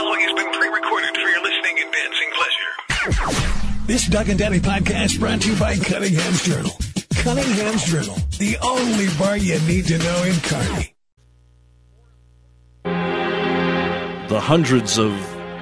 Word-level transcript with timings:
following 0.00 0.20
has 0.20 0.32
been 0.32 0.52
pre-recorded 0.52 1.14
for 1.14 1.28
your 1.28 1.42
listening 1.42 1.76
and 1.78 1.92
dancing 1.92 2.30
pleasure. 2.32 3.86
This 3.86 4.06
Doug 4.06 4.30
and 4.30 4.38
Daddy 4.38 4.58
podcast 4.58 5.20
brought 5.20 5.42
to 5.42 5.52
you 5.52 5.58
by 5.58 5.76
Cunningham's 5.76 6.42
Journal. 6.42 6.72
Cunningham's 7.16 7.84
Journal, 7.84 8.16
the 8.38 8.56
only 8.62 9.08
bar 9.18 9.36
you 9.36 9.60
need 9.68 9.84
to 9.88 9.98
know 9.98 10.22
in 10.22 10.34
Kearney. 10.36 10.94
The 14.28 14.40
hundreds 14.40 14.98
of 14.98 15.12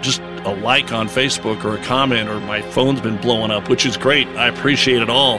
just 0.02 0.20
a 0.20 0.54
like 0.62 0.92
on 0.92 1.08
Facebook 1.08 1.64
or 1.64 1.74
a 1.74 1.84
comment 1.84 2.28
or 2.28 2.38
my 2.38 2.62
phone's 2.62 3.00
been 3.00 3.16
blowing 3.16 3.50
up, 3.50 3.68
which 3.68 3.84
is 3.84 3.96
great. 3.96 4.28
I 4.28 4.46
appreciate 4.46 5.02
it 5.02 5.10
all. 5.10 5.38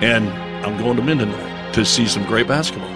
And 0.00 0.30
I'm 0.64 0.78
going 0.78 0.96
to 0.96 1.02
Minden 1.02 1.30
to 1.74 1.84
see 1.84 2.06
some 2.06 2.24
great 2.24 2.48
basketball. 2.48 2.89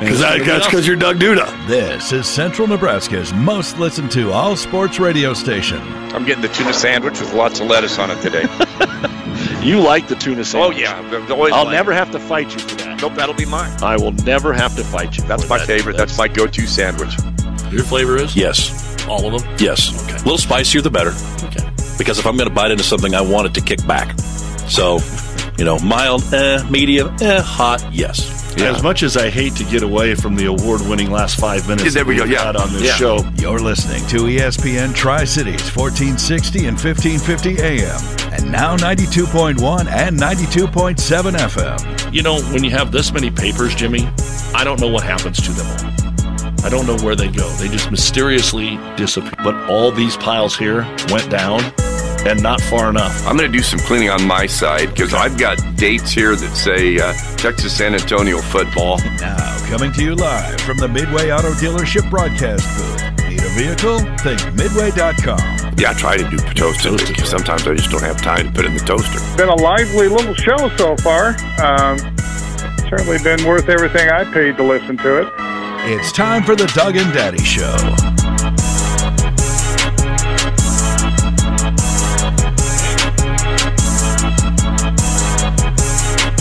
Because 0.00 0.20
that's 0.20 0.66
because 0.66 0.86
you're 0.86 0.96
Doug 0.96 1.18
Duda. 1.18 1.66
This 1.66 2.12
is 2.12 2.26
Central 2.26 2.66
Nebraska's 2.68 3.32
most 3.32 3.78
listened 3.78 4.10
to 4.12 4.32
all 4.32 4.56
sports 4.56 4.98
radio 4.98 5.32
station. 5.34 5.80
I'm 6.14 6.24
getting 6.24 6.42
the 6.42 6.48
tuna 6.48 6.72
sandwich 6.74 7.20
with 7.20 7.32
lots 7.32 7.60
of 7.60 7.68
lettuce 7.68 7.98
on 7.98 8.10
it 8.10 8.20
today. 8.20 8.44
You 9.64 9.80
like 9.80 10.08
the 10.08 10.14
tuna 10.14 10.44
sandwich? 10.44 10.76
oh 10.76 10.78
yeah, 10.78 10.98
I've 10.98 11.30
always 11.30 11.52
I'll 11.54 11.64
liked 11.64 11.72
never 11.72 11.92
it. 11.92 11.96
have 11.96 12.10
to 12.12 12.20
fight 12.20 12.52
you 12.52 12.58
for 12.60 12.76
that. 12.76 13.00
Nope, 13.00 13.14
that'll 13.14 13.34
be 13.34 13.46
mine. 13.46 13.72
I 13.82 13.96
will 13.96 14.12
never 14.12 14.52
have 14.52 14.76
to 14.76 14.84
fight 14.84 15.16
you. 15.16 15.24
That's 15.24 15.48
my 15.48 15.56
that. 15.56 15.66
favorite. 15.66 15.96
That's 15.96 16.16
my 16.18 16.28
go-to 16.28 16.66
sandwich. 16.66 17.16
Your 17.72 17.82
flavor 17.82 18.16
is? 18.18 18.36
Yes. 18.36 19.06
All 19.08 19.24
of 19.34 19.42
them? 19.42 19.56
Yes. 19.58 20.04
Okay. 20.04 20.16
A 20.16 20.18
little 20.18 20.36
spicier, 20.38 20.82
the 20.82 20.90
better. 20.90 21.12
Okay. 21.46 21.66
Because 21.96 22.18
if 22.18 22.26
I'm 22.26 22.36
going 22.36 22.48
to 22.48 22.54
bite 22.54 22.72
into 22.72 22.84
something, 22.84 23.14
I 23.14 23.22
want 23.22 23.46
it 23.46 23.54
to 23.54 23.60
kick 23.62 23.84
back. 23.86 24.18
So, 24.68 24.98
you 25.56 25.64
know, 25.64 25.78
mild, 25.78 26.22
eh, 26.34 26.62
medium, 26.68 27.16
eh, 27.22 27.40
hot, 27.40 27.86
yes. 27.90 28.33
As 28.58 28.82
much 28.82 29.02
as 29.02 29.16
I 29.16 29.30
hate 29.30 29.54
to 29.56 29.64
get 29.64 29.82
away 29.82 30.14
from 30.14 30.34
the 30.36 30.46
award-winning 30.46 31.10
last 31.10 31.38
five 31.38 31.66
minutes 31.68 31.84
Yeah, 31.84 31.90
there 31.90 32.04
we 32.04 32.16
go, 32.16 32.24
yeah. 32.24 32.50
on 32.50 32.72
this 32.72 32.82
Yeah. 32.82 32.94
show, 32.94 33.26
You're 33.36 33.58
listening 33.58 34.06
to 34.08 34.26
ESPN 34.28 34.94
Tri 34.94 35.24
Cities 35.24 35.60
1460 35.74 36.66
and 36.66 36.78
1550 36.78 37.58
AM, 37.60 38.00
and 38.32 38.50
now 38.50 38.76
92.1 38.76 39.86
and 39.88 40.16
92.7 40.18 41.34
FM. 41.36 41.78
you 42.12 42.22
know, 42.22 42.40
when 42.52 42.62
you 42.64 42.70
have 42.70 42.90
this 42.92 43.12
many 43.12 43.30
papers, 43.30 43.74
Jimmy, 43.74 44.08
I 44.54 44.62
don't 44.64 44.80
know 44.80 44.88
what 44.88 45.02
happens 45.04 45.40
to 45.42 45.50
them 45.52 45.66
all. 45.66 46.64
I 46.64 46.68
don't 46.70 46.86
know 46.86 46.96
where 47.04 47.14
they 47.16 47.28
go. 47.28 47.46
They 47.58 47.68
just 47.68 47.90
mysteriously 47.90 48.78
disappear. 48.96 49.32
But 49.42 49.54
all 49.68 49.90
these 49.92 50.16
piles 50.16 50.56
here 50.56 50.86
went 51.10 51.28
down 51.28 51.60
and 52.26 52.42
not 52.42 52.60
far 52.60 52.90
enough. 52.90 53.26
I'm 53.26 53.36
going 53.36 53.50
to 53.50 53.56
do 53.56 53.62
some 53.62 53.78
cleaning 53.80 54.10
on 54.10 54.26
my 54.26 54.46
side 54.46 54.90
because 54.90 55.12
I've 55.14 55.38
got 55.38 55.58
dates 55.76 56.10
here 56.10 56.34
that 56.34 56.56
say 56.56 56.98
uh, 56.98 57.12
Texas 57.36 57.76
San 57.76 57.94
Antonio 57.94 58.38
football. 58.40 58.98
Now, 59.20 59.58
coming 59.68 59.92
to 59.92 60.02
you 60.02 60.14
live 60.14 60.60
from 60.62 60.78
the 60.78 60.88
Midway 60.88 61.30
Auto 61.30 61.52
Dealership 61.52 62.08
broadcast 62.10 62.64
booth. 62.76 63.28
Need 63.28 63.40
a 63.42 63.48
vehicle? 63.50 63.98
Think 64.18 64.40
Midway.com. 64.54 65.74
Yeah, 65.76 65.90
I 65.90 65.94
try 65.94 66.16
to 66.16 66.28
do 66.30 66.36
toasted 66.54 66.92
Toasted. 66.92 67.08
because 67.08 67.28
sometimes 67.30 67.66
I 67.66 67.74
just 67.74 67.90
don't 67.90 68.02
have 68.02 68.20
time 68.22 68.46
to 68.46 68.52
put 68.52 68.64
in 68.64 68.74
the 68.74 68.80
toaster. 68.80 69.18
been 69.36 69.48
a 69.48 69.54
lively 69.56 70.08
little 70.08 70.34
show 70.34 70.56
so 70.76 70.96
far. 70.98 71.30
Um, 71.60 71.98
certainly 72.88 73.18
been 73.22 73.44
worth 73.44 73.68
everything 73.68 74.08
I 74.08 74.24
paid 74.32 74.56
to 74.58 74.62
listen 74.62 74.96
to 74.98 75.22
it. 75.22 75.28
It's 75.86 76.12
time 76.12 76.42
for 76.44 76.54
the 76.56 76.66
Doug 76.74 76.96
and 76.96 77.12
Daddy 77.12 77.42
Show. 77.42 77.74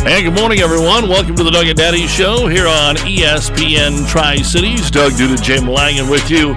And 0.05 0.25
good 0.25 0.35
morning, 0.37 0.59
everyone. 0.59 1.07
Welcome 1.07 1.33
to 1.37 1.45
the 1.45 1.49
Doug 1.49 1.65
and 1.67 1.77
Daddy 1.77 2.07
Show 2.07 2.47
here 2.47 2.67
on 2.67 2.97
ESPN 2.97 4.05
Tri 4.05 4.35
Cities. 4.41 4.91
Doug 4.91 5.13
Duda, 5.13 5.41
Jim 5.41 5.65
Langan 5.65 6.09
with 6.09 6.29
you 6.29 6.49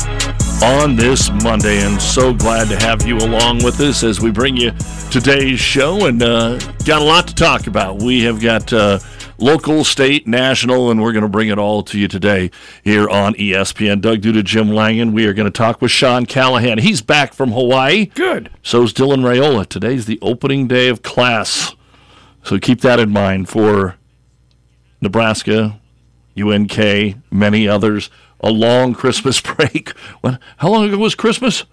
on 0.66 0.96
this 0.96 1.30
Monday, 1.44 1.80
and 1.80 2.02
so 2.02 2.34
glad 2.34 2.68
to 2.68 2.76
have 2.84 3.06
you 3.06 3.16
along 3.18 3.62
with 3.62 3.78
us 3.80 4.02
as 4.02 4.20
we 4.20 4.32
bring 4.32 4.56
you 4.56 4.72
today's 5.12 5.60
show. 5.60 6.06
And 6.06 6.24
uh, 6.24 6.58
got 6.84 7.00
a 7.00 7.04
lot 7.04 7.28
to 7.28 7.36
talk 7.36 7.68
about. 7.68 8.02
We 8.02 8.24
have 8.24 8.40
got 8.40 8.72
uh, 8.72 8.98
local, 9.38 9.84
state, 9.84 10.26
national, 10.26 10.90
and 10.90 11.00
we're 11.00 11.12
going 11.12 11.22
to 11.22 11.28
bring 11.28 11.48
it 11.48 11.58
all 11.58 11.84
to 11.84 12.00
you 12.00 12.08
today 12.08 12.50
here 12.82 13.08
on 13.08 13.34
ESPN. 13.34 14.00
Doug 14.00 14.22
Duda, 14.22 14.42
Jim 14.42 14.70
Langan. 14.70 15.12
We 15.12 15.24
are 15.26 15.32
going 15.32 15.50
to 15.50 15.56
talk 15.56 15.80
with 15.80 15.92
Sean 15.92 16.26
Callahan. 16.26 16.78
He's 16.78 17.00
back 17.00 17.32
from 17.32 17.52
Hawaii. 17.52 18.06
Good. 18.06 18.50
So's 18.64 18.92
Dylan 18.92 19.20
Raiola. 19.20 19.66
Today's 19.68 20.06
the 20.06 20.18
opening 20.20 20.66
day 20.66 20.88
of 20.88 21.02
class. 21.02 21.75
So 22.46 22.60
keep 22.60 22.80
that 22.82 23.00
in 23.00 23.10
mind 23.10 23.48
for 23.48 23.96
Nebraska, 25.00 25.80
UNK, 26.38 27.16
many 27.28 27.66
others. 27.66 28.08
A 28.38 28.50
long 28.50 28.94
Christmas 28.94 29.40
break. 29.56 29.90
What, 30.20 30.38
how 30.58 30.70
long 30.70 30.88
ago 30.88 30.98
was 30.98 31.16
Christmas? 31.16 31.64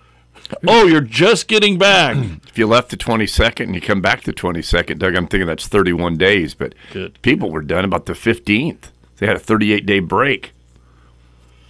Oh, 0.68 0.88
you're 0.88 1.00
just 1.02 1.48
getting 1.48 1.78
back. 1.78 2.18
If 2.54 2.60
you 2.60 2.68
left 2.68 2.92
the 2.92 2.98
22nd 2.98 3.62
and 3.62 3.74
you 3.74 3.82
come 3.82 4.00
back 4.00 4.22
the 4.22 4.32
22nd, 4.32 5.00
Doug, 5.00 5.16
I'm 5.16 5.26
thinking 5.26 5.48
that's 5.48 5.68
31 5.68 6.18
days. 6.18 6.54
But 6.54 6.76
Good. 6.92 7.20
people 7.24 7.50
were 7.50 7.64
done 7.64 7.84
about 7.84 8.06
the 8.06 8.14
15th. 8.14 8.92
They 9.18 9.26
had 9.26 9.36
a 9.36 9.40
38 9.40 9.88
day 9.88 10.00
break. 10.00 10.54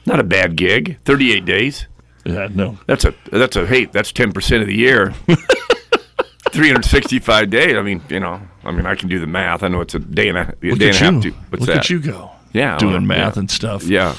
Not 0.06 0.20
a 0.20 0.26
bad 0.26 0.58
gig. 0.58 0.98
38 1.06 1.46
days. 1.46 1.88
Yeah, 2.26 2.50
no. 2.54 2.80
That's 2.86 3.06
a 3.06 3.14
that's 3.32 3.56
a 3.56 3.66
hey, 3.66 3.86
that's 3.86 4.12
10 4.12 4.34
percent 4.34 4.62
of 4.62 4.68
the 4.68 4.76
year. 4.76 5.14
365 6.54 7.50
days. 7.50 7.76
I 7.76 7.82
mean, 7.82 8.02
you 8.10 8.20
know, 8.20 8.40
I 8.64 8.72
mean, 8.72 8.86
I 8.86 8.96
can 8.96 9.10
do 9.10 9.20
the 9.20 9.28
math. 9.28 9.64
I 9.64 9.68
know 9.68 9.82
it's 9.82 9.96
a 9.96 10.00
day 10.00 10.30
and 10.30 10.38
a, 10.38 10.42
a 10.62 10.76
day 10.76 10.90
and 10.90 10.96
a 10.96 11.00
half. 11.00 11.22
To, 11.24 11.32
what's 11.32 11.62
Look 11.62 11.68
that? 11.68 11.78
at 11.78 11.90
you 11.90 12.00
go. 12.00 12.32
Yeah, 12.54 12.78
Doing 12.78 12.94
well, 12.94 13.02
math 13.02 13.36
yeah. 13.36 13.40
and 13.40 13.50
stuff. 13.52 13.84
Yeah. 13.84 14.16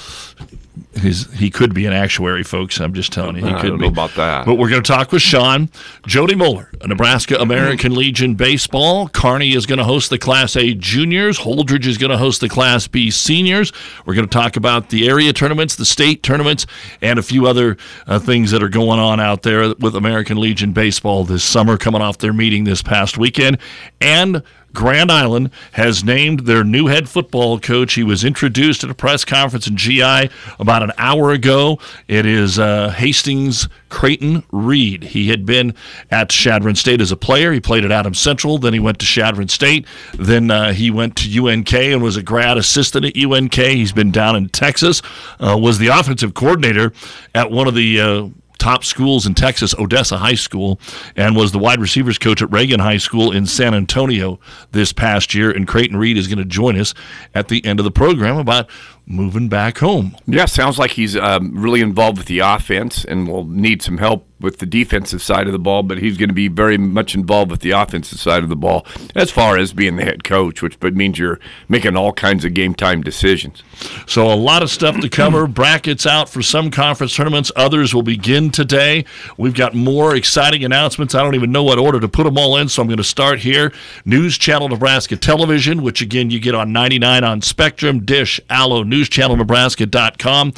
He's, 0.96 1.32
he 1.32 1.50
could 1.50 1.74
be 1.74 1.86
an 1.86 1.92
actuary, 1.92 2.42
folks. 2.42 2.80
I'm 2.80 2.94
just 2.94 3.12
telling 3.12 3.36
you. 3.36 3.44
He 3.46 3.52
I 3.52 3.60
could 3.60 3.68
don't 3.68 3.78
be. 3.78 3.84
know 3.84 3.92
about 3.92 4.14
that. 4.14 4.46
But 4.46 4.54
we're 4.54 4.70
going 4.70 4.82
to 4.82 4.92
talk 4.92 5.12
with 5.12 5.22
Sean. 5.22 5.68
Jody 6.06 6.34
Moeller, 6.34 6.70
Nebraska 6.84 7.36
American 7.36 7.94
Legion 7.94 8.34
Baseball. 8.34 9.08
Kearney 9.08 9.54
is 9.54 9.66
going 9.66 9.78
to 9.78 9.84
host 9.84 10.10
the 10.10 10.18
Class 10.18 10.56
A 10.56 10.74
Juniors. 10.74 11.38
Holdrege 11.38 11.86
is 11.86 11.98
going 11.98 12.10
to 12.10 12.18
host 12.18 12.40
the 12.40 12.48
Class 12.48 12.86
B 12.86 13.10
Seniors. 13.10 13.72
We're 14.06 14.14
going 14.14 14.28
to 14.28 14.32
talk 14.32 14.56
about 14.56 14.90
the 14.90 15.08
area 15.08 15.32
tournaments, 15.32 15.76
the 15.76 15.84
state 15.84 16.22
tournaments, 16.22 16.66
and 17.00 17.18
a 17.18 17.22
few 17.22 17.46
other 17.46 17.76
uh, 18.06 18.18
things 18.18 18.50
that 18.52 18.62
are 18.62 18.68
going 18.68 18.98
on 18.98 19.20
out 19.20 19.42
there 19.42 19.74
with 19.74 19.96
American 19.96 20.38
Legion 20.38 20.72
Baseball 20.72 21.24
this 21.24 21.44
summer, 21.44 21.76
coming 21.76 22.02
off 22.02 22.18
their 22.18 22.32
meeting 22.32 22.64
this 22.64 22.82
past 22.82 23.18
weekend. 23.18 23.58
And 24.00 24.42
Grand 24.74 25.10
Island 25.10 25.50
has 25.72 26.04
named 26.04 26.40
their 26.40 26.64
new 26.64 26.88
head 26.88 27.08
football 27.08 27.58
coach. 27.58 27.94
He 27.94 28.02
was 28.02 28.24
introduced 28.24 28.84
at 28.84 28.90
a 28.90 28.94
press 28.94 29.24
conference 29.24 29.66
in 29.66 29.76
GI 29.76 30.28
about 30.58 30.82
an 30.82 30.92
hour 30.98 31.30
ago. 31.30 31.78
It 32.08 32.26
is 32.26 32.58
uh, 32.58 32.90
Hastings 32.90 33.68
Creighton 33.88 34.42
Reed. 34.50 35.04
He 35.04 35.28
had 35.28 35.46
been 35.46 35.74
at 36.10 36.30
Chadron 36.30 36.74
State 36.74 37.00
as 37.00 37.12
a 37.12 37.16
player. 37.16 37.52
He 37.52 37.60
played 37.60 37.84
at 37.84 37.92
Adams 37.92 38.18
Central. 38.18 38.58
Then 38.58 38.72
he 38.72 38.80
went 38.80 38.98
to 38.98 39.06
Chadron 39.06 39.48
State. 39.48 39.86
Then 40.14 40.50
uh, 40.50 40.72
he 40.72 40.90
went 40.90 41.16
to 41.16 41.46
UNK 41.46 41.72
and 41.72 42.02
was 42.02 42.16
a 42.16 42.22
grad 42.22 42.58
assistant 42.58 43.04
at 43.04 43.16
UNK. 43.16 43.54
He's 43.54 43.92
been 43.92 44.10
down 44.10 44.34
in 44.34 44.48
Texas. 44.48 45.00
Uh, 45.38 45.56
was 45.58 45.78
the 45.78 45.86
offensive 45.88 46.34
coordinator 46.34 46.92
at 47.34 47.50
one 47.50 47.68
of 47.68 47.74
the 47.74 48.00
uh, 48.00 48.28
top 48.64 48.82
schools 48.82 49.26
in 49.26 49.34
Texas, 49.34 49.74
Odessa 49.78 50.16
High 50.16 50.36
School, 50.36 50.80
and 51.16 51.36
was 51.36 51.52
the 51.52 51.58
wide 51.58 51.80
receivers 51.80 52.16
coach 52.16 52.40
at 52.40 52.50
Reagan 52.50 52.80
High 52.80 52.96
School 52.96 53.30
in 53.30 53.44
San 53.44 53.74
Antonio 53.74 54.40
this 54.72 54.90
past 54.90 55.34
year. 55.34 55.50
And 55.50 55.68
Creighton 55.68 55.98
Reed 55.98 56.16
is 56.16 56.28
going 56.28 56.38
to 56.38 56.46
join 56.46 56.80
us 56.80 56.94
at 57.34 57.48
the 57.48 57.62
end 57.62 57.78
of 57.78 57.84
the 57.84 57.90
program 57.90 58.38
about 58.38 58.70
moving 59.04 59.50
back 59.50 59.76
home. 59.76 60.16
Yeah, 60.26 60.46
sounds 60.46 60.78
like 60.78 60.92
he's 60.92 61.14
um, 61.14 61.52
really 61.54 61.82
involved 61.82 62.16
with 62.16 62.26
the 62.26 62.38
offense 62.38 63.04
and 63.04 63.28
will 63.28 63.44
need 63.44 63.82
some 63.82 63.98
help 63.98 64.26
with 64.44 64.58
the 64.58 64.66
defensive 64.66 65.22
side 65.22 65.46
of 65.46 65.52
the 65.52 65.58
ball, 65.58 65.82
but 65.82 65.98
he's 65.98 66.16
going 66.16 66.28
to 66.28 66.34
be 66.34 66.48
very 66.48 66.78
much 66.78 67.14
involved 67.14 67.50
with 67.50 67.60
the 67.60 67.72
offensive 67.72 68.20
side 68.20 68.42
of 68.42 68.48
the 68.48 68.56
ball 68.56 68.86
as 69.16 69.30
far 69.30 69.56
as 69.56 69.72
being 69.72 69.96
the 69.96 70.04
head 70.04 70.22
coach, 70.22 70.62
which 70.62 70.78
but 70.78 70.94
means 70.94 71.18
you're 71.18 71.40
making 71.68 71.96
all 71.96 72.12
kinds 72.12 72.44
of 72.44 72.54
game 72.54 72.74
time 72.74 73.02
decisions. 73.02 73.62
So 74.06 74.32
a 74.32 74.36
lot 74.36 74.62
of 74.62 74.70
stuff 74.70 75.00
to 75.00 75.08
cover. 75.08 75.46
Brackets 75.54 76.06
out 76.06 76.28
for 76.28 76.42
some 76.42 76.70
conference 76.70 77.16
tournaments. 77.16 77.50
Others 77.56 77.94
will 77.94 78.02
begin 78.02 78.50
today. 78.50 79.04
We've 79.36 79.54
got 79.54 79.74
more 79.74 80.14
exciting 80.14 80.64
announcements. 80.64 81.14
I 81.14 81.22
don't 81.22 81.34
even 81.34 81.50
know 81.50 81.62
what 81.64 81.78
order 81.78 81.98
to 82.00 82.08
put 82.08 82.24
them 82.24 82.38
all 82.38 82.56
in, 82.58 82.68
so 82.68 82.82
I'm 82.82 82.88
going 82.88 82.98
to 82.98 83.04
start 83.04 83.40
here. 83.40 83.72
News 84.04 84.38
Channel 84.38 84.68
Nebraska 84.68 85.16
Television, 85.16 85.82
which 85.82 86.00
again 86.00 86.30
you 86.30 86.38
get 86.38 86.54
on 86.54 86.72
99 86.72 87.24
on 87.24 87.42
Spectrum, 87.42 88.04
Dish, 88.04 88.40
Allo, 88.50 88.84
NewsChannelNebraska.com. 88.84 90.52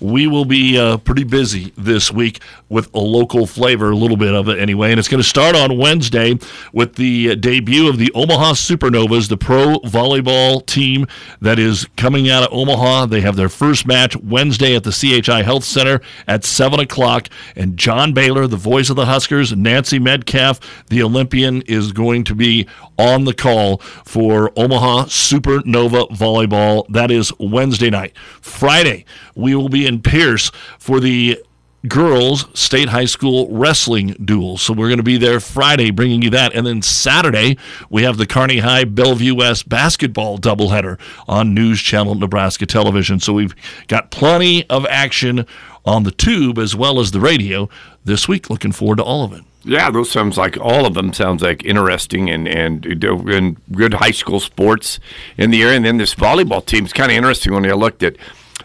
We 0.00 0.26
will 0.26 0.46
be 0.46 0.78
uh, 0.78 0.96
pretty 0.96 1.24
busy 1.24 1.72
this 1.76 2.10
week 2.10 2.40
with 2.70 2.92
a 2.94 2.98
local 2.98 3.46
flavor, 3.46 3.90
a 3.90 3.96
little 3.96 4.16
bit 4.16 4.34
of 4.34 4.48
it 4.48 4.58
anyway. 4.58 4.90
And 4.90 4.98
it's 4.98 5.08
going 5.08 5.22
to 5.22 5.28
start 5.28 5.54
on 5.54 5.76
Wednesday 5.76 6.38
with 6.72 6.94
the 6.94 7.32
uh, 7.32 7.34
debut 7.34 7.88
of 7.88 7.98
the 7.98 8.10
Omaha 8.14 8.52
Supernovas, 8.52 9.28
the 9.28 9.36
pro 9.36 9.78
volleyball 9.80 10.64
team 10.64 11.06
that 11.40 11.58
is 11.58 11.86
coming 11.96 12.30
out 12.30 12.44
of 12.44 12.52
Omaha. 12.52 13.06
They 13.06 13.20
have 13.20 13.36
their 13.36 13.50
first 13.50 13.86
match 13.86 14.16
Wednesday 14.16 14.74
at 14.74 14.84
the 14.84 14.92
CHI 14.92 15.42
Health 15.42 15.64
Center 15.64 16.00
at 16.26 16.44
7 16.44 16.80
o'clock. 16.80 17.28
And 17.54 17.76
John 17.76 18.14
Baylor, 18.14 18.46
the 18.46 18.56
voice 18.56 18.88
of 18.88 18.96
the 18.96 19.06
Huskers, 19.06 19.54
Nancy 19.54 19.98
Metcalf, 19.98 20.86
the 20.86 21.02
Olympian, 21.02 21.60
is 21.62 21.92
going 21.92 22.24
to 22.24 22.34
be 22.34 22.66
on 22.98 23.24
the 23.24 23.34
call 23.34 23.78
for 24.04 24.52
Omaha 24.56 25.04
Supernova 25.06 26.08
Volleyball. 26.10 26.86
That 26.88 27.10
is 27.10 27.32
Wednesday 27.38 27.90
night. 27.90 28.16
Friday, 28.40 29.04
we 29.34 29.54
will 29.54 29.68
be 29.68 29.86
in 29.90 30.00
Pierce 30.00 30.50
for 30.78 31.00
the 31.00 31.42
girls 31.88 32.46
state 32.58 32.90
high 32.90 33.06
school 33.06 33.48
wrestling 33.50 34.08
duel. 34.24 34.58
So 34.58 34.72
we're 34.72 34.88
going 34.88 34.98
to 34.98 35.02
be 35.02 35.16
there 35.16 35.40
Friday 35.40 35.90
bringing 35.90 36.22
you 36.22 36.30
that. 36.30 36.54
And 36.54 36.66
then 36.66 36.82
Saturday, 36.82 37.56
we 37.88 38.02
have 38.02 38.16
the 38.16 38.26
Kearney 38.26 38.58
High 38.58 38.84
Bellevue 38.84 39.34
West 39.34 39.68
basketball 39.68 40.38
doubleheader 40.38 40.98
on 41.26 41.54
News 41.54 41.80
Channel 41.80 42.14
Nebraska 42.14 42.66
Television. 42.66 43.18
So 43.20 43.32
we've 43.32 43.54
got 43.88 44.10
plenty 44.10 44.68
of 44.68 44.86
action 44.86 45.46
on 45.84 46.04
the 46.04 46.10
tube 46.10 46.58
as 46.58 46.76
well 46.76 47.00
as 47.00 47.10
the 47.10 47.20
radio 47.20 47.68
this 48.04 48.28
week. 48.28 48.50
Looking 48.50 48.72
forward 48.72 48.98
to 48.98 49.04
all 49.04 49.24
of 49.24 49.32
it. 49.32 49.42
Yeah, 49.62 49.90
those 49.90 50.10
sounds 50.10 50.38
like 50.38 50.56
all 50.56 50.86
of 50.86 50.94
them 50.94 51.12
sounds 51.12 51.42
like 51.42 51.64
interesting 51.64 52.30
and 52.30 52.48
and 52.48 52.86
and 53.04 53.56
good 53.72 53.92
high 53.92 54.10
school 54.10 54.40
sports 54.40 54.98
in 55.36 55.50
the 55.50 55.62
area. 55.62 55.76
And 55.76 55.84
then 55.84 55.98
this 55.98 56.14
volleyball 56.14 56.64
team 56.64 56.86
is 56.86 56.94
kind 56.94 57.10
of 57.10 57.16
interesting 57.16 57.52
when 57.52 57.66
I 57.66 57.74
looked 57.74 58.02
at 58.02 58.16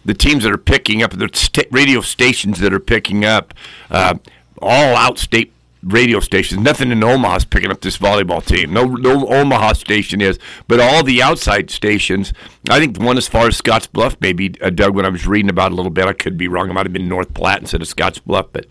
the 0.05 0.13
teams 0.13 0.43
that 0.43 0.51
are 0.51 0.57
picking 0.57 1.03
up 1.03 1.11
the 1.11 1.29
sta- 1.33 1.67
radio 1.71 2.01
stations 2.01 2.59
that 2.59 2.73
are 2.73 2.79
picking 2.79 3.25
up 3.25 3.53
uh, 3.89 4.15
all 4.61 4.95
out 4.95 5.19
state 5.19 5.51
radio 5.85 6.19
stations. 6.19 6.61
Nothing 6.61 6.91
in 6.91 7.03
Omaha 7.03 7.35
is 7.37 7.45
picking 7.45 7.71
up 7.71 7.81
this 7.81 7.97
volleyball 7.97 8.43
team. 8.43 8.73
No, 8.73 8.85
no 8.85 9.27
Omaha 9.27 9.73
station 9.73 10.19
is, 10.19 10.39
but 10.67 10.79
all 10.79 11.03
the 11.03 11.21
outside 11.21 11.69
stations. 11.69 12.33
I 12.69 12.79
think 12.79 12.97
the 12.97 13.05
one 13.05 13.17
as 13.17 13.27
far 13.27 13.47
as 13.47 13.57
Scotts 13.57 13.87
Bluff, 13.87 14.17
maybe 14.19 14.55
uh, 14.61 14.71
Doug. 14.71 14.95
When 14.95 15.05
I 15.05 15.09
was 15.09 15.27
reading 15.27 15.49
about 15.49 15.71
a 15.71 15.75
little 15.75 15.91
bit, 15.91 16.05
I 16.05 16.13
could 16.13 16.37
be 16.37 16.47
wrong. 16.47 16.69
It 16.69 16.73
might 16.73 16.85
have 16.85 16.93
been 16.93 17.07
North 17.07 17.33
Platte 17.33 17.61
instead 17.61 17.81
of 17.81 17.87
Scotts 17.87 18.19
Bluff, 18.19 18.47
but 18.51 18.65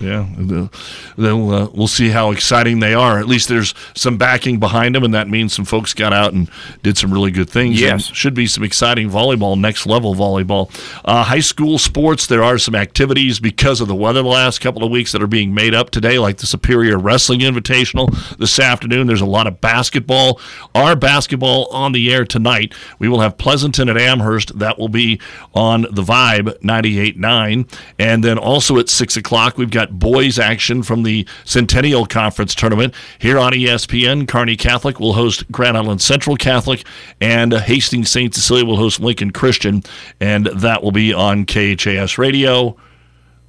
Yeah, 0.00 0.26
the- 0.36 0.70
then 1.16 1.50
uh, 1.52 1.68
we'll 1.72 1.86
see 1.86 2.08
how 2.08 2.30
exciting 2.32 2.80
they 2.80 2.94
are. 2.94 3.18
At 3.18 3.26
least 3.26 3.48
there's 3.48 3.74
some 3.94 4.16
backing 4.16 4.58
behind 4.58 4.94
them, 4.94 5.04
and 5.04 5.14
that 5.14 5.28
means 5.28 5.52
some 5.52 5.64
folks 5.64 5.94
got 5.94 6.12
out 6.12 6.32
and 6.32 6.50
did 6.82 6.96
some 6.96 7.12
really 7.12 7.30
good 7.30 7.48
things. 7.50 7.80
Yes. 7.80 8.08
And 8.08 8.16
should 8.16 8.34
be 8.34 8.46
some 8.46 8.64
exciting 8.64 9.10
volleyball, 9.10 9.58
next 9.58 9.86
level 9.86 10.14
volleyball. 10.14 10.70
Uh, 11.04 11.22
high 11.24 11.40
school 11.40 11.78
sports, 11.78 12.26
there 12.26 12.42
are 12.42 12.58
some 12.58 12.74
activities 12.74 13.38
because 13.38 13.80
of 13.80 13.88
the 13.88 13.94
weather 13.94 14.22
the 14.22 14.28
last 14.28 14.60
couple 14.60 14.82
of 14.82 14.90
weeks 14.90 15.12
that 15.12 15.22
are 15.22 15.26
being 15.26 15.54
made 15.54 15.74
up 15.74 15.90
today, 15.90 16.18
like 16.18 16.38
the 16.38 16.46
Superior 16.46 16.98
Wrestling 16.98 17.40
Invitational 17.40 18.36
this 18.38 18.58
afternoon. 18.58 19.06
There's 19.06 19.20
a 19.20 19.26
lot 19.26 19.46
of 19.46 19.60
basketball. 19.60 20.40
Our 20.74 20.96
basketball 20.96 21.66
on 21.70 21.92
the 21.92 22.12
air 22.12 22.24
tonight. 22.24 22.72
We 22.98 23.08
will 23.08 23.20
have 23.20 23.36
Pleasanton 23.38 23.88
at 23.88 23.96
Amherst. 23.98 24.58
That 24.58 24.78
will 24.78 24.88
be 24.88 25.20
on 25.54 25.82
the 25.82 26.02
Vibe 26.02 26.58
98.9. 26.60 27.68
And 27.98 28.24
then 28.24 28.38
also 28.38 28.78
at 28.78 28.88
6 28.88 29.16
o'clock, 29.16 29.58
we've 29.58 29.70
got 29.70 29.81
boys 29.90 30.38
action 30.38 30.82
from 30.82 31.02
the 31.02 31.26
Centennial 31.44 32.06
Conference 32.06 32.54
Tournament 32.54 32.94
here 33.18 33.38
on 33.38 33.52
ESPN. 33.52 34.28
Kearney 34.28 34.56
Catholic 34.56 35.00
will 35.00 35.14
host 35.14 35.50
Grand 35.50 35.76
Island 35.76 36.00
Central 36.00 36.36
Catholic, 36.36 36.84
and 37.20 37.52
Hastings 37.52 38.10
St. 38.10 38.34
Cecilia 38.34 38.64
will 38.64 38.76
host 38.76 39.00
Lincoln 39.00 39.30
Christian, 39.30 39.82
and 40.20 40.46
that 40.46 40.82
will 40.82 40.92
be 40.92 41.12
on 41.12 41.44
KHAS 41.44 42.18
Radio. 42.18 42.76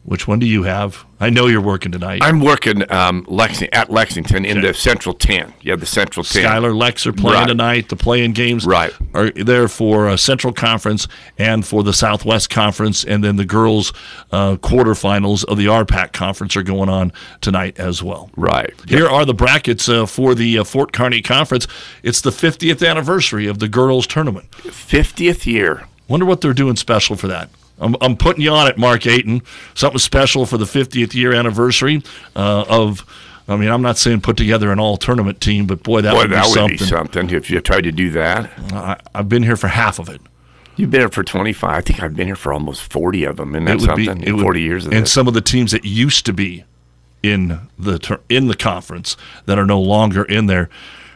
Which 0.05 0.27
one 0.27 0.37
do 0.39 0.45
you 0.45 0.63
have? 0.63 1.05
I 1.21 1.29
know 1.29 1.47
you're 1.47 1.61
working 1.61 1.93
tonight. 1.93 2.21
I'm 2.23 2.41
working 2.41 2.81
um, 2.91 3.23
Lexing- 3.25 3.69
at 3.71 3.89
Lexington 3.89 4.43
in 4.43 4.59
the 4.59 4.73
Central 4.73 5.15
10. 5.15 5.53
Yeah, 5.61 5.77
the 5.77 5.85
Central 5.85 6.25
10. 6.25 6.43
Schuyler 6.43 6.73
Lex 6.73 7.07
are 7.07 7.13
playing 7.13 7.39
Right. 7.39 7.47
tonight. 7.47 7.87
The 7.87 7.95
playing 7.95 8.33
games 8.33 8.65
Right. 8.65 8.91
are 9.13 9.31
there 9.31 9.69
for 9.69 10.09
uh, 10.09 10.17
Central 10.17 10.51
Conference 10.51 11.07
and 11.37 11.65
for 11.65 11.83
the 11.83 11.93
Southwest 11.93 12.49
Conference, 12.49 13.05
and 13.05 13.23
then 13.23 13.37
the 13.37 13.45
girls' 13.45 13.93
uh, 14.33 14.57
quarterfinals 14.57 15.45
of 15.45 15.57
the 15.57 15.67
RPAC 15.67 16.11
Conference 16.11 16.57
are 16.57 16.63
going 16.63 16.89
on 16.89 17.13
tonight 17.39 17.79
as 17.79 18.03
well. 18.03 18.29
Right. 18.35 18.73
Here 18.89 19.07
are 19.07 19.23
the 19.23 19.33
brackets 19.33 19.87
uh, 19.87 20.05
for 20.05 20.35
the 20.35 20.59
uh, 20.59 20.63
Fort 20.65 20.91
Kearney 20.91 21.21
Conference. 21.21 21.65
It's 22.03 22.19
the 22.19 22.31
50th 22.31 22.85
anniversary 22.85 23.47
of 23.47 23.59
the 23.59 23.69
girls' 23.69 24.05
tournament. 24.05 24.51
50th 24.51 25.45
year. 25.45 25.85
Wonder 26.09 26.25
what 26.25 26.41
they're 26.41 26.53
doing 26.53 26.75
special 26.75 27.15
for 27.15 27.27
that. 27.29 27.49
I'm, 27.79 27.95
I'm 28.01 28.15
putting 28.15 28.41
you 28.43 28.51
on 28.51 28.67
it, 28.67 28.77
Mark 28.77 29.05
Ayton. 29.07 29.41
Something 29.73 29.99
special 29.99 30.45
for 30.45 30.57
the 30.57 30.65
50th 30.65 31.13
year 31.13 31.33
anniversary 31.33 32.01
uh, 32.35 32.65
of. 32.69 33.05
I 33.45 33.57
mean, 33.57 33.69
I'm 33.69 33.81
not 33.81 33.97
saying 33.97 34.21
put 34.21 34.37
together 34.37 34.71
an 34.71 34.79
all 34.79 34.95
tournament 34.95 35.41
team, 35.41 35.67
but 35.67 35.83
boy, 35.83 35.99
that 36.01 36.13
Boy, 36.13 36.19
would 36.21 36.29
be 36.29 36.35
would 36.37 36.45
something. 36.45 36.77
be 36.77 36.85
something 36.85 37.29
if 37.31 37.49
you 37.51 37.59
tried 37.59 37.81
to 37.81 37.91
do 37.91 38.09
that. 38.11 38.49
I, 38.71 38.97
I've 39.13 39.27
been 39.27 39.43
here 39.43 39.57
for 39.57 39.67
half 39.67 39.99
of 39.99 40.07
it. 40.07 40.21
You've 40.77 40.89
been 40.91 41.01
here 41.01 41.09
for 41.09 41.23
25. 41.23 41.69
I 41.69 41.81
think 41.81 42.01
I've 42.01 42.15
been 42.15 42.27
here 42.27 42.37
for 42.37 42.53
almost 42.53 42.81
40 42.91 43.25
of 43.25 43.35
them. 43.37 43.53
And 43.53 43.67
that's 43.67 43.83
something. 43.83 44.19
be 44.21 44.27
it 44.27 44.31
would- 44.31 44.41
40 44.43 44.61
years 44.61 44.85
of 44.85 44.93
and 44.93 45.03
this. 45.03 45.11
some 45.11 45.27
of 45.27 45.33
the 45.33 45.41
teams 45.41 45.71
that 45.73 45.83
used 45.83 46.25
to 46.25 46.31
be 46.33 46.63
in 47.21 47.59
the 47.77 48.19
in 48.29 48.47
the 48.47 48.55
conference 48.55 49.17
that 49.45 49.59
are 49.59 49.65
no 49.65 49.79
longer 49.81 50.23
in 50.23 50.45
there. 50.45 50.69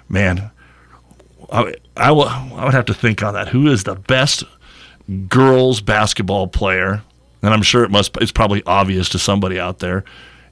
Man, 0.10 0.52
I 1.52 1.76
I 1.96 2.12
will- 2.12 2.28
I 2.28 2.66
would 2.66 2.74
have 2.74 2.86
to 2.86 2.94
think 2.94 3.24
on 3.24 3.34
that. 3.36 3.50
Who 3.50 3.68
is 3.68 3.84
the 3.86 3.96
best 3.96 4.44
girls 5.28 5.82
basketball 5.82 6.48
player? 6.48 7.04
And 7.42 7.54
I'm 7.54 7.62
sure 7.62 7.84
it 7.84 7.92
must 7.92 8.18
it's 8.18 8.32
probably 8.32 8.64
obvious 8.66 9.10
to 9.10 9.20
somebody 9.20 9.60
out 9.60 9.80
there 9.80 10.04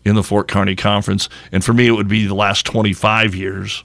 in 0.03 0.15
the 0.15 0.23
Fort 0.23 0.47
Kearney 0.47 0.75
Conference. 0.75 1.27
And 1.51 1.63
for 1.63 1.73
me, 1.73 1.87
it 1.87 1.91
would 1.91 2.07
be 2.07 2.25
the 2.27 2.35
last 2.35 2.65
25 2.65 3.35
years. 3.35 3.83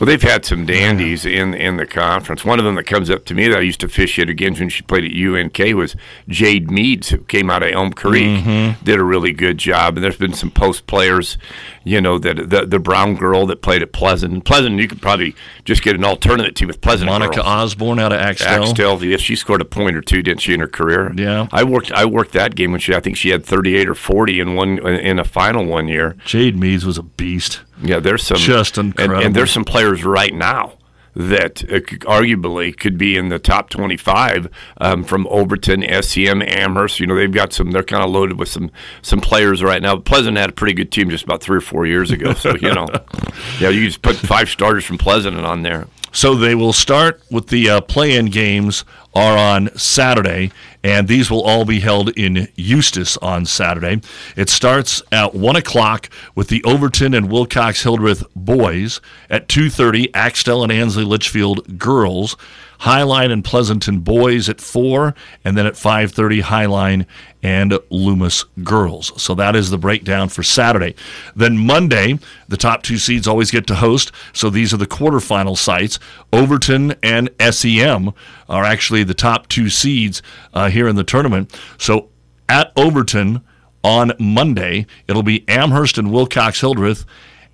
Well, 0.00 0.06
they've 0.06 0.20
had 0.22 0.44
some 0.44 0.66
dandies 0.66 1.24
in 1.24 1.54
in 1.54 1.76
the 1.76 1.86
conference. 1.86 2.44
One 2.44 2.58
of 2.58 2.64
them 2.64 2.74
that 2.74 2.84
comes 2.84 3.10
up 3.10 3.24
to 3.26 3.34
me 3.34 3.48
that 3.48 3.58
I 3.58 3.62
used 3.62 3.80
to 3.80 3.88
fish 3.88 4.18
at 4.18 4.28
against 4.28 4.60
when 4.60 4.68
she 4.68 4.82
played 4.82 5.04
at 5.04 5.12
UNK 5.12 5.58
was 5.76 5.94
Jade 6.28 6.70
Meads, 6.70 7.10
who 7.10 7.18
came 7.18 7.48
out 7.50 7.62
of 7.62 7.70
Elm 7.72 7.92
Creek, 7.92 8.24
Mm-hmm. 8.44 8.84
did 8.84 8.98
a 8.98 9.04
really 9.04 9.32
good 9.32 9.58
job. 9.58 9.96
And 9.96 10.04
there's 10.04 10.16
been 10.16 10.32
some 10.34 10.50
post 10.50 10.86
players, 10.86 11.38
you 11.84 12.00
know, 12.00 12.18
that 12.18 12.50
the 12.50 12.66
the 12.66 12.78
brown 12.78 13.14
girl 13.14 13.46
that 13.46 13.62
played 13.62 13.82
at 13.82 13.92
Pleasant. 13.92 14.44
Pleasant, 14.44 14.80
you 14.80 14.88
could 14.88 15.00
probably 15.00 15.34
just 15.64 15.82
get 15.82 15.94
an 15.94 16.04
alternate 16.04 16.56
team 16.56 16.68
with 16.68 16.80
Pleasant. 16.80 17.08
Monica 17.10 17.36
girls. 17.36 17.46
Osborne 17.46 17.98
out 18.00 18.12
of 18.12 18.18
Axtell. 18.20 18.64
Axtell, 18.64 19.04
yeah, 19.04 19.16
she 19.16 19.36
scored 19.36 19.60
a 19.60 19.64
point 19.64 19.96
or 19.96 20.00
two, 20.02 20.22
didn't 20.22 20.40
she, 20.40 20.54
in 20.54 20.60
her 20.60 20.66
career? 20.68 21.12
Yeah. 21.16 21.46
I 21.52 21.62
worked. 21.62 21.92
I 21.92 22.04
worked 22.04 22.32
that 22.32 22.54
game 22.56 22.72
when 22.72 22.80
she. 22.80 22.94
I 22.94 23.00
think 23.00 23.16
she 23.16 23.28
had 23.30 23.44
38 23.44 23.88
or 23.88 23.94
40 23.94 24.40
in 24.40 24.54
one 24.56 24.78
in 24.86 25.18
a 25.18 25.24
final 25.24 25.64
one 25.66 25.86
year. 25.88 26.16
Jade 26.24 26.56
Meads 26.56 26.84
was 26.84 26.98
a 26.98 27.02
beast. 27.02 27.60
Yeah, 27.82 27.98
there's 27.98 28.22
some 28.22 28.36
Just 28.38 28.78
and, 28.78 28.98
and 29.00 29.34
there's 29.34 29.50
some 29.50 29.64
players 29.64 29.83
right 29.92 30.32
now 30.34 30.74
that 31.14 31.62
uh, 31.64 31.78
arguably 32.06 32.76
could 32.76 32.98
be 32.98 33.16
in 33.16 33.28
the 33.28 33.38
top 33.38 33.70
25 33.70 34.48
um, 34.78 35.04
from 35.04 35.26
Overton, 35.28 35.84
SEM, 36.02 36.42
Amherst. 36.42 37.00
You 37.00 37.06
know, 37.06 37.14
they've 37.14 37.32
got 37.32 37.52
some. 37.52 37.70
They're 37.70 37.82
kind 37.82 38.02
of 38.02 38.10
loaded 38.10 38.38
with 38.38 38.48
some 38.48 38.70
some 39.02 39.20
players 39.20 39.62
right 39.62 39.80
now. 39.80 39.96
Pleasant 39.96 40.36
had 40.36 40.50
a 40.50 40.52
pretty 40.52 40.74
good 40.74 40.90
team 40.90 41.10
just 41.10 41.24
about 41.24 41.42
three 41.42 41.58
or 41.58 41.62
four 41.62 41.86
years 41.86 42.10
ago. 42.10 42.34
So 42.34 42.56
you 42.56 42.74
know, 42.74 42.86
yeah, 43.60 43.68
you 43.68 43.86
just 43.86 44.02
put 44.02 44.16
five 44.16 44.48
starters 44.48 44.84
from 44.84 44.98
Pleasant 44.98 45.38
on 45.38 45.62
there. 45.62 45.86
So 46.12 46.36
they 46.36 46.54
will 46.54 46.72
start 46.72 47.20
with 47.28 47.48
the 47.48 47.68
uh, 47.68 47.80
play-in 47.80 48.26
games 48.26 48.84
are 49.16 49.36
on 49.36 49.76
Saturday, 49.76 50.52
and 50.84 51.08
these 51.08 51.30
will 51.30 51.42
all 51.42 51.64
be 51.64 51.80
held 51.80 52.10
in 52.10 52.46
Eustis 52.54 53.16
on 53.22 53.46
Saturday. 53.46 54.02
It 54.36 54.50
starts 54.50 55.02
at 55.10 55.34
one 55.34 55.56
o'clock 55.56 56.10
with 56.36 56.48
the 56.48 56.62
Overton 56.62 57.14
and 57.14 57.30
Wilcox 57.30 57.82
Hildreth 57.82 58.22
boys. 58.36 59.00
At 59.28 59.48
two 59.48 59.70
thirty, 59.70 60.14
Axtell 60.14 60.62
and 60.62 60.70
Ansley 60.70 61.04
Litchfield 61.04 61.78
girls. 61.78 62.36
Highline 62.84 63.32
and 63.32 63.42
Pleasanton 63.42 64.00
boys 64.00 64.48
at 64.48 64.60
four, 64.60 65.14
and 65.42 65.56
then 65.56 65.66
at 65.66 65.76
five 65.76 66.12
thirty, 66.12 66.42
Highline 66.42 67.06
and 67.42 67.78
Loomis 67.90 68.44
girls. 68.62 69.10
So 69.22 69.34
that 69.34 69.56
is 69.56 69.70
the 69.70 69.78
breakdown 69.78 70.28
for 70.28 70.42
Saturday. 70.42 70.94
Then 71.34 71.58
Monday, 71.58 72.18
the 72.48 72.58
top 72.58 72.82
two 72.82 72.98
seeds 72.98 73.26
always 73.26 73.50
get 73.50 73.66
to 73.68 73.74
host. 73.76 74.12
So 74.32 74.50
these 74.50 74.74
are 74.74 74.78
the 74.78 74.86
quarterfinal 74.86 75.56
sites. 75.56 75.98
Overton 76.32 76.94
and 77.02 77.30
SEM 77.50 78.12
are 78.48 78.64
actually 78.64 79.04
the 79.04 79.14
top 79.14 79.48
two 79.48 79.70
seeds 79.70 80.22
uh, 80.52 80.68
here 80.68 80.86
in 80.86 80.96
the 80.96 81.04
tournament. 81.04 81.58
So 81.78 82.10
at 82.48 82.70
Overton 82.76 83.42
on 83.82 84.12
Monday, 84.18 84.86
it'll 85.08 85.22
be 85.22 85.46
Amherst 85.48 85.98
and 85.98 86.12
Wilcox 86.12 86.60
Hildreth. 86.60 87.04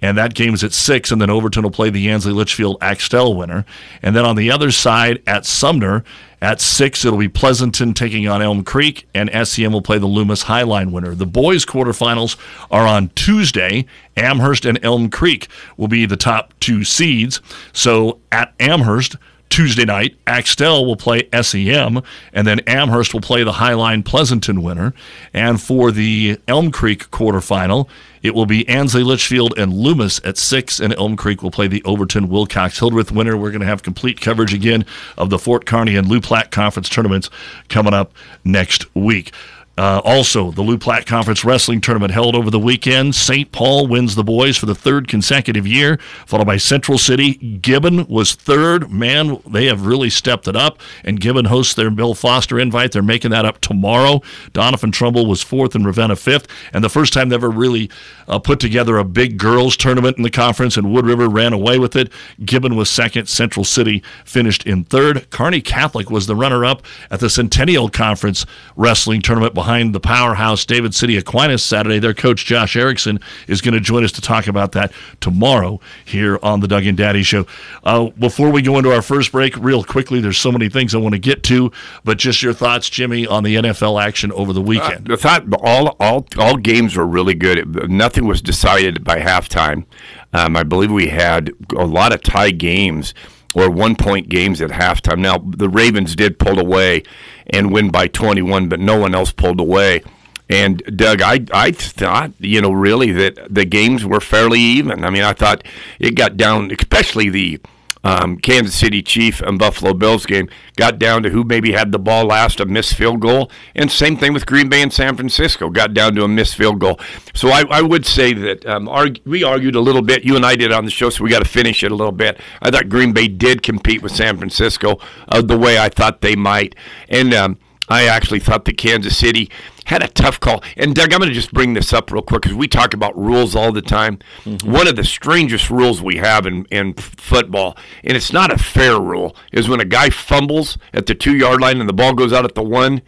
And 0.02 0.16
that 0.16 0.35
game 0.35 0.54
is 0.54 0.64
at 0.64 0.73
six, 0.73 1.11
and 1.11 1.21
then 1.21 1.30
Overton 1.30 1.62
will 1.62 1.71
play 1.71 1.90
the 1.90 2.09
Ansley 2.09 2.33
Litchfield 2.33 2.78
Axtell 2.80 3.35
winner. 3.35 3.64
And 4.02 4.16
then 4.16 4.25
on 4.25 4.37
the 4.37 4.50
other 4.50 4.71
side 4.71 5.23
at 5.26 5.45
Sumner, 5.45 6.04
at 6.42 6.61
six, 6.61 7.04
it'll 7.04 7.19
be 7.19 7.28
Pleasanton 7.28 7.92
taking 7.92 8.26
on 8.26 8.40
Elm 8.40 8.64
Creek, 8.64 9.07
and 9.14 9.30
SEM 9.47 9.73
will 9.73 9.83
play 9.83 9.99
the 9.99 10.07
Loomis 10.07 10.45
Highline 10.45 10.90
winner. 10.90 11.14
The 11.14 11.26
boys' 11.26 11.66
quarterfinals 11.66 12.37
are 12.71 12.87
on 12.87 13.11
Tuesday. 13.11 13.85
Amherst 14.16 14.64
and 14.64 14.83
Elm 14.83 15.11
Creek 15.11 15.49
will 15.76 15.88
be 15.88 16.07
the 16.07 16.16
top 16.16 16.54
two 16.61 16.83
seeds. 16.83 17.42
So 17.75 18.21
at 18.33 18.54
Amherst, 18.59 19.16
Tuesday 19.50 19.85
night, 19.85 20.16
Axtell 20.28 20.87
will 20.87 20.97
play 20.97 21.28
SEM, 21.42 22.00
and 22.33 22.47
then 22.47 22.61
Amherst 22.61 23.12
will 23.12 23.21
play 23.21 23.42
the 23.42 23.52
Highline 23.52 24.04
Pleasanton 24.04 24.62
winner. 24.62 24.95
And 25.35 25.61
for 25.61 25.90
the 25.90 26.38
Elm 26.49 26.71
Creek 26.71 27.11
quarterfinal, 27.11 27.88
it 28.23 28.35
will 28.35 28.47
be 28.47 28.69
Ansley 28.69 29.02
Litchfield 29.02 29.59
and 29.59 29.73
Loomis 29.73 30.21
at 30.25 30.38
6, 30.38 30.78
and 30.78 30.95
Elm 30.95 31.16
Creek 31.16 31.42
will 31.42 31.50
play 31.50 31.66
the 31.66 31.83
Overton 31.85 32.28
Wilcox 32.28 32.78
Hildreth 32.78 33.11
winner. 33.11 33.37
We're 33.37 33.50
going 33.50 33.61
to 33.61 33.66
have 33.66 33.83
complete 33.83 34.21
coverage 34.21 34.54
again 34.54 34.87
of 35.19 35.30
the 35.30 35.38
Fort 35.38 35.66
Kearney 35.66 35.97
and 35.97 36.07
Loup 36.07 36.25
Platte 36.25 36.50
Conference 36.50 36.88
tournaments 36.88 37.28
coming 37.69 37.92
up 37.92 38.12
next 38.45 38.95
week. 38.95 39.33
Uh, 39.80 39.99
also, 40.04 40.50
the 40.50 40.60
Loup 40.60 40.82
Platte 40.82 41.06
Conference 41.06 41.42
Wrestling 41.42 41.80
Tournament 41.80 42.12
held 42.12 42.37
over 42.37 42.50
the 42.50 42.58
weekend. 42.58 43.14
St. 43.14 43.50
Paul 43.50 43.87
wins 43.87 44.14
the 44.14 44.22
boys 44.22 44.58
for 44.58 44.66
the 44.66 44.75
third 44.75 45.08
consecutive 45.08 45.66
year, 45.66 45.99
followed 46.26 46.44
by 46.44 46.58
Central 46.58 46.99
City. 46.99 47.32
Gibbon 47.32 48.06
was 48.06 48.34
third. 48.34 48.90
Man, 48.90 49.40
they 49.46 49.64
have 49.68 49.87
really 49.87 50.10
stepped 50.10 50.46
it 50.46 50.54
up. 50.54 50.80
And 51.02 51.18
Gibbon 51.18 51.46
hosts 51.46 51.72
their 51.72 51.88
Bill 51.90 52.12
Foster 52.12 52.60
invite. 52.60 52.92
They're 52.92 53.00
making 53.00 53.30
that 53.30 53.46
up 53.46 53.62
tomorrow. 53.62 54.20
Doniphan 54.52 54.92
Trumbull 54.92 55.25
was 55.25 55.42
fourth 55.42 55.75
and 55.75 55.87
Ravenna 55.87 56.16
fifth. 56.16 56.46
And 56.75 56.84
the 56.84 56.90
first 56.90 57.14
time 57.14 57.30
they 57.30 57.37
ever 57.37 57.49
really 57.49 57.90
uh, 58.28 58.38
put 58.38 58.60
together 58.60 58.99
a 58.99 59.04
big 59.04 59.38
girls 59.38 59.78
tournament 59.78 60.18
in 60.18 60.25
the 60.25 60.30
conference, 60.30 60.76
and 60.76 60.92
Wood 60.92 61.06
River 61.06 61.26
ran 61.26 61.54
away 61.54 61.78
with 61.78 61.96
it. 61.96 62.12
Gibbon 62.44 62.76
was 62.76 62.90
second. 62.90 63.30
Central 63.30 63.64
City 63.64 64.02
finished 64.26 64.66
in 64.66 64.84
third. 64.84 65.30
Kearney 65.30 65.62
Catholic 65.62 66.10
was 66.10 66.26
the 66.26 66.37
runner 66.37 66.66
up 66.66 66.82
at 67.10 67.20
the 67.20 67.30
Centennial 67.30 67.88
Conference 67.88 68.44
Wrestling 68.76 69.22
Tournament 69.22 69.54
behind 69.54 69.69
the 69.78 70.00
powerhouse 70.00 70.64
David 70.64 70.94
City 70.94 71.16
Aquinas 71.16 71.62
Saturday. 71.62 71.98
Their 71.98 72.14
coach 72.14 72.44
Josh 72.44 72.76
Erickson 72.76 73.20
is 73.46 73.60
going 73.60 73.74
to 73.74 73.80
join 73.80 74.04
us 74.04 74.12
to 74.12 74.20
talk 74.20 74.46
about 74.46 74.72
that 74.72 74.92
tomorrow 75.20 75.80
here 76.04 76.38
on 76.42 76.60
the 76.60 76.68
Doug 76.68 76.86
and 76.86 76.96
Daddy 76.96 77.22
Show. 77.22 77.46
Uh, 77.84 78.10
before 78.10 78.50
we 78.50 78.62
go 78.62 78.78
into 78.78 78.92
our 78.92 79.02
first 79.02 79.32
break, 79.32 79.56
real 79.56 79.84
quickly, 79.84 80.20
there's 80.20 80.38
so 80.38 80.52
many 80.52 80.68
things 80.68 80.94
I 80.94 80.98
want 80.98 81.14
to 81.14 81.18
get 81.18 81.42
to, 81.44 81.70
but 82.04 82.18
just 82.18 82.42
your 82.42 82.52
thoughts, 82.52 82.90
Jimmy, 82.90 83.26
on 83.26 83.44
the 83.44 83.56
NFL 83.56 84.02
action 84.02 84.32
over 84.32 84.52
the 84.52 84.62
weekend. 84.62 85.06
The 85.06 85.16
thought 85.16 85.44
all 85.62 85.96
all 86.00 86.26
all 86.38 86.56
games 86.56 86.96
were 86.96 87.06
really 87.06 87.34
good. 87.34 87.90
Nothing 87.90 88.26
was 88.26 88.42
decided 88.42 89.04
by 89.04 89.20
halftime. 89.20 89.84
Um, 90.32 90.56
I 90.56 90.62
believe 90.62 90.90
we 90.90 91.08
had 91.08 91.52
a 91.76 91.86
lot 91.86 92.12
of 92.12 92.22
tie 92.22 92.50
games 92.50 93.14
or 93.54 93.70
one 93.70 93.96
point 93.96 94.28
games 94.28 94.60
at 94.60 94.70
halftime. 94.70 95.18
Now 95.18 95.38
the 95.38 95.68
Ravens 95.68 96.14
did 96.14 96.38
pull 96.38 96.58
away 96.58 97.02
and 97.50 97.73
win 97.73 97.90
by 97.90 98.09
21, 98.09 98.69
but 98.69 98.80
no 98.80 98.99
one 98.99 99.14
else 99.14 99.33
pulled 99.33 99.61
away. 99.61 100.02
And 100.49 100.83
Doug, 100.97 101.23
I 101.23 101.47
I 101.52 101.71
thought 101.71 102.33
you 102.40 102.61
know 102.61 102.73
really 102.73 103.12
that 103.12 103.54
the 103.54 103.64
games 103.64 104.04
were 104.04 104.21
fairly 104.21 104.61
even. 104.61 105.04
I 105.04 105.11
mean, 105.11 105.23
I 105.23 105.33
thought 105.33 105.62
it 106.00 106.16
got 106.16 106.37
down, 106.37 106.73
especially 106.73 107.28
the 107.28 107.61
um, 108.02 108.38
Kansas 108.38 108.75
City 108.75 109.02
Chief 109.02 109.40
and 109.40 109.59
Buffalo 109.59 109.92
Bills 109.92 110.26
game 110.26 110.49
got 110.76 110.99
down 110.99 111.23
to 111.23 111.30
who 111.30 111.45
maybe 111.45 111.73
had 111.73 111.92
the 111.92 111.99
ball 111.99 112.26
last, 112.26 112.61
a 112.61 112.66
missed 112.66 112.95
field 112.95 113.21
goal, 113.21 113.50
and 113.75 113.90
same 113.90 114.16
thing 114.16 114.33
with 114.33 114.47
Green 114.47 114.69
Bay 114.69 114.83
and 114.83 114.92
San 114.92 115.16
Francisco 115.16 115.71
got 115.71 115.92
down 115.92 116.14
to 116.14 116.25
a 116.25 116.28
missed 116.28 116.57
field 116.57 116.80
goal. 116.80 116.99
So 117.35 117.49
I, 117.50 117.64
I 117.71 117.83
would 117.83 118.07
say 118.07 118.33
that 118.33 118.64
um, 118.66 118.88
arg- 118.88 119.21
we 119.25 119.45
argued 119.45 119.76
a 119.76 119.80
little 119.80 120.02
bit. 120.02 120.25
You 120.25 120.37
and 120.37 120.47
I 120.47 120.57
did 120.57 120.73
on 120.73 120.85
the 120.85 120.90
show, 120.90 121.11
so 121.11 121.23
we 121.25 121.30
got 121.30 121.42
to 121.42 121.49
finish 121.49 121.83
it 121.85 121.92
a 121.92 121.95
little 121.95 122.12
bit. 122.12 122.40
I 122.62 122.71
thought 122.71 122.88
Green 122.88 123.12
Bay 123.12 123.28
did 123.28 123.62
compete 123.62 124.02
with 124.02 124.12
San 124.12 124.38
Francisco 124.38 124.99
uh, 125.28 125.42
the 125.42 125.59
way 125.59 125.78
I 125.78 125.88
thought 125.88 126.21
they 126.21 126.37
might, 126.37 126.75
and 127.09 127.35
um, 127.35 127.59
I 127.88 128.07
actually 128.07 128.40
thought 128.40 128.64
that 128.66 128.78
Kansas 128.78 129.16
City 129.16 129.50
had 129.87 130.02
a 130.02 130.08
tough 130.08 130.40
call. 130.40 130.62
And 130.76 130.94
Doug, 130.94 131.12
I'm 131.12 131.20
going 131.20 131.28
to 131.28 131.34
just 131.34 131.52
bring 131.52 131.75
this 131.75 131.92
up 131.92 132.10
real 132.12 132.22
quick 132.22 132.42
because 132.42 132.56
we 132.56 132.68
talk 132.68 132.94
about 132.94 133.16
rules 133.18 133.54
all 133.56 133.72
the 133.72 133.82
time. 133.82 134.18
Mm-hmm. 134.44 134.70
One 134.70 134.87
of 134.87 134.96
the 134.96 135.04
strangest 135.04 135.70
rules 135.70 136.02
we 136.02 136.16
have 136.16 136.46
in, 136.46 136.64
in 136.66 136.94
football, 136.94 137.76
and 138.04 138.16
it's 138.16 138.32
not 138.32 138.52
a 138.52 138.58
fair 138.58 139.00
rule, 139.00 139.34
is 139.52 139.68
when 139.68 139.80
a 139.80 139.84
guy 139.84 140.10
fumbles 140.10 140.78
at 140.92 141.06
the 141.06 141.14
two 141.14 141.37
yard 141.37 141.60
line 141.60 141.80
and 141.80 141.88
the 141.88 141.94
ball 141.94 142.14
goes 142.14 142.32
out 142.32 142.44
at 142.44 142.54
the 142.54 142.62
one, 142.62 143.02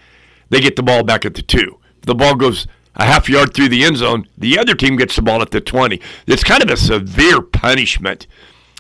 they 0.51 0.61
get 0.61 0.77
the 0.77 0.83
ball 0.83 1.03
back 1.03 1.25
at 1.25 1.35
the 1.35 1.43
two. 1.43 1.79
If 1.99 2.07
the 2.07 2.15
ball 2.15 2.35
goes 2.35 2.67
a 2.97 3.05
half 3.05 3.29
yard 3.29 3.55
through 3.55 3.69
the 3.69 3.85
end 3.85 3.97
zone, 3.97 4.29
the 4.37 4.59
other 4.59 4.75
team 4.75 4.97
gets 4.97 5.17
the 5.17 5.23
ball 5.23 5.41
at 5.41 5.51
the 5.51 5.61
20. 5.61 6.01
It's 6.27 6.45
kind 6.45 6.63
of 6.63 6.71
a 6.71 6.77
severe 6.77 7.41
punishment 7.41 8.27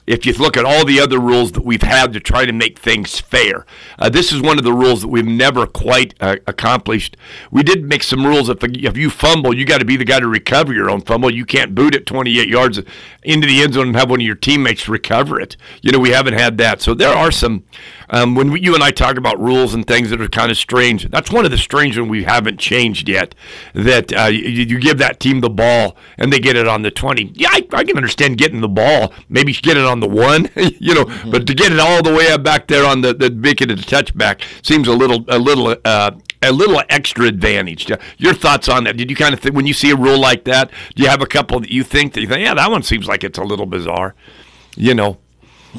if 0.06 0.26
you 0.26 0.32
look 0.34 0.56
at 0.56 0.64
all 0.64 0.84
the 0.84 1.00
other 1.00 1.18
rules 1.18 1.52
that 1.52 1.64
we've 1.64 1.82
had 1.82 2.12
to 2.12 2.20
try 2.20 2.44
to 2.44 2.52
make 2.52 2.78
things 2.78 3.20
fair. 3.20 3.64
Uh, 3.98 4.08
this 4.08 4.32
is 4.32 4.40
one 4.40 4.58
of 4.58 4.64
the 4.64 4.72
rules 4.72 5.02
that 5.02 5.08
we've 5.08 5.24
never 5.24 5.66
quite 5.66 6.14
uh, 6.20 6.36
accomplished. 6.46 7.16
We 7.50 7.62
did 7.62 7.84
make 7.84 8.02
some 8.02 8.26
rules. 8.26 8.48
If, 8.48 8.64
if 8.64 8.96
you 8.96 9.10
fumble, 9.10 9.54
you 9.54 9.64
got 9.64 9.78
to 9.78 9.84
be 9.84 9.96
the 9.96 10.04
guy 10.04 10.20
to 10.20 10.26
recover 10.26 10.72
your 10.72 10.90
own 10.90 11.02
fumble. 11.02 11.30
You 11.30 11.44
can't 11.44 11.74
boot 11.74 11.94
it 11.94 12.06
28 12.06 12.48
yards 12.48 12.80
into 13.22 13.46
the 13.46 13.62
end 13.62 13.74
zone 13.74 13.88
and 13.88 13.96
have 13.96 14.10
one 14.10 14.20
of 14.20 14.26
your 14.26 14.34
teammates 14.34 14.88
recover 14.88 15.40
it. 15.40 15.56
You 15.82 15.92
know, 15.92 15.98
we 15.98 16.10
haven't 16.10 16.34
had 16.34 16.58
that. 16.58 16.82
So 16.82 16.94
there 16.94 17.14
are 17.14 17.30
some, 17.30 17.64
um, 18.10 18.34
when 18.34 18.50
we, 18.50 18.60
you 18.60 18.74
and 18.74 18.82
I 18.82 18.90
talk 18.90 19.16
about 19.16 19.40
rules 19.40 19.74
and 19.74 19.86
things 19.86 20.10
that 20.10 20.20
are 20.20 20.28
kind 20.28 20.50
of 20.50 20.56
strange, 20.56 21.08
that's 21.10 21.30
one 21.30 21.44
of 21.44 21.50
the 21.50 21.58
strange 21.58 21.98
ones 21.98 22.10
we 22.10 22.24
haven't 22.24 22.58
changed 22.58 23.08
yet. 23.08 23.34
That 23.74 24.12
uh, 24.12 24.26
you, 24.26 24.64
you 24.64 24.78
give 24.78 24.98
that 24.98 25.20
team 25.20 25.40
the 25.40 25.50
ball 25.50 25.96
and 26.18 26.32
they 26.32 26.38
get 26.38 26.56
it 26.56 26.68
on 26.68 26.82
the 26.82 26.90
20. 26.90 27.32
Yeah, 27.34 27.48
I, 27.52 27.66
I 27.72 27.84
can 27.84 27.96
understand 27.96 28.38
getting 28.38 28.60
the 28.60 28.68
ball, 28.68 29.12
maybe 29.28 29.52
get 29.52 29.76
it 29.76 29.84
on 29.84 30.00
the 30.00 30.08
one, 30.08 30.48
you 30.56 30.94
know, 30.94 31.04
but 31.30 31.46
to 31.46 31.54
get 31.54 31.72
it 31.72 31.80
all 31.80 32.02
the 32.02 32.14
way 32.14 32.30
up 32.32 32.42
back 32.42 32.68
there 32.68 32.86
on 32.86 33.00
the, 33.00 33.14
the 33.14 33.30
making 33.30 33.70
it 33.70 33.80
a 33.80 33.82
touchback 33.82 34.42
seems 34.62 34.88
a 34.88 34.92
little, 34.92 35.24
a 35.28 35.38
little, 35.38 35.76
uh, 35.84 36.12
a 36.42 36.52
little 36.52 36.82
extra 36.88 37.26
advantage. 37.26 37.90
Your 38.18 38.34
thoughts 38.34 38.68
on 38.68 38.84
that? 38.84 38.96
Did 38.96 39.10
you 39.10 39.16
kind 39.16 39.32
of 39.32 39.40
think 39.40 39.54
when 39.54 39.66
you 39.66 39.74
see 39.74 39.90
a 39.90 39.96
rule 39.96 40.18
like 40.18 40.44
that, 40.44 40.70
do 40.94 41.02
you 41.02 41.08
have 41.08 41.22
a 41.22 41.26
couple 41.26 41.60
that 41.60 41.70
you 41.70 41.84
think 41.84 42.14
that 42.14 42.20
you 42.20 42.26
think, 42.26 42.40
yeah, 42.40 42.54
that 42.54 42.70
one 42.70 42.82
seems 42.82 43.06
like 43.06 43.24
it's 43.24 43.38
a 43.38 43.44
little 43.44 43.66
bizarre, 43.66 44.14
you 44.76 44.94
know? 44.94 45.18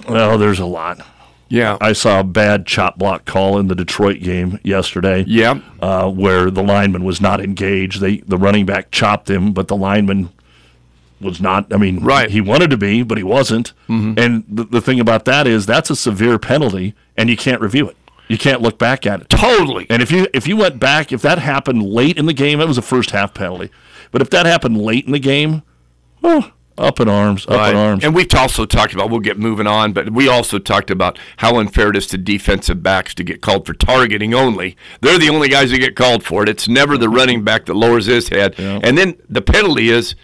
Well, 0.07 0.37
there's 0.37 0.59
a 0.59 0.65
lot. 0.65 1.05
Yeah. 1.53 1.77
I 1.79 1.93
saw 1.93 2.19
a 2.21 2.23
bad 2.23 2.65
chop 2.65 2.97
block 2.97 3.25
call 3.25 3.59
in 3.59 3.67
the 3.67 3.75
Detroit 3.75 4.21
game 4.21 4.59
yesterday. 4.63 5.23
Yeah. 5.27 5.61
uh, 5.81 6.09
where 6.09 6.49
the 6.49 6.63
lineman 6.63 7.03
was 7.03 7.21
not 7.21 7.39
engaged. 7.39 8.01
They 8.01 8.17
the 8.17 8.39
running 8.39 8.65
back 8.65 8.89
chopped 8.89 9.29
him, 9.29 9.53
but 9.53 9.67
the 9.67 9.75
lineman 9.75 10.29
was 11.21 11.39
not. 11.39 11.71
I 11.71 11.77
mean, 11.77 12.03
Right. 12.03 12.31
He 12.31 12.41
wanted 12.41 12.71
to 12.71 12.77
be, 12.77 13.03
but 13.03 13.19
he 13.19 13.23
wasn't. 13.23 13.73
And 13.87 14.43
the, 14.49 14.63
the 14.63 14.81
thing 14.81 14.99
about 14.99 15.25
that 15.25 15.45
is 15.45 15.67
that's 15.67 15.91
a 15.91 15.95
severe 15.95 16.39
penalty, 16.39 16.95
and 17.15 17.29
you 17.29 17.37
can't 17.37 17.61
review 17.61 17.87
it. 17.87 17.97
You 18.27 18.39
can't 18.39 18.61
look 18.61 18.79
back 18.79 19.05
at 19.05 19.21
it. 19.21 19.29
Totally. 19.29 19.85
And 19.91 20.01
if 20.01 20.11
you 20.11 20.25
if 20.33 20.47
you 20.47 20.57
went 20.57 20.79
back, 20.79 21.11
if 21.11 21.21
that 21.21 21.37
happened 21.37 21.83
late 21.83 22.17
in 22.17 22.25
the 22.25 22.33
game, 22.33 22.61
it 22.61 22.67
was 22.67 22.79
a 22.79 22.81
first 22.81 23.11
half 23.11 23.35
penalty. 23.35 23.69
But 24.11 24.23
if 24.23 24.31
that 24.31 24.47
happened 24.47 24.81
late 24.81 25.05
in 25.05 25.11
the 25.11 25.19
game, 25.19 25.61
oh, 26.23 26.51
up 26.77 26.99
in 26.99 27.07
arms, 27.07 27.45
up 27.47 27.53
in 27.71 27.75
arms. 27.75 28.03
And 28.03 28.15
we've 28.15 28.33
also 28.35 28.65
talked 28.65 28.93
about, 28.93 29.09
we'll 29.09 29.19
get 29.19 29.37
moving 29.37 29.67
on, 29.67 29.93
but 29.93 30.11
we 30.11 30.27
also 30.27 30.59
talked 30.59 30.89
about 30.89 31.19
how 31.37 31.57
unfair 31.59 31.89
it 31.89 31.95
is 31.95 32.07
to 32.07 32.17
defensive 32.17 32.81
backs 32.81 33.13
to 33.15 33.23
get 33.23 33.41
called 33.41 33.65
for 33.65 33.73
targeting 33.73 34.33
only. 34.33 34.75
They're 35.01 35.19
the 35.19 35.29
only 35.29 35.49
guys 35.49 35.71
that 35.71 35.79
get 35.79 35.95
called 35.95 36.23
for 36.23 36.43
it. 36.43 36.49
It's 36.49 36.67
never 36.67 36.97
the 36.97 37.09
running 37.09 37.43
back 37.43 37.65
that 37.65 37.75
lowers 37.75 38.05
his 38.07 38.29
head. 38.29 38.55
And 38.57 38.97
then 38.97 39.15
the 39.29 39.41
penalty 39.41 39.89
is 39.89 40.15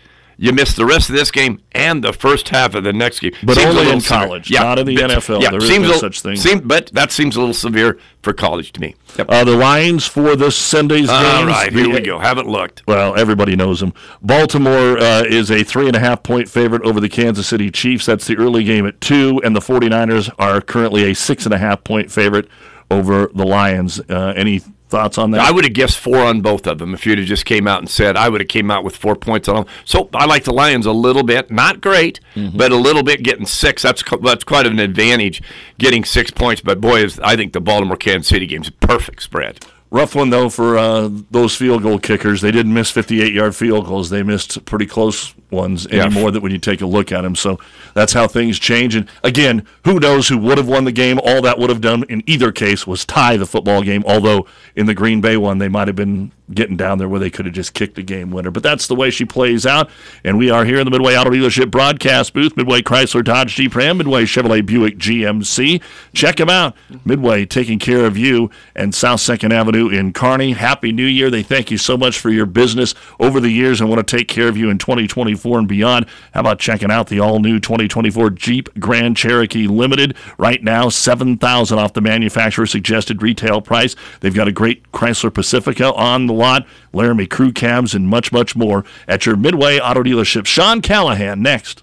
you 0.41 0.53
miss 0.53 0.73
the 0.73 0.85
rest 0.85 1.09
of 1.09 1.15
this 1.15 1.31
game 1.31 1.61
and 1.73 2.01
the 2.03 2.13
first 2.13 2.47
half 2.49 2.73
of 2.73 2.83
the 2.85 2.93
next 2.93 3.19
game. 3.19 3.33
But 3.43 3.55
Seems 3.57 3.75
only 3.75 3.91
in 3.91 3.99
college, 4.01 4.49
not 4.51 4.79
in 4.79 4.85
the 4.87 4.95
NFL. 4.95 5.41
There 5.41 5.57
is 5.57 5.67
seems 5.67 5.87
no 5.87 5.95
a- 5.95 5.97
such 5.99 6.21
thing. 6.21 6.61
but 6.63 6.87
that 6.93 7.11
seems 7.11 7.35
a 7.35 7.39
little 7.39 7.53
severe 7.53 7.99
for 8.23 8.31
college 8.33 8.71
to 8.73 8.79
me. 8.81 8.95
Yep. 9.17 9.29
uh, 9.29 9.43
the 9.43 9.55
lines 9.55 10.05
for 10.05 10.35
this 10.35 10.55
Sunday's 10.55 11.09
All 11.09 11.21
games. 11.21 11.47
right, 11.47 11.73
here 11.73 11.83
the- 11.83 11.89
we 11.89 11.99
go. 12.01 12.19
Haven't 12.19 12.47
looked. 12.47 12.83
Well, 12.87 13.17
everybody 13.19 13.55
knows 13.55 13.81
them. 13.81 13.93
Baltimore 14.21 14.97
uh, 14.97 15.23
is 15.27 15.51
a 15.51 15.63
three 15.63 15.87
and 15.87 15.95
a 15.95 15.99
half 15.99 16.23
point 16.23 16.47
favorite 16.47 16.83
over 16.83 16.99
the 17.01 17.09
Kansas 17.09 17.47
City 17.47 17.69
Chiefs. 17.69 18.05
That's 18.05 18.25
the 18.27 18.37
early 18.37 18.63
game 18.63 18.85
at 18.87 19.01
two, 19.01 19.41
and 19.43 19.55
the 19.55 19.59
49ers 19.61 20.29
are 20.39 20.61
currently 20.61 21.11
a 21.11 21.15
six 21.15 21.45
and 21.45 21.53
a 21.53 21.57
half 21.57 21.83
point 21.83 22.11
favorite 22.11 22.47
over 22.89 23.29
the 23.35 23.45
Lions. 23.45 23.99
Uh, 24.09 24.33
any 24.35 24.61
thoughts 24.89 25.17
on 25.17 25.31
that? 25.31 25.41
I 25.41 25.51
would 25.51 25.63
have 25.63 25.73
guessed 25.73 25.97
four 25.97 26.17
on 26.19 26.41
both 26.41 26.67
of 26.67 26.79
them 26.79 26.93
if 26.93 27.05
you'd 27.05 27.17
have 27.19 27.27
just 27.27 27.45
came 27.45 27.67
out 27.67 27.79
and 27.79 27.89
said 27.89 28.17
I 28.17 28.27
would 28.29 28.41
have 28.41 28.47
came 28.47 28.69
out 28.69 28.83
with 28.83 28.95
four 28.95 29.15
points 29.15 29.47
on 29.47 29.55
them. 29.55 29.65
So 29.85 30.09
I 30.13 30.25
like 30.25 30.43
the 30.43 30.53
Lions 30.53 30.85
a 30.85 30.91
little 30.91 31.23
bit, 31.23 31.49
not 31.51 31.79
great, 31.81 32.19
Mm-hmm. 32.35 32.57
but 32.57 32.71
a 32.71 32.75
little 32.75 33.03
bit. 33.03 33.23
Getting 33.23 33.45
six, 33.45 33.81
that's 33.83 34.03
that's 34.21 34.43
quite 34.43 34.65
an 34.67 34.79
advantage. 34.79 35.41
Getting 35.77 36.03
six 36.05 36.31
points, 36.31 36.61
but 36.61 36.79
boy, 36.81 37.03
is 37.03 37.19
I 37.19 37.35
think 37.35 37.53
the 37.53 37.61
Baltimore 37.61 37.97
Kansas 37.97 38.27
City 38.27 38.45
game's 38.45 38.67
a 38.67 38.71
perfect 38.73 39.23
spread. 39.23 39.65
Rough 39.91 40.13
one 40.13 40.29
though 40.29 40.49
for 40.49 40.77
uh, 40.77 41.09
those 41.31 41.55
field 41.55 41.81
goal 41.81 41.97
kickers. 41.97 42.41
They 42.41 42.51
didn't 42.51 42.73
miss 42.73 42.91
58 42.91 43.33
yard 43.33 43.55
field 43.55 43.87
goals. 43.87 44.09
They 44.11 44.21
missed 44.21 44.63
pretty 44.65 44.85
close 44.85 45.33
ones 45.51 45.87
Yeah. 45.91 46.05
anymore. 46.05 46.31
That 46.31 46.41
when 46.41 46.51
you 46.51 46.57
take 46.59 46.81
a 46.81 46.85
look 46.85 47.11
at 47.11 47.21
them, 47.21 47.35
so 47.35 47.59
that's 47.93 48.13
how 48.13 48.27
things 48.27 48.59
change. 48.59 48.95
And 48.95 49.07
again, 49.23 49.63
who 49.85 49.99
knows 49.99 50.27
who 50.27 50.37
would 50.37 50.57
have 50.57 50.67
won 50.67 50.85
the 50.85 50.91
game? 50.91 51.19
All 51.23 51.41
that 51.41 51.57
would 51.59 51.69
have 51.69 51.81
done 51.81 52.03
in 52.09 52.23
either 52.25 52.51
case 52.51 52.85
was 52.85 53.05
tie 53.05 53.37
the 53.37 53.45
football 53.45 53.81
game. 53.81 54.03
Although 54.05 54.45
in 54.75 54.85
the 54.85 54.93
Green 54.93 55.21
Bay 55.21 55.37
one, 55.37 55.57
they 55.57 55.67
might 55.69 55.87
have 55.87 55.95
been 55.95 56.31
getting 56.51 56.75
down 56.75 56.97
there 56.97 57.07
where 57.07 57.19
they 57.19 57.29
could 57.29 57.45
have 57.45 57.53
just 57.53 57.75
kicked 57.75 57.93
the 57.95 58.01
game 58.01 58.31
winner. 58.31 58.49
But 58.49 58.63
that's 58.63 58.87
the 58.87 58.95
way 58.95 59.11
she 59.11 59.23
plays 59.23 59.67
out. 59.67 59.87
And 60.23 60.37
we 60.39 60.49
are 60.49 60.65
here 60.65 60.79
in 60.79 60.85
the 60.85 60.89
Midway 60.91 61.15
Auto 61.15 61.29
Dealership 61.29 61.69
broadcast 61.69 62.33
booth. 62.33 62.57
Midway 62.57 62.81
Chrysler 62.81 63.23
Dodge 63.23 63.53
Jeep 63.55 63.75
Ram, 63.75 63.97
Midway 63.99 64.23
Chevrolet 64.23 64.65
Buick 64.65 64.97
GMC. 64.97 65.79
Check 66.13 66.37
them 66.37 66.49
out. 66.49 66.75
Midway 67.05 67.45
taking 67.45 67.77
care 67.77 68.03
of 68.05 68.17
you 68.17 68.49
and 68.75 68.95
South 68.95 69.19
Second 69.21 69.51
Avenue 69.53 69.89
in 69.89 70.11
Kearney. 70.11 70.53
Happy 70.53 70.91
New 70.91 71.05
Year. 71.05 71.29
They 71.29 71.43
thank 71.43 71.69
you 71.69 71.77
so 71.77 71.97
much 71.97 72.17
for 72.17 72.31
your 72.31 72.47
business 72.47 72.95
over 73.19 73.39
the 73.39 73.51
years 73.51 73.79
and 73.79 73.87
want 73.89 74.05
to 74.05 74.17
take 74.17 74.27
care 74.27 74.47
of 74.47 74.57
you 74.57 74.71
in 74.71 74.79
2024 74.79 75.38
and 75.45 75.67
beyond. 75.67 76.05
How 76.33 76.41
about 76.41 76.59
checking 76.59 76.91
out 76.91 77.07
the 77.07 77.19
all 77.19 77.39
new 77.39 77.59
2024 77.59 78.31
Jeep 78.31 78.69
Grand 78.79 79.17
Cherokee 79.17 79.67
Limited? 79.67 80.15
Right 80.37 80.63
now, 80.63 80.89
7000 80.89 81.79
off 81.79 81.93
the 81.93 82.01
manufacturer 82.01 82.65
suggested 82.65 83.21
retail 83.21 83.61
price. 83.61 83.95
They've 84.19 84.33
got 84.33 84.47
a 84.47 84.51
great 84.51 84.91
Chrysler 84.91 85.33
Pacifica 85.33 85.93
on 85.93 86.27
the 86.27 86.33
lot, 86.33 86.67
Laramie 86.93 87.27
crew 87.27 87.51
cabs, 87.51 87.95
and 87.95 88.07
much, 88.07 88.31
much 88.31 88.55
more 88.55 88.85
at 89.07 89.25
your 89.25 89.35
Midway 89.35 89.79
Auto 89.79 90.03
Dealership. 90.03 90.45
Sean 90.45 90.81
Callahan 90.81 91.41
next. 91.41 91.81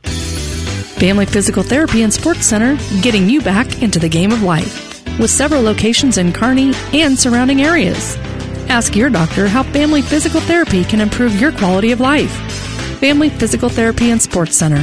Family 0.96 1.26
Physical 1.26 1.62
Therapy 1.62 2.02
and 2.02 2.12
Sports 2.12 2.46
Center, 2.46 2.76
getting 3.02 3.28
you 3.28 3.42
back 3.42 3.82
into 3.82 3.98
the 3.98 4.08
game 4.08 4.32
of 4.32 4.42
life. 4.42 5.04
With 5.18 5.30
several 5.30 5.62
locations 5.62 6.18
in 6.18 6.32
Kearney 6.32 6.72
and 6.92 7.18
surrounding 7.18 7.62
areas. 7.62 8.16
Ask 8.68 8.96
your 8.96 9.10
doctor 9.10 9.46
how 9.46 9.62
Family 9.62 10.02
Physical 10.02 10.40
Therapy 10.40 10.84
can 10.84 11.00
improve 11.00 11.40
your 11.40 11.52
quality 11.52 11.92
of 11.92 12.00
life. 12.00 12.32
Family 12.96 13.28
Physical 13.28 13.68
Therapy 13.68 14.10
and 14.10 14.20
Sports 14.20 14.56
Center. 14.56 14.82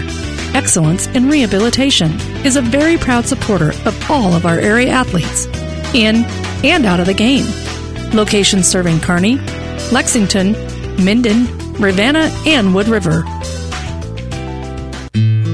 Excellence 0.55 1.07
in 1.07 1.29
Rehabilitation 1.29 2.11
is 2.45 2.55
a 2.55 2.61
very 2.61 2.95
proud 2.95 3.25
supporter 3.25 3.69
of 3.85 4.11
all 4.11 4.33
of 4.33 4.45
our 4.45 4.59
area 4.59 4.89
athletes, 4.89 5.47
in 5.95 6.23
and 6.63 6.85
out 6.85 6.99
of 6.99 7.07
the 7.07 7.13
game. 7.13 7.45
Locations 8.13 8.67
serving 8.67 8.99
Kearney, 8.99 9.37
Lexington, 9.91 10.53
Minden, 11.03 11.47
Ravenna, 11.73 12.29
and 12.45 12.75
Wood 12.75 12.87
River. 12.87 13.23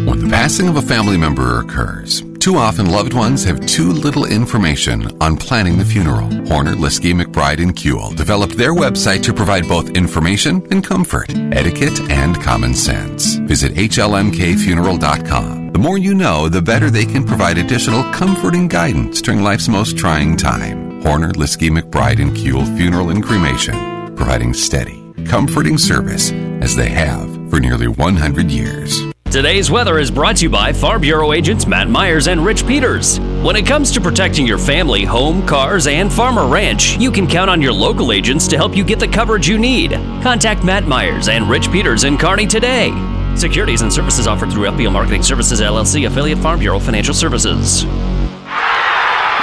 When 0.06 0.20
the 0.20 0.28
passing 0.30 0.68
of 0.68 0.76
a 0.76 0.82
family 0.82 1.18
member 1.18 1.62
occurs, 1.62 2.24
too 2.50 2.58
often 2.58 2.90
loved 2.90 3.14
ones 3.14 3.44
have 3.44 3.64
too 3.68 3.92
little 3.92 4.26
information 4.26 5.16
on 5.22 5.38
planning 5.38 5.78
the 5.78 5.86
funeral. 5.86 6.28
Horner, 6.48 6.74
Liskey, 6.74 7.14
McBride, 7.14 7.62
and 7.62 7.76
Kuehl 7.76 8.16
developed 8.16 8.58
their 8.58 8.74
website 8.74 9.22
to 9.22 9.36
provide 9.36 9.68
both 9.68 9.92
information 9.92 10.66
and 10.72 10.84
comfort, 10.84 11.30
etiquette, 11.52 12.00
and 12.10 12.42
common 12.42 12.74
sense. 12.74 13.36
Visit 13.36 13.74
HLMKfuneral.com. 13.74 15.74
The 15.74 15.78
more 15.78 16.00
you 16.00 16.16
know, 16.16 16.50
the 16.50 16.60
better 16.60 16.90
they 16.90 17.06
can 17.06 17.24
provide 17.24 17.60
additional 17.60 18.02
comforting 18.14 18.68
guidance 18.68 19.22
during 19.22 19.44
life's 19.44 19.68
most 19.68 19.96
trying 19.96 20.36
time. 20.36 21.04
Horner, 21.04 21.32
Liskey, 21.34 21.70
McBride, 21.70 22.20
and 22.20 22.36
Kuehl 22.36 22.66
Funeral 22.78 23.12
and 23.12 23.24
Cremation, 23.24 24.16
providing 24.16 24.56
steady, 24.56 25.14
comforting 25.26 25.78
service 25.78 26.32
as 26.64 26.76
they 26.76 26.90
have 26.90 27.30
for 27.52 27.60
nearly 27.60 27.88
100 27.88 28.50
years. 28.50 29.09
Today's 29.32 29.70
weather 29.70 30.00
is 30.00 30.10
brought 30.10 30.38
to 30.38 30.46
you 30.46 30.50
by 30.50 30.74
Farm 30.74 31.02
Bureau 31.02 31.34
agents 31.34 31.68
Matt 31.68 31.88
Myers 31.88 32.28
and 32.28 32.44
Rich 32.44 32.66
Peters. 32.66 33.20
When 33.20 33.56
it 33.56 33.64
comes 33.64 33.92
to 33.92 34.02
protecting 34.02 34.48
your 34.48 34.58
family, 34.58 35.06
home, 35.06 35.46
cars, 35.46 35.86
and 35.86 36.12
farm 36.12 36.40
or 36.40 36.48
ranch, 36.52 36.98
you 36.98 37.12
can 37.12 37.28
count 37.28 37.48
on 37.48 37.62
your 37.62 37.72
local 37.72 38.12
agents 38.12 38.48
to 38.48 38.58
help 38.58 38.76
you 38.76 38.84
get 38.84 39.00
the 39.00 39.08
coverage 39.08 39.48
you 39.48 39.60
need. 39.60 39.92
Contact 40.24 40.64
Matt 40.64 40.88
Myers 40.88 41.28
and 41.28 41.48
Rich 41.48 41.72
Peters 41.72 42.06
in 42.06 42.18
Kearney 42.18 42.48
today. 42.48 42.90
Securities 43.36 43.84
and 43.84 43.94
services 43.94 44.26
offered 44.26 44.52
through 44.52 44.66
FBL 44.72 44.92
Marketing 44.92 45.22
Services 45.22 45.62
LLC, 45.62 46.08
affiliate 46.08 46.40
Farm 46.40 46.58
Bureau 46.58 46.80
Financial 46.80 47.14
Services. 47.14 47.84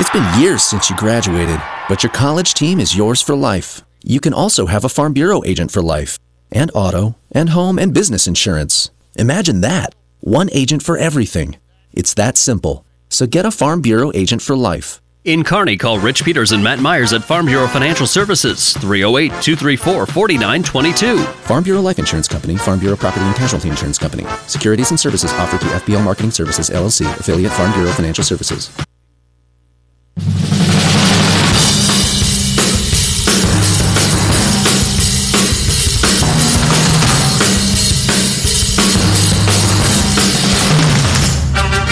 It's 0.00 0.11
been 0.11 0.40
years 0.40 0.64
since 0.64 0.90
you 0.90 0.97
graduated, 0.97 1.62
but 1.88 2.02
your 2.02 2.11
college 2.11 2.55
team 2.55 2.81
is 2.81 2.97
yours 2.97 3.23
for 3.23 3.37
life. 3.37 3.85
You 4.02 4.19
can 4.19 4.35
also 4.35 4.66
have 4.66 4.85
a 4.85 4.88
Farm 4.88 5.12
Bureau 5.12 5.45
agent 5.45 5.71
for 5.71 5.81
life, 5.81 6.19
and 6.50 6.73
auto, 6.75 7.14
and 7.31 7.50
home 7.50 7.78
and 7.78 7.95
business 7.95 8.26
insurance. 8.26 8.90
Imagine 9.18 9.62
that. 9.62 9.94
One 10.20 10.49
agent 10.52 10.82
for 10.82 10.99
everything. 10.99 11.56
It's 11.92 12.12
that 12.14 12.37
simple. 12.37 12.85
So 13.08 13.26
get 13.26 13.46
a 13.46 13.50
Farm 13.50 13.80
Bureau 13.80 14.12
agent 14.14 14.42
for 14.42 14.54
life. 14.56 15.00
In 15.25 15.42
Kearney, 15.42 15.76
call 15.76 15.99
Rich 15.99 16.23
Peters 16.23 16.52
and 16.52 16.62
Matt 16.62 16.78
Myers 16.78 17.12
at 17.12 17.25
Farm 17.25 17.46
Bureau 17.46 17.66
Financial 17.66 18.06
Services, 18.06 18.75
308 18.75 19.30
234 19.42 20.06
4922. 20.06 21.18
Farm 21.18 21.64
Bureau 21.64 21.80
Life 21.80 21.99
Insurance 21.99 22.28
Company, 22.28 22.56
Farm 22.56 22.78
Bureau 22.78 22.96
Property 22.96 23.25
and 23.25 23.35
Casualty 23.35 23.68
Insurance 23.68 23.99
Company. 23.99 24.25
Securities 24.46 24.90
and 24.90 25.00
services 25.00 25.32
offered 25.32 25.61
through 25.61 25.70
FBL 25.70 26.04
Marketing 26.04 26.30
Services 26.30 26.70
LLC, 26.70 27.06
affiliate 27.18 27.52
Farm 27.52 27.73
Bureau 27.73 27.90
Financial 27.90 28.23
Services. 28.23 28.70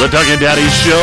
The 0.05 0.21
Doug 0.21 0.29
and 0.29 0.37
Daddy 0.37 0.69
Show. 0.69 1.01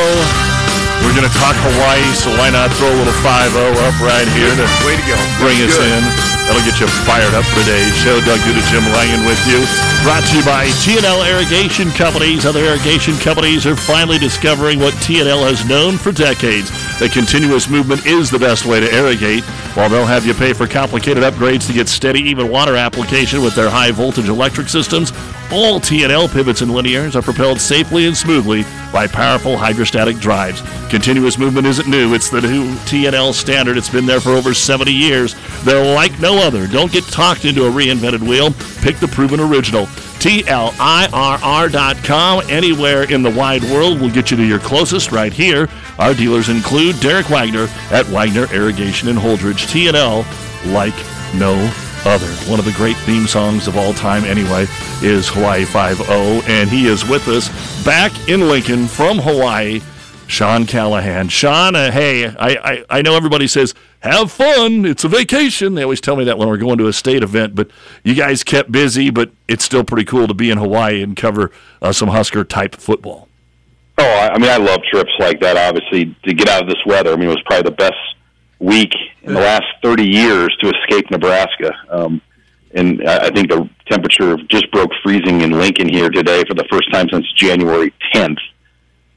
We're 1.02 1.18
going 1.18 1.26
to 1.26 1.38
talk 1.42 1.58
Hawaii, 1.58 2.06
so 2.14 2.30
why 2.38 2.54
not 2.54 2.70
throw 2.78 2.86
a 2.86 2.94
little 3.02 3.18
5 3.26 3.50
0 3.50 3.74
up 3.82 3.98
right 3.98 4.30
here 4.38 4.54
to, 4.54 4.66
Way 4.86 4.94
to 4.94 5.06
go. 5.10 5.18
bring 5.42 5.58
That's 5.58 5.74
us 5.74 5.82
good. 5.82 5.90
in. 5.90 6.04
That'll 6.46 6.62
get 6.62 6.78
you 6.78 6.86
fired 7.10 7.34
up 7.34 7.42
for 7.50 7.66
today's 7.66 7.98
show. 7.98 8.22
Doug 8.22 8.38
Duda, 8.46 8.62
Jim 8.70 8.86
Langan 8.94 9.26
with 9.26 9.42
you. 9.50 9.58
Brought 10.06 10.22
to 10.30 10.38
you 10.38 10.46
by 10.46 10.70
T&L 10.86 11.26
Irrigation 11.26 11.90
Companies. 11.98 12.46
Other 12.46 12.62
irrigation 12.62 13.18
companies 13.18 13.66
are 13.66 13.74
finally 13.76 14.22
discovering 14.22 14.78
what 14.78 14.94
T&L 15.02 15.50
has 15.50 15.66
known 15.66 15.98
for 15.98 16.14
decades. 16.14 16.70
That 17.02 17.14
continuous 17.14 17.68
movement 17.68 18.06
is 18.06 18.30
the 18.30 18.38
best 18.38 18.64
way 18.68 18.80
to 18.80 18.96
irrigate. 18.96 19.44
While 19.74 19.90
they'll 19.90 20.06
have 20.06 20.24
you 20.24 20.36
pay 20.36 20.54
for 20.54 20.68
complicated 20.68 21.24
upgrades 21.24 21.66
to 21.66 21.74
get 21.74 21.90
steady, 21.90 22.20
even 22.20 22.48
water 22.48 22.76
application 22.76 23.42
with 23.42 23.56
their 23.56 23.72
high 23.72 23.90
voltage 23.90 24.30
electric 24.30 24.70
systems, 24.70 25.12
all 25.52 25.80
T&L 25.80 26.28
pivots 26.28 26.62
and 26.62 26.70
linears 26.70 27.16
are 27.16 27.24
propelled 27.24 27.60
safely 27.60 28.06
and 28.06 28.16
smoothly 28.16 28.66
by 28.94 29.08
powerful 29.08 29.58
hydrostatic 29.58 30.18
drives. 30.18 30.62
Continuous 30.92 31.40
movement 31.40 31.66
isn't 31.66 31.90
new. 31.90 32.14
It's 32.14 32.30
the 32.30 32.42
new 32.42 32.78
T&L 32.86 33.34
standard. 33.34 33.78
It's 33.78 33.90
been 33.90 34.06
there 34.06 34.22
for 34.22 34.34
over 34.34 34.54
70 34.54 34.92
years. 34.94 35.36
They're 35.64 35.96
like 35.96 36.20
no 36.20 36.38
other. 36.38 36.68
Don't 36.68 36.92
get 36.92 37.06
talked 37.06 37.46
into 37.46 37.66
a 37.66 37.72
reinvented 37.72 38.22
wheel. 38.22 38.52
Pick 38.84 38.98
the 38.98 39.08
proven 39.08 39.40
original. 39.40 39.88
TLIRR.com. 40.22 40.72
Anywhere 42.48 43.04
in 43.12 43.24
the 43.24 43.32
wide 43.32 43.64
world 43.64 44.00
will 44.00 44.12
get 44.12 44.30
you 44.30 44.38
to 44.38 44.46
your 44.46 44.60
closest 44.60 45.12
right 45.12 45.34
here. 45.34 45.68
Our 45.98 46.14
dealers 46.14 46.50
include 46.50 47.00
Derek 47.00 47.28
Wagner 47.30 47.68
at 47.92 48.06
Wagner 48.06 48.46
Irrigation 48.54 49.10
in 49.10 49.16
Holdrege. 49.16 49.68
T&L 49.70 50.24
like 50.72 50.94
no 51.34 51.56
other. 52.06 52.28
One 52.50 52.60
of 52.60 52.66
the 52.66 52.74
great 52.74 52.98
theme 52.98 53.26
songs 53.28 53.68
of 53.68 53.78
all 53.78 53.94
time, 53.94 54.24
anyway, 54.24 54.68
is 55.02 55.28
Hawaii 55.30 55.66
5 55.66 56.10
and 56.48 56.70
he 56.70 56.88
is 56.88 57.04
with 57.08 57.28
us 57.28 57.50
back 57.84 58.12
in 58.30 58.48
Lincoln 58.48 58.88
from 58.88 59.18
Hawaii. 59.18 59.82
Sean 60.32 60.66
Callahan. 60.66 61.28
Sean, 61.28 61.76
uh, 61.76 61.92
hey, 61.92 62.26
I, 62.26 62.36
I, 62.40 62.86
I 62.90 63.02
know 63.02 63.16
everybody 63.16 63.48
says, 63.48 63.76
have 64.00 64.32
fun. 64.32 64.86
It's 64.86 65.04
a 65.04 65.10
vacation. 65.10 65.76
They 65.76 65.84
always 65.84 66.00
tell 66.00 66.16
me 66.16 66.24
that 66.24 66.38
when 66.38 66.48
we're 66.48 66.56
going 66.58 66.78
to 66.78 66.88
a 66.88 66.94
state 66.94 67.22
event, 67.22 67.54
but 67.54 67.70
you 68.06 68.16
guys 68.16 68.42
kept 68.42 68.72
busy, 68.72 69.10
but 69.10 69.32
it's 69.50 69.66
still 69.66 69.84
pretty 69.84 70.06
cool 70.06 70.30
to 70.30 70.34
be 70.34 70.50
in 70.50 70.58
Hawaii 70.58 71.04
and 71.04 71.18
cover 71.18 71.52
uh, 71.82 71.92
some 71.92 72.08
Husker 72.08 72.46
type 72.46 72.76
football. 72.76 73.28
Oh, 73.98 74.06
I 74.06 74.30
I 74.30 74.38
mean, 74.40 74.50
I 74.50 74.56
love 74.56 74.80
trips 74.90 75.12
like 75.20 75.42
that. 75.42 75.58
Obviously, 75.58 76.16
to 76.24 76.34
get 76.34 76.48
out 76.48 76.64
of 76.64 76.70
this 76.70 76.80
weather. 76.86 77.12
I 77.12 77.18
mean, 77.18 77.28
it 77.28 77.34
was 77.34 77.44
probably 77.46 77.70
the 77.70 77.76
best 77.76 78.00
week 78.60 78.94
in 79.24 79.34
the 79.34 79.40
last 79.42 79.66
30 79.84 80.08
years 80.08 80.56
to 80.62 80.70
escape 80.70 81.12
Nebraska. 81.12 81.74
Um, 81.90 82.22
and 82.74 83.06
I 83.06 83.28
I 83.28 83.30
think 83.32 83.50
the 83.50 83.70
temperature 83.90 84.38
just 84.48 84.72
broke 84.72 84.92
freezing 85.04 85.42
in 85.42 85.52
Lincoln 85.52 85.90
here 85.90 86.10
today 86.10 86.46
for 86.48 86.54
the 86.54 86.66
first 86.72 86.90
time 86.94 87.10
since 87.12 87.30
January 87.34 87.94
10th. 88.16 88.40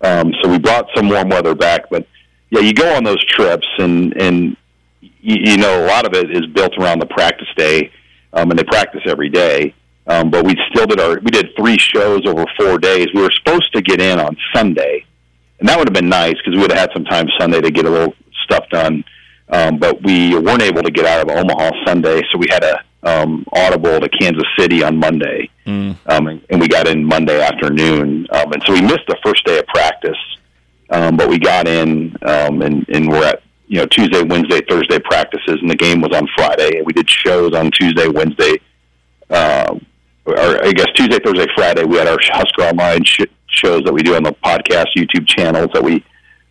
Um, 0.05 0.35
so 0.43 0.51
we 0.51 0.59
brought 0.59 0.87
some 0.95 1.09
warm 1.09 1.31
weather 1.31 1.55
back, 1.55 1.89
but 1.91 2.07
yeah, 2.51 2.61
you 2.61 2.75
go 2.75 2.95
on 2.95 3.05
those 3.05 3.25
trips, 3.25 3.67
and 3.79 4.15
and 4.21 4.57
you, 5.01 5.53
you 5.53 5.57
know 5.57 5.85
a 5.85 5.87
lot 5.87 6.07
of 6.07 6.13
it 6.13 6.31
is 6.31 6.47
built 6.47 6.77
around 6.79 6.99
the 6.99 7.07
practice 7.07 7.49
day, 7.57 7.91
um, 8.35 8.51
and 8.51 8.59
they 8.59 8.65
practice 8.65 9.01
every 9.07 9.31
day. 9.31 9.75
Um, 10.07 10.31
but 10.31 10.45
we 10.45 10.55
still 10.71 10.87
did 10.87 11.01
our 11.01 11.19
we 11.21 11.31
did 11.31 11.57
three 11.57 11.79
shows 11.79 12.27
over 12.27 12.45
four 12.59 12.79
days. 12.79 13.07
We 13.15 13.23
were 13.23 13.33
supposed 13.39 13.73
to 13.75 13.81
get 13.81 14.03
in 14.03 14.21
on 14.21 14.37
Sunday, 14.55 15.07
and 15.59 15.69
that 15.69 15.79
would 15.79 15.89
have 15.89 15.95
been 15.95 16.11
nice 16.11 16.35
because 16.35 16.55
we 16.55 16.61
would 16.61 16.71
have 16.71 16.81
had 16.81 16.91
some 16.93 17.07
time 17.07 17.27
Sunday 17.39 17.63
to 17.63 17.71
get 17.71 17.87
a 17.87 17.91
little 17.91 18.15
stuff 18.45 18.69
done. 18.71 19.05
Um, 19.49 19.79
but 19.79 20.03
we 20.03 20.39
weren't 20.39 20.63
able 20.63 20.83
to 20.83 20.91
get 20.91 21.07
out 21.07 21.23
of 21.23 21.35
Omaha 21.35 21.71
Sunday, 21.87 22.23
so 22.31 22.39
we 22.39 22.47
had 22.51 22.63
a 22.63 22.83
um, 23.05 23.45
audible 23.53 24.01
to 24.01 24.09
Kansas 24.09 24.47
City 24.59 24.83
on 24.83 24.97
Monday, 24.97 25.51
um, 26.07 26.27
and, 26.27 26.45
and 26.51 26.61
we 26.61 26.69
got 26.69 26.87
in 26.89 27.05
Monday 27.05 27.41
afternoon, 27.41 28.27
um, 28.31 28.53
and 28.53 28.63
so 28.67 28.73
we 28.73 28.81
missed 28.81 29.07
the 29.09 29.17
first 29.25 29.45
day 29.45 29.59
of 29.59 29.67
practice. 29.67 30.17
Um, 30.91 31.17
but 31.17 31.29
we 31.29 31.39
got 31.39 31.67
in, 31.67 32.15
um, 32.23 32.61
and, 32.63 32.87
and 32.89 33.09
we're 33.09 33.25
at 33.25 33.43
you 33.67 33.79
know 33.79 33.87
Tuesday, 33.87 34.23
Wednesday, 34.23 34.61
Thursday 34.69 34.99
practices, 34.99 35.59
and 35.61 35.71
the 35.71 35.77
game 35.77 36.01
was 36.01 36.15
on 36.15 36.29
Friday. 36.37 36.79
And 36.79 36.87
we 36.87 36.93
did 36.93 37.09
shows 37.09 37.55
on 37.55 37.71
Tuesday, 37.71 38.07
Wednesday, 38.09 38.59
uh, 39.31 39.75
or 40.27 40.65
I 40.65 40.73
guess 40.73 40.87
Tuesday, 40.95 41.19
Thursday, 41.25 41.47
Friday. 41.55 41.85
We 41.85 41.97
had 41.97 42.07
our 42.07 42.19
Husker 42.21 42.63
Online 42.63 43.03
sh- 43.05 43.23
shows 43.47 43.83
that 43.85 43.93
we 43.93 44.03
do 44.03 44.15
on 44.15 44.23
the 44.23 44.33
podcast 44.45 44.89
YouTube 44.97 45.27
channels 45.27 45.71
that 45.73 45.83
we 45.83 46.05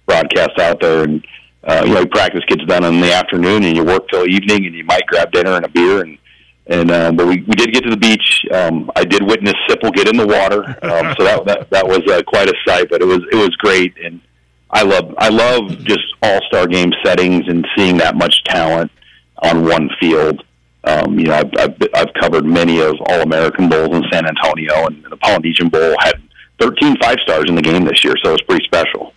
broadcast 0.08 0.60
out 0.60 0.82
there, 0.82 1.04
and 1.04 1.26
uh, 1.64 1.84
you 1.86 1.94
know 1.94 2.06
practice 2.06 2.44
gets 2.48 2.66
done 2.66 2.84
in 2.84 3.00
the 3.02 3.14
afternoon, 3.14 3.64
and 3.64 3.76
you 3.76 3.84
work 3.84 4.08
till 4.10 4.28
evening, 4.28 4.66
and 4.66 4.76
you 4.76 4.84
might 4.84 5.06
grab 5.08 5.32
dinner 5.32 5.52
and 5.52 5.66
a 5.66 5.70
beer, 5.70 6.02
and 6.02 6.18
and 6.68 6.92
uh, 6.92 7.12
but 7.12 7.28
we, 7.28 7.42
we 7.42 7.56
did 7.56 7.74
get 7.74 7.84
to 7.84 7.90
the 7.90 7.98
beach. 7.98 8.46
Um, 8.52 8.90
I 8.96 9.04
did 9.04 9.24
witness 9.24 9.56
Sipple 9.70 9.94
get 9.94 10.08
in 10.08 10.18
the 10.18 10.26
water, 10.26 10.64
um, 10.84 11.14
so 11.18 11.24
that 11.26 11.46
that, 11.46 11.70
that 11.72 11.88
was 11.88 12.02
uh, 12.10 12.22
quite 12.26 12.50
a 12.50 12.54
sight. 12.66 12.90
But 12.90 13.02
it 13.02 13.06
was 13.06 13.20
it 13.32 13.36
was 13.36 13.50
great, 13.58 13.94
and 14.04 14.22
I 14.70 14.84
love 14.84 15.14
I 15.18 15.30
love 15.30 15.78
just 15.80 16.06
all 16.22 16.40
star 16.48 16.68
game 16.68 16.92
settings 17.04 17.48
and 17.48 17.68
seeing 17.76 17.98
that 17.98 18.16
much 18.16 18.44
talent 18.46 18.92
on 19.42 19.66
one 19.66 19.90
field. 20.00 20.44
Um, 20.86 21.18
you 21.18 21.26
know, 21.26 21.36
I've, 21.36 21.52
I've 21.58 21.78
I've 21.94 22.14
covered 22.20 22.46
many 22.46 22.80
of 22.80 22.96
All 23.08 23.22
American 23.22 23.68
bowls 23.68 23.96
in 23.96 24.04
San 24.12 24.26
Antonio, 24.26 24.88
and 24.88 25.04
the 25.10 25.18
Polynesian 25.18 25.70
Bowl 25.70 25.96
had 26.00 26.16
13 26.60 26.98
five 27.02 27.18
stars 27.24 27.46
in 27.48 27.56
the 27.56 27.62
game 27.62 27.84
this 27.84 28.04
year, 28.04 28.14
so 28.24 28.30
it 28.30 28.34
was 28.34 28.42
pretty 28.44 28.66
special. 28.66 29.14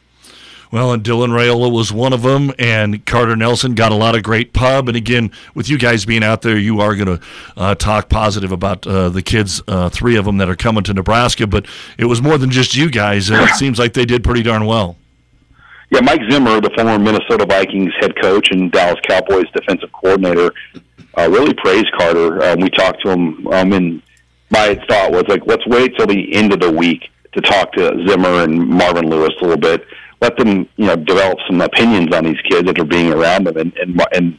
Well, 0.70 0.92
and 0.92 1.02
Dylan 1.02 1.28
Raiola 1.28 1.70
was 1.70 1.92
one 1.92 2.12
of 2.12 2.22
them, 2.22 2.52
and 2.58 3.04
Carter 3.06 3.36
Nelson 3.36 3.74
got 3.74 3.92
a 3.92 3.94
lot 3.94 4.14
of 4.16 4.22
great 4.22 4.52
pub. 4.52 4.88
And 4.88 4.96
again, 4.96 5.30
with 5.54 5.68
you 5.68 5.78
guys 5.78 6.04
being 6.04 6.24
out 6.24 6.42
there, 6.42 6.58
you 6.58 6.80
are 6.80 6.94
going 6.96 7.18
to 7.18 7.26
uh, 7.56 7.74
talk 7.76 8.08
positive 8.08 8.52
about 8.52 8.86
uh, 8.86 9.08
the 9.08 9.22
kids, 9.22 9.62
uh, 9.68 9.88
three 9.88 10.16
of 10.16 10.24
them 10.24 10.38
that 10.38 10.48
are 10.48 10.56
coming 10.56 10.82
to 10.84 10.94
Nebraska. 10.94 11.46
But 11.46 11.66
it 11.98 12.06
was 12.06 12.20
more 12.20 12.36
than 12.36 12.50
just 12.50 12.74
you 12.74 12.90
guys. 12.90 13.30
and 13.30 13.40
It 13.48 13.54
seems 13.56 13.78
like 13.78 13.92
they 13.92 14.04
did 14.04 14.24
pretty 14.24 14.42
darn 14.42 14.66
well. 14.66 14.96
Yeah, 15.90 16.00
Mike 16.00 16.20
Zimmer, 16.28 16.60
the 16.60 16.70
former 16.70 16.98
Minnesota 16.98 17.46
Vikings 17.46 17.92
head 18.00 18.20
coach 18.20 18.48
and 18.50 18.72
Dallas 18.72 18.98
Cowboys 19.08 19.48
defensive 19.54 19.92
coordinator, 19.92 20.52
uh, 21.16 21.30
really 21.30 21.54
praised 21.54 21.92
Carter. 21.96 22.42
Um, 22.42 22.60
we 22.60 22.70
talked 22.70 23.02
to 23.04 23.10
him, 23.10 23.46
um, 23.48 23.72
and 23.72 24.02
my 24.50 24.74
thought 24.88 25.12
was 25.12 25.24
like, 25.28 25.42
let's 25.46 25.64
wait 25.66 25.96
till 25.96 26.06
the 26.08 26.34
end 26.34 26.52
of 26.52 26.58
the 26.58 26.70
week 26.70 27.08
to 27.34 27.40
talk 27.40 27.72
to 27.72 28.04
Zimmer 28.08 28.42
and 28.42 28.58
Marvin 28.58 29.08
Lewis 29.08 29.30
a 29.40 29.44
little 29.44 29.56
bit. 29.56 29.86
Let 30.20 30.36
them, 30.38 30.68
you 30.76 30.86
know, 30.86 30.96
develop 30.96 31.38
some 31.46 31.60
opinions 31.60 32.14
on 32.14 32.24
these 32.24 32.40
kids 32.48 32.66
that 32.66 32.78
are 32.78 32.84
being 32.84 33.12
around 33.12 33.46
them. 33.46 33.56
And 33.56 33.72
and, 33.76 34.00
and 34.12 34.38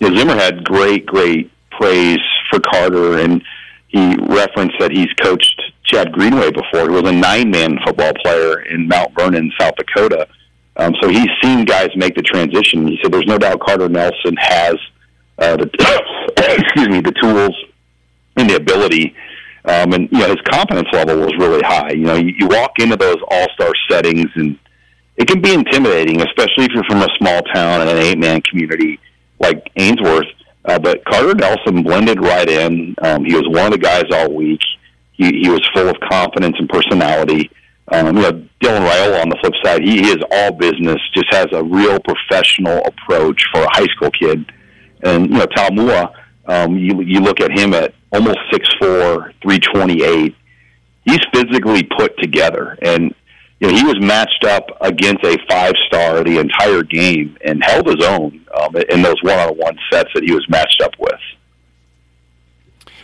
you 0.00 0.10
know, 0.10 0.16
Zimmer 0.16 0.34
had 0.34 0.64
great, 0.64 1.06
great 1.06 1.50
praise 1.70 2.18
for 2.50 2.60
Carter, 2.60 3.18
and 3.20 3.42
he 3.88 4.16
referenced 4.20 4.76
that 4.80 4.90
he's 4.90 5.12
coached 5.22 5.60
Chad 5.84 6.12
Greenway 6.12 6.50
before. 6.50 6.90
He 6.90 7.00
was 7.00 7.08
a 7.08 7.12
nine-man 7.12 7.78
football 7.84 8.12
player 8.24 8.62
in 8.62 8.88
Mount 8.88 9.14
Vernon, 9.14 9.52
South 9.60 9.74
Dakota. 9.76 10.26
Um, 10.76 10.94
so 11.02 11.08
he's 11.08 11.28
seen 11.42 11.64
guys 11.64 11.90
make 11.96 12.14
the 12.14 12.22
transition. 12.22 12.86
He 12.86 12.98
said, 13.02 13.12
"There's 13.12 13.26
no 13.26 13.38
doubt 13.38 13.60
Carter 13.60 13.88
Nelson 13.88 14.36
has 14.38 14.76
uh, 15.38 15.56
the 15.56 15.70
excuse 16.36 16.88
me 16.88 17.00
the 17.00 17.12
tools 17.20 17.54
and 18.36 18.48
the 18.48 18.56
ability." 18.56 19.14
Um, 19.64 19.92
and 19.92 20.08
you 20.10 20.18
know 20.18 20.28
his 20.28 20.40
confidence 20.50 20.88
level 20.92 21.18
was 21.18 21.32
really 21.38 21.62
high. 21.62 21.90
You 21.90 22.04
know, 22.04 22.14
you, 22.16 22.34
you 22.38 22.46
walk 22.48 22.78
into 22.78 22.96
those 22.96 23.18
all-star 23.30 23.72
settings, 23.88 24.30
and 24.34 24.58
it 25.16 25.28
can 25.28 25.40
be 25.40 25.52
intimidating, 25.52 26.20
especially 26.20 26.64
if 26.64 26.70
you're 26.72 26.84
from 26.84 27.02
a 27.02 27.08
small 27.18 27.42
town 27.54 27.82
and 27.82 27.90
an 27.90 27.98
eight-man 27.98 28.40
community 28.42 28.98
like 29.38 29.70
Ainsworth. 29.76 30.26
Uh, 30.64 30.78
but 30.78 31.04
Carter 31.04 31.34
Nelson 31.34 31.82
blended 31.82 32.20
right 32.20 32.48
in. 32.48 32.94
Um, 33.02 33.24
he 33.24 33.34
was 33.34 33.46
one 33.48 33.66
of 33.66 33.72
the 33.72 33.78
guys 33.78 34.04
all 34.12 34.32
week. 34.32 34.60
He, 35.12 35.42
he 35.42 35.48
was 35.50 35.60
full 35.74 35.88
of 35.88 35.96
confidence 36.00 36.56
and 36.58 36.68
personality. 36.68 37.50
Um, 37.88 38.16
you 38.16 38.22
know, 38.22 38.32
Dylan 38.60 38.88
Raiola 38.88 39.22
on 39.22 39.28
the 39.28 39.36
flip 39.40 39.52
side, 39.62 39.82
he, 39.82 40.02
he 40.02 40.08
is 40.10 40.18
all 40.30 40.52
business, 40.52 40.98
just 41.14 41.26
has 41.32 41.46
a 41.52 41.62
real 41.62 41.98
professional 42.00 42.80
approach 42.86 43.42
for 43.52 43.62
a 43.62 43.68
high 43.72 43.86
school 43.86 44.10
kid. 44.12 44.50
And, 45.02 45.30
you 45.30 45.38
know, 45.38 45.46
Talmua, 45.46 46.14
um, 46.46 46.76
you, 46.76 47.00
you 47.02 47.20
look 47.20 47.40
at 47.40 47.50
him 47.50 47.74
at 47.74 47.92
almost 48.12 48.38
6'4", 48.52 49.32
328. 49.42 50.34
He's 51.04 51.18
physically 51.34 51.82
put 51.82 52.16
together. 52.18 52.78
And, 52.82 53.14
you 53.62 53.68
know, 53.68 53.76
he 53.76 53.84
was 53.84 54.00
matched 54.00 54.42
up 54.42 54.66
against 54.80 55.24
a 55.24 55.38
five-star 55.48 56.24
the 56.24 56.38
entire 56.40 56.82
game 56.82 57.38
and 57.44 57.62
held 57.62 57.86
his 57.86 58.04
own 58.04 58.44
um, 58.60 58.74
in 58.90 59.02
those 59.02 59.22
one-on-one 59.22 59.78
sets 59.90 60.10
that 60.14 60.24
he 60.24 60.32
was 60.32 60.44
matched 60.48 60.82
up 60.82 60.90
with. 60.98 61.14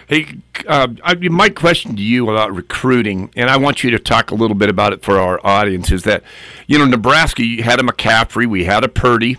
Hey, 0.08 0.26
uh, 0.66 0.88
I, 1.04 1.14
my 1.14 1.48
question 1.48 1.94
to 1.94 2.02
you 2.02 2.28
about 2.28 2.52
recruiting, 2.52 3.30
and 3.36 3.48
I 3.48 3.56
want 3.56 3.84
you 3.84 3.92
to 3.92 4.00
talk 4.00 4.32
a 4.32 4.34
little 4.34 4.56
bit 4.56 4.68
about 4.68 4.92
it 4.92 5.04
for 5.04 5.20
our 5.20 5.38
audience, 5.46 5.92
is 5.92 6.02
that, 6.02 6.24
you 6.66 6.76
know, 6.76 6.86
Nebraska, 6.86 7.44
you 7.44 7.62
had 7.62 7.78
a 7.78 7.84
McCaffrey, 7.84 8.46
we 8.46 8.64
had 8.64 8.82
a 8.82 8.88
Purdy 8.88 9.36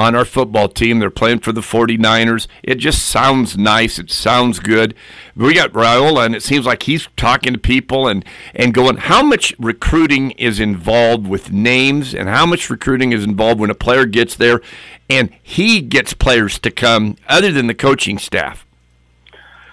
on 0.00 0.14
our 0.14 0.24
football 0.24 0.66
team. 0.66 0.98
They're 0.98 1.10
playing 1.10 1.40
for 1.40 1.52
the 1.52 1.60
49ers. 1.60 2.46
It 2.62 2.76
just 2.76 3.06
sounds 3.06 3.58
nice. 3.58 3.98
It 3.98 4.10
sounds 4.10 4.58
good. 4.58 4.94
We 5.36 5.52
got 5.52 5.74
Raiola, 5.74 6.24
and 6.24 6.34
it 6.34 6.42
seems 6.42 6.64
like 6.64 6.84
he's 6.84 7.08
talking 7.18 7.52
to 7.52 7.58
people 7.58 8.08
and, 8.08 8.24
and 8.54 8.72
going, 8.72 8.96
how 8.96 9.22
much 9.22 9.54
recruiting 9.58 10.30
is 10.32 10.58
involved 10.58 11.28
with 11.28 11.52
names 11.52 12.14
and 12.14 12.30
how 12.30 12.46
much 12.46 12.70
recruiting 12.70 13.12
is 13.12 13.24
involved 13.24 13.60
when 13.60 13.68
a 13.68 13.74
player 13.74 14.06
gets 14.06 14.34
there 14.34 14.62
and 15.10 15.30
he 15.42 15.82
gets 15.82 16.14
players 16.14 16.58
to 16.60 16.70
come 16.70 17.16
other 17.28 17.52
than 17.52 17.66
the 17.66 17.74
coaching 17.74 18.16
staff? 18.16 18.64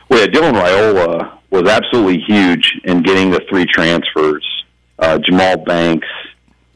Well, 0.10 0.20
yeah, 0.20 0.28
Dylan 0.28 0.62
Raiola 0.62 1.40
was 1.52 1.70
absolutely 1.70 2.20
huge 2.28 2.82
in 2.84 3.02
getting 3.02 3.32
the 3.32 3.42
three 3.50 3.66
transfers: 3.66 4.46
uh, 5.00 5.20
Jahmal 5.20 5.66
Banks, 5.66 6.08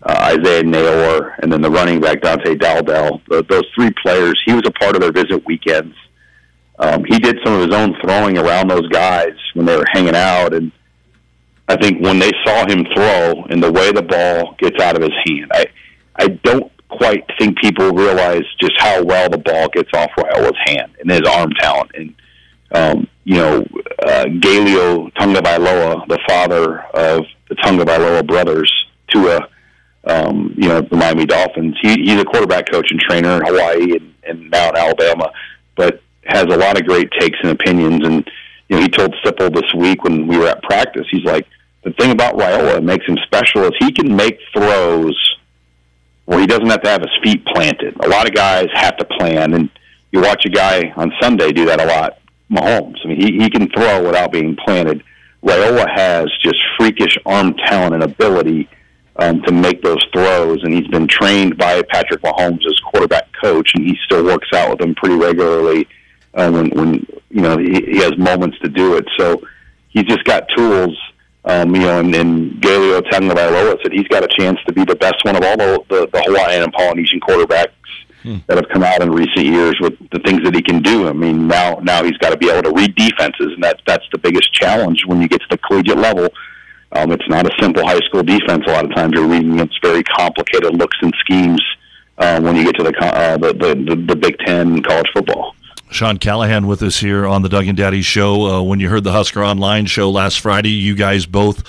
uh, 0.04 0.34
Isaiah 0.38 0.64
Neyor, 0.64 1.36
and 1.42 1.52
then 1.52 1.62
the 1.62 1.70
running 1.70 2.00
back 2.00 2.22
Dante 2.22 2.56
Dowdell. 2.56 3.22
The, 3.28 3.44
those 3.44 3.66
three 3.76 3.92
players, 4.04 4.40
he 4.46 4.54
was 4.54 4.64
a 4.66 4.72
part 4.72 4.96
of 4.96 5.02
their 5.02 5.12
visit 5.12 5.46
weekends. 5.46 5.96
Um, 6.80 7.04
he 7.06 7.20
did 7.20 7.38
some 7.44 7.54
of 7.54 7.62
his 7.62 7.76
own 7.76 7.96
throwing 8.02 8.38
around 8.38 8.70
those 8.70 8.88
guys 8.90 9.34
when 9.54 9.66
they 9.66 9.78
were 9.78 9.86
hanging 9.94 10.16
out, 10.16 10.54
and 10.54 10.72
I 11.68 11.76
think 11.78 12.04
when 12.04 12.20
they 12.20 12.32
saw 12.46 12.68
him 12.68 12.86
throw 12.96 13.46
and 13.50 13.62
the 13.62 13.72
way 13.72 13.92
the 13.92 14.02
ball 14.02 14.56
gets 14.60 14.82
out 14.82 14.96
of 14.96 15.04
his 15.04 15.14
hand, 15.26 15.52
I 15.54 15.66
I 16.16 16.28
don't 16.28 16.72
quite 16.90 17.24
think 17.40 17.58
people 17.60 17.92
realize 17.92 18.44
just 18.60 18.74
how 18.78 19.04
well 19.04 19.30
the 19.30 19.38
ball 19.38 19.70
gets 19.70 19.90
off 19.94 20.10
Raiola's 20.18 20.58
hand 20.66 20.92
and 21.00 21.10
his 21.10 21.22
arm 21.22 21.52
talent 21.60 21.92
and 21.96 22.14
um, 22.74 23.08
you 23.24 23.36
know, 23.36 23.66
uh, 24.04 24.26
Galu 24.40 25.12
Tagovailoa, 25.12 26.08
the 26.08 26.20
father 26.28 26.80
of 26.94 27.26
the 27.50 27.56
Tagovailoa 27.56 28.26
brothers, 28.26 28.72
Tua, 29.10 29.48
um, 30.06 30.54
you 30.58 30.68
know, 30.68 30.82
the 30.82 30.96
Miami 30.96 31.26
Dolphins. 31.26 31.76
He, 31.82 32.02
he's 32.04 32.20
a 32.20 32.26
quarterback 32.26 32.72
coach 32.72 32.92
and 32.92 33.00
trainer 33.00 33.38
in 33.38 33.46
Hawaii 33.46 33.98
and, 33.98 34.14
and 34.24 34.52
now 34.52 34.70
in 34.70 34.78
Alabama, 34.78 35.32
but 35.76 36.02
has 36.26 36.44
a 36.44 36.58
lot 36.58 36.80
of 36.80 36.88
great 36.88 37.12
takes 37.20 37.38
and 37.42 37.52
opinions. 37.52 38.06
And, 38.06 38.30
you 38.70 38.78
know, 38.78 38.82
he 38.82 38.90
told 38.90 39.16
Sipple 39.24 39.54
this 39.54 39.74
week 39.76 40.04
when 40.04 40.28
we 40.28 40.38
were 40.38 40.48
at 40.48 40.62
practice, 40.64 41.06
he's 41.12 41.26
like, 41.26 41.48
the 41.84 41.92
thing 41.94 42.12
about 42.12 42.36
Raiola 42.36 42.76
that 42.76 42.84
makes 42.84 43.06
him 43.06 43.18
special 43.26 43.64
is 43.64 43.72
he 43.80 43.92
can 43.92 44.16
make 44.16 44.38
throws 44.54 45.38
where 46.26 46.40
he 46.40 46.46
doesn't 46.46 46.70
have 46.70 46.82
to 46.84 46.90
have 46.90 47.02
his 47.02 47.12
feet 47.24 47.44
planted. 47.46 47.96
A 48.04 48.08
lot 48.08 48.28
of 48.28 48.36
guys 48.36 48.68
have 48.74 48.98
to 48.98 49.06
plan, 49.06 49.54
and 49.54 49.70
you 50.12 50.22
watch 50.22 50.46
a 50.46 50.50
guy 50.50 50.94
on 50.96 51.12
Sunday 51.20 51.52
do 51.52 51.66
that 51.66 51.82
a 51.82 51.86
lot 51.86 52.20
Mahomes. 52.52 52.98
I 53.04 53.08
mean, 53.08 53.22
he, 53.22 53.38
he 53.40 53.50
can 53.50 53.70
throw 53.70 54.06
without 54.06 54.32
being 54.32 54.56
planted. 54.56 55.04
Raiola 55.44 55.90
has 55.90 56.28
just 56.44 56.58
freakish 56.78 57.18
arm 57.26 57.56
talent 57.56 57.96
and 57.96 58.04
ability 58.04 58.70
um, 59.17 59.41
to 59.43 59.52
make 59.52 59.82
those 59.82 60.04
throws, 60.13 60.63
and 60.63 60.74
he's 60.74 60.88
been 60.88 61.08
trained 61.08 61.58
by 61.58 61.82
Patrick 61.84 62.21
Mahomes 62.21 62.65
as 62.65 62.80
quarterback 62.91 63.28
coach, 63.41 63.71
and 63.76 63.84
he 63.86 63.97
still 64.06 64.24
works 64.24 64.47
out 64.54 64.71
with 64.71 64.82
him 64.82 64.95
pretty 64.95 65.15
regularly 65.15 65.88
uh, 66.34 66.50
when, 66.50 66.69
when 66.71 67.06
you 67.30 67.41
know 67.41 67.58
he, 67.58 67.82
he 67.86 67.97
has 67.97 68.17
moments 68.17 68.58
to 68.60 68.69
do 68.69 68.95
it. 68.95 69.06
So 69.17 69.41
he's 69.89 70.06
just 70.06 70.24
got 70.24 70.47
tools. 70.56 70.97
Um, 71.43 71.74
you 71.76 71.82
know, 71.82 72.00
and, 72.00 72.13
and 72.13 72.62
Galu 72.62 73.02
Tagovailoa 73.02 73.82
said 73.82 73.91
he's 73.91 74.08
got 74.08 74.24
a 74.24 74.30
chance 74.39 74.60
to 74.67 74.74
be 74.74 74.86
the 74.86 74.95
best 74.95 75.15
one 75.24 75.36
of 75.36 75.43
all 75.43 75.58
the, 75.58 75.84
the, 75.89 76.10
the 76.13 76.21
Hawaiian 76.21 76.62
and 76.62 76.71
Polynesian 76.71 77.19
quarterbacks 77.19 77.71
hmm. 78.21 78.38
that 78.45 78.58
have 78.58 78.69
come 78.69 78.84
out 78.84 79.02
in 79.02 79.10
recent 79.10 79.47
years 79.47 79.76
with 79.82 79.97
the 80.12 80.19
things 80.19 80.43
that 80.43 80.54
he 80.54 80.62
can 80.62 80.84
do. 80.84 81.08
I 81.08 81.13
mean, 81.13 81.47
now 81.47 81.80
now 81.82 82.04
he's 82.04 82.17
got 82.17 82.30
to 82.30 82.38
be 82.38 82.50
able 82.50 82.63
to 82.63 82.71
read 82.71 82.95
defenses, 82.95 83.54
and 83.54 83.63
that 83.63 83.82
that's 83.88 84.06
the 84.12 84.19
biggest 84.19 84.54
challenge 84.54 85.04
when 85.06 85.19
you 85.19 85.28
get 85.28 85.41
to 85.41 85.47
the 85.50 85.58
collegiate 85.58 85.97
level. 85.97 86.30
Um, 86.94 87.12
it's 87.12 87.28
not 87.28 87.46
a 87.46 87.52
simple 87.60 87.86
high 87.86 88.00
school 88.00 88.24
defense. 88.24 88.64
A 88.68 88.72
lot 88.72 88.86
of 88.86 88.94
times 88.94 89.14
you're 89.16 89.28
reading 89.28 89.54
against 89.54 89.82
very 89.82 90.04
complicated 90.04 90.76
looks 90.76 90.98
and 91.02 91.14
schemes 91.20 91.62
uh, 92.18 92.42
when 92.42 92.56
you 92.56 92.64
get 92.64 92.76
to 92.76 92.84
the, 92.84 92.94
uh, 93.00 93.38
the, 93.38 93.54
the 93.54 94.06
the 94.08 94.16
Big 94.16 94.38
Ten 94.40 94.82
college 94.84 95.08
football. 95.14 95.56
Sean 95.92 96.18
Callahan 96.18 96.68
with 96.68 96.82
us 96.84 97.00
here 97.00 97.28
on 97.28 97.42
the 97.42 97.50
Doug 97.50 97.68
and 97.68 97.78
Daddy 97.78 98.02
Show. 98.02 98.46
Uh, 98.46 98.62
when 98.62 98.80
you 98.80 98.88
heard 98.88 99.04
the 99.04 99.12
Husker 99.12 99.44
Online 99.44 99.86
show 99.86 100.10
last 100.10 100.40
Friday, 100.40 100.70
you 100.70 100.96
guys 100.96 101.26
both 101.26 101.64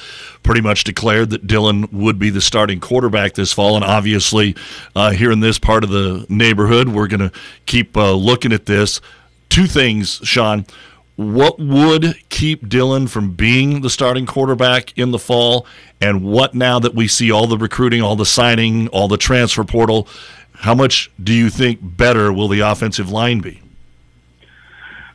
pretty 0.44 0.60
much 0.60 0.84
declared 0.84 1.30
that 1.30 1.44
Dylan 1.46 1.92
would 1.92 2.20
be 2.20 2.30
the 2.30 2.40
starting 2.40 2.78
quarterback 2.78 3.34
this 3.34 3.52
fall. 3.52 3.74
And 3.74 3.84
obviously, 3.84 4.54
uh, 4.94 5.10
here 5.10 5.32
in 5.32 5.40
this 5.40 5.58
part 5.58 5.82
of 5.82 5.90
the 5.90 6.24
neighborhood, 6.28 6.88
we're 6.88 7.08
going 7.08 7.30
to 7.30 7.32
keep 7.66 7.96
uh, 7.96 8.12
looking 8.12 8.52
at 8.52 8.66
this. 8.66 9.00
Two 9.48 9.66
things, 9.66 10.20
Sean. 10.22 10.66
What 11.16 11.58
would 11.58 12.16
keep 12.30 12.66
Dylan 12.66 13.08
from 13.08 13.32
being 13.32 13.82
the 13.82 13.90
starting 13.90 14.26
quarterback 14.26 14.96
in 14.96 15.10
the 15.10 15.18
fall? 15.18 15.66
And 16.00 16.24
what 16.24 16.54
now 16.54 16.78
that 16.78 16.94
we 16.94 17.06
see 17.06 17.30
all 17.30 17.46
the 17.46 17.58
recruiting, 17.58 18.02
all 18.02 18.16
the 18.16 18.26
signing, 18.26 18.88
all 18.88 19.08
the 19.08 19.18
transfer 19.18 19.62
portal, 19.62 20.08
how 20.54 20.74
much 20.74 21.10
do 21.22 21.32
you 21.32 21.50
think 21.50 21.80
better 21.82 22.32
will 22.32 22.48
the 22.48 22.60
offensive 22.60 23.10
line 23.10 23.40
be? 23.40 23.60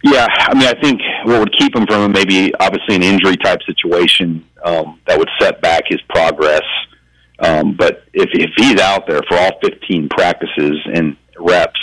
Yeah, 0.03 0.27
I 0.29 0.53
mean, 0.53 0.67
I 0.67 0.79
think 0.79 1.01
what 1.25 1.39
would 1.39 1.57
keep 1.57 1.75
him 1.75 1.87
from 1.87 2.11
maybe 2.11 2.53
obviously 2.59 2.95
an 2.95 3.03
injury 3.03 3.35
type 3.37 3.59
situation 3.63 4.45
um, 4.63 4.99
that 5.07 5.17
would 5.17 5.29
set 5.39 5.61
back 5.61 5.83
his 5.87 6.01
progress. 6.09 6.63
Um, 7.39 7.73
but 7.75 8.03
if 8.13 8.29
if 8.33 8.51
he's 8.57 8.79
out 8.79 9.07
there 9.07 9.21
for 9.27 9.37
all 9.37 9.59
15 9.61 10.09
practices 10.09 10.77
and 10.93 11.15
reps, 11.37 11.79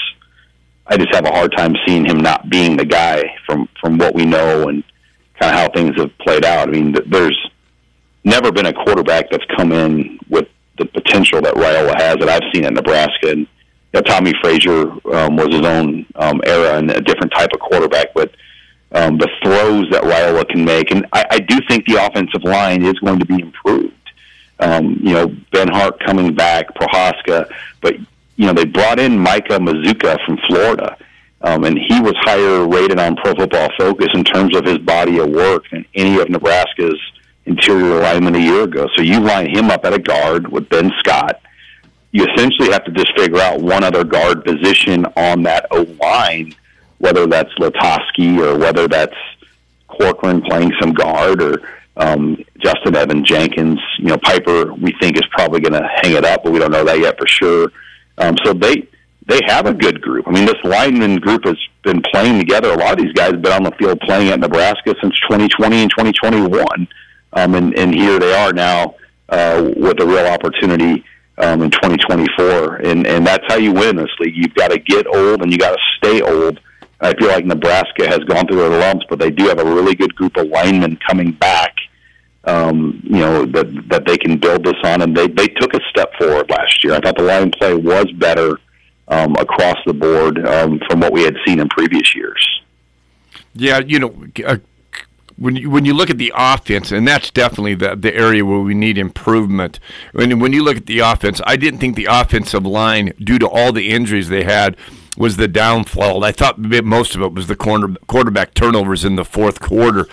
I 0.87 0.97
just 0.97 1.15
have 1.15 1.25
a 1.25 1.31
hard 1.31 1.53
time 1.57 1.75
seeing 1.87 2.05
him 2.05 2.19
not 2.19 2.49
being 2.51 2.77
the 2.77 2.85
guy 2.85 3.23
from 3.47 3.69
from 3.81 3.99
what 3.99 4.15
we 4.15 4.25
know 4.25 4.69
and 4.69 4.85
kind 5.41 5.55
of 5.55 5.61
how 5.61 5.69
things 5.71 5.97
have 5.97 6.17
played 6.19 6.45
out. 6.45 6.69
I 6.69 6.71
mean, 6.71 6.95
there's 7.07 7.51
never 8.25 8.53
been 8.53 8.67
a 8.67 8.73
quarterback 8.73 9.31
that's 9.31 9.45
come 9.57 9.73
in 9.73 10.19
with 10.29 10.49
the 10.79 10.87
potential 10.87 11.41
that 11.43 11.55
Raiola 11.55 12.01
has 12.01 12.17
that 12.19 12.29
I've 12.29 12.53
seen 12.53 12.65
at 12.65 12.73
Nebraska. 12.73 13.31
And 13.31 13.47
know, 13.95 14.01
Tommie 14.03 14.35
Frazier 14.43 14.91
um, 15.15 15.37
was 15.37 15.55
his 15.55 15.65
own 15.65 16.05
um, 16.17 16.41
era 16.45 16.79
and 16.79 16.91
a 16.91 17.01
different 17.01 17.33
type 17.33 17.51
of 17.55 17.61
quarterback, 17.61 18.13
but 18.15 18.35
um, 18.93 19.19
the 19.19 19.29
throws 19.43 19.89
that 19.91 20.03
Raiola 20.03 20.49
can 20.49 20.65
make, 20.65 20.91
and 20.91 21.07
I, 21.13 21.25
I 21.31 21.39
do 21.39 21.59
think 21.69 21.87
the 21.87 22.05
offensive 22.05 22.45
line 22.45 22.85
is 22.85 22.95
going 22.95 23.19
to 23.21 23.27
be 23.27 23.41
improved. 23.41 23.93
Um, 24.61 24.99
you 25.01 25.13
know, 25.13 25.29
Benhart 25.53 25.99
coming 26.05 26.35
back, 26.35 26.75
Prochazka, 26.75 27.51
but 27.81 27.97
you 28.37 28.47
know 28.47 28.53
they 28.53 28.65
brought 28.65 28.99
in 28.99 29.19
Micah 29.19 29.59
Mazzccua 29.59 30.19
from 30.25 30.39
Florida, 30.49 30.97
um, 31.43 31.65
and 31.65 31.79
he 31.79 32.01
was 32.01 32.15
higher 32.19 32.67
rated 32.67 32.99
on 32.99 33.17
Pro 33.17 33.35
Football 33.35 33.71
Focus 33.79 34.09
in 34.15 34.25
terms 34.25 34.57
of 34.57 34.65
his 34.65 34.79
body 34.79 35.19
of 35.19 35.31
work 35.31 35.65
than 35.71 35.85
any 35.95 36.19
of 36.21 36.29
Nebraska's 36.29 37.01
interior 37.47 38.01
linemen 38.01 38.35
a 38.35 38.39
year 38.39 38.63
ago. 38.63 38.89
So 38.97 39.03
you 39.03 39.21
line 39.21 39.55
him 39.55 39.71
up 39.71 39.85
at 39.85 39.93
a 39.93 39.99
guard 39.99 40.49
with 40.49 40.69
Ben 40.69 40.91
Scott 40.99 41.41
you 42.15 42.25
essentially 42.33 42.71
have 42.71 42.85
to 42.85 42.93
just 42.93 43.13
figure 43.19 43.41
out 43.41 43.61
one 43.61 43.83
other 43.83 44.05
guard 44.05 44.45
position 44.45 45.05
on 45.17 45.43
that 45.43 45.67
O 45.73 45.83
line 46.01 46.55
whether 46.99 47.27
that's 47.27 47.53
Lutovsky 47.59 48.39
or 48.39 48.57
whether 48.57 48.87
that's 48.87 49.17
Corcoran 49.89 50.41
playing 50.41 50.73
some 50.81 50.95
guard 50.95 51.43
or 51.43 51.69
um, 51.97 52.43
Justin 52.59 52.97
Evan 52.97 53.25
Jenkins. 53.25 53.81
You 53.99 54.07
know, 54.07 54.19
Piper 54.19 54.73
we 54.75 54.95
think 55.01 55.17
is 55.17 55.27
probably 55.33 55.61
going 55.61 55.73
to 55.75 55.87
hang 56.03 56.13
it 56.13 56.25
up, 56.25 56.45
but 56.45 56.53
we 56.53 56.61
don't 56.61 56.71
know 56.71 56.85
that 56.85 57.01
yet 57.01 57.19
for 57.19 57.27
sure. 57.27 57.73
Um, 58.19 58.37
so 58.45 58.53
they 58.53 58.89
they 59.27 59.41
have 59.47 59.67
a 59.67 59.73
good 59.73 60.03
group. 60.03 60.29
I 60.29 60.33
mean, 60.33 60.45
this 60.45 60.63
lineman 60.65 61.17
group 61.17 61.45
has 61.47 61.57
been 61.83 62.03
playing 62.13 62.39
together. 62.39 62.73
A 62.73 62.77
lot 62.77 62.93
of 62.93 62.99
these 62.99 63.13
guys 63.13 63.33
have 63.33 63.43
been 63.43 63.53
on 63.53 63.63
the 63.63 63.73
field 63.79 64.01
playing 64.01 64.29
at 64.29 64.41
Nebraska 64.41 64.95
since 65.01 65.19
2020 65.31 65.83
and 65.83 65.91
2021, 65.91 66.89
um, 67.33 67.55
and, 67.55 67.79
and 67.79 67.95
here 67.95 68.19
they 68.19 68.35
are 68.35 68.53
now 68.53 68.97
uh, 69.31 69.73
with 69.77 70.01
a 70.01 70.07
real 70.07 70.27
opportunity 70.27 71.05
um, 71.39 71.63
in 71.63 71.71
2024. 71.71 72.77
And 72.77 73.07
and 73.07 73.27
that's 73.27 73.45
how 73.49 73.57
you 73.57 73.73
win 73.73 73.97
this 73.97 74.11
league. 74.21 74.35
You've 74.37 74.55
got 74.55 74.71
to 74.71 74.79
get 74.79 75.07
old 75.07 75.43
and 75.43 75.51
you 75.51 75.59
got 75.59 75.77
to 75.77 75.83
stay 75.99 76.21
old. 76.21 76.61
I 77.01 77.13
feel 77.15 77.29
like 77.29 77.45
Nebraska 77.45 78.07
has 78.09 78.21
gone 78.21 78.47
through 78.47 78.69
their 78.69 78.81
lumps, 78.81 79.05
but 79.11 79.19
they 79.19 79.31
do 79.31 79.49
have 79.49 79.59
a 79.59 79.65
really 79.65 79.95
good 79.95 80.15
group 80.15 80.37
of 80.37 80.49
linemen 80.49 80.99
coming 81.07 81.33
back. 81.33 81.75
Um, 82.47 83.01
you 83.05 83.21
know 83.21 83.47
that 83.47 83.89
that 83.89 84.05
they 84.07 84.19
can 84.19 84.39
build 84.39 84.65
this 84.65 84.77
on, 84.85 85.01
and 85.01 85.17
they 85.17 85.29
they 85.29 85.49
took 85.49 85.73
a 85.73 85.81
step 85.89 86.13
forward 86.19 86.51
last 86.51 86.85
year. 86.85 86.95
I 86.95 87.01
thought 87.01 87.17
the 87.17 87.23
line 87.23 87.51
play 87.51 87.75
was 87.75 88.11
better 88.17 88.59
um, 89.09 89.35
across 89.37 89.79
the 89.87 89.95
board 89.95 90.47
um, 90.47 90.81
from 90.89 91.01
what 91.01 91.13
we 91.13 91.23
had 91.23 91.37
seen 91.47 91.61
in 91.61 91.69
previous 91.71 92.15
years. 92.15 92.61
Yeah, 93.55 93.79
you 93.79 93.99
know, 93.99 94.27
uh, 94.45 94.59
when 95.37 95.57
you, 95.57 95.71
when 95.71 95.85
you 95.85 95.95
look 95.95 96.11
at 96.11 96.19
the 96.19 96.33
offense, 96.37 96.93
and 96.93 97.07
that's 97.07 97.31
definitely 97.31 97.75
the 97.75 97.97
the 97.97 98.15
area 98.15 98.45
where 98.45 98.61
we 98.61 98.75
need 98.75 98.99
improvement. 98.99 99.81
When 100.13 100.39
when 100.39 100.53
you 100.53 100.63
look 100.63 100.77
at 100.77 100.87
the 100.87 101.01
offense, 101.01 101.41
I 101.47 101.57
didn't 101.57 101.81
think 101.81 101.97
the 101.97 102.09
offensive 102.11 102.65
line, 102.65 103.13
due 103.19 103.39
to 103.39 103.49
all 103.49 103.73
the 103.73 103.91
injuries 103.91 104.29
they 104.29 104.45
had, 104.45 104.77
was 105.17 105.37
the 105.37 105.49
downfall. 105.49 106.25
I 106.25 106.33
thought 106.33 106.59
most 106.59 107.15
of 107.15 107.23
it 107.23 107.33
was 107.33 107.47
the 107.47 107.57
corner, 107.57 107.95
quarterback 108.07 108.55
turnovers 108.55 109.05
in 109.05 109.17
the 109.17 109.25
fourth 109.25 109.61
quarter. 109.61 110.07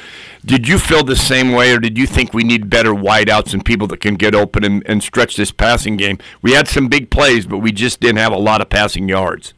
Did 0.45 0.67
you 0.67 0.79
feel 0.79 1.03
the 1.03 1.15
same 1.15 1.51
way, 1.51 1.73
or 1.73 1.79
did 1.79 1.97
you 1.97 2.07
think 2.07 2.33
we 2.33 2.43
need 2.43 2.69
better 2.69 2.91
wideouts 2.91 3.53
and 3.53 3.63
people 3.63 3.87
that 3.87 4.01
can 4.01 4.15
get 4.15 4.35
open 4.35 4.63
and, 4.63 4.83
and 4.87 5.03
stretch 5.03 5.35
this 5.35 5.51
passing 5.51 5.97
game? 5.97 6.19
We 6.41 6.53
had 6.53 6.67
some 6.67 6.87
big 6.87 7.09
plays, 7.09 7.45
but 7.45 7.59
we 7.59 7.71
just 7.71 7.99
didn't 7.99 8.17
have 8.17 8.33
a 8.33 8.37
lot 8.37 8.61
of 8.61 8.69
passing 8.69 9.07
yards. 9.07 9.53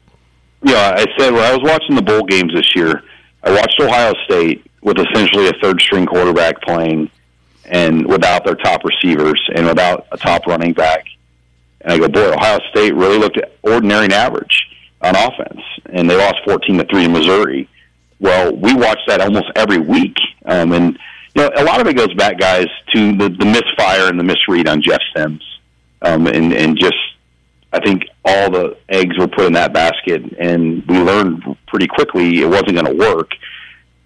Yeah, 0.62 0.94
I 0.96 1.06
said 1.18 1.34
when 1.34 1.44
I 1.44 1.56
was 1.56 1.62
watching 1.62 1.96
the 1.96 2.02
bowl 2.02 2.24
games 2.24 2.54
this 2.54 2.76
year, 2.76 3.04
I 3.44 3.52
watched 3.52 3.80
Ohio 3.82 4.14
State 4.26 4.66
with 4.82 4.98
essentially 4.98 5.48
a 5.48 5.54
third 5.62 5.82
string 5.82 6.06
quarterback 6.06 6.62
playing 6.62 7.10
and 7.66 8.06
without 8.08 8.46
their 8.46 8.56
top 8.56 8.84
receivers 8.84 9.42
and 9.56 9.66
without 9.66 10.08
a 10.12 10.18
top 10.18 10.46
running 10.46 10.74
back. 10.74 11.06
And 11.82 11.94
I 11.94 11.98
go, 11.98 12.08
boy, 12.08 12.34
Ohio 12.34 12.60
State 12.72 12.96
really 12.96 13.18
looked 13.18 13.40
ordinary 13.62 14.06
and 14.06 14.14
average 14.14 14.64
on 15.04 15.16
offense, 15.16 15.62
and 15.92 16.10
they 16.10 16.16
lost 16.16 16.38
14 16.46 16.78
to 16.78 16.86
three 16.86 17.06
in 17.06 17.12
Missouri. 17.12 17.70
Well, 18.20 18.56
we 18.56 18.74
watch 18.74 19.00
that 19.08 19.22
almost 19.22 19.48
every 19.56 19.80
week, 19.80 20.16
um, 20.46 20.72
and 20.72 20.98
you 21.36 21.42
know 21.42 21.52
a 21.56 21.64
lot 21.64 21.82
of 21.82 21.88
it 21.88 21.98
goes 21.98 22.14
back, 22.14 22.40
guys, 22.40 22.68
to 22.94 23.18
the, 23.18 23.30
the 23.30 23.46
misfire 23.46 24.10
and 24.10 24.20
the 24.20 24.24
misread 24.24 24.68
on 24.68 24.82
Jeff 24.82 25.02
Sims, 25.16 25.44
um, 26.02 26.28
and 26.28 26.54
and 26.54 26.78
just 26.80 26.96
I 27.74 27.80
think 27.80 28.04
all 28.24 28.50
the 28.50 28.78
eggs 28.88 29.18
were 29.18 29.28
put 29.28 29.46
in 29.46 29.54
that 29.54 29.74
basket, 29.74 30.22
and 30.40 30.86
we 30.88 31.00
learned 31.00 31.44
pretty 31.68 31.88
quickly 31.88 32.42
it 32.42 32.48
wasn't 32.48 32.74
going 32.74 32.86
to 32.86 32.96
work. 32.96 33.32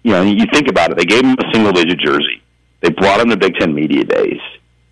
You 0.02 0.12
know, 0.12 0.22
you 0.22 0.46
think 0.52 0.68
about 0.68 0.90
it; 0.90 0.96
they 0.96 1.04
gave 1.04 1.24
him 1.24 1.36
a 1.38 1.52
single-digit 1.52 2.00
jersey. 2.00 2.42
They 2.80 2.90
brought 2.90 3.20
him 3.20 3.28
to 3.28 3.36
Big 3.36 3.54
Ten 3.56 3.74
media 3.74 4.04
days. 4.04 4.40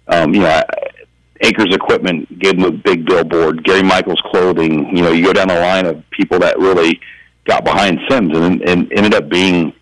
Um, 0.08 0.34
you 0.34 0.40
know, 0.40 0.62
Acres 1.40 1.74
Equipment 1.74 2.38
gave 2.38 2.58
them 2.58 2.64
a 2.64 2.70
big 2.70 3.04
billboard. 3.06 3.64
Gary 3.64 3.82
Michaels 3.82 4.20
Clothing. 4.30 4.96
You 4.96 5.02
know, 5.02 5.12
you 5.12 5.24
go 5.24 5.32
down 5.32 5.48
the 5.48 5.60
line 5.60 5.86
of 5.86 6.02
people 6.10 6.38
that 6.40 6.58
really 6.58 7.00
got 7.44 7.64
behind 7.64 8.00
Sims 8.08 8.36
and, 8.36 8.62
and 8.62 8.92
ended 8.92 9.14
up 9.14 9.28
being 9.28 9.72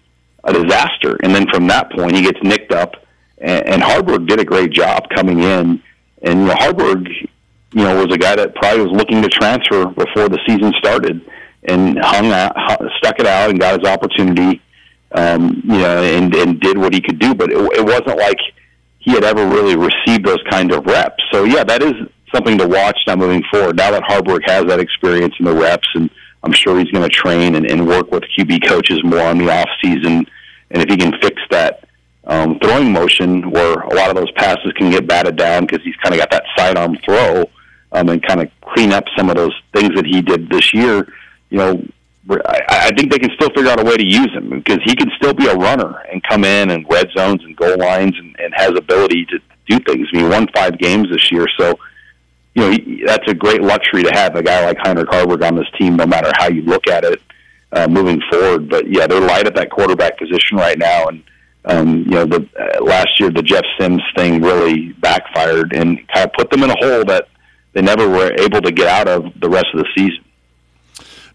a 0.44 0.52
disaster. 0.52 1.16
And 1.22 1.34
then 1.34 1.46
from 1.52 1.66
that 1.68 1.90
point, 1.92 2.14
he 2.14 2.22
gets 2.22 2.38
nicked 2.42 2.72
up. 2.72 2.94
And, 3.38 3.66
and 3.66 3.82
Haarberg 3.82 4.28
did 4.28 4.40
a 4.40 4.44
great 4.44 4.70
job 4.70 5.08
coming 5.14 5.40
in. 5.40 5.82
And 6.22 6.40
you 6.40 6.46
know, 6.46 6.54
Haarberg, 6.54 7.08
you 7.72 7.82
know, 7.82 8.04
was 8.04 8.14
a 8.14 8.18
guy 8.18 8.36
that 8.36 8.54
probably 8.54 8.84
was 8.84 8.92
looking 8.92 9.22
to 9.22 9.28
transfer 9.28 9.86
before 9.86 10.28
the 10.28 10.38
season 10.46 10.72
started, 10.78 11.20
and 11.64 11.98
hung 11.98 12.30
out, 12.30 12.54
stuck 12.98 13.18
it 13.18 13.26
out, 13.26 13.50
and 13.50 13.58
got 13.58 13.80
his 13.80 13.88
opportunity. 13.88 14.60
Um, 15.12 15.62
you 15.64 15.78
know, 15.78 16.02
and 16.02 16.34
and 16.34 16.60
did 16.60 16.76
what 16.76 16.92
he 16.92 17.00
could 17.00 17.18
do. 17.18 17.34
But 17.34 17.52
it, 17.52 17.56
it 17.56 17.84
wasn't 17.84 18.18
like 18.18 18.38
he 19.04 19.12
had 19.12 19.22
ever 19.22 19.46
really 19.46 19.76
received 19.76 20.24
those 20.24 20.42
kind 20.48 20.72
of 20.72 20.86
reps. 20.86 21.22
So 21.30 21.44
yeah, 21.44 21.62
that 21.64 21.82
is 21.82 21.92
something 22.34 22.56
to 22.58 22.66
watch 22.66 22.98
now 23.06 23.16
moving 23.16 23.42
forward. 23.50 23.76
Now 23.76 23.90
that 23.90 24.02
Haarberg 24.02 24.40
has 24.46 24.64
that 24.66 24.80
experience 24.80 25.34
in 25.38 25.44
the 25.44 25.54
reps, 25.54 25.88
and 25.94 26.08
I'm 26.42 26.52
sure 26.52 26.78
he's 26.78 26.90
going 26.90 27.02
to 27.02 27.14
train 27.14 27.54
and, 27.54 27.70
and 27.70 27.86
work 27.86 28.10
with 28.10 28.24
QB 28.36 28.66
coaches 28.66 28.98
more 29.04 29.20
on 29.20 29.38
the 29.38 29.50
off 29.50 29.68
season. 29.82 30.26
And 30.70 30.82
if 30.82 30.88
he 30.88 30.96
can 30.96 31.12
fix 31.20 31.40
that 31.50 31.86
um, 32.24 32.58
throwing 32.60 32.92
motion, 32.92 33.50
where 33.50 33.74
a 33.74 33.94
lot 33.94 34.08
of 34.08 34.16
those 34.16 34.32
passes 34.32 34.72
can 34.76 34.90
get 34.90 35.06
batted 35.06 35.36
down 35.36 35.66
because 35.66 35.84
he's 35.84 35.96
kind 35.96 36.14
of 36.14 36.20
got 36.20 36.30
that 36.30 36.44
sidearm 36.56 36.96
throw, 37.04 37.44
um, 37.92 38.08
and 38.08 38.26
kind 38.26 38.40
of 38.40 38.50
clean 38.62 38.92
up 38.92 39.04
some 39.16 39.28
of 39.28 39.36
those 39.36 39.54
things 39.74 39.94
that 39.94 40.06
he 40.06 40.22
did 40.22 40.48
this 40.48 40.72
year, 40.72 41.06
you 41.50 41.58
know, 41.58 41.86
I, 42.30 42.60
I 42.68 42.90
think 42.96 43.10
they 43.12 43.18
can 43.18 43.30
still 43.34 43.50
figure 43.50 43.70
out 43.70 43.80
a 43.80 43.84
way 43.84 43.96
to 43.96 44.04
use 44.04 44.32
him 44.32 44.50
because 44.50 44.78
he 44.84 44.94
can 44.96 45.10
still 45.16 45.34
be 45.34 45.46
a 45.46 45.54
runner 45.54 45.98
and 46.10 46.22
come 46.22 46.44
in 46.44 46.70
and 46.70 46.86
red 46.88 47.08
zones 47.16 47.42
and 47.44 47.56
goal 47.56 47.76
lines 47.76 48.14
and, 48.18 48.34
and 48.38 48.54
has 48.54 48.70
ability 48.70 49.26
to 49.26 49.38
do 49.68 49.78
things. 49.80 50.08
I 50.12 50.16
mean, 50.16 50.24
he 50.26 50.30
won 50.30 50.48
five 50.54 50.78
games 50.78 51.08
this 51.10 51.30
year, 51.30 51.46
so 51.58 51.78
you 52.54 52.62
know 52.62 52.70
he, 52.70 53.02
that's 53.06 53.28
a 53.28 53.34
great 53.34 53.60
luxury 53.60 54.04
to 54.04 54.10
have 54.14 54.36
a 54.36 54.42
guy 54.42 54.64
like 54.64 54.78
Heinrich 54.78 55.08
Haarberg 55.08 55.46
on 55.46 55.56
this 55.56 55.68
team, 55.78 55.96
no 55.96 56.06
matter 56.06 56.30
how 56.36 56.48
you 56.48 56.62
look 56.62 56.86
at 56.86 57.04
it 57.04 57.20
uh, 57.72 57.88
moving 57.88 58.20
forward. 58.30 58.68
But 58.68 58.88
yeah, 58.88 59.06
they're 59.06 59.20
light 59.20 59.46
at 59.46 59.54
that 59.56 59.70
quarterback 59.70 60.18
position 60.18 60.56
right 60.56 60.78
now, 60.78 61.06
and 61.08 61.22
um, 61.66 61.98
you 61.98 62.10
know 62.10 62.26
the 62.26 62.48
uh, 62.58 62.82
last 62.82 63.20
year 63.20 63.30
the 63.30 63.42
Jeff 63.42 63.64
Sims 63.78 64.02
thing 64.16 64.40
really 64.40 64.92
backfired 64.92 65.74
and 65.74 65.98
kind 66.08 66.26
of 66.26 66.32
put 66.32 66.50
them 66.50 66.62
in 66.62 66.70
a 66.70 66.76
hole 66.78 67.04
that 67.04 67.28
they 67.72 67.82
never 67.82 68.08
were 68.08 68.32
able 68.38 68.62
to 68.62 68.72
get 68.72 68.88
out 68.88 69.08
of 69.08 69.24
the 69.40 69.48
rest 69.48 69.66
of 69.74 69.80
the 69.80 69.88
season. 69.94 70.23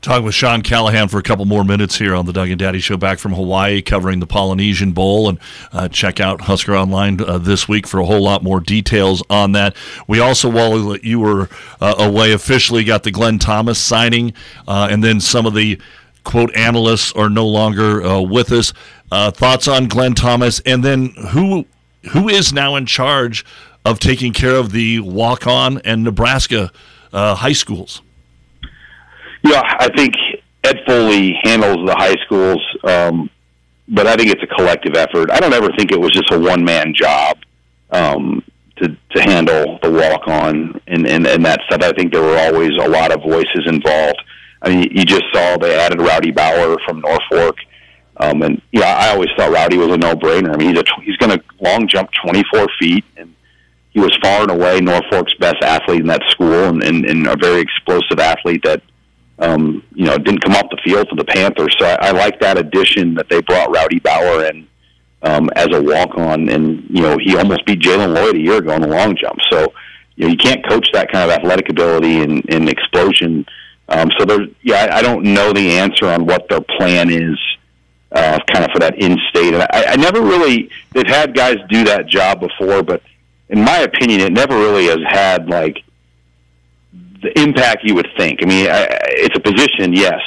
Talking 0.02 0.24
with 0.24 0.34
Sean 0.34 0.62
Callahan 0.62 1.10
for 1.10 1.18
a 1.18 1.24
couple 1.24 1.44
more 1.44 1.66
minutes 1.66 1.98
here 1.98 2.16
on 2.16 2.26
the 2.26 2.32
Doug 2.32 2.50
and 2.50 2.58
Daddy 2.58 2.80
Show 2.80 2.96
back 2.96 3.20
from 3.20 3.34
Hawaii, 3.34 3.82
covering 3.82 4.22
the 4.22 4.28
Polynesian 4.28 4.94
Bowl. 4.94 5.28
And 5.28 5.38
uh, 5.74 5.90
check 5.90 6.22
out 6.22 6.40
Husker 6.40 6.74
Online 6.74 7.20
uh, 7.20 7.38
this 7.38 7.68
week 7.68 7.86
for 7.86 8.00
a 8.00 8.06
whole 8.06 8.24
lot 8.24 8.42
more 8.42 8.62
details 8.62 9.22
on 9.30 9.52
that. 9.54 9.76
We 10.08 10.22
also, 10.22 10.50
while 10.50 10.96
you 10.96 11.20
were 11.20 11.50
uh, 11.82 11.96
away 12.00 12.32
officially, 12.32 12.86
got 12.86 13.04
the 13.04 13.12
Glenn 13.12 13.40
Thomas 13.40 13.78
signing, 13.78 14.34
uh, 14.70 14.88
and 14.90 15.04
then 15.04 15.20
some 15.20 15.46
of 15.46 15.54
the 15.54 15.82
quote 16.24 16.56
analysts 16.56 17.12
are 17.12 17.30
no 17.30 17.46
longer 17.46 18.02
uh, 18.02 18.22
with 18.22 18.54
us. 18.54 18.72
Uh, 19.12 19.32
thoughts 19.32 19.68
on 19.68 19.90
Glenn 19.90 20.14
Thomas, 20.14 20.62
and 20.62 20.82
then 20.82 21.08
who 21.32 21.66
who 22.12 22.30
is 22.30 22.54
now 22.54 22.78
in 22.78 22.86
charge 22.86 23.44
of 23.84 24.00
taking 24.00 24.32
care 24.32 24.56
of 24.56 24.72
the 24.72 25.02
walk 25.02 25.46
on 25.46 25.80
and 25.80 26.06
Nebraska 26.06 26.72
high 27.12 27.52
schools? 27.52 28.02
Yeah, 29.44 29.62
I 29.64 29.90
think 29.96 30.14
Ed 30.64 30.78
Foley 30.86 31.38
handles 31.44 31.88
the 31.88 31.96
high 31.96 32.16
schools, 32.26 32.62
um, 32.84 33.30
but 33.88 34.08
I 34.08 34.16
think 34.16 34.32
it's 34.32 34.44
a 34.44 34.56
collective 34.56 34.96
effort. 34.96 35.32
I 35.32 35.40
don't 35.40 35.54
ever 35.54 35.70
think 35.78 35.92
it 35.92 36.00
was 36.00 36.12
just 36.12 36.32
a 36.32 36.40
one 36.40 36.64
man 36.64 36.94
job 36.94 37.38
um, 37.92 38.44
to 38.78 38.90
to 38.90 39.22
handle 39.22 39.80
the 39.82 39.92
walk 39.92 40.28
on 40.28 40.80
and, 40.88 41.08
and 41.08 41.26
and 41.26 41.46
that 41.46 41.62
stuff. 41.68 41.82
I 41.82 41.94
think 41.94 42.12
there 42.12 42.22
were 42.22 42.38
always 42.38 42.72
a 42.82 42.88
lot 42.88 43.12
of 43.12 43.22
voices 43.22 43.66
involved. 43.66 44.22
I 44.62 44.70
mean, 44.70 44.90
you 44.92 45.06
just 45.06 45.24
saw 45.34 45.58
they 45.58 45.76
added 45.80 46.02
Rowdy 46.02 46.32
Bauer 46.32 46.78
from 46.86 47.00
Norfolk. 47.00 47.58
Um, 48.18 48.42
and 48.42 48.62
yeah, 48.74 48.98
I 48.98 49.10
always 49.12 49.30
thought 49.38 49.54
Rowdy 49.54 49.78
was 49.78 49.94
a 49.94 49.98
no-brainer. 49.98 50.54
I 50.54 50.58
mean, 50.58 50.76
he's 50.76 50.80
a 50.80 51.02
he's 51.04 51.16
going 51.16 51.40
to 51.40 51.44
long 51.62 51.88
jump 51.88 52.10
24 52.26 52.68
feet, 52.78 53.06
and 53.16 53.34
he 53.92 54.02
was 54.02 54.18
far 54.22 54.42
and 54.42 54.52
away 54.52 54.82
Norfolk's 54.82 55.34
best 55.36 55.64
athlete 55.64 56.02
in 56.02 56.08
that 56.08 56.24
school, 56.28 56.66
and, 56.66 56.84
and, 56.84 57.06
and 57.06 57.28
a 57.28 57.38
very 57.38 57.62
explosive 57.62 58.20
athlete 58.20 58.62
that 58.66 58.82
um, 59.40 59.84
you 59.94 60.06
know, 60.06 60.18
didn't 60.18 60.44
come 60.44 60.54
off 60.54 60.70
the 60.70 60.80
field 60.84 61.08
for 61.10 61.16
the 61.16 61.26
Panthers. 61.26 61.76
So 61.80 61.86
I, 61.86 62.10
I 62.10 62.12
like 62.12 62.40
that 62.42 62.58
addition 62.58 63.16
that 63.16 63.30
they 63.30 63.42
brought 63.42 63.74
Rowdy 63.74 64.00
Bauer 64.00 64.46
in 64.46 64.68
um, 65.22 65.50
as 65.56 65.68
a 65.72 65.82
walk 65.82 66.18
on, 66.18 66.50
and 66.50 66.86
you 66.90 67.02
know, 67.02 67.18
he 67.18 67.36
almost 67.38 67.66
beat 67.66 67.80
Jalen 67.80 68.14
Lloyd 68.14 68.36
a 68.36 68.40
year 68.40 68.58
ago 68.58 68.74
in 68.74 68.82
the 68.82 68.88
long 68.88 69.16
jump. 69.16 69.40
So 69.50 69.74
you 70.16 70.26
know, 70.26 70.32
you 70.32 70.38
can't 70.38 70.68
coach 70.68 70.90
that 70.94 71.12
kind 71.12 71.30
of 71.30 71.38
athletic 71.38 71.70
ability 71.70 72.22
and, 72.22 72.44
and 72.50 72.70
explosion. 72.70 73.46
Um, 73.88 74.12
so 74.18 74.26
there's, 74.26 74.50
yeah, 74.62 74.88
I, 74.92 74.98
I 74.98 75.02
don't 75.02 75.24
know 75.24 75.54
the 75.54 75.72
answer 75.72 76.06
on 76.06 76.26
what 76.26 76.48
their 76.50 76.62
plan 76.62 77.10
is. 77.10 77.38
Uh, 78.12 78.40
kind 78.52 78.66
of 78.66 78.72
for 78.72 78.80
that 78.80 78.98
in-state, 78.98 79.54
and 79.54 79.62
I, 79.62 79.90
I 79.90 79.96
never 79.96 80.20
really 80.20 80.72
they've 80.94 81.06
had 81.06 81.36
guys 81.36 81.58
do 81.70 81.84
that 81.84 82.08
job 82.08 82.40
before, 82.40 82.82
but 82.82 83.04
in 83.50 83.64
my 83.64 83.82
opinion, 83.82 84.22
it 84.22 84.34
never 84.34 84.58
really 84.58 84.86
has 84.86 84.98
had 85.08 85.48
like 85.48 85.84
the 87.22 87.38
impact 87.40 87.84
you 87.84 87.96
would 87.96 88.08
think. 88.18 88.40
I 88.42 88.46
mean, 88.46 88.70
I, 88.70 88.88
it's 89.10 89.36
a 89.38 89.42
position, 89.42 89.94
yes, 89.94 90.22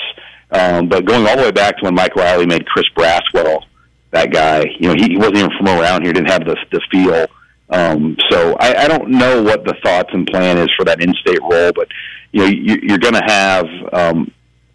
um, 0.50 0.88
but 0.88 1.04
going 1.04 1.26
all 1.26 1.36
the 1.36 1.42
way 1.42 1.50
back 1.50 1.78
to 1.78 1.84
when 1.84 1.94
Mike 1.94 2.16
Riley 2.16 2.46
made 2.46 2.66
Chris 2.66 2.86
Braswell 2.96 3.64
that 4.12 4.30
guy, 4.30 4.64
you 4.78 4.88
know, 4.88 4.94
he, 4.94 5.08
he 5.08 5.16
wasn't 5.16 5.38
even 5.38 5.50
from 5.56 5.68
around 5.68 6.02
here, 6.02 6.12
didn't 6.12 6.30
have 6.30 6.44
the 6.44 6.56
the 6.70 6.80
feel. 6.90 7.26
Um, 7.70 8.16
so 8.30 8.54
I, 8.60 8.84
I 8.84 8.88
don't 8.88 9.08
know 9.08 9.42
what 9.42 9.64
the 9.64 9.74
thoughts 9.82 10.10
and 10.12 10.26
plan 10.26 10.58
is 10.58 10.68
for 10.76 10.84
that 10.84 11.00
in-state 11.00 11.40
role, 11.40 11.72
but 11.74 11.88
you 12.32 12.40
know, 12.40 12.46
you, 12.46 12.78
you're 12.82 12.98
going 12.98 13.14
to 13.14 13.24
have 13.24 13.66
um, 13.94 14.30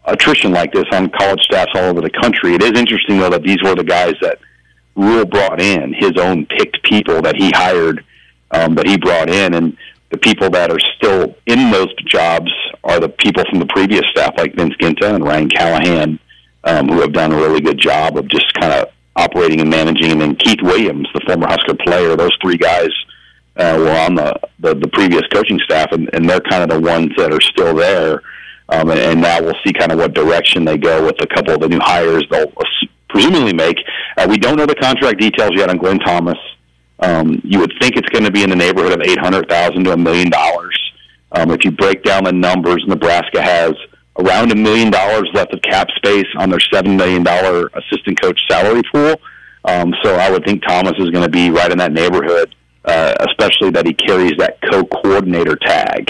attrition 0.05 0.51
like 0.51 0.73
this 0.73 0.85
on 0.91 1.09
college 1.09 1.41
staffs 1.41 1.71
all 1.75 1.83
over 1.83 2.01
the 2.01 2.09
country. 2.09 2.55
It 2.55 2.63
is 2.63 2.71
interesting 2.71 3.19
though 3.19 3.29
that 3.29 3.43
these 3.43 3.61
were 3.63 3.75
the 3.75 3.83
guys 3.83 4.15
that 4.21 4.39
Rhule 4.95 5.25
brought 5.25 5.61
in, 5.61 5.93
his 5.93 6.13
own 6.17 6.47
picked 6.47 6.81
people 6.83 7.21
that 7.21 7.35
he 7.35 7.51
hired, 7.51 8.03
um, 8.49 8.73
that 8.75 8.87
he 8.87 8.97
brought 8.97 9.29
in, 9.29 9.53
and 9.53 9.77
the 10.09 10.17
people 10.17 10.49
that 10.51 10.71
are 10.71 10.79
still 10.95 11.35
in 11.45 11.71
those 11.71 11.93
jobs 12.05 12.51
are 12.83 12.99
the 12.99 13.09
people 13.09 13.43
from 13.49 13.59
the 13.59 13.65
previous 13.65 14.03
staff, 14.11 14.33
like 14.37 14.55
Vince 14.55 14.75
Ginta 14.81 15.13
and 15.13 15.23
Ryan 15.23 15.49
Callahan, 15.49 16.19
um, 16.63 16.87
who 16.87 17.01
have 17.01 17.13
done 17.13 17.31
a 17.31 17.35
really 17.35 17.61
good 17.61 17.79
job 17.79 18.17
of 18.17 18.27
just 18.29 18.53
kind 18.53 18.73
of 18.73 18.89
operating 19.15 19.59
and 19.59 19.69
managing. 19.69 20.11
And 20.11 20.21
then 20.21 20.35
Keith 20.35 20.61
Williams, 20.61 21.07
the 21.13 21.21
former 21.25 21.47
Husker 21.47 21.75
player, 21.85 22.15
those 22.15 22.35
three 22.41 22.57
guys 22.57 22.89
uh, 23.57 23.75
were 23.77 23.91
on 23.91 24.15
the, 24.15 24.39
the 24.59 24.75
the 24.75 24.87
previous 24.87 25.23
coaching 25.33 25.59
staff, 25.65 25.91
and, 25.91 26.09
and 26.13 26.29
they're 26.29 26.39
kind 26.39 26.63
of 26.63 26.69
the 26.69 26.79
ones 26.79 27.11
that 27.17 27.33
are 27.33 27.41
still 27.41 27.75
there. 27.75 28.21
Um, 28.69 28.89
and, 28.89 28.99
and 28.99 29.21
now 29.21 29.41
we'll 29.41 29.55
see 29.65 29.73
kind 29.73 29.91
of 29.91 29.97
what 29.97 30.13
direction 30.13 30.65
they 30.65 30.77
go 30.77 31.05
with 31.05 31.15
a 31.21 31.27
couple 31.27 31.53
of 31.53 31.61
the 31.61 31.69
new 31.69 31.79
hires 31.79 32.25
they'll 32.29 32.51
presumably 33.09 33.53
make. 33.53 33.77
Uh, 34.17 34.27
we 34.29 34.37
don't 34.37 34.57
know 34.57 34.65
the 34.65 34.75
contract 34.75 35.19
details 35.19 35.51
yet 35.55 35.69
on 35.69 35.77
Glenn 35.77 35.99
Thomas. 35.99 36.37
Um, 36.99 37.41
you 37.43 37.59
would 37.59 37.73
think 37.79 37.95
it's 37.95 38.09
going 38.09 38.25
to 38.25 38.31
be 38.31 38.43
in 38.43 38.49
the 38.49 38.55
neighborhood 38.55 38.93
of 38.93 39.01
eight 39.01 39.19
hundred 39.19 39.47
thousand 39.49 39.83
to 39.85 39.93
a 39.93 39.97
million 39.97 40.29
dollars. 40.29 40.77
Um, 41.31 41.51
if 41.51 41.63
you 41.63 41.71
break 41.71 42.03
down 42.03 42.23
the 42.23 42.31
numbers, 42.31 42.83
Nebraska 42.87 43.41
has 43.41 43.73
around 44.19 44.51
a 44.51 44.55
million 44.55 44.89
dollars 44.89 45.29
left 45.33 45.53
of 45.53 45.61
cap 45.61 45.89
space 45.95 46.25
on 46.37 46.49
their 46.49 46.59
seven 46.59 46.97
million 46.97 47.23
dollar 47.23 47.69
assistant 47.75 48.19
coach 48.19 48.39
salary 48.49 48.81
pool. 48.91 49.15
Um, 49.65 49.93
so 50.03 50.15
I 50.15 50.31
would 50.31 50.45
think 50.45 50.63
Thomas 50.63 50.93
is 50.97 51.09
going 51.09 51.23
to 51.23 51.29
be 51.29 51.49
right 51.49 51.71
in 51.71 51.77
that 51.77 51.91
neighborhood, 51.91 52.55
uh, 52.85 53.13
especially 53.19 53.69
that 53.71 53.85
he 53.85 53.93
carries 53.93 54.37
that 54.37 54.59
co-coordinator 54.71 55.55
tag. 55.57 56.09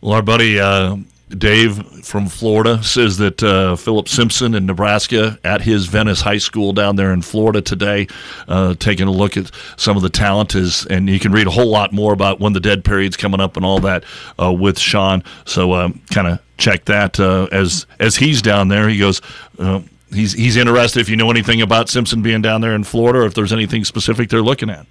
Well, 0.00 0.14
our 0.14 0.22
buddy 0.22 0.58
uh, 0.58 0.96
Dave 1.30 2.04
from 2.04 2.26
Florida 2.26 2.82
says 2.82 3.16
that 3.16 3.42
uh, 3.42 3.76
Philip 3.76 4.08
Simpson 4.08 4.54
in 4.54 4.66
Nebraska 4.66 5.38
at 5.42 5.62
his 5.62 5.86
Venice 5.86 6.20
High 6.20 6.38
School 6.38 6.72
down 6.72 6.96
there 6.96 7.12
in 7.12 7.22
Florida 7.22 7.62
today, 7.62 8.06
uh, 8.46 8.74
taking 8.74 9.08
a 9.08 9.10
look 9.10 9.36
at 9.36 9.50
some 9.76 9.96
of 9.96 10.02
the 10.02 10.10
talent 10.10 10.54
is, 10.54 10.84
and 10.86 11.08
you 11.08 11.18
can 11.18 11.32
read 11.32 11.46
a 11.46 11.50
whole 11.50 11.70
lot 11.70 11.92
more 11.92 12.12
about 12.12 12.40
when 12.40 12.52
the 12.52 12.60
dead 12.60 12.84
period's 12.84 13.16
coming 13.16 13.40
up 13.40 13.56
and 13.56 13.64
all 13.64 13.80
that 13.80 14.04
uh, 14.40 14.52
with 14.52 14.78
Sean. 14.78 15.24
So 15.46 15.72
um, 15.72 16.02
kind 16.10 16.28
of 16.28 16.40
check 16.58 16.84
that 16.84 17.18
uh, 17.18 17.48
as 17.50 17.86
as 17.98 18.16
he's 18.16 18.42
down 18.42 18.68
there. 18.68 18.88
He 18.88 18.98
goes. 18.98 19.20
Uh, 19.58 19.80
he's 20.12 20.34
he's 20.34 20.56
interested 20.56 21.00
if 21.00 21.08
you 21.08 21.16
know 21.16 21.30
anything 21.30 21.62
about 21.62 21.88
Simpson 21.88 22.22
being 22.22 22.42
down 22.42 22.60
there 22.60 22.74
in 22.74 22.84
Florida, 22.84 23.20
or 23.20 23.26
if 23.26 23.34
there's 23.34 23.52
anything 23.52 23.84
specific 23.84 24.28
they're 24.28 24.42
looking 24.42 24.68
at. 24.68 24.86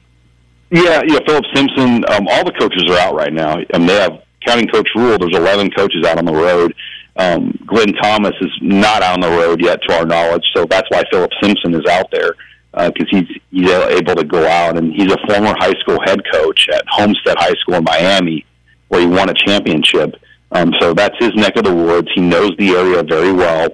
Yeah, 0.71 1.03
yeah. 1.05 1.19
Philip 1.27 1.45
Simpson. 1.53 2.03
Um, 2.09 2.27
all 2.27 2.43
the 2.43 2.53
coaches 2.59 2.83
are 2.89 2.97
out 2.97 3.13
right 3.13 3.31
now. 3.31 3.59
and 3.73 3.87
they 3.87 3.95
have 3.95 4.22
counting 4.45 4.67
Coach 4.67 4.89
Rhule. 4.95 5.17
There's 5.17 5.35
11 5.35 5.71
coaches 5.71 6.05
out 6.05 6.17
on 6.17 6.25
the 6.25 6.33
road. 6.33 6.73
Um, 7.15 7.57
Glenn 7.65 7.93
Thomas 8.01 8.33
is 8.41 8.51
not 8.61 9.03
on 9.03 9.19
the 9.19 9.29
road 9.29 9.61
yet, 9.61 9.79
to 9.87 9.95
our 9.95 10.05
knowledge, 10.05 10.43
so 10.55 10.65
that's 10.65 10.89
why 10.89 11.03
Philip 11.11 11.31
Simpson 11.41 11.75
is 11.75 11.85
out 11.85 12.09
there 12.11 12.33
because 12.73 13.07
uh, 13.13 13.17
he's 13.17 13.41
he's 13.51 13.69
able 13.69 14.15
to 14.15 14.23
go 14.23 14.47
out 14.47 14.77
and 14.77 14.91
he's 14.93 15.11
a 15.11 15.17
former 15.27 15.53
high 15.59 15.73
school 15.81 15.99
head 16.05 16.19
coach 16.31 16.67
at 16.73 16.83
Homestead 16.89 17.37
High 17.37 17.53
School 17.61 17.75
in 17.75 17.83
Miami, 17.83 18.45
where 18.87 19.01
he 19.01 19.07
won 19.07 19.29
a 19.29 19.33
championship. 19.33 20.15
Um, 20.51 20.73
so 20.79 20.93
that's 20.93 21.15
his 21.19 21.33
neck 21.35 21.55
of 21.55 21.65
the 21.65 21.73
woods. 21.73 22.07
He 22.15 22.21
knows 22.21 22.51
the 22.57 22.71
area 22.71 23.03
very 23.03 23.31
well. 23.31 23.67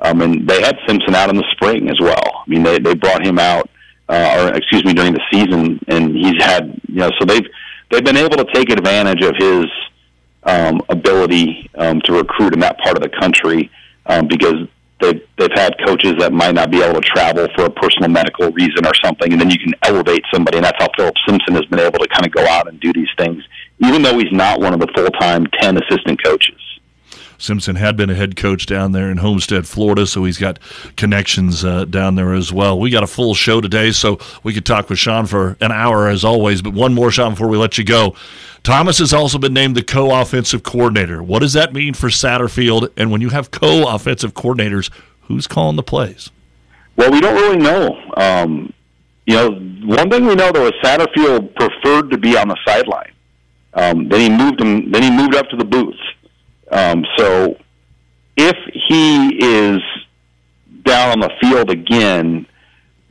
Um, 0.00 0.22
and 0.22 0.48
they 0.48 0.62
had 0.62 0.76
Simpson 0.86 1.14
out 1.14 1.28
in 1.28 1.36
the 1.36 1.44
spring 1.52 1.88
as 1.88 2.00
well. 2.00 2.42
I 2.46 2.48
mean, 2.48 2.62
they 2.62 2.78
they 2.78 2.94
brought 2.94 3.24
him 3.24 3.38
out, 3.38 3.68
uh, 4.08 4.48
or 4.50 4.56
excuse 4.56 4.84
me, 4.84 4.94
during 4.94 5.12
the 5.12 5.22
season, 5.30 5.78
and 5.88 6.16
he's 6.16 6.42
had 6.42 6.80
you 6.88 6.96
know, 6.96 7.10
so 7.18 7.24
they've 7.26 7.46
they've 7.90 8.04
been 8.04 8.16
able 8.16 8.36
to 8.36 8.46
take 8.52 8.70
advantage 8.70 9.22
of 9.22 9.34
his 9.36 9.66
um, 10.44 10.80
ability 10.88 11.70
um, 11.74 12.00
to 12.02 12.12
recruit 12.12 12.54
in 12.54 12.60
that 12.60 12.78
part 12.78 12.96
of 12.96 13.02
the 13.02 13.10
country 13.20 13.70
um, 14.06 14.26
because 14.26 14.66
they've 15.00 15.22
they've 15.38 15.52
had 15.54 15.74
coaches 15.86 16.14
that 16.18 16.32
might 16.32 16.54
not 16.54 16.70
be 16.70 16.82
able 16.82 17.00
to 17.00 17.06
travel 17.06 17.48
for 17.54 17.64
a 17.64 17.70
personal 17.70 18.08
medical 18.08 18.50
reason 18.52 18.86
or 18.86 18.92
something, 19.02 19.32
and 19.32 19.40
then 19.40 19.50
you 19.50 19.58
can 19.58 19.74
elevate 19.82 20.22
somebody, 20.32 20.58
and 20.58 20.64
that's 20.64 20.78
how 20.78 20.88
Philip 20.96 21.14
Simpson 21.26 21.54
has 21.54 21.64
been 21.66 21.80
able 21.80 21.98
to 21.98 22.08
kind 22.08 22.26
of 22.26 22.32
go 22.32 22.46
out 22.46 22.68
and 22.68 22.80
do 22.80 22.92
these 22.92 23.08
things, 23.18 23.42
even 23.78 24.02
though 24.02 24.18
he's 24.18 24.32
not 24.32 24.60
one 24.60 24.72
of 24.72 24.80
the 24.80 24.88
full 24.94 25.10
time 25.10 25.46
ten 25.60 25.76
assistant 25.76 26.22
coaches. 26.22 26.60
Simpson 27.40 27.76
had 27.76 27.96
been 27.96 28.10
a 28.10 28.14
head 28.14 28.36
coach 28.36 28.66
down 28.66 28.92
there 28.92 29.10
in 29.10 29.16
Homestead, 29.16 29.66
Florida, 29.66 30.06
so 30.06 30.24
he's 30.24 30.36
got 30.36 30.58
connections 30.96 31.64
uh, 31.64 31.86
down 31.86 32.14
there 32.14 32.34
as 32.34 32.52
well. 32.52 32.78
We 32.78 32.90
got 32.90 33.02
a 33.02 33.06
full 33.06 33.34
show 33.34 33.60
today, 33.60 33.92
so 33.92 34.18
we 34.44 34.52
could 34.52 34.66
talk 34.66 34.90
with 34.90 34.98
Sean 34.98 35.26
for 35.26 35.56
an 35.60 35.72
hour 35.72 36.06
as 36.08 36.22
always. 36.22 36.60
But 36.60 36.74
one 36.74 36.92
more, 36.92 37.10
Sean, 37.10 37.32
before 37.32 37.48
we 37.48 37.56
let 37.56 37.78
you 37.78 37.84
go. 37.84 38.14
Thomas 38.62 38.98
has 38.98 39.14
also 39.14 39.38
been 39.38 39.54
named 39.54 39.74
the 39.74 39.82
co-offensive 39.82 40.62
coordinator. 40.62 41.22
What 41.22 41.38
does 41.38 41.54
that 41.54 41.72
mean 41.72 41.94
for 41.94 42.08
Satterfield? 42.08 42.90
And 42.96 43.10
when 43.10 43.22
you 43.22 43.30
have 43.30 43.50
co-offensive 43.50 44.34
coordinators, 44.34 44.90
who's 45.22 45.46
calling 45.46 45.76
the 45.76 45.82
plays? 45.82 46.30
Well, 46.96 47.10
we 47.10 47.22
don't 47.22 47.34
really 47.34 47.56
know. 47.56 47.98
Um, 48.18 48.72
you 49.24 49.34
know, 49.34 49.50
one 49.86 50.10
thing 50.10 50.26
we 50.26 50.34
know 50.34 50.52
though 50.52 50.66
is 50.66 50.72
Satterfield 50.84 51.54
preferred 51.54 52.10
to 52.10 52.18
be 52.18 52.36
on 52.36 52.48
the 52.48 52.56
sideline. 52.66 53.12
Um, 53.72 54.08
then 54.08 54.20
he 54.20 54.28
moved 54.28 54.60
him. 54.60 54.90
Then 54.90 55.02
he 55.02 55.10
moved 55.10 55.34
up 55.34 55.48
to 55.48 55.56
the 55.56 55.64
booth. 55.64 55.96
Um, 56.70 57.04
so 57.16 57.56
if 58.36 58.56
he 58.88 59.36
is 59.44 59.80
down 60.84 61.10
on 61.10 61.20
the 61.20 61.30
field 61.40 61.70
again, 61.70 62.46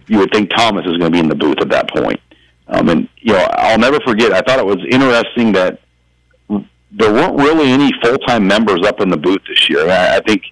you 0.08 0.20
would 0.20 0.32
think 0.32 0.50
Thomas 0.50 0.86
is 0.86 0.98
going 0.98 1.12
to 1.12 1.12
be 1.12 1.20
in 1.20 1.30
the 1.30 1.36
booth 1.36 1.60
at 1.60 1.70
that 1.70 1.90
point. 1.90 2.20
Um, 2.68 2.90
and 2.90 3.10
you 3.18 3.34
know, 3.34 3.48
I'll 3.54 3.80
never 3.80 4.00
forget. 4.02 4.32
I 4.32 4.42
thought 4.42 4.60
it 4.60 4.66
was 4.66 4.84
interesting 4.90 5.52
that 5.54 5.80
there 6.92 7.12
weren't 7.14 7.38
really 7.38 7.70
any 7.70 7.92
full 8.04 8.18
time 8.20 8.48
members 8.48 8.86
up 8.86 9.02
in 9.02 9.10
the 9.10 9.18
booth 9.18 9.42
this 9.48 9.70
year. 9.70 9.90
I, 9.90 10.18
I 10.18 10.20
think 10.22 10.44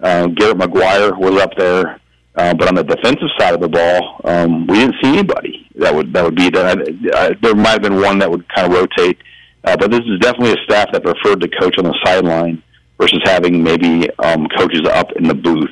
uh, 0.00 0.26
Garrett 0.28 0.58
McGuire 0.58 1.16
was 1.16 1.40
up 1.40 1.54
there, 1.56 2.00
uh, 2.36 2.54
but 2.54 2.68
on 2.68 2.74
the 2.74 2.84
defensive 2.84 3.28
side 3.38 3.54
of 3.54 3.60
the 3.60 3.68
ball, 3.68 4.20
um, 4.24 4.66
we 4.66 4.78
didn't 4.78 4.96
see 5.02 5.08
anybody 5.08 5.68
that 5.76 5.94
would 5.94 6.12
that 6.12 6.24
would 6.24 6.36
be 6.36 6.50
there. 6.50 6.76
Uh, 7.12 7.34
there 7.42 7.54
might 7.54 7.70
have 7.70 7.82
been 7.82 8.00
one 8.00 8.18
that 8.18 8.30
would 8.30 8.48
kind 8.48 8.72
of 8.72 8.78
rotate, 8.78 9.18
uh, 9.64 9.76
but 9.76 9.90
this 9.90 10.00
is 10.00 10.18
definitely 10.20 10.52
a 10.52 10.64
staff 10.64 10.92
that 10.92 11.02
preferred 11.02 11.40
to 11.40 11.48
coach 11.48 11.78
on 11.78 11.84
the 11.84 11.98
sideline 12.04 12.62
versus 13.00 13.20
having 13.24 13.62
maybe 13.62 14.08
um, 14.18 14.46
coaches 14.56 14.82
up 14.86 15.12
in 15.12 15.26
the 15.26 15.34
booth 15.34 15.70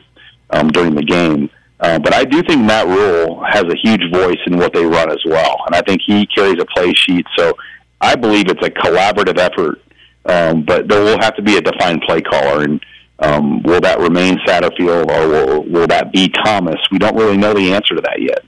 um, 0.50 0.68
during 0.68 0.94
the 0.94 1.02
game. 1.02 1.50
Uh, 1.81 1.98
but 1.98 2.14
I 2.14 2.24
do 2.24 2.42
think 2.42 2.62
Matt 2.62 2.87
Rhule 2.87 3.42
has 3.44 3.64
a 3.64 3.76
huge 3.83 4.02
voice 4.12 4.38
in 4.46 4.57
what 4.57 4.72
they 4.72 4.85
run 4.85 5.11
as 5.11 5.20
well, 5.26 5.57
and 5.66 5.74
I 5.74 5.83
think 5.83 6.00
he 6.07 6.26
carries 6.26 6.61
a 6.61 6.66
play 6.76 6.92
sheet. 6.94 7.26
So 7.37 7.55
I 8.00 8.14
believe 8.14 8.48
it's 8.48 8.64
a 8.64 8.70
collaborative 8.70 9.38
effort, 9.38 9.83
um, 10.26 10.62
but 10.64 10.88
there 10.88 11.02
will 11.02 11.18
have 11.20 11.35
to 11.37 11.42
be 11.42 11.57
a 11.57 11.61
defined 11.61 12.02
play 12.02 12.20
caller. 12.20 12.62
And 12.62 12.85
um, 13.18 13.62
will 13.64 13.81
that 13.81 13.98
remain 13.98 14.38
Satterfield 14.46 15.11
or 15.11 15.28
will, 15.28 15.62
will 15.64 15.87
that 15.88 16.12
be 16.12 16.28
Thomas? 16.28 16.76
We 16.90 16.98
don't 16.98 17.16
really 17.16 17.37
know 17.37 17.52
the 17.52 17.72
answer 17.72 17.96
to 17.96 18.00
that 18.02 18.20
yet. 18.20 18.44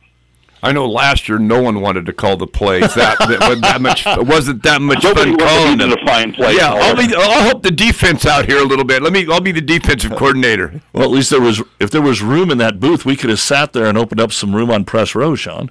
I 0.64 0.72
know 0.72 0.86
last 0.88 1.28
year 1.28 1.38
no 1.38 1.62
one 1.62 1.80
wanted 1.82 2.06
to 2.06 2.12
call 2.14 2.38
the 2.38 2.46
plays. 2.46 2.94
That, 2.94 3.18
that, 3.18 3.58
that 3.60 3.80
much 3.82 4.04
wasn't 4.26 4.62
that 4.62 4.80
much 4.80 5.04
Nobody 5.04 5.32
fun 5.32 5.38
calling 5.38 5.78
them. 5.78 5.90
to 5.90 6.04
find 6.06 6.34
play. 6.34 6.54
Yeah. 6.54 6.72
I'll 6.72 6.96
be. 6.96 7.14
I'll 7.14 7.42
help 7.42 7.62
the 7.62 7.70
defense 7.70 8.24
out 8.24 8.46
here 8.46 8.58
a 8.58 8.64
little 8.64 8.84
bit. 8.84 9.02
Let 9.02 9.12
me. 9.12 9.26
I'll 9.30 9.40
be 9.42 9.52
the 9.52 9.60
defensive 9.60 10.12
coordinator. 10.12 10.80
Well, 10.94 11.04
at 11.04 11.10
least 11.10 11.28
there 11.30 11.40
was. 11.40 11.62
If 11.78 11.90
there 11.90 12.00
was 12.02 12.22
room 12.22 12.50
in 12.50 12.58
that 12.58 12.80
booth, 12.80 13.04
we 13.04 13.14
could 13.14 13.28
have 13.30 13.40
sat 13.40 13.74
there 13.74 13.86
and 13.86 13.98
opened 13.98 14.20
up 14.20 14.32
some 14.32 14.56
room 14.56 14.70
on 14.70 14.84
press 14.84 15.14
row, 15.14 15.34
Sean. 15.34 15.70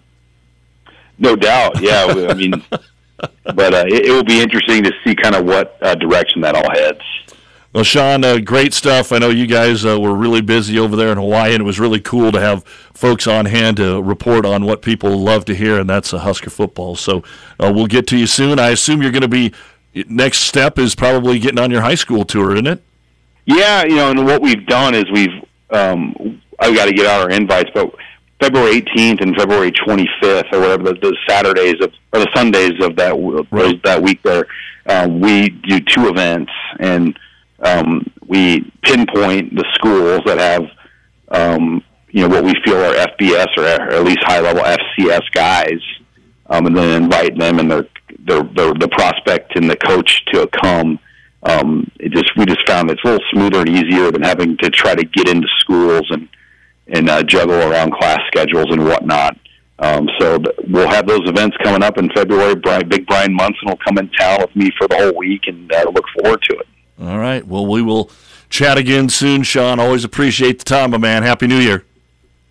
No 1.17 1.35
doubt. 1.35 1.81
Yeah, 1.81 2.05
I 2.29 2.33
mean, 2.35 2.63
but 2.69 3.73
uh, 3.73 3.85
it, 3.87 4.05
it 4.05 4.11
will 4.11 4.23
be 4.23 4.41
interesting 4.41 4.83
to 4.83 4.91
see 5.03 5.15
kind 5.15 5.33
of 5.35 5.45
what 5.45 5.77
uh, 5.81 5.95
direction 5.95 6.41
that 6.41 6.55
all 6.55 6.69
heads. 6.71 7.01
Well, 7.73 7.83
Sean, 7.83 8.23
uh, 8.23 8.37
great 8.37 8.71
stuff. 8.71 9.11
I 9.11 9.17
know 9.17 9.29
you 9.29 9.47
guys 9.47 9.83
uh, 9.83 9.99
were 9.99 10.13
really 10.13 10.41
busy 10.41 10.77
over 10.77 10.95
there 10.95 11.11
in 11.11 11.17
Hawaii, 11.17 11.53
and 11.53 11.61
it 11.61 11.65
was 11.65 11.79
really 11.79 11.99
cool 11.99 12.31
to 12.31 12.39
have 12.39 12.63
folks 12.93 13.25
on 13.25 13.45
hand 13.45 13.77
to 13.77 13.99
report 13.99 14.45
on 14.45 14.65
what 14.65 14.83
people 14.83 15.17
love 15.17 15.45
to 15.45 15.55
hear, 15.55 15.79
and 15.79 15.89
that's 15.89 16.13
uh, 16.13 16.19
Husker 16.19 16.51
football. 16.51 16.95
So 16.95 17.23
uh, 17.59 17.71
we'll 17.73 17.87
get 17.87 18.05
to 18.07 18.17
you 18.17 18.27
soon. 18.27 18.59
I 18.59 18.69
assume 18.69 19.01
you're 19.01 19.11
going 19.11 19.23
to 19.23 19.27
be 19.27 19.53
next 20.07 20.39
step 20.41 20.77
is 20.77 20.93
probably 20.93 21.39
getting 21.39 21.57
on 21.57 21.71
your 21.71 21.81
high 21.81 21.95
school 21.95 22.25
tour, 22.25 22.53
isn't 22.53 22.67
it? 22.67 22.83
Yeah, 23.45 23.85
you 23.85 23.95
know, 23.95 24.11
and 24.11 24.23
what 24.23 24.43
we've 24.43 24.65
done 24.67 24.93
is 24.93 25.05
we've 25.11 25.43
um, 25.71 26.41
I've 26.59 26.75
got 26.75 26.85
to 26.85 26.93
get 26.93 27.07
out 27.07 27.21
our 27.21 27.31
invites, 27.31 27.71
but 27.73 27.91
February 28.39 28.81
18th 28.81 29.21
and 29.21 29.35
February 29.35 29.71
25th, 29.71 30.53
or 30.53 30.59
whatever 30.59 30.83
the, 30.83 30.93
the 30.93 31.17
Saturdays 31.27 31.81
of 31.81 31.91
or 32.13 32.19
the 32.19 32.29
Sundays 32.35 32.73
of 32.81 32.95
that 32.97 33.15
those, 33.51 33.81
that 33.83 34.03
week 34.03 34.21
there, 34.21 34.45
um, 34.85 35.19
we 35.19 35.49
do 35.49 35.79
two 35.79 36.07
events 36.07 36.51
and 36.79 37.17
um, 37.63 38.05
we 38.27 38.71
pinpoint 38.83 39.55
the 39.55 39.65
schools 39.73 40.21
that 40.25 40.37
have, 40.37 40.63
um, 41.29 41.83
you 42.09 42.21
know, 42.21 42.27
what 42.27 42.43
we 42.43 42.53
feel 42.63 42.77
are 42.77 42.93
FBS 42.93 43.47
or, 43.57 43.65
at 43.65 44.03
least 44.03 44.19
high 44.23 44.39
level 44.39 44.63
FCS 44.63 45.31
guys, 45.31 45.79
um, 46.47 46.65
and 46.65 46.75
then 46.75 47.03
invite 47.03 47.37
them 47.37 47.59
and 47.59 47.71
their, 47.71 47.87
their, 48.19 48.43
their 48.43 48.73
the 48.73 48.89
prospect 48.91 49.55
and 49.55 49.69
the 49.69 49.77
coach 49.77 50.23
to 50.27 50.47
come. 50.61 50.99
Um, 51.43 51.89
it 51.99 52.11
just 52.13 52.31
we 52.37 52.45
just 52.45 52.65
found 52.65 52.89
it's 52.89 53.03
a 53.03 53.07
little 53.07 53.25
smoother 53.31 53.61
and 53.61 53.69
easier 53.69 54.11
than 54.11 54.21
having 54.21 54.57
to 54.57 54.69
try 54.69 54.95
to 54.95 55.03
get 55.03 55.27
into 55.27 55.47
schools 55.59 56.07
and 56.09 56.29
and 56.87 57.09
uh, 57.09 57.23
juggle 57.23 57.55
around 57.55 57.93
class 57.93 58.19
schedules 58.27 58.67
and 58.69 58.85
whatnot. 58.85 59.37
Um, 59.79 60.07
so 60.19 60.37
th- 60.37 60.55
we'll 60.67 60.89
have 60.89 61.07
those 61.07 61.27
events 61.27 61.57
coming 61.63 61.83
up 61.83 61.97
in 61.97 62.09
February. 62.11 62.55
Brian, 62.55 62.87
Big 62.87 63.05
Brian 63.07 63.33
Munson 63.33 63.67
will 63.67 63.77
come 63.77 63.97
in 63.97 64.09
town 64.11 64.41
with 64.41 64.55
me 64.55 64.69
for 64.77 64.87
the 64.87 64.95
whole 64.95 65.15
week, 65.17 65.41
and 65.47 65.71
uh, 65.73 65.89
look 65.93 66.05
forward 66.17 66.41
to 66.49 66.57
it. 66.57 66.67
All 67.01 67.19
right. 67.19 67.45
Well, 67.45 67.65
we 67.65 67.81
will 67.81 68.11
Chat 68.53 68.77
again 68.77 69.09
soon, 69.09 69.41
Sean. 69.41 69.79
Always 69.79 70.03
appreciate 70.03 70.59
the 70.59 70.65
time, 70.65 70.91
my 70.91 70.99
man. 70.99 71.23
Happy 71.23 71.47
New 71.47 71.57
Year. 71.57 71.85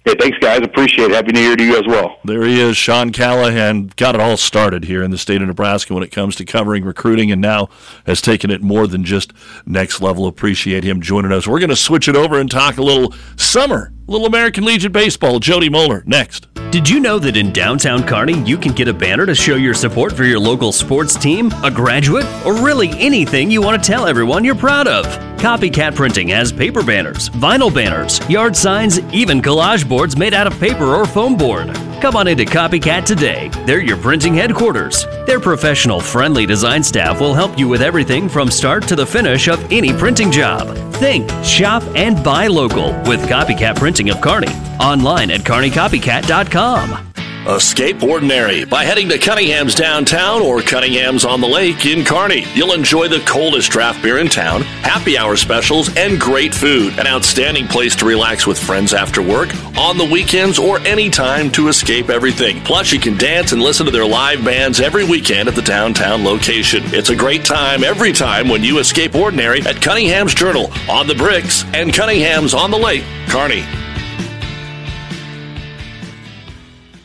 Hey, 0.05 0.17
thanks, 0.19 0.37
guys. 0.39 0.59
Appreciate 0.65 1.13
it. 1.13 1.15
Happy 1.15 1.31
New 1.31 1.39
Year 1.39 1.55
to 1.55 1.65
you 1.65 1.77
as 1.77 1.87
well. 1.87 2.19
There 2.25 2.43
he 2.43 2.61
is, 2.61 2.77
Sean 2.77 3.13
Callahan. 3.13 3.93
Got 3.95 4.17
it 4.17 4.21
all 4.21 4.37
started 4.37 4.83
here 4.83 5.05
in 5.05 5.13
the 5.13 5.17
state 5.17 5.43
of 5.43 5.47
Nebraska 5.47 5.95
when 5.95 6.03
it 6.03 6.11
comes 6.11 6.35
to 6.35 6.45
covering 6.45 6.85
recruiting, 6.85 7.31
and 7.31 7.41
now 7.41 7.69
has 8.05 8.21
taken 8.21 8.51
it 8.51 8.63
more 8.63 8.89
than 8.89 9.05
just 9.05 9.33
next 9.65 10.01
level. 10.01 10.27
Appreciate 10.27 10.83
him 10.83 11.01
joining 11.01 11.31
us. 11.31 11.47
We're 11.47 11.61
going 11.61 11.71
to 11.71 11.77
switch 11.77 12.09
it 12.09 12.17
over 12.17 12.41
and 12.41 12.51
talk 12.51 12.79
a 12.79 12.83
little 12.83 13.15
summer, 13.37 13.93
little 14.07 14.27
American 14.27 14.65
Legion 14.65 14.93
baseball. 14.93 15.39
Jody 15.39 15.69
Moeller 15.69 16.03
next. 16.07 16.49
Did 16.71 16.89
you 16.89 17.01
know 17.01 17.19
that 17.19 17.37
in 17.37 17.53
downtown 17.53 18.03
Kearney 18.03 18.43
you 18.45 18.57
can 18.57 18.73
get 18.73 18.89
a 18.89 18.95
banner 18.95 19.27
to 19.27 19.35
show 19.35 19.57
your 19.57 19.75
support 19.75 20.13
for 20.13 20.25
your 20.25 20.39
local 20.39 20.73
sports 20.73 21.15
team, 21.15 21.53
a 21.63 21.71
graduate, 21.71 22.25
or 22.47 22.55
really 22.55 22.89
anything 22.99 23.51
you 23.51 23.61
want 23.61 23.83
to 23.83 23.87
tell 23.87 24.07
everyone 24.07 24.43
you're 24.43 24.55
proud 24.55 24.89
of? 24.89 25.05
Copycat 25.37 25.95
Printing 25.95 26.29
has 26.29 26.51
paper 26.51 26.83
banners, 26.83 27.29
vinyl 27.29 27.73
banners, 27.73 28.27
yard 28.31 28.57
signs, 28.57 29.01
even 29.13 29.43
collage 29.43 29.87
boards 29.87 30.17
made 30.17 30.33
out 30.33 30.47
of 30.47 30.59
paper 30.59 30.95
or 30.95 31.05
foam 31.05 31.37
board. 31.37 31.69
Come 32.03 32.17
on 32.17 32.27
into 32.27 32.45
Copycat 32.45 33.05
today. 33.05 33.49
They're 33.65 33.81
your 33.81 33.97
printing 33.97 34.35
headquarters. 34.35 35.07
Their 35.25 35.39
professional, 35.39 36.01
friendly 36.01 36.47
design 36.47 36.83
staff 36.83 37.21
will 37.21 37.33
help 37.33 37.57
you 37.57 37.69
with 37.69 37.81
everything 37.81 38.29
from 38.29 38.51
start 38.51 38.89
to 38.89 38.97
the 38.97 39.07
finish 39.07 39.47
of 39.47 39.65
any 39.71 39.93
printing 39.93 40.33
job. 40.33 40.77
Think, 40.95 41.31
shop, 41.45 41.85
and 41.95 42.21
buy 42.25 42.49
local 42.49 42.89
with 43.09 43.21
Copycat 43.29 43.77
Printing 43.77 44.11
of 44.11 44.21
Kearney. 44.21 44.53
Online 44.81 45.31
at 45.31 45.43
kearneycopycat.com. 45.43 47.12
Escape 47.47 48.05
ordinary 48.05 48.65
by 48.65 48.85
heading 48.85 49.09
to 49.09 49.19
Cunningham's 49.19 49.75
downtown 49.75 50.41
or 50.41 50.63
Cunningham's 50.63 51.25
on 51.25 51.41
the 51.41 51.49
lake 51.49 51.85
in 51.87 52.05
Kearney. 52.05 52.45
You'll 52.55 52.73
enjoy 52.73 53.09
the 53.09 53.19
coldest 53.27 53.73
draft 53.73 54.01
beer 54.01 54.19
in 54.19 54.29
town, 54.29 54.63
happy 54.63 55.19
hour 55.19 55.37
specials, 55.37 55.95
and 55.97 56.21
great 56.21 56.55
food. 56.55 56.97
An 57.01 57.09
outstanding 57.09 57.67
place 57.67 57.97
to 57.97 58.05
relax 58.05 58.47
with 58.47 58.61
friends 58.61 58.95
after 58.95 59.21
work, 59.21 59.53
on 59.77 59.99
the 59.99 60.05
weekends, 60.05 60.57
or 60.57 60.79
anytime 60.81 61.51
to 61.53 61.67
escape 61.67 62.11
everything. 62.11 62.63
Plus, 62.63 62.93
you 62.93 63.01
can 63.01 63.19
dance 63.19 63.51
and 63.51 63.61
listen 63.61 63.87
to 63.87 63.93
their 63.93 64.07
live 64.07 64.45
bands 64.45 64.81
every 64.81 65.05
weekend 65.05 65.49
at 65.49 65.57
the 65.57 65.63
downtown 65.63 66.25
location. 66.25 66.85
It's 66.87 67.11
a 67.11 67.17
great 67.17 67.45
time 67.45 67.83
every 67.83 68.13
time 68.13 68.49
when 68.49 68.63
you 68.63 68.79
escape 68.79 69.17
ordinary 69.17 69.63
at 69.63 69.83
Cunningham's 69.83 70.35
Journal, 70.35 70.73
on 70.89 71.09
the 71.09 71.17
bricks, 71.17 71.65
and 71.75 71.93
Cunningham's 71.93 72.55
on 72.55 72.71
the 72.71 72.79
lake, 72.79 73.03
Kearney. 73.27 73.65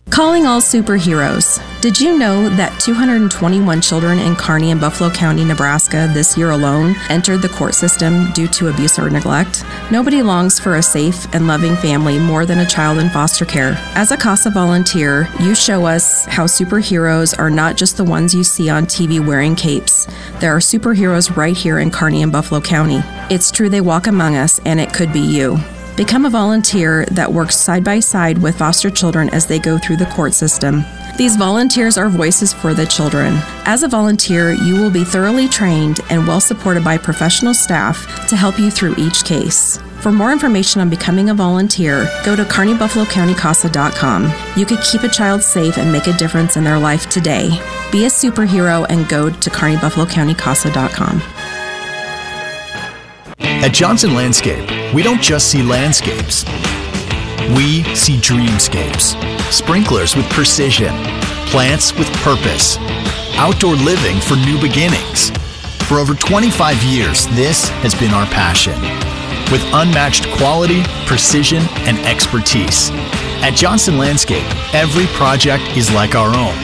Calling 0.09 0.47
all 0.47 0.61
superheroes. 0.61 1.61
Did 1.81 1.99
you 1.99 2.17
know 2.17 2.49
that 2.55 2.79
221 2.79 3.81
children 3.81 4.17
in 4.17 4.35
Kearney 4.35 4.71
and 4.71 4.81
Buffalo 4.81 5.11
County, 5.11 5.43
Nebraska, 5.45 6.09
this 6.11 6.35
year 6.35 6.51
alone 6.51 6.95
entered 7.09 7.41
the 7.41 7.49
court 7.49 7.75
system 7.75 8.31
due 8.31 8.47
to 8.47 8.69
abuse 8.69 8.97
or 8.97 9.09
neglect? 9.09 9.63
Nobody 9.91 10.23
longs 10.23 10.59
for 10.59 10.77
a 10.77 10.81
safe 10.81 11.31
and 11.35 11.45
loving 11.45 11.75
family 11.75 12.17
more 12.17 12.47
than 12.47 12.59
a 12.59 12.65
child 12.65 12.97
in 12.97 13.09
foster 13.09 13.45
care. 13.45 13.75
As 13.93 14.11
a 14.11 14.17
CASA 14.17 14.49
volunteer, 14.51 15.29
you 15.39 15.53
show 15.53 15.85
us 15.85 16.25
how 16.25 16.45
superheroes 16.45 17.37
are 17.37 17.51
not 17.51 17.77
just 17.77 17.97
the 17.97 18.03
ones 18.03 18.33
you 18.33 18.43
see 18.43 18.69
on 18.69 18.87
TV 18.87 19.23
wearing 19.23 19.55
capes. 19.55 20.07
There 20.39 20.55
are 20.55 20.59
superheroes 20.59 21.35
right 21.35 21.55
here 21.55 21.77
in 21.77 21.91
Kearney 21.91 22.23
and 22.23 22.31
Buffalo 22.31 22.59
County. 22.59 23.01
It's 23.29 23.51
true 23.51 23.69
they 23.69 23.81
walk 23.81 24.07
among 24.07 24.35
us, 24.35 24.59
and 24.65 24.79
it 24.79 24.93
could 24.93 25.13
be 25.13 25.19
you. 25.19 25.59
Become 25.97 26.25
a 26.25 26.29
volunteer 26.29 27.05
that 27.07 27.33
works 27.33 27.57
side 27.57 27.83
by 27.83 27.99
side 28.01 28.37
with 28.37 28.59
foster 28.59 28.91
children 28.91 29.31
as 29.31 29.47
they 29.47 29.57
go 29.57 29.79
through 29.79 29.97
the 29.97 30.05
court 30.05 30.35
system. 30.35 30.85
These 31.17 31.37
volunteers 31.37 31.97
are 31.97 32.07
voices 32.07 32.53
for 32.53 32.75
the 32.75 32.85
children. 32.85 33.33
As 33.65 33.81
a 33.81 33.87
volunteer, 33.87 34.51
you 34.51 34.75
will 34.75 34.91
be 34.91 35.03
thoroughly 35.03 35.47
trained 35.47 35.99
and 36.11 36.27
well 36.27 36.39
supported 36.39 36.83
by 36.83 36.99
professional 36.99 37.55
staff 37.55 38.27
to 38.27 38.35
help 38.35 38.59
you 38.59 38.69
through 38.69 38.93
each 38.99 39.25
case. 39.25 39.79
For 40.01 40.11
more 40.11 40.31
information 40.31 40.81
on 40.81 40.89
becoming 40.91 41.31
a 41.31 41.33
volunteer, 41.33 42.07
go 42.23 42.35
to 42.35 42.43
kearneybuffalocountycasa.com. 42.43 44.33
You 44.55 44.67
could 44.67 44.81
keep 44.81 45.01
a 45.01 45.09
child 45.09 45.41
safe 45.41 45.79
and 45.79 45.91
make 45.91 46.05
a 46.05 46.13
difference 46.13 46.57
in 46.57 46.63
their 46.63 46.77
life 46.77 47.09
today. 47.09 47.49
Be 47.91 48.05
a 48.05 48.09
superhero 48.09 48.85
and 48.87 49.09
go 49.09 49.31
to 49.31 49.49
kearneybuffalocountycasa.com. 49.49 51.23
At 53.59 53.73
Johnson 53.73 54.13
Landscape, 54.13 54.93
we 54.93 55.01
don't 55.01 55.21
just 55.21 55.49
see 55.49 55.63
landscapes. 55.63 56.45
We 57.57 57.83
see 57.95 58.15
dreamscapes. 58.17 59.17
Sprinklers 59.51 60.15
with 60.15 60.29
precision, 60.29 60.93
plants 61.47 61.91
with 61.97 62.07
purpose, 62.17 62.77
outdoor 63.33 63.73
living 63.73 64.21
for 64.21 64.35
new 64.35 64.61
beginnings. 64.61 65.31
For 65.87 65.95
over 65.97 66.13
25 66.13 66.83
years, 66.83 67.25
this 67.35 67.67
has 67.81 67.95
been 67.95 68.13
our 68.13 68.27
passion. 68.27 68.79
With 69.51 69.63
unmatched 69.73 70.29
quality, 70.37 70.83
precision, 71.07 71.63
and 71.87 71.97
expertise. 72.05 72.91
At 73.41 73.55
Johnson 73.55 73.97
Landscape, 73.97 74.45
every 74.73 75.07
project 75.17 75.63
is 75.75 75.91
like 75.91 76.13
our 76.13 76.29
own, 76.29 76.55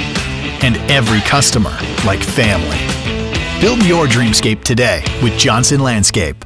and 0.61 0.77
every 0.91 1.21
customer 1.21 1.75
like 2.05 2.21
family. 2.21 2.77
Build 3.59 3.83
your 3.83 4.05
dreamscape 4.05 4.63
today 4.63 5.03
with 5.23 5.37
Johnson 5.39 5.79
Landscape. 5.79 6.45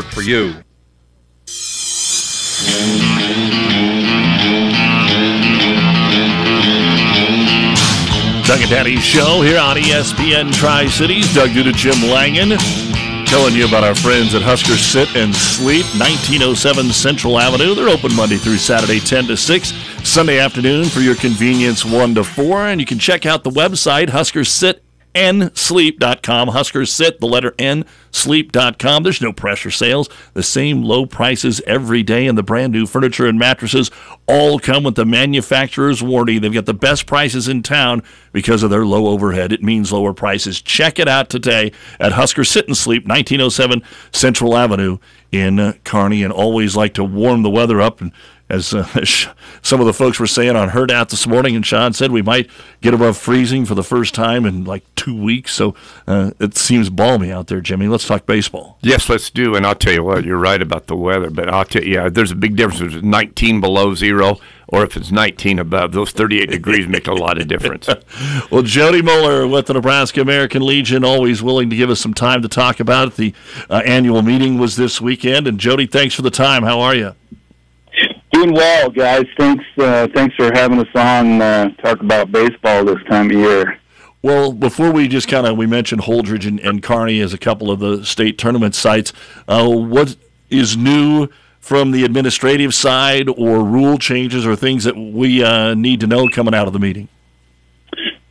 for 0.05 0.21
you. 0.21 0.55
Doug 8.45 8.59
and 8.59 8.69
Daddy 8.69 8.97
Show 8.97 9.41
here 9.41 9.57
on 9.57 9.77
ESPN 9.77 10.53
Tri 10.53 10.87
Cities. 10.87 11.33
Doug 11.33 11.51
Duda, 11.51 11.73
Jim 11.73 12.09
Langan, 12.09 12.57
telling 13.25 13.53
you 13.53 13.65
about 13.65 13.85
our 13.85 13.95
friends 13.95 14.35
at 14.35 14.41
Husker 14.41 14.75
Sit 14.75 15.15
and 15.15 15.33
Sleep, 15.33 15.85
1907 15.97 16.91
Central 16.91 17.39
Avenue. 17.39 17.73
They're 17.73 17.87
open 17.87 18.13
Monday 18.13 18.35
through 18.35 18.57
Saturday, 18.57 18.99
10 18.99 19.27
to 19.27 19.37
6. 19.37 19.73
Sunday 20.03 20.39
afternoon 20.39 20.85
for 20.85 20.99
your 20.99 21.15
convenience, 21.15 21.85
1 21.85 22.15
to 22.15 22.25
4. 22.25 22.67
And 22.67 22.81
you 22.81 22.85
can 22.85 22.99
check 22.99 23.25
out 23.25 23.45
the 23.45 23.49
website, 23.49 24.09
huskersit.sleep.com. 25.13 26.47
Huskers 26.49 26.91
Sit, 26.91 27.19
the 27.19 27.27
letter 27.27 27.53
N, 27.57 27.85
sleep.com. 28.11 29.03
There's 29.03 29.21
no 29.21 29.33
pressure 29.33 29.71
sales. 29.71 30.09
The 30.33 30.43
same 30.43 30.83
low 30.83 31.05
prices 31.05 31.61
every 31.65 32.03
day, 32.03 32.27
and 32.27 32.37
the 32.37 32.43
brand 32.43 32.73
new 32.73 32.85
furniture 32.85 33.27
and 33.27 33.37
mattresses 33.39 33.91
all 34.27 34.59
come 34.59 34.83
with 34.83 34.95
the 34.95 35.05
manufacturer's 35.05 36.01
warranty. 36.01 36.39
They've 36.39 36.53
got 36.53 36.65
the 36.65 36.73
best 36.73 37.05
prices 37.05 37.47
in 37.47 37.63
town 37.63 38.03
because 38.31 38.63
of 38.63 38.69
their 38.69 38.85
low 38.85 39.07
overhead. 39.07 39.51
It 39.51 39.63
means 39.63 39.91
lower 39.91 40.13
prices. 40.13 40.61
Check 40.61 40.99
it 40.99 41.07
out 41.07 41.29
today 41.29 41.71
at 41.99 42.13
Husker 42.13 42.43
Sit 42.43 42.67
and 42.67 42.77
Sleep, 42.77 43.03
1907 43.03 43.83
Central 44.11 44.57
Avenue 44.57 44.97
in 45.31 45.73
Kearney. 45.83 46.23
And 46.23 46.33
always 46.33 46.75
like 46.75 46.93
to 46.95 47.03
warm 47.03 47.43
the 47.43 47.49
weather 47.49 47.81
up 47.81 48.01
and 48.01 48.11
as 48.51 48.73
uh, 48.73 48.85
some 49.61 49.79
of 49.79 49.85
the 49.85 49.93
folks 49.93 50.19
were 50.19 50.27
saying 50.27 50.55
on 50.55 50.69
Herd 50.69 50.91
Out 50.91 51.09
this 51.09 51.25
morning, 51.25 51.55
and 51.55 51.65
Sean 51.65 51.93
said 51.93 52.11
we 52.11 52.21
might 52.21 52.49
get 52.81 52.93
above 52.93 53.17
freezing 53.17 53.65
for 53.65 53.75
the 53.75 53.83
first 53.83 54.13
time 54.13 54.45
in 54.45 54.65
like 54.65 54.83
two 54.95 55.15
weeks. 55.15 55.53
So 55.53 55.73
uh, 56.05 56.31
it 56.39 56.57
seems 56.57 56.89
balmy 56.89 57.31
out 57.31 57.47
there, 57.47 57.61
Jimmy. 57.61 57.87
Let's 57.87 58.05
talk 58.05 58.25
baseball. 58.25 58.77
Yes, 58.81 59.09
let's 59.09 59.29
do. 59.29 59.55
And 59.55 59.65
I'll 59.65 59.75
tell 59.75 59.93
you 59.93 60.03
what, 60.03 60.25
you're 60.25 60.37
right 60.37 60.61
about 60.61 60.87
the 60.87 60.95
weather, 60.95 61.29
but 61.29 61.49
I'll 61.49 61.65
tell 61.65 61.83
you, 61.83 61.93
yeah, 61.93 62.09
there's 62.09 62.31
a 62.31 62.35
big 62.35 62.55
difference 62.55 62.81
if 62.81 62.93
it's 62.95 63.03
19 63.03 63.61
below 63.61 63.95
zero 63.95 64.39
or 64.67 64.83
if 64.83 64.97
it's 64.97 65.11
19 65.11 65.59
above. 65.59 65.93
Those 65.93 66.11
38 66.11 66.49
degrees 66.49 66.87
make 66.87 67.07
a 67.07 67.13
lot 67.13 67.39
of 67.39 67.47
difference. 67.47 67.89
well, 68.51 68.63
Jody 68.63 69.01
Moeller 69.01 69.47
with 69.47 69.67
the 69.67 69.73
Nebraska 69.73 70.21
American 70.21 70.65
Legion, 70.65 71.03
always 71.03 71.41
willing 71.41 71.69
to 71.69 71.75
give 71.75 71.89
us 71.89 71.99
some 71.99 72.13
time 72.13 72.41
to 72.41 72.47
talk 72.47 72.79
about 72.79 73.09
it. 73.09 73.15
The 73.15 73.33
uh, 73.69 73.81
annual 73.85 74.21
meeting 74.21 74.57
was 74.57 74.75
this 74.75 74.99
weekend. 74.99 75.47
And 75.47 75.59
Jody, 75.59 75.87
thanks 75.87 76.15
for 76.15 76.21
the 76.21 76.31
time. 76.31 76.63
How 76.63 76.79
are 76.81 76.95
you? 76.95 77.15
Doing 78.41 78.55
well, 78.55 78.89
guys. 78.89 79.25
Thanks, 79.37 79.63
uh, 79.77 80.07
thanks 80.15 80.35
for 80.35 80.49
having 80.55 80.79
us 80.79 80.87
on 80.95 81.39
uh, 81.43 81.69
talk 81.75 81.99
about 81.99 82.31
baseball 82.31 82.83
this 82.83 82.97
time 83.07 83.27
of 83.27 83.37
year. 83.37 83.79
Well, 84.23 84.51
before 84.51 84.89
we 84.89 85.07
just 85.07 85.27
kind 85.27 85.45
of 85.45 85.57
we 85.57 85.67
mentioned 85.67 86.01
Holdrege 86.01 86.47
and, 86.47 86.59
and 86.59 86.81
Kearney 86.81 87.19
as 87.19 87.35
a 87.35 87.37
couple 87.37 87.69
of 87.69 87.79
the 87.79 88.03
state 88.03 88.39
tournament 88.39 88.73
sites. 88.73 89.13
Uh, 89.47 89.69
what 89.69 90.15
is 90.49 90.75
new 90.75 91.27
from 91.59 91.91
the 91.91 92.03
administrative 92.03 92.73
side, 92.73 93.29
or 93.29 93.63
rule 93.63 93.99
changes, 93.99 94.43
or 94.43 94.55
things 94.55 94.85
that 94.85 94.97
we 94.97 95.43
uh, 95.43 95.75
need 95.75 95.99
to 95.99 96.07
know 96.07 96.27
coming 96.27 96.55
out 96.55 96.65
of 96.65 96.73
the 96.73 96.79
meeting? 96.79 97.09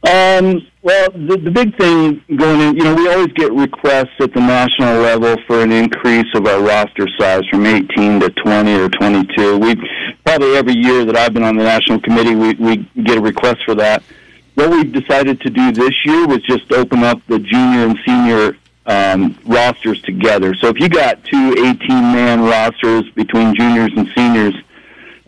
Um, 0.02 0.66
Well, 0.82 1.10
the, 1.10 1.36
the 1.36 1.50
big 1.50 1.76
thing 1.76 2.24
going 2.34 2.60
in, 2.60 2.76
you 2.76 2.84
know, 2.84 2.94
we 2.94 3.06
always 3.12 3.32
get 3.34 3.52
requests 3.52 4.16
at 4.18 4.32
the 4.32 4.40
national 4.40 5.02
level 5.02 5.36
for 5.46 5.60
an 5.62 5.72
increase 5.72 6.26
of 6.34 6.46
our 6.46 6.62
roster 6.62 7.06
size 7.18 7.42
from 7.50 7.66
18 7.66 8.20
to 8.20 8.30
20 8.30 8.72
or 8.80 8.88
22. 8.88 9.58
We 9.58 9.76
probably 10.24 10.56
every 10.56 10.76
year 10.76 11.04
that 11.04 11.16
I've 11.18 11.34
been 11.34 11.42
on 11.42 11.56
the 11.56 11.64
national 11.64 12.00
committee, 12.00 12.34
we, 12.34 12.54
we 12.54 12.76
get 13.02 13.18
a 13.18 13.20
request 13.20 13.62
for 13.66 13.74
that. 13.74 14.02
What 14.54 14.70
we 14.70 14.84
decided 14.84 15.42
to 15.42 15.50
do 15.50 15.70
this 15.70 15.94
year 16.06 16.26
was 16.26 16.42
just 16.44 16.72
open 16.72 17.04
up 17.04 17.20
the 17.26 17.38
junior 17.38 17.86
and 17.86 17.98
senior 18.06 18.56
um, 18.86 19.38
rosters 19.44 20.00
together. 20.00 20.54
So 20.54 20.68
if 20.68 20.80
you 20.80 20.88
got 20.88 21.22
two 21.24 21.54
18-man 21.56 22.40
rosters 22.40 23.08
between 23.10 23.54
juniors 23.54 23.92
and 23.94 24.08
seniors, 24.16 24.54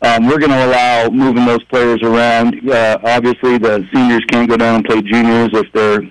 um, 0.03 0.27
we're 0.27 0.39
going 0.39 0.51
to 0.51 0.67
allow 0.67 1.09
moving 1.09 1.47
those 1.47 1.63
players 1.65 2.03
around. 2.03 2.69
Uh, 2.69 2.99
obviously, 3.05 3.59
the 3.59 3.87
seniors 3.95 4.25
can't 4.31 4.49
go 4.49 4.57
down 4.57 4.77
and 4.77 4.85
play 4.85 5.01
juniors 5.03 5.51
if 5.53 5.67
they're 5.73 6.03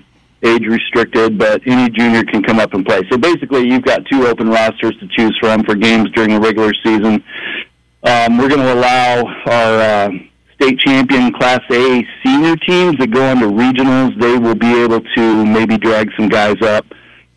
age 0.44 0.66
restricted, 0.66 1.38
but 1.38 1.62
any 1.66 1.88
junior 1.90 2.24
can 2.24 2.42
come 2.42 2.58
up 2.58 2.74
and 2.74 2.84
play. 2.84 3.02
So 3.10 3.18
basically, 3.18 3.68
you've 3.68 3.84
got 3.84 4.04
two 4.10 4.26
open 4.26 4.48
rosters 4.48 4.96
to 4.98 5.08
choose 5.16 5.36
from 5.40 5.62
for 5.64 5.74
games 5.74 6.10
during 6.12 6.30
the 6.30 6.40
regular 6.40 6.72
season. 6.82 7.22
Um, 8.02 8.38
we're 8.38 8.48
going 8.48 8.60
to 8.60 8.72
allow 8.72 9.24
our 9.46 9.80
uh, 9.80 10.10
state 10.54 10.78
champion 10.80 11.32
Class 11.34 11.60
A 11.70 12.04
senior 12.24 12.56
teams 12.56 12.96
that 12.98 13.10
go 13.12 13.24
into 13.30 13.46
regionals. 13.46 14.18
They 14.20 14.38
will 14.38 14.56
be 14.56 14.82
able 14.82 15.00
to 15.16 15.44
maybe 15.44 15.78
drag 15.78 16.08
some 16.16 16.28
guys 16.28 16.60
up 16.62 16.86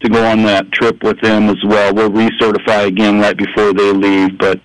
to 0.01 0.09
go 0.09 0.25
on 0.25 0.43
that 0.43 0.71
trip 0.71 1.03
with 1.03 1.19
them 1.21 1.49
as 1.49 1.57
well. 1.65 1.93
We'll 1.93 2.09
recertify 2.09 2.87
again 2.87 3.19
right 3.19 3.37
before 3.37 3.73
they 3.73 3.91
leave, 3.91 4.37
but 4.39 4.59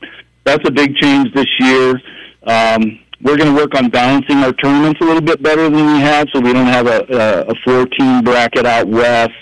that's 0.45 0.67
a 0.67 0.71
big 0.71 0.95
change 0.97 1.33
this 1.35 1.47
year. 1.59 2.01
Um, 2.47 3.01
we're 3.23 3.37
going 3.37 3.55
to 3.55 3.61
work 3.61 3.75
on 3.75 3.91
balancing 3.91 4.39
our 4.39 4.53
tournaments 4.55 5.01
a 5.03 5.05
little 5.05 5.21
bit 5.21 5.43
better 5.43 5.65
than 5.69 5.75
we 5.75 6.01
have, 6.01 6.27
so 6.33 6.41
we 6.41 6.53
don't 6.53 6.67
have 6.67 6.87
a, 6.87 7.05
a, 7.11 7.53
a 7.53 7.55
four-team 7.65 8.23
bracket 8.23 8.65
out 8.65 8.89
west 8.89 9.33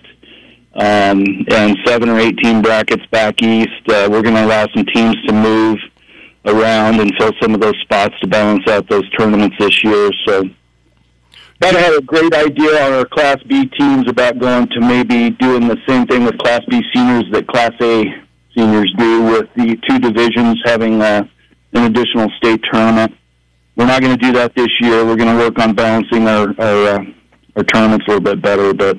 um, 0.75 1.25
and 1.51 1.77
seven 1.87 2.09
or 2.09 2.19
eight 2.19 2.37
team 2.39 2.61
brackets 2.61 3.05
back 3.11 3.41
east. 3.43 3.89
Uh, 3.89 4.09
we're 4.11 4.23
going 4.23 4.35
to 4.35 4.45
allow 4.45 4.67
some 4.75 4.85
teams 4.87 5.17
to 5.27 5.33
move 5.33 5.79
around 6.45 7.01
and 7.01 7.13
fill 7.19 7.33
some 7.41 7.55
of 7.55 7.61
those 7.61 7.79
spots 7.83 8.15
to 8.21 8.27
balance 8.27 8.67
out 8.69 8.89
those 8.89 9.09
tournaments 9.11 9.57
this 9.59 9.85
year. 9.85 10.11
So 10.27 10.45
that 11.61 11.75
had 11.75 11.95
a 11.97 12.03
great 12.03 12.33
idea 12.35 12.85
on 12.85 12.93
our 12.93 13.05
Class 13.05 13.43
B 13.49 13.67
teams 13.67 14.09
about 14.09 14.39
going 14.39 14.69
to 14.69 14.81
maybe 14.81 15.31
doing 15.31 15.67
the 15.69 15.77
same 15.87 16.07
thing 16.07 16.25
with 16.25 16.39
Class 16.39 16.63
B 16.69 16.81
seniors 16.95 17.25
that 17.33 17.47
Class 17.49 17.73
A 17.81 18.05
seniors 18.59 18.93
do 18.99 19.23
with 19.23 19.49
the 19.55 19.77
two 19.89 19.99
divisions 20.01 20.61
having 20.65 21.01
uh, 21.01 21.25
an 21.75 21.85
additional 21.85 22.29
state 22.37 22.61
tournament. 22.73 23.15
We're 23.77 23.87
not 23.87 24.03
going 24.03 24.19
to 24.19 24.25
do 24.25 24.33
that 24.33 24.55
this 24.57 24.69
year. 24.81 25.05
We're 25.05 25.17
going 25.17 25.37
to 25.37 25.45
work 25.45 25.59
on 25.59 25.75
balancing 25.75 26.27
our 26.27 26.49
our, 26.59 26.87
uh, 26.87 27.05
our 27.57 27.63
tournaments 27.65 28.07
a 28.09 28.11
little 28.11 28.25
bit 28.25 28.43
better. 28.43 28.75
But 28.75 28.99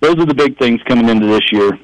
those 0.00 0.16
are 0.18 0.26
the 0.26 0.34
big 0.34 0.56
things 0.58 0.80
coming 0.86 1.08
into 1.08 1.26
this 1.26 1.50
year. 1.50 1.78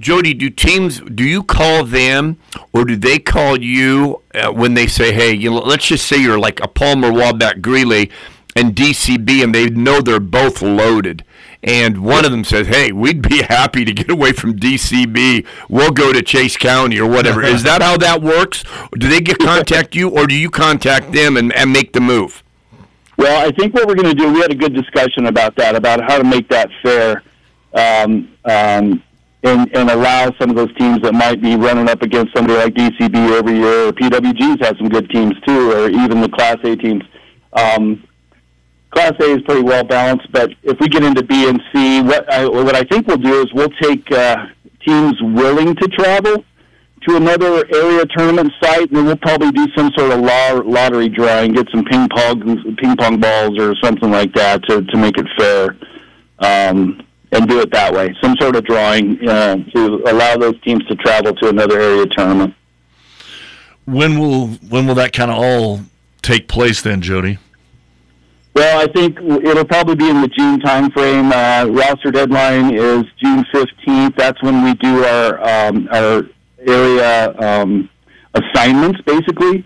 Jody, 0.00 0.34
do 0.34 0.50
teams 0.50 1.00
do 1.00 1.24
you 1.24 1.42
call 1.42 1.84
them 1.84 2.36
or 2.72 2.84
do 2.84 2.96
they 2.96 3.18
call 3.18 3.58
you 3.60 4.22
uh, 4.34 4.52
when 4.52 4.74
they 4.74 4.86
say, 4.86 5.12
"Hey, 5.12 5.32
you 5.34 5.50
know, 5.50 5.58
let's 5.58 5.86
just 5.86 6.06
say 6.06 6.18
you're 6.18 6.38
like 6.38 6.60
a 6.60 6.68
Palmer 6.68 7.10
Wolbach 7.10 7.62
Greeley 7.62 8.10
and 8.54 8.74
DCB, 8.74 9.42
and 9.42 9.54
they 9.54 9.70
know 9.70 10.00
they're 10.02 10.20
both 10.20 10.60
loaded." 10.60 11.24
And 11.64 12.04
one 12.04 12.24
of 12.26 12.30
them 12.30 12.44
says, 12.44 12.66
"Hey, 12.68 12.92
we'd 12.92 13.26
be 13.26 13.42
happy 13.48 13.84
to 13.84 13.92
get 13.92 14.10
away 14.10 14.32
from 14.32 14.54
DCB. 14.54 15.46
We'll 15.68 15.90
go 15.90 16.12
to 16.12 16.22
Chase 16.22 16.56
County 16.56 17.00
or 17.00 17.10
whatever." 17.10 17.42
Is 17.42 17.62
that 17.64 17.82
how 17.82 17.96
that 17.96 18.22
works? 18.22 18.62
Do 18.96 19.08
they 19.08 19.20
get 19.20 19.38
contact 19.40 19.96
you, 19.96 20.10
or 20.10 20.26
do 20.26 20.34
you 20.34 20.50
contact 20.50 21.12
them 21.12 21.36
and, 21.36 21.52
and 21.54 21.72
make 21.72 21.94
the 21.94 22.00
move? 22.00 22.44
Well, 23.16 23.46
I 23.46 23.50
think 23.52 23.74
what 23.74 23.86
we're 23.86 23.94
going 23.94 24.14
to 24.14 24.14
do. 24.14 24.32
We 24.32 24.40
had 24.40 24.50
a 24.50 24.56
good 24.56 24.74
discussion 24.74 25.26
about 25.26 25.56
that, 25.56 25.76
about 25.76 26.02
how 26.02 26.18
to 26.18 26.24
make 26.24 26.48
that 26.48 26.68
fair, 26.82 27.22
um, 27.72 28.30
um, 28.44 29.02
and 29.42 29.74
and 29.74 29.90
allow 29.90 30.32
some 30.38 30.50
of 30.50 30.56
those 30.56 30.74
teams 30.76 31.00
that 31.02 31.14
might 31.14 31.40
be 31.40 31.56
running 31.56 31.88
up 31.88 32.02
against 32.02 32.34
somebody 32.34 32.58
like 32.58 32.74
DCB 32.74 33.38
every 33.38 33.56
year, 33.56 33.88
or 33.88 33.92
PWG's 33.92 34.60
has 34.66 34.76
some 34.76 34.88
good 34.88 35.08
teams 35.10 35.34
too, 35.46 35.72
or 35.72 35.88
even 35.88 36.20
the 36.20 36.28
Class 36.28 36.58
A 36.64 36.76
teams. 36.76 37.04
Um, 37.54 38.04
Class 38.94 39.14
A 39.20 39.34
is 39.34 39.42
pretty 39.42 39.62
well 39.62 39.82
balanced, 39.82 40.30
but 40.30 40.50
if 40.62 40.78
we 40.78 40.88
get 40.88 41.02
into 41.02 41.24
B 41.24 41.48
and 41.48 41.60
C, 41.72 42.00
what 42.00 42.32
I, 42.32 42.46
what 42.46 42.76
I 42.76 42.84
think 42.84 43.08
we'll 43.08 43.16
do 43.16 43.40
is 43.40 43.52
we'll 43.52 43.72
take 43.82 44.10
uh, 44.12 44.46
teams 44.86 45.14
willing 45.20 45.74
to 45.74 45.88
travel 45.88 46.44
to 47.08 47.16
another 47.16 47.66
area 47.74 48.06
tournament 48.16 48.52
site, 48.62 48.88
and 48.88 48.96
then 48.96 49.04
we'll 49.04 49.16
probably 49.16 49.50
do 49.50 49.66
some 49.76 49.90
sort 49.98 50.12
of 50.12 50.20
lottery 50.20 51.08
drawing, 51.08 51.52
get 51.54 51.66
some 51.72 51.84
ping 51.84 52.08
pong 52.08 52.76
ping 52.76 52.96
pong 52.96 53.18
balls 53.18 53.58
or 53.58 53.74
something 53.82 54.12
like 54.12 54.32
that 54.34 54.62
to 54.68 54.82
to 54.82 54.96
make 54.96 55.18
it 55.18 55.26
fair, 55.36 55.76
um, 56.38 57.02
and 57.32 57.48
do 57.48 57.60
it 57.60 57.72
that 57.72 57.92
way. 57.92 58.14
Some 58.22 58.36
sort 58.40 58.54
of 58.54 58.64
drawing 58.64 59.28
uh, 59.28 59.56
to 59.74 60.02
allow 60.06 60.36
those 60.36 60.58
teams 60.60 60.86
to 60.86 60.94
travel 60.94 61.34
to 61.34 61.48
another 61.48 61.80
area 61.80 62.06
tournament. 62.06 62.54
When 63.86 64.20
will 64.20 64.46
when 64.68 64.86
will 64.86 64.94
that 64.94 65.12
kind 65.12 65.32
of 65.32 65.38
all 65.38 65.80
take 66.22 66.46
place 66.46 66.80
then, 66.80 67.02
Jody? 67.02 67.38
Well, 68.54 68.80
I 68.80 68.86
think 68.92 69.18
it'll 69.18 69.64
probably 69.64 69.96
be 69.96 70.08
in 70.08 70.20
the 70.20 70.28
June 70.28 70.60
timeframe. 70.60 71.32
Uh, 71.32 71.70
roster 71.72 72.12
deadline 72.12 72.72
is 72.72 73.02
June 73.20 73.44
15th. 73.52 74.16
That's 74.16 74.40
when 74.44 74.62
we 74.62 74.74
do 74.74 75.04
our 75.04 75.42
um, 75.42 75.88
our 75.92 76.22
area 76.64 77.34
um, 77.40 77.90
assignments, 78.34 79.00
basically. 79.02 79.64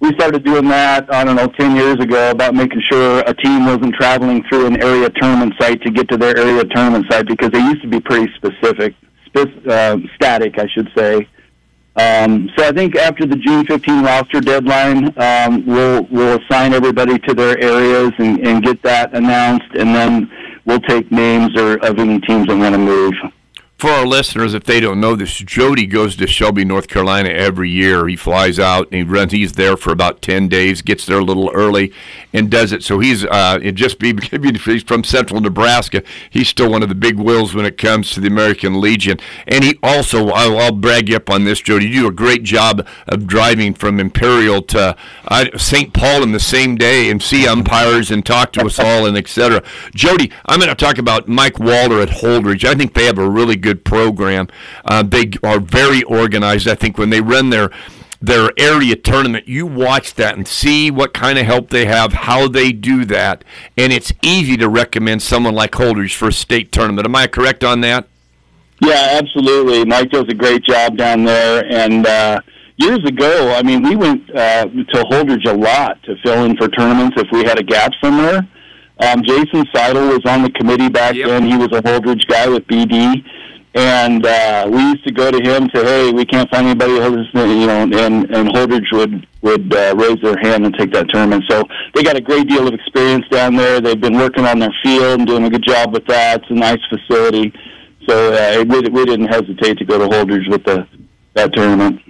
We 0.00 0.12
started 0.14 0.42
doing 0.44 0.68
that, 0.68 1.12
I 1.12 1.24
don't 1.24 1.36
know, 1.36 1.46
10 1.46 1.76
years 1.76 1.96
ago 2.00 2.30
about 2.30 2.54
making 2.54 2.82
sure 2.90 3.20
a 3.26 3.34
team 3.34 3.66
wasn't 3.66 3.94
traveling 3.94 4.42
through 4.48 4.66
an 4.66 4.82
area 4.82 5.08
tournament 5.20 5.54
site 5.60 5.80
to 5.82 5.90
get 5.90 6.08
to 6.10 6.16
their 6.16 6.36
area 6.36 6.64
tournament 6.64 7.06
site 7.10 7.26
because 7.26 7.50
they 7.50 7.60
used 7.60 7.82
to 7.82 7.88
be 7.88 8.00
pretty 8.00 8.30
specific, 8.36 8.94
spe- 9.26 9.66
uh, 9.68 9.96
static, 10.16 10.58
I 10.58 10.66
should 10.74 10.88
say. 10.96 11.28
Um, 11.96 12.50
so 12.56 12.66
I 12.66 12.72
think 12.72 12.96
after 12.96 13.24
the 13.24 13.36
June 13.36 13.64
15 13.66 14.02
roster 14.02 14.40
deadline, 14.40 15.16
um, 15.16 15.64
we'll 15.64 16.06
we'll 16.10 16.40
assign 16.42 16.74
everybody 16.74 17.18
to 17.20 17.34
their 17.34 17.56
areas 17.62 18.12
and, 18.18 18.44
and 18.44 18.64
get 18.64 18.82
that 18.82 19.14
announced, 19.14 19.70
and 19.78 19.94
then 19.94 20.30
we'll 20.64 20.80
take 20.80 21.12
names 21.12 21.56
or 21.56 21.74
of 21.84 21.98
any 21.98 22.20
teams 22.20 22.48
that 22.48 22.56
want 22.56 22.74
to 22.74 22.78
move 22.78 23.14
for 23.84 23.90
our 23.90 24.06
listeners, 24.06 24.54
if 24.54 24.64
they 24.64 24.80
don't 24.80 24.98
know 24.98 25.14
this, 25.14 25.34
Jody 25.34 25.84
goes 25.84 26.16
to 26.16 26.26
Shelby, 26.26 26.64
North 26.64 26.88
Carolina 26.88 27.28
every 27.28 27.68
year. 27.68 28.08
He 28.08 28.16
flies 28.16 28.58
out 28.58 28.86
and 28.86 28.94
he 28.94 29.02
runs. 29.02 29.32
He's 29.32 29.52
there 29.52 29.76
for 29.76 29.92
about 29.92 30.22
ten 30.22 30.48
days, 30.48 30.80
gets 30.80 31.04
there 31.04 31.18
a 31.18 31.22
little 31.22 31.50
early, 31.50 31.92
and 32.32 32.50
does 32.50 32.72
it. 32.72 32.82
So 32.82 32.98
he's 32.98 33.26
uh, 33.26 33.58
it 33.62 33.72
just 33.72 33.98
be 33.98 34.14
he's 34.64 34.82
from 34.82 35.04
Central 35.04 35.38
Nebraska. 35.42 36.02
He's 36.30 36.48
still 36.48 36.70
one 36.70 36.82
of 36.82 36.88
the 36.88 36.94
big 36.94 37.18
wheels 37.18 37.54
when 37.54 37.66
it 37.66 37.76
comes 37.76 38.10
to 38.12 38.20
the 38.20 38.26
American 38.26 38.80
Legion. 38.80 39.18
And 39.46 39.62
he 39.62 39.78
also, 39.82 40.28
I'll, 40.28 40.58
I'll 40.58 40.72
brag 40.72 41.10
you 41.10 41.16
up 41.16 41.28
on 41.28 41.44
this, 41.44 41.60
Jody. 41.60 41.86
You 41.86 42.00
do 42.02 42.08
a 42.08 42.12
great 42.12 42.42
job 42.42 42.86
of 43.06 43.26
driving 43.26 43.74
from 43.74 44.00
Imperial 44.00 44.62
to 44.62 44.96
uh, 45.28 45.58
St. 45.58 45.92
Paul 45.92 46.22
in 46.22 46.32
the 46.32 46.40
same 46.40 46.76
day 46.76 47.10
and 47.10 47.22
see 47.22 47.46
umpires 47.46 48.10
and 48.10 48.24
talk 48.24 48.54
to 48.54 48.64
us 48.64 48.78
all 48.78 49.04
and 49.04 49.18
etc. 49.18 49.62
Jody, 49.94 50.32
I'm 50.46 50.58
going 50.58 50.70
to 50.70 50.74
talk 50.74 50.96
about 50.96 51.28
Mike 51.28 51.58
Walter 51.58 52.00
at 52.00 52.08
Holdrege. 52.08 52.64
I 52.64 52.74
think 52.74 52.94
they 52.94 53.04
have 53.04 53.18
a 53.18 53.28
really 53.28 53.56
good 53.56 53.73
good 53.74 53.84
program. 53.84 54.48
Uh, 54.84 55.02
they 55.02 55.32
are 55.42 55.60
very 55.60 56.02
organized. 56.04 56.68
I 56.68 56.74
think 56.74 56.98
when 56.98 57.10
they 57.10 57.20
run 57.20 57.50
their 57.50 57.70
their 58.20 58.48
area 58.56 58.96
tournament, 58.96 59.46
you 59.46 59.66
watch 59.66 60.14
that 60.14 60.34
and 60.34 60.48
see 60.48 60.90
what 60.90 61.12
kind 61.12 61.38
of 61.38 61.44
help 61.44 61.68
they 61.68 61.84
have, 61.84 62.14
how 62.14 62.48
they 62.48 62.72
do 62.72 63.04
that, 63.04 63.44
and 63.76 63.92
it's 63.92 64.12
easy 64.22 64.56
to 64.56 64.66
recommend 64.66 65.20
someone 65.20 65.54
like 65.54 65.72
Holdrege 65.72 66.14
for 66.14 66.28
a 66.28 66.32
state 66.32 66.72
tournament. 66.72 67.06
Am 67.06 67.14
I 67.14 67.26
correct 67.26 67.62
on 67.62 67.82
that? 67.82 68.08
Yeah, 68.80 69.20
absolutely. 69.20 69.84
Mike 69.84 70.10
does 70.10 70.24
a 70.30 70.34
great 70.34 70.64
job 70.64 70.96
down 70.96 71.24
there, 71.24 71.66
and 71.70 72.06
uh, 72.06 72.40
years 72.76 73.04
ago, 73.04 73.52
I 73.54 73.62
mean, 73.62 73.82
we 73.82 73.94
went 73.94 74.30
uh, 74.30 74.64
to 74.64 75.04
Holdrege 75.10 75.46
a 75.46 75.52
lot 75.52 76.02
to 76.04 76.16
fill 76.24 76.44
in 76.44 76.56
for 76.56 76.68
tournaments 76.68 77.20
if 77.20 77.28
we 77.30 77.44
had 77.44 77.58
a 77.58 77.62
gap 77.62 77.92
somewhere. 78.02 78.48
Um, 79.00 79.22
Jason 79.22 79.66
Seidel 79.74 80.08
was 80.08 80.24
on 80.24 80.42
the 80.42 80.50
committee 80.50 80.88
back 80.88 81.14
yep. 81.14 81.28
then. 81.28 81.44
He 81.44 81.56
was 81.58 81.68
a 81.72 81.82
Holdrege 81.82 82.26
guy 82.26 82.48
with 82.48 82.66
BD 82.66 83.22
and 83.74 84.24
uh, 84.24 84.68
we 84.70 84.80
used 84.80 85.04
to 85.04 85.12
go 85.12 85.30
to 85.30 85.38
him 85.42 85.68
say, 85.74 85.84
"Hey, 85.84 86.12
we 86.12 86.24
can't 86.24 86.48
find 86.50 86.66
anybody 86.66 86.98
else," 86.98 87.26
you 87.34 87.66
know, 87.66 87.82
and 87.82 87.94
and 87.94 88.48
Holdrege 88.50 88.92
would 88.92 89.26
would 89.42 89.74
uh, 89.74 89.94
raise 89.96 90.20
their 90.22 90.36
hand 90.38 90.64
and 90.64 90.74
take 90.78 90.92
that 90.92 91.08
tournament. 91.08 91.44
So 91.50 91.64
they 91.94 92.02
got 92.02 92.16
a 92.16 92.20
great 92.20 92.48
deal 92.48 92.68
of 92.68 92.74
experience 92.74 93.26
down 93.28 93.56
there. 93.56 93.80
They've 93.80 94.00
been 94.00 94.16
working 94.16 94.46
on 94.46 94.60
their 94.60 94.74
field 94.82 95.20
and 95.20 95.26
doing 95.26 95.44
a 95.44 95.50
good 95.50 95.64
job 95.66 95.92
with 95.92 96.06
that. 96.06 96.42
It's 96.42 96.50
a 96.50 96.54
nice 96.54 96.80
facility, 96.88 97.52
so 98.08 98.32
uh, 98.32 98.64
we 98.64 98.88
we 98.88 99.04
didn't 99.04 99.26
hesitate 99.26 99.78
to 99.78 99.84
go 99.84 99.98
to 99.98 100.06
Holdrege 100.06 100.48
with 100.48 100.64
the 100.64 100.86
that 101.34 101.52
tournament. 101.52 102.00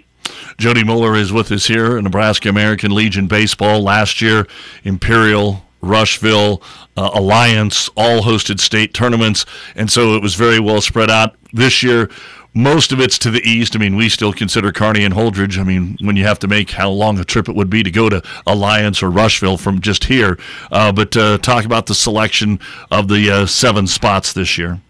Jody 0.59 0.85
Moeller 0.85 1.17
is 1.17 1.33
with 1.33 1.51
us 1.51 1.67
here, 1.67 2.01
Nebraska 2.01 2.49
American 2.49 2.95
Legion 2.95 3.27
baseball. 3.27 3.83
Last 3.83 4.21
year, 4.21 4.47
Imperial 4.85 5.64
Rushville, 5.85 6.63
uh, 6.97 7.11
Alliance 7.15 7.89
all 7.97 8.23
hosted 8.23 8.61
state 8.61 8.95
tournaments, 8.95 9.47
and 9.75 9.91
so 9.91 10.15
it 10.15 10.23
was 10.23 10.35
very 10.35 10.61
well 10.61 10.81
spread 10.81 11.11
out. 11.11 11.37
This 11.53 11.83
year, 11.83 12.11
most 12.55 12.93
of 12.93 13.01
it's 13.01 13.19
to 13.19 13.31
the 13.31 13.43
east. 13.43 13.75
I 13.75 13.81
mean, 13.81 13.97
we 13.97 14.09
still 14.09 14.33
consider 14.33 14.73
Kearney 14.73 15.05
and 15.05 15.13
Holdrege. 15.13 15.59
I 15.59 15.65
mean, 15.65 15.97
when 16.01 16.17
you 16.17 16.25
have 16.25 16.39
to 16.41 16.49
make 16.49 16.71
how 16.71 16.89
long 16.89 17.19
a 17.19 17.25
trip 17.25 17.49
it 17.49 17.57
would 17.57 17.69
be 17.69 17.83
to 17.83 17.91
go 17.91 18.09
to 18.09 18.23
Alliance 18.47 19.03
or 19.03 19.11
Rushville 19.11 19.59
from 19.59 19.81
just 19.81 20.05
here. 20.05 20.39
Uh, 20.71 20.93
but 20.93 21.17
uh, 21.17 21.39
talk 21.39 21.65
about 21.65 21.87
the 21.87 21.95
selection 21.95 22.61
of 22.91 23.09
the 23.09 23.31
uh, 23.31 23.47
seven 23.47 23.87
spots 23.87 24.33
this 24.33 24.57
year. 24.57 24.81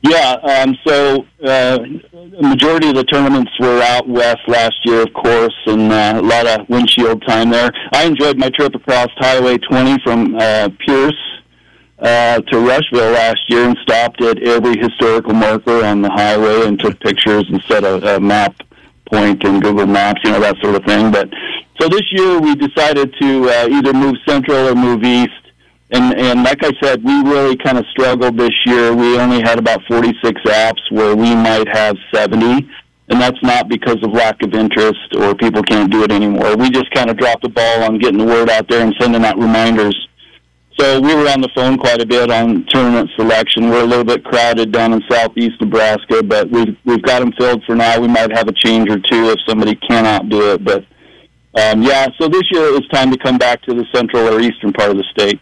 Yeah, 0.00 0.36
um, 0.42 0.76
so 0.86 1.26
uh, 1.44 1.78
majority 2.40 2.88
of 2.88 2.94
the 2.94 3.04
tournaments 3.04 3.50
were 3.58 3.82
out 3.82 4.08
west 4.08 4.40
last 4.46 4.76
year, 4.84 5.02
of 5.02 5.12
course, 5.12 5.54
and 5.66 5.92
uh, 5.92 6.14
a 6.16 6.22
lot 6.22 6.46
of 6.46 6.68
windshield 6.68 7.24
time 7.26 7.50
there. 7.50 7.70
I 7.92 8.04
enjoyed 8.04 8.38
my 8.38 8.48
trip 8.50 8.74
across 8.76 9.08
Highway 9.16 9.58
20 9.58 9.98
from 10.04 10.36
uh, 10.36 10.68
Pierce 10.86 11.18
uh, 11.98 12.40
to 12.40 12.58
Rushville 12.60 13.10
last 13.10 13.40
year 13.48 13.64
and 13.64 13.76
stopped 13.82 14.22
at 14.22 14.40
every 14.40 14.78
historical 14.78 15.34
marker 15.34 15.84
on 15.84 16.02
the 16.02 16.10
highway 16.10 16.66
and 16.66 16.78
took 16.78 17.00
pictures 17.00 17.44
and 17.48 17.60
set 17.66 17.82
a, 17.82 18.16
a 18.16 18.20
map 18.20 18.54
point 19.10 19.42
in 19.42 19.58
Google 19.58 19.86
Maps, 19.86 20.20
you 20.22 20.30
know, 20.30 20.40
that 20.40 20.56
sort 20.62 20.76
of 20.76 20.84
thing. 20.84 21.10
But 21.10 21.28
so 21.80 21.88
this 21.88 22.04
year 22.12 22.38
we 22.40 22.54
decided 22.54 23.12
to 23.20 23.50
uh, 23.50 23.68
either 23.68 23.92
move 23.92 24.14
central 24.28 24.68
or 24.68 24.76
move 24.76 25.02
east 25.02 25.32
and 25.90 26.18
and 26.18 26.44
like 26.44 26.62
I 26.62 26.72
said, 26.82 27.02
we 27.02 27.22
really 27.22 27.56
kind 27.56 27.78
of 27.78 27.84
struggled 27.90 28.36
this 28.36 28.54
year. 28.66 28.94
We 28.94 29.18
only 29.18 29.40
had 29.40 29.58
about 29.58 29.82
46 29.88 30.40
apps 30.42 30.80
where 30.90 31.16
we 31.16 31.34
might 31.34 31.66
have 31.68 31.96
70, 32.12 32.68
and 33.08 33.20
that's 33.20 33.42
not 33.42 33.68
because 33.68 33.96
of 34.02 34.12
lack 34.12 34.42
of 34.42 34.52
interest 34.52 35.14
or 35.16 35.34
people 35.34 35.62
can't 35.62 35.90
do 35.90 36.02
it 36.02 36.12
anymore. 36.12 36.56
We 36.56 36.68
just 36.68 36.90
kind 36.92 37.08
of 37.08 37.16
dropped 37.16 37.42
the 37.42 37.48
ball 37.48 37.84
on 37.84 37.98
getting 37.98 38.18
the 38.18 38.26
word 38.26 38.50
out 38.50 38.68
there 38.68 38.84
and 38.84 38.94
sending 39.00 39.24
out 39.24 39.38
reminders. 39.38 39.96
So 40.78 41.00
we 41.00 41.12
were 41.14 41.28
on 41.28 41.40
the 41.40 41.48
phone 41.56 41.76
quite 41.78 42.00
a 42.00 42.06
bit 42.06 42.30
on 42.30 42.64
tournament 42.68 43.10
selection. 43.16 43.70
We're 43.70 43.82
a 43.82 43.86
little 43.86 44.04
bit 44.04 44.24
crowded 44.24 44.70
down 44.70 44.92
in 44.92 45.02
southeast 45.10 45.60
Nebraska, 45.60 46.22
but 46.22 46.50
we've 46.50 46.76
we've 46.84 47.02
got 47.02 47.20
them 47.20 47.32
filled 47.32 47.64
for 47.64 47.74
now. 47.74 47.98
We 47.98 48.08
might 48.08 48.30
have 48.36 48.46
a 48.46 48.52
change 48.52 48.90
or 48.90 48.98
two 48.98 49.30
if 49.30 49.38
somebody 49.48 49.74
cannot 49.74 50.28
do 50.28 50.52
it, 50.52 50.64
but. 50.64 50.84
Um, 51.54 51.82
yeah, 51.82 52.06
so 52.20 52.28
this 52.28 52.42
year 52.52 52.66
it 52.66 52.72
was 52.72 52.86
time 52.92 53.10
to 53.10 53.18
come 53.18 53.36
back 53.36 53.62
to 53.62 53.74
the 53.74 53.84
central 53.92 54.28
or 54.28 54.38
eastern 54.38 54.72
part 54.72 54.90
of 54.90 54.96
the 54.96 55.02
state. 55.10 55.40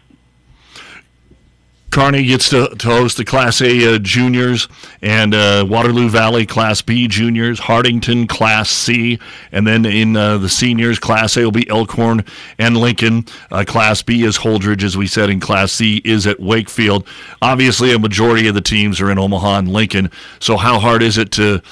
Kearney 1.97 2.25
gets 2.25 2.49
to, 2.49 2.67
to 2.67 2.87
host 2.89 3.17
the 3.17 3.25
Class 3.25 3.59
A 3.59 3.95
uh, 3.95 3.97
juniors 3.97 4.67
and 5.01 5.33
uh, 5.33 5.65
Waterloo 5.67 6.09
Valley 6.09 6.45
Class 6.45 6.79
B 6.79 7.07
juniors, 7.07 7.59
Hartington 7.59 8.27
Class 8.27 8.69
C, 8.69 9.17
and 9.51 9.65
then 9.65 9.83
in 9.83 10.15
uh, 10.15 10.37
the 10.37 10.47
seniors, 10.47 10.99
Class 10.99 11.35
A 11.37 11.43
will 11.43 11.51
be 11.51 11.67
Elkhorn 11.67 12.23
and 12.59 12.77
Lincoln. 12.77 13.25
Uh, 13.49 13.63
Class 13.65 14.03
B 14.03 14.25
is 14.25 14.37
Holdrege, 14.37 14.83
as 14.83 14.95
we 14.95 15.07
said, 15.07 15.31
and 15.31 15.41
Class 15.41 15.71
C 15.71 15.99
is 16.05 16.27
at 16.27 16.39
Wakefield. 16.39 17.07
Obviously, 17.41 17.91
a 17.91 17.97
majority 17.97 18.47
of 18.47 18.53
the 18.53 18.61
teams 18.61 19.01
are 19.01 19.09
in 19.09 19.17
Omaha 19.17 19.57
and 19.57 19.73
Lincoln. 19.73 20.11
So, 20.39 20.57
how 20.57 20.77
hard 20.77 21.01
is 21.01 21.17
it 21.17 21.31
to 21.31 21.63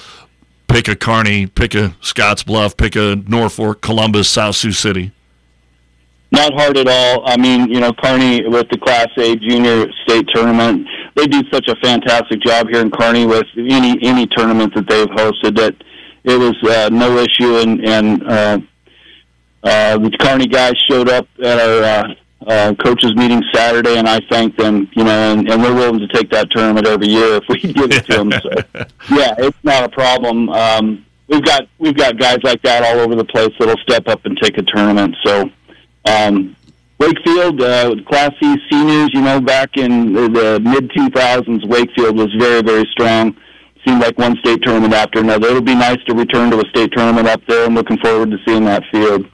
pick 0.67 0.87
a 0.87 0.95
Kearney, 0.95 1.45
pick 1.45 1.75
a 1.75 1.89
Scottsbluff, 2.01 2.77
pick 2.77 2.95
a 2.95 3.15
Norfolk, 3.27 3.81
Columbus, 3.81 4.27
South 4.27 4.55
Sioux 4.55 4.71
City? 4.71 5.11
Not 6.35 6.53
hard 6.53 6.77
at 6.77 6.87
all. 6.87 7.23
I 7.25 7.37
mean, 7.37 7.69
you 7.69 7.79
know, 7.79 7.93
Kearney 7.93 8.45
with 8.45 8.67
the 8.69 8.77
Class 8.77 9.07
A 9.17 9.37
Junior 9.37 9.85
State 10.03 10.27
Tournament, 10.33 10.85
they 11.15 11.27
do 11.27 11.41
such 11.49 11.69
a 11.69 11.75
fantastic 11.77 12.41
job 12.41 12.67
here 12.69 12.81
in 12.81 12.91
Kearney 12.91 13.25
with 13.25 13.45
any 13.55 13.97
any 14.05 14.27
tournament 14.27 14.75
that 14.75 14.85
they've 14.89 15.07
hosted. 15.07 15.55
That 15.55 15.75
it 16.25 16.37
was 16.37 16.55
uh, 16.69 16.89
no 16.89 17.17
issue, 17.19 17.59
and 17.59 17.85
and 17.85 18.23
uh, 18.27 18.59
uh, 19.63 19.97
the 19.97 20.11
Kearney 20.19 20.47
guys 20.47 20.73
showed 20.89 21.07
up 21.07 21.25
at 21.41 21.57
our 21.57 21.83
uh, 21.83 22.15
uh, 22.45 22.73
coaches 22.83 23.15
meeting 23.15 23.41
Saturday, 23.53 23.97
and 23.97 24.07
I 24.07 24.19
thanked 24.29 24.57
them. 24.57 24.89
You 24.93 25.05
know, 25.05 25.31
and, 25.31 25.49
and 25.49 25.63
we're 25.63 25.73
willing 25.73 25.99
to 25.99 26.07
take 26.09 26.29
that 26.31 26.51
tournament 26.51 26.85
every 26.85 27.07
year 27.07 27.35
if 27.35 27.43
we 27.47 27.59
give 27.73 27.91
it 27.93 28.05
to 28.07 28.17
them. 28.17 28.31
So, 28.33 28.49
yeah, 29.09 29.35
it's 29.37 29.57
not 29.63 29.85
a 29.85 29.89
problem. 29.89 30.49
Um, 30.49 31.05
we've 31.29 31.45
got 31.45 31.69
we've 31.79 31.95
got 31.95 32.17
guys 32.17 32.39
like 32.43 32.61
that 32.63 32.83
all 32.83 32.99
over 32.99 33.15
the 33.15 33.23
place 33.23 33.51
that'll 33.57 33.77
step 33.77 34.09
up 34.09 34.25
and 34.25 34.37
take 34.37 34.57
a 34.57 34.63
tournament. 34.63 35.15
So. 35.23 35.49
Um, 36.05 36.55
Wakefield, 36.99 37.61
uh, 37.61 37.95
Class 38.07 38.31
C 38.39 38.55
seniors, 38.69 39.09
you 39.13 39.21
know, 39.21 39.41
back 39.41 39.75
in 39.75 40.13
the, 40.13 40.29
the 40.29 40.59
mid 40.61 40.89
2000s, 40.91 41.67
Wakefield 41.67 42.17
was 42.17 42.33
very, 42.39 42.61
very 42.61 42.85
strong. 42.91 43.35
Seemed 43.85 44.01
like 44.01 44.17
one 44.17 44.37
state 44.37 44.61
tournament 44.63 44.93
after 44.93 45.19
another. 45.19 45.47
It'll 45.47 45.61
be 45.61 45.75
nice 45.75 46.01
to 46.07 46.15
return 46.15 46.49
to 46.51 46.59
a 46.59 46.69
state 46.69 46.91
tournament 46.95 47.27
up 47.27 47.41
there. 47.47 47.65
I'm 47.65 47.75
looking 47.75 47.97
forward 47.97 48.31
to 48.31 48.37
seeing 48.45 48.65
that 48.65 48.83
field. 48.91 49.27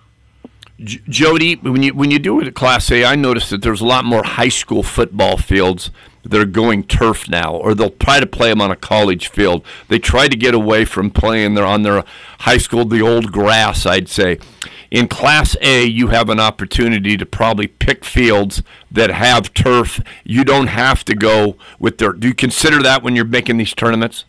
J- 0.84 1.00
Jody, 1.08 1.56
when 1.56 1.84
you 1.84 1.94
when 1.94 2.12
you 2.12 2.20
do 2.20 2.42
it 2.42 2.48
at 2.48 2.56
Class 2.56 2.92
A, 2.92 3.06
I 3.06 3.16
noticed 3.16 3.52
that 3.52 3.62
there's 3.62 3.82
a 3.82 3.86
lot 3.86 4.04
more 4.04 4.24
high 4.24 4.50
school 4.50 4.84
football 4.84 5.38
fields 5.38 5.92
that 6.24 6.40
are 6.40 6.46
going 6.46 6.84
turf 6.84 7.30
now, 7.30 7.56
or 7.56 7.74
they'll 7.74 7.92
try 7.92 8.20
to 8.20 8.28
play 8.28 8.50
them 8.50 8.62
on 8.62 8.72
a 8.72 8.76
college 8.76 9.30
field. 9.30 9.64
They 9.88 10.00
try 10.00 10.28
to 10.28 10.36
get 10.36 10.54
away 10.54 10.86
from 10.86 11.12
playing 11.12 11.54
there 11.54 11.66
on 11.66 11.84
their 11.84 12.04
high 12.40 12.58
school, 12.58 12.86
the 12.86 13.02
old 13.02 13.32
grass, 13.32 13.86
I'd 13.86 14.10
say. 14.10 14.40
In 14.92 15.08
Class 15.08 15.56
A, 15.62 15.86
you 15.86 16.08
have 16.08 16.30
an 16.30 16.40
opportunity 16.40 17.16
to 17.16 17.26
probably 17.26 17.68
pick 17.68 18.04
fields 18.04 18.62
that 18.92 19.10
have 19.10 19.54
turf. 19.54 20.02
You 20.26 20.44
don't 20.44 20.68
have 20.68 21.06
to 21.06 21.16
go 21.16 21.56
with 21.80 21.98
their. 21.98 22.12
Do 22.12 22.28
you 22.28 22.34
consider 22.34 22.84
that 22.84 23.02
when 23.02 23.16
you're 23.16 23.24
making 23.24 23.56
these 23.56 23.74
tournaments? 23.74 24.26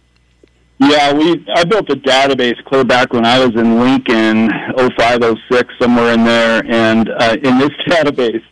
Yeah, 0.79 1.13
we 1.13 1.45
I 1.55 1.65
built 1.65 1.91
a 1.91 1.97
database 1.97 2.63
clear 2.65 2.85
back 2.85 3.13
when 3.13 3.27
I 3.27 3.45
was 3.45 3.57
in 3.57 3.81
Lincoln, 3.81 4.51
05, 4.77 5.39
06, 5.51 5.75
somewhere 5.81 6.13
in 6.13 6.25
there, 6.25 6.65
and 6.65 7.09
uh, 7.09 7.37
in 7.43 7.59
this 7.59 7.71
database, 7.89 8.43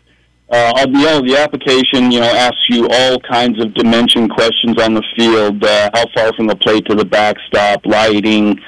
uh, 0.51 0.87
you 0.89 1.05
know, 1.05 1.21
the 1.21 1.37
application, 1.39 2.11
you 2.11 2.19
know, 2.19 2.27
asks 2.27 2.69
you 2.69 2.89
all 2.91 3.21
kinds 3.21 3.61
of 3.61 3.73
dimension 3.75 4.29
questions 4.29 4.83
on 4.83 4.95
the 4.95 5.05
field, 5.17 5.63
uh, 5.63 5.91
how 5.95 6.05
far 6.13 6.33
from 6.33 6.49
the 6.49 6.57
plate 6.57 6.85
to 6.87 6.97
the 6.97 7.05
backstop, 7.05 7.87
lighting, 7.87 8.61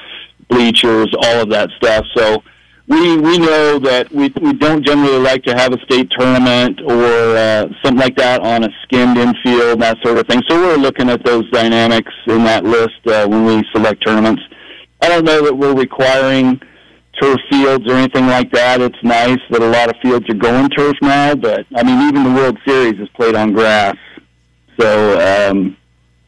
bleachers, 0.47 1.13
all 1.13 1.41
of 1.41 1.49
that 1.49 1.69
stuff. 1.77 2.05
So 2.15 2.41
we 2.87 3.17
we 3.17 3.37
know 3.37 3.79
that 3.79 4.11
we 4.11 4.33
we 4.41 4.53
don't 4.53 4.85
generally 4.85 5.19
like 5.19 5.43
to 5.43 5.55
have 5.55 5.73
a 5.73 5.79
state 5.85 6.11
tournament 6.17 6.81
or 6.81 7.03
uh, 7.37 7.67
something 7.81 7.99
like 7.99 8.15
that 8.17 8.41
on 8.41 8.65
a 8.65 8.69
skimmed 8.83 9.17
infield, 9.17 9.81
that 9.81 9.97
sort 10.03 10.17
of 10.17 10.27
thing. 10.27 10.41
So 10.49 10.59
we're 10.59 10.77
looking 10.77 11.09
at 11.09 11.23
those 11.23 11.49
dynamics 11.51 12.11
in 12.27 12.43
that 12.43 12.65
list 12.65 12.99
uh, 13.07 13.27
when 13.27 13.45
we 13.45 13.63
select 13.73 14.05
tournaments. 14.05 14.41
I 15.01 15.07
don't 15.07 15.23
know 15.23 15.43
that 15.45 15.55
we're 15.55 15.75
requiring 15.75 16.61
turf 17.21 17.37
fields 17.49 17.85
or 17.87 17.93
anything 17.93 18.27
like 18.27 18.51
that. 18.51 18.81
It's 18.81 19.01
nice 19.01 19.39
that 19.49 19.61
a 19.61 19.69
lot 19.69 19.89
of 19.89 19.95
fields 20.01 20.29
are 20.29 20.33
going 20.33 20.69
turf 20.69 20.95
now, 21.01 21.35
but 21.35 21.65
I 21.75 21.83
mean 21.83 22.09
even 22.09 22.23
the 22.23 22.31
World 22.31 22.57
Series 22.67 22.99
is 22.99 23.07
played 23.15 23.35
on 23.35 23.53
grass, 23.53 23.95
so 24.77 25.49
um, 25.49 25.77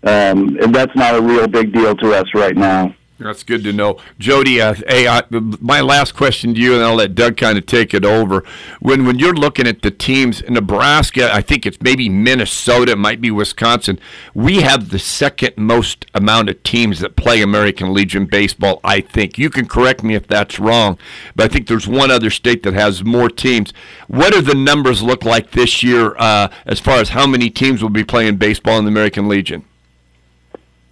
um, 0.04 0.58
and 0.62 0.74
that's 0.74 0.96
not 0.96 1.16
a 1.16 1.22
real 1.22 1.48
big 1.48 1.74
deal 1.74 1.96
to 1.98 2.14
us 2.14 2.28
right 2.34 2.56
now. 2.56 2.96
That's 3.18 3.44
good 3.44 3.64
to 3.64 3.72
know, 3.72 3.98
Jody. 4.20 4.60
Uh, 4.60 4.74
hey, 4.90 5.08
I, 5.08 5.24
my 5.30 5.80
last 5.80 6.16
question 6.16 6.54
to 6.54 6.60
you, 6.60 6.74
and 6.74 6.84
I'll 6.84 6.96
let 6.96 7.16
Doug 7.16 7.38
kind 7.38 7.58
of 7.58 7.66
take 7.66 7.94
it 7.94 8.04
over. 8.04 8.44
When 8.82 9.06
when 9.06 9.20
you're 9.20 9.34
looking 9.34 9.68
at 9.68 9.84
the 9.84 9.92
teams, 9.92 10.44
Nebraska, 10.50 11.34
I 11.34 11.42
think 11.42 11.66
it's 11.66 11.80
maybe 11.80 12.10
Minnesota, 12.10 12.92
it 12.92 12.98
might 12.98 13.22
be 13.22 13.32
Wisconsin. 13.32 14.00
We 14.34 14.64
have 14.64 14.90
the 14.90 15.00
second 15.00 15.56
most 15.56 16.06
amount 16.14 16.50
of 16.50 16.62
teams 16.64 17.00
that 17.00 17.16
play 17.16 17.42
American 17.42 17.94
Legion 17.94 18.26
baseball. 18.26 18.82
I 18.84 19.00
think 19.00 19.38
you 19.38 19.50
can 19.50 19.66
correct 19.66 20.04
me 20.04 20.16
if 20.16 20.28
that's 20.28 20.60
wrong, 20.60 20.98
but 21.38 21.50
I 21.50 21.54
think 21.54 21.68
there's 21.68 21.88
one 21.88 22.12
other 22.12 22.30
state 22.30 22.64
that 22.64 22.74
has 22.74 23.06
more 23.06 23.30
teams. 23.30 23.72
What 24.10 24.34
do 24.34 24.42
the 24.42 24.56
numbers 24.56 25.02
look 25.02 25.24
like 25.24 25.52
this 25.52 25.82
year, 25.82 26.18
uh, 26.18 26.50
as 26.66 26.82
far 26.82 26.98
as 26.98 27.10
how 27.10 27.26
many 27.28 27.50
teams 27.50 27.82
will 27.82 27.90
be 27.90 28.04
playing 28.04 28.36
baseball 28.36 28.78
in 28.78 28.84
the 28.84 28.92
American 28.92 29.30
Legion? 29.30 29.64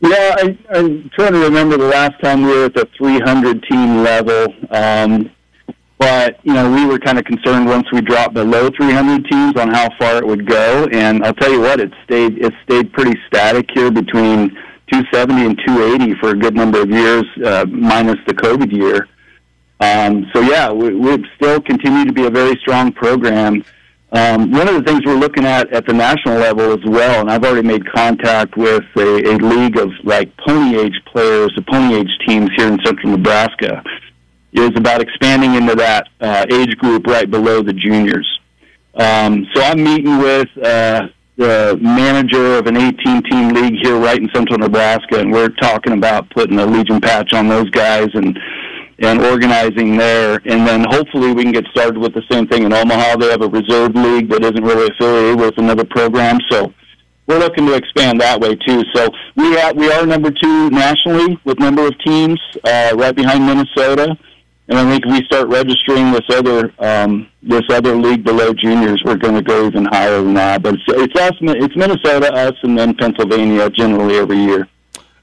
Yeah, 0.04 0.36
I, 0.38 0.58
I'm 0.72 1.10
trying 1.12 1.32
to 1.32 1.40
remember 1.40 1.78
the 1.78 1.88
last 1.88 2.22
time 2.22 2.44
we 2.44 2.50
were 2.50 2.66
at 2.66 2.74
the 2.74 2.90
300 2.98 3.64
team 3.64 4.04
level. 4.04 4.54
Um, 4.70 5.32
but 5.98 6.40
you 6.44 6.54
know, 6.54 6.70
we 6.70 6.86
were 6.86 7.00
kind 7.00 7.18
of 7.18 7.24
concerned 7.24 7.68
once 7.68 7.90
we 7.94 8.02
dropped 8.02 8.34
below 8.34 8.70
300 8.76 9.26
teams 9.32 9.56
on 9.56 9.70
how 9.70 9.88
far 9.98 10.18
it 10.18 10.28
would 10.28 10.46
go. 10.46 10.90
And 10.92 11.24
I'll 11.24 11.34
tell 11.34 11.50
you 11.50 11.62
what, 11.62 11.80
it 11.80 11.94
stayed 12.04 12.38
it 12.38 12.52
stayed 12.66 12.92
pretty 12.92 13.18
static 13.28 13.70
here 13.74 13.92
between 13.92 14.50
270 14.92 15.46
and 15.46 15.62
280 15.66 16.20
for 16.20 16.32
a 16.32 16.36
good 16.36 16.54
number 16.54 16.82
of 16.82 16.90
years, 16.92 17.24
uh, 17.46 17.66
minus 17.70 18.18
the 18.28 18.34
COVID 18.34 18.74
year. 18.74 19.08
Um, 19.80 20.30
so 20.34 20.42
yeah, 20.42 20.70
we, 20.70 20.94
we've 20.96 21.26
still 21.38 21.62
continued 21.62 22.08
to 22.08 22.14
be 22.14 22.26
a 22.26 22.30
very 22.30 22.58
strong 22.60 22.92
program. 22.92 23.64
Um, 24.14 24.52
one 24.52 24.68
of 24.68 24.76
the 24.76 24.84
things 24.84 25.04
we're 25.06 25.16
looking 25.16 25.44
at 25.44 25.74
at 25.74 25.88
the 25.88 25.94
national 25.94 26.38
level 26.38 26.72
as 26.72 26.86
well, 26.86 27.22
and 27.22 27.32
I've 27.32 27.44
already 27.44 27.68
made 27.68 27.92
contact 27.92 28.56
with 28.56 28.84
a, 28.96 29.34
a 29.34 29.36
league 29.38 29.78
of 29.78 29.90
like 30.04 30.32
pony 30.38 30.78
age 30.78 30.94
players, 31.08 31.52
the 31.56 31.64
pony 31.64 31.96
age 31.96 32.12
teams 32.28 32.52
here 32.56 32.68
in 32.68 32.78
central 32.86 33.12
Nebraska, 33.12 33.84
is 34.52 34.70
about 34.76 35.02
expanding 35.02 35.56
into 35.56 35.74
that 35.76 36.10
uh, 36.22 36.46
age 36.52 36.78
group 36.78 37.08
right 37.08 37.30
below 37.30 37.64
the 37.64 37.74
juniors. 37.74 38.40
Um, 38.94 39.48
so 39.56 39.64
I'm 39.64 39.84
meeting 39.84 40.20
with 40.20 40.50
uh, 40.64 41.08
the 41.36 41.80
manager 41.82 42.60
of 42.60 42.68
an 42.68 42.78
18 42.78 43.24
team 43.24 43.50
league 43.50 43.80
here 43.82 43.98
right 43.98 44.20
in 44.20 44.30
central 44.32 44.60
Nebraska, 44.60 45.20
and 45.20 45.32
we're 45.32 45.50
talking 45.50 45.94
about 45.94 46.30
putting 46.30 46.60
a 46.60 46.66
Legion 46.68 47.02
patch 47.02 47.34
on 47.34 47.48
those 47.48 47.70
guys 47.72 48.10
and 48.14 48.38
and 49.00 49.22
organizing 49.22 49.98
there. 49.98 50.40
And 50.46 50.68
then 50.68 50.86
hopefully 50.90 51.34
we 51.34 51.44
can 51.44 51.52
get 51.52 51.66
started 51.72 51.98
with 51.98 52.14
the 52.14 52.24
same 52.32 52.48
thing 52.48 52.64
in 52.64 52.74
Omaha. 52.74 53.18
They 53.18 53.30
have 53.30 53.42
a 53.42 53.48
reserve 53.48 53.96
league 53.96 54.30
that 54.30 54.44
isn't 54.44 54.64
really 54.64 54.88
affiliated 54.88 55.40
with 55.40 55.58
another 55.58 55.86
program. 55.86 56.40
So 56.50 56.74
we're 57.28 57.40
looking 57.40 57.66
to 57.68 57.74
expand 57.74 58.22
that 58.22 58.40
way 58.40 58.56
too. 58.56 58.84
So 58.94 59.10
we 59.36 59.58
are, 59.58 59.74
we 59.74 59.92
are 59.92 60.06
number 60.06 60.32
two 60.32 60.70
nationally 60.70 61.40
with 61.46 61.60
number 61.60 61.88
of 61.88 61.98
teams, 62.00 62.40
uh, 62.64 62.94
right 62.96 63.16
behind 63.16 63.46
Minnesota. 63.46 64.18
And 64.70 64.78
I 64.78 64.90
think 64.90 65.06
if 65.06 65.12
we 65.12 65.26
start 65.26 65.50
registering 65.50 66.12
this 66.12 66.24
other 66.30 66.74
um, 66.80 67.28
this 67.42 67.64
other 67.70 67.98
league 67.98 68.24
below 68.24 68.54
juniors, 68.54 69.02
we're 69.04 69.18
going 69.18 69.36
to 69.36 69.42
go 69.42 69.68
even 69.68 69.84
higher 69.86 70.22
than 70.22 70.34
that. 70.36 70.64
But 70.64 70.76
it's, 70.76 70.84
it's 70.88 71.20
us, 71.20 71.34
it's 71.42 71.76
Minnesota, 71.76 72.34
us, 72.34 72.54
and 72.64 72.78
then 72.78 72.96
Pennsylvania 72.96 73.70
generally 73.70 74.18
every 74.18 74.38
year. 74.38 74.70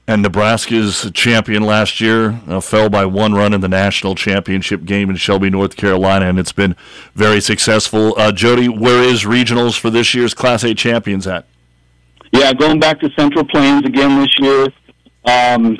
And 0.07 0.23
Nebraska's 0.23 1.09
champion 1.13 1.63
last 1.63 2.01
year 2.01 2.41
uh, 2.47 2.59
fell 2.59 2.89
by 2.89 3.05
one 3.05 3.33
run 3.33 3.53
in 3.53 3.61
the 3.61 3.69
national 3.69 4.15
championship 4.15 4.83
game 4.83 5.09
in 5.09 5.15
Shelby, 5.15 5.49
North 5.49 5.75
Carolina, 5.75 6.27
and 6.27 6.39
it's 6.39 6.51
been 6.51 6.75
very 7.15 7.39
successful. 7.39 8.13
Uh, 8.17 8.31
Jody, 8.31 8.67
where 8.67 9.01
is 9.01 9.23
regionals 9.23 9.79
for 9.79 9.89
this 9.89 10.13
year's 10.13 10.33
Class 10.33 10.63
A 10.63 10.73
champions 10.73 11.27
at? 11.27 11.45
Yeah, 12.33 12.53
going 12.53 12.79
back 12.79 12.99
to 13.01 13.09
Central 13.17 13.45
Plains 13.45 13.85
again 13.85 14.19
this 14.19 14.33
year. 14.39 14.67
Um, 15.25 15.77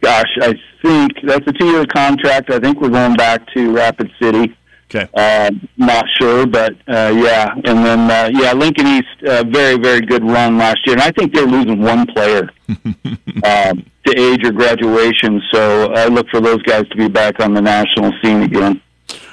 gosh, 0.00 0.30
I 0.42 0.54
think 0.82 1.12
that's 1.24 1.46
a 1.46 1.52
two-year 1.52 1.86
contract. 1.86 2.50
I 2.50 2.58
think 2.58 2.80
we're 2.80 2.90
going 2.90 3.14
back 3.14 3.46
to 3.54 3.72
Rapid 3.72 4.10
City. 4.20 4.56
Okay. 4.94 5.08
Uh, 5.14 5.50
not 5.76 6.04
sure, 6.20 6.46
but 6.46 6.74
uh, 6.86 7.12
yeah. 7.16 7.52
And 7.52 7.84
then 7.84 8.10
uh, 8.10 8.30
yeah, 8.32 8.52
Lincoln 8.52 8.86
East, 8.86 9.24
uh, 9.26 9.42
very 9.44 9.76
very 9.76 10.00
good 10.00 10.22
run 10.24 10.56
last 10.56 10.78
year, 10.86 10.94
and 10.94 11.02
I 11.02 11.10
think 11.10 11.34
they're 11.34 11.46
losing 11.46 11.80
one 11.80 12.06
player 12.06 12.48
um, 12.68 13.84
to 14.06 14.16
age 14.16 14.44
or 14.44 14.52
graduation. 14.52 15.42
So 15.52 15.92
I 15.92 16.06
look 16.06 16.28
for 16.28 16.40
those 16.40 16.62
guys 16.62 16.88
to 16.90 16.96
be 16.96 17.08
back 17.08 17.40
on 17.40 17.54
the 17.54 17.60
national 17.60 18.12
scene 18.22 18.42
again. 18.42 18.80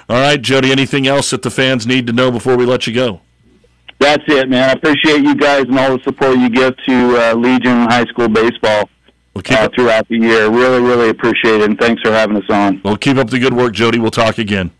All 0.10 0.20
right, 0.20 0.42
Jody. 0.42 0.72
Anything 0.72 1.08
else 1.08 1.30
that 1.30 1.44
the 1.44 1.52
fans 1.52 1.86
need 1.86 2.08
to 2.08 2.14
know 2.14 2.32
before 2.32 2.58
we 2.58 2.66
let 2.66 2.88
you 2.88 2.94
go? 2.94 3.22
That's 4.00 4.24
it, 4.28 4.50
man. 4.50 4.68
I 4.68 4.74
appreciate 4.74 5.22
you 5.22 5.36
guys 5.36 5.66
and 5.66 5.78
all 5.78 5.96
the 5.96 6.04
support 6.04 6.40
you 6.40 6.50
give 6.50 6.76
to 6.88 7.18
uh, 7.18 7.36
Legion 7.36 7.82
High 7.84 8.06
School 8.06 8.30
baseball 8.30 8.90
uh, 9.36 9.70
throughout 9.76 10.08
the 10.08 10.18
year. 10.18 10.50
Really, 10.50 10.82
really 10.82 11.10
appreciate 11.10 11.62
it, 11.62 11.70
and 11.70 11.80
thanks 11.80 12.02
for 12.02 12.12
having 12.12 12.36
us 12.38 12.50
on. 12.50 12.82
Well, 12.84 12.98
keep 12.98 13.18
up 13.18 13.30
the 13.30 13.38
good 13.38 13.54
work, 13.54 13.74
Jody. 13.74 14.00
We'll 14.00 14.10
talk 14.10 14.40
again. 14.40 14.72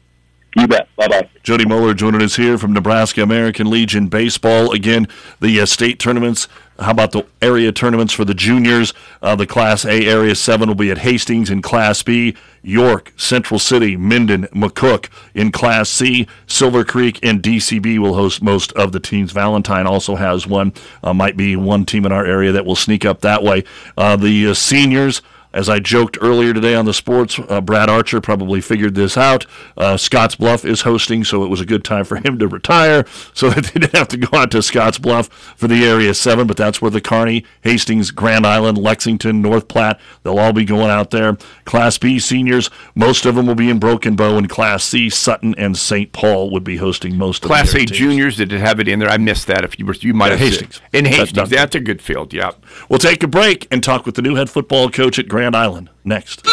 You 0.56 0.68
bet. 0.68 0.90
Bye 0.98 1.08
bye. 1.08 1.30
Jody 1.44 1.66
Moeller 1.66 1.94
joining 1.94 2.22
us 2.22 2.36
here 2.36 2.58
from 2.58 2.74
Nebraska 2.74 3.24
American 3.24 3.70
Legion 3.70 4.08
Baseball. 4.08 4.74
Again, 4.74 5.08
the 5.40 5.62
uh, 5.62 5.66
state 5.66 5.98
tournaments. 5.98 6.50
How 6.78 6.92
about 6.92 7.12
the 7.12 7.26
area 7.42 7.72
tournaments 7.72 8.12
for 8.12 8.26
the 8.26 8.34
juniors? 8.34 8.94
Uh, 9.22 9.36
the 9.36 9.46
Class 9.46 9.86
A 9.86 10.06
Area 10.08 10.36
7 10.36 10.68
will 10.68 10.76
be 10.76 10.92
at 10.92 10.98
Hastings 10.98 11.50
in 11.50 11.62
Class 11.62 12.02
B. 12.04 12.36
York, 12.64 13.14
Central 13.16 13.60
City, 13.60 13.96
Minden, 13.96 14.44
McCook 14.48 15.10
in 15.34 15.52
Class 15.52 15.90
C. 15.90 16.28
Silver 16.48 16.84
Creek 16.84 17.20
and 17.24 17.42
DCB 17.42 18.00
will 18.00 18.16
host 18.16 18.42
most 18.42 18.74
of 18.74 18.92
the 18.92 19.00
teams. 19.00 19.32
Valentine 19.32 19.86
also 19.88 20.16
has 20.16 20.48
one. 20.48 20.74
Uh, 21.04 21.14
might 21.14 21.38
be 21.38 21.56
one 21.56 21.86
team 21.86 22.06
in 22.06 22.12
our 22.12 22.26
area 22.26 22.52
that 22.52 22.66
will 22.66 22.76
sneak 22.76 23.06
up 23.06 23.22
that 23.22 23.42
way. 23.42 23.64
Uh, 23.96 24.16
the 24.16 24.48
uh, 24.48 24.54
seniors. 24.54 25.22
As 25.54 25.68
I 25.68 25.80
joked 25.80 26.18
earlier 26.22 26.54
today 26.54 26.76
on 26.76 26.86
the 26.86 26.94
sports, 26.94 27.38
uh, 27.50 27.60
Brad 27.60 27.90
Archer 27.90 28.22
probably 28.22 28.62
figured 28.62 28.96
this 28.96 29.18
out. 29.18 29.46
Uh, 29.76 29.98
Scotts 29.98 30.36
Bluff 30.36 30.64
is 30.64 30.82
hosting, 30.82 31.26
so 31.26 31.44
it 31.44 31.50
was 31.50 31.60
a 31.60 31.66
good 31.66 31.84
time 31.84 32.06
for 32.06 32.16
him 32.16 32.40
to 32.40 32.48
retire 32.48 33.06
so 33.34 33.50
that 33.52 33.66
they 33.66 33.80
didn't 33.82 33.96
have 33.98 34.08
to 34.10 34.18
go 34.18 34.38
out 34.38 34.50
to 34.52 34.64
Scotts 34.64 34.98
Bluff 34.98 35.28
for 35.58 35.68
the 35.68 35.84
Area 35.86 36.14
7, 36.14 36.48
but 36.48 36.56
that's 36.56 36.82
where 36.82 36.90
the 36.92 37.02
Kearney, 37.02 37.44
Hastings, 37.64 38.12
Grand 38.12 38.46
Island, 38.48 38.78
Lexington, 38.78 39.42
North 39.42 39.68
Platte, 39.68 40.00
they'll 40.24 40.40
all 40.40 40.54
be 40.54 40.64
going 40.64 40.90
out 40.90 41.12
there. 41.12 41.38
Class 41.66 41.98
B 41.98 42.18
seniors, 42.18 42.70
most 42.96 43.26
of 43.26 43.36
them 43.36 43.46
will 43.46 43.56
be 43.56 43.70
in 43.70 43.78
Broken 43.78 44.16
Bow, 44.16 44.38
and 44.38 44.50
Class 44.50 44.86
C, 44.86 45.10
Sutton 45.10 45.54
and 45.58 45.76
St. 45.76 46.14
Paul 46.14 46.50
would 46.52 46.64
be 46.64 46.78
hosting 46.78 47.18
most 47.18 47.42
Class 47.42 47.68
of 47.70 47.72
Class 47.80 47.84
A 47.84 47.86
juniors, 47.94 48.38
did 48.38 48.54
it 48.54 48.60
have 48.62 48.80
it 48.80 48.88
in 48.88 49.00
there? 49.00 49.10
I 49.10 49.18
missed 49.18 49.48
that. 49.48 49.66
If 49.66 49.78
you 49.78 49.86
were, 49.86 49.96
you 49.96 50.14
might 50.14 50.28
Yeah, 50.28 50.32
have 50.38 50.40
Hastings. 50.40 50.76
said- 50.76 50.84
In 50.94 51.06
Hastings, 51.06 51.36
not- 51.36 51.50
that's 51.50 51.76
a 51.76 51.82
good 51.82 52.02
field. 52.02 52.34
Yeah. 52.34 52.52
We'll 52.88 53.00
take 53.00 53.22
a 53.22 53.28
break 53.28 53.68
and 53.70 53.84
talk 53.84 54.06
with 54.06 54.16
the 54.16 54.22
new 54.22 54.36
head 54.36 54.50
football 54.50 54.90
coach 54.90 55.20
at 55.20 55.28
Grand 55.28 55.41
Island 55.46 55.90
next. 56.04 56.46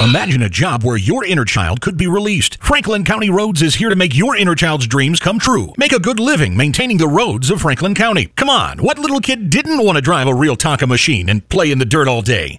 Imagine 0.00 0.42
a 0.42 0.48
job 0.48 0.82
where 0.82 0.96
your 0.96 1.26
inner 1.26 1.44
child 1.44 1.82
could 1.82 1.98
be 1.98 2.06
released. 2.06 2.56
Franklin 2.62 3.04
County 3.04 3.28
Roads 3.28 3.60
is 3.60 3.74
here 3.74 3.90
to 3.90 3.96
make 3.96 4.16
your 4.16 4.34
inner 4.34 4.54
child's 4.54 4.86
dreams 4.86 5.20
come 5.20 5.38
true. 5.38 5.74
Make 5.76 5.92
a 5.92 5.98
good 5.98 6.18
living 6.18 6.56
maintaining 6.56 6.96
the 6.96 7.06
roads 7.06 7.50
of 7.50 7.60
Franklin 7.60 7.94
County. 7.94 8.26
Come 8.36 8.48
on, 8.48 8.78
what 8.78 8.98
little 8.98 9.20
kid 9.20 9.50
didn't 9.50 9.84
want 9.84 9.96
to 9.96 10.02
drive 10.02 10.26
a 10.26 10.34
real 10.34 10.56
Tonka 10.56 10.88
machine 10.88 11.28
and 11.28 11.46
play 11.50 11.70
in 11.70 11.78
the 11.78 11.84
dirt 11.84 12.08
all 12.08 12.22
day? 12.22 12.56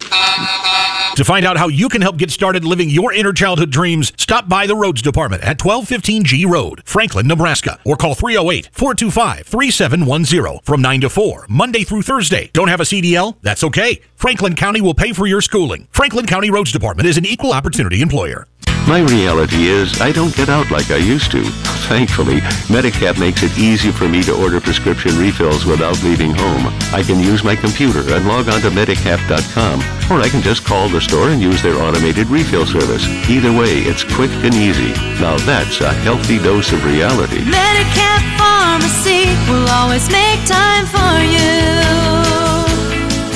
To 1.16 1.26
find 1.26 1.46
out 1.46 1.58
how 1.58 1.68
you 1.68 1.90
can 1.90 2.02
help 2.02 2.18
get 2.18 2.32
started 2.32 2.64
living 2.64 2.90
your 2.90 3.12
inner 3.12 3.34
childhood 3.34 3.70
dreams, 3.70 4.14
stop 4.18 4.48
by 4.48 4.66
the 4.66 4.76
Roads 4.76 5.02
Department 5.02 5.44
at 5.44 5.62
1215 5.64 6.24
G 6.24 6.46
Road, 6.46 6.82
Franklin, 6.86 7.28
Nebraska, 7.28 7.80
or 7.86 7.98
call 7.98 8.16
308 8.16 8.70
425 8.72 9.46
3710 9.46 10.62
from 10.64 10.82
9 10.82 11.02
to 11.02 11.10
4, 11.10 11.46
Monday 11.50 11.84
through 11.84 12.04
Thursday. 12.04 12.50
Don't 12.54 12.70
have 12.70 12.80
a 12.80 12.84
CDL? 12.84 13.36
That's 13.42 13.64
okay. 13.66 14.02
Franklin 14.16 14.56
County 14.56 14.80
will 14.80 14.94
pay 14.94 15.12
for 15.12 15.28
your 15.28 15.42
schooling. 15.42 15.88
Franklin 15.92 16.26
County 16.26 16.50
Roads 16.50 16.72
Department 16.72 17.08
is 17.08 17.18
an 17.18 17.26
equal 17.26 17.52
opportunity 17.52 18.02
employer. 18.02 18.48
My 18.92 19.00
reality 19.00 19.68
is 19.68 20.02
I 20.02 20.12
don't 20.12 20.36
get 20.36 20.50
out 20.50 20.70
like 20.70 20.92
I 20.92 20.98
used 20.98 21.32
to. 21.32 21.46
Thankfully, 21.88 22.42
Medicap 22.68 23.18
makes 23.18 23.42
it 23.42 23.58
easy 23.58 23.90
for 23.90 24.10
me 24.10 24.22
to 24.24 24.36
order 24.36 24.60
prescription 24.60 25.18
refills 25.18 25.66
without 25.66 26.04
leaving 26.04 26.32
home. 26.36 26.68
I 26.92 27.02
can 27.02 27.18
use 27.22 27.42
my 27.42 27.56
computer 27.56 28.02
and 28.14 28.28
log 28.28 28.50
on 28.50 28.60
to 28.60 28.70
Medicap.com, 28.70 29.80
or 30.12 30.20
I 30.20 30.28
can 30.28 30.42
just 30.42 30.66
call 30.66 30.90
the 30.90 31.00
store 31.00 31.30
and 31.30 31.42
use 31.42 31.62
their 31.62 31.82
automated 31.82 32.28
refill 32.28 32.66
service. 32.66 33.08
Either 33.30 33.54
way, 33.58 33.80
it's 33.88 34.04
quick 34.04 34.32
and 34.44 34.54
easy. 34.54 34.92
Now 35.22 35.38
that's 35.38 35.80
a 35.80 35.94
healthy 36.04 36.38
dose 36.40 36.74
of 36.74 36.84
reality. 36.84 37.40
Medicap 37.48 38.20
Pharmacy 38.36 39.32
will 39.48 39.70
always 39.70 40.12
make 40.12 40.44
time 40.46 40.86
for 40.86 41.16
you. 41.32 41.64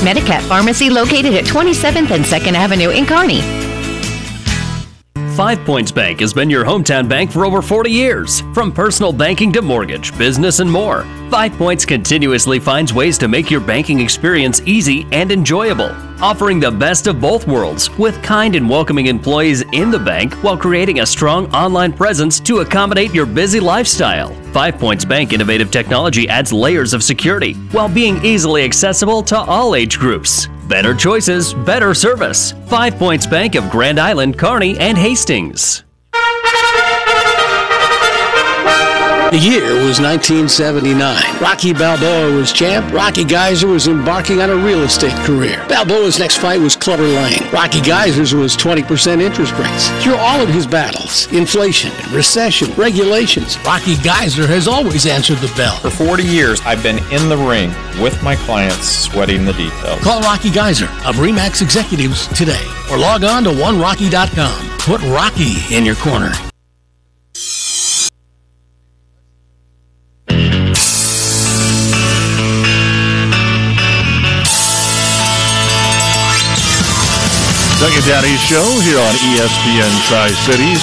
Medicap 0.03 0.41
Pharmacy 0.49 0.89
located 0.89 1.34
at 1.34 1.45
27th 1.45 2.12
and 2.12 2.26
2nd 2.26 2.56
Avenue 2.56 2.89
in 2.89 3.06
Kearney. 3.06 3.74
Five 5.36 5.66
Points 5.66 5.92
Bank 5.92 6.22
has 6.22 6.34
been 6.34 6.50
your 6.50 6.64
hometown 6.64 7.10
bank 7.10 7.30
for 7.30 7.46
over 7.46 7.62
40 7.62 7.92
years. 7.92 8.40
From 8.54 8.72
personal 8.72 9.12
banking 9.12 9.52
to 9.52 9.62
mortgage, 9.62 10.18
business, 10.18 10.60
and 10.62 10.72
more, 10.72 11.04
Five 11.30 11.52
Points 11.58 11.84
continuously 11.84 12.58
finds 12.58 12.94
ways 12.94 13.18
to 13.18 13.28
make 13.28 13.52
your 13.52 13.60
banking 13.60 14.00
experience 14.00 14.62
easy 14.66 15.06
and 15.12 15.34
enjoyable. 15.34 15.92
Offering 16.22 16.62
the 16.62 16.72
best 16.72 17.08
of 17.08 17.20
both 17.20 17.48
worlds 17.48 17.90
with 17.98 18.24
kind 18.24 18.56
and 18.56 18.70
welcoming 18.70 19.08
employees 19.08 19.66
in 19.74 19.92
the 19.92 20.00
bank 20.00 20.34
while 20.36 20.56
creating 20.56 21.02
a 21.02 21.06
strong 21.06 21.54
online 21.54 21.92
presence 21.92 22.40
to 22.40 22.60
accommodate 22.60 23.14
your 23.14 23.26
busy 23.26 23.60
lifestyle. 23.60 24.34
Five 24.54 24.80
Points 24.80 25.04
Bank 25.04 25.34
innovative 25.34 25.70
technology 25.70 26.30
adds 26.30 26.54
layers 26.54 26.94
of 26.94 27.04
security 27.04 27.56
while 27.74 27.90
being 27.90 28.24
easily 28.24 28.64
accessible 28.64 29.22
to 29.24 29.38
all 29.38 29.76
age 29.76 30.00
groups. 30.00 30.48
Better 30.68 30.93
choices, 30.95 31.53
better 31.53 31.93
service. 31.93 32.53
Five 32.68 32.95
Points 32.95 33.28
Bank 33.28 33.55
of 33.55 33.70
Grand 33.70 33.99
Island, 33.99 34.38
Kearney, 34.38 34.78
and 34.80 34.97
Hastings. 34.97 35.85
The 39.32 39.39
year 39.39 39.73
was 39.84 39.99
1979. 39.99 41.41
Rocky 41.41 41.73
Balboa 41.73 42.32
was 42.32 42.53
champ. 42.53 42.93
Rocky 42.93 43.26
Geyser 43.26 43.67
was 43.67 43.88
embarking 43.88 44.39
on 44.39 44.51
a 44.51 44.55
real 44.55 44.84
estate 44.84 45.15
career. 45.26 45.65
Balboa's 45.67 46.19
next 46.19 46.38
fight 46.38 46.61
was 46.61 46.76
Clubber 46.76 47.07
Lang. 47.07 47.51
Rocky 47.51 47.82
Geyser's 47.82 48.36
was 48.36 48.55
20% 48.55 49.21
interest 49.21 49.51
rates. 49.57 49.89
Through 50.03 50.15
all 50.17 50.39
of 50.39 50.47
his 50.49 50.67
battles, 50.67 51.26
inflation, 51.34 51.91
recession, 52.13 52.71
regulations, 52.76 53.57
Rocky 53.65 53.95
Geyser 53.97 54.45
has 54.47 54.67
always 54.67 55.05
answered 55.07 55.39
the 55.39 55.53
bell. 55.57 55.78
For 55.80 55.89
40 55.89 56.23
years, 56.23 56.61
I've 56.61 56.84
been 56.84 56.99
in 57.11 57.28
the 57.28 57.38
ring 57.38 57.71
with 58.01 58.21
my 58.21 58.36
clients, 58.36 58.88
sweating 58.88 59.43
the 59.43 59.53
details. 59.53 60.01
Call 60.01 60.21
Rocky 60.21 60.51
Geyser 60.51 60.86
of 61.03 61.15
Remax 61.15 61.61
Executives 61.63 62.28
today 62.28 62.63
or 62.91 62.97
log 62.97 63.23
on 63.23 63.43
to 63.45 63.49
onerocky.com. 63.49 64.78
Put 64.80 65.01
Rocky 65.01 65.76
in 65.76 65.84
your 65.84 65.95
corner. 65.95 66.32
Doug 77.86 77.94
and 77.94 78.06
Daddy's 78.06 78.42
show 78.42 78.66
here 78.82 78.98
on 78.98 79.14
ESPN 79.14 80.08
Tri 80.08 80.30
Cities. 80.30 80.82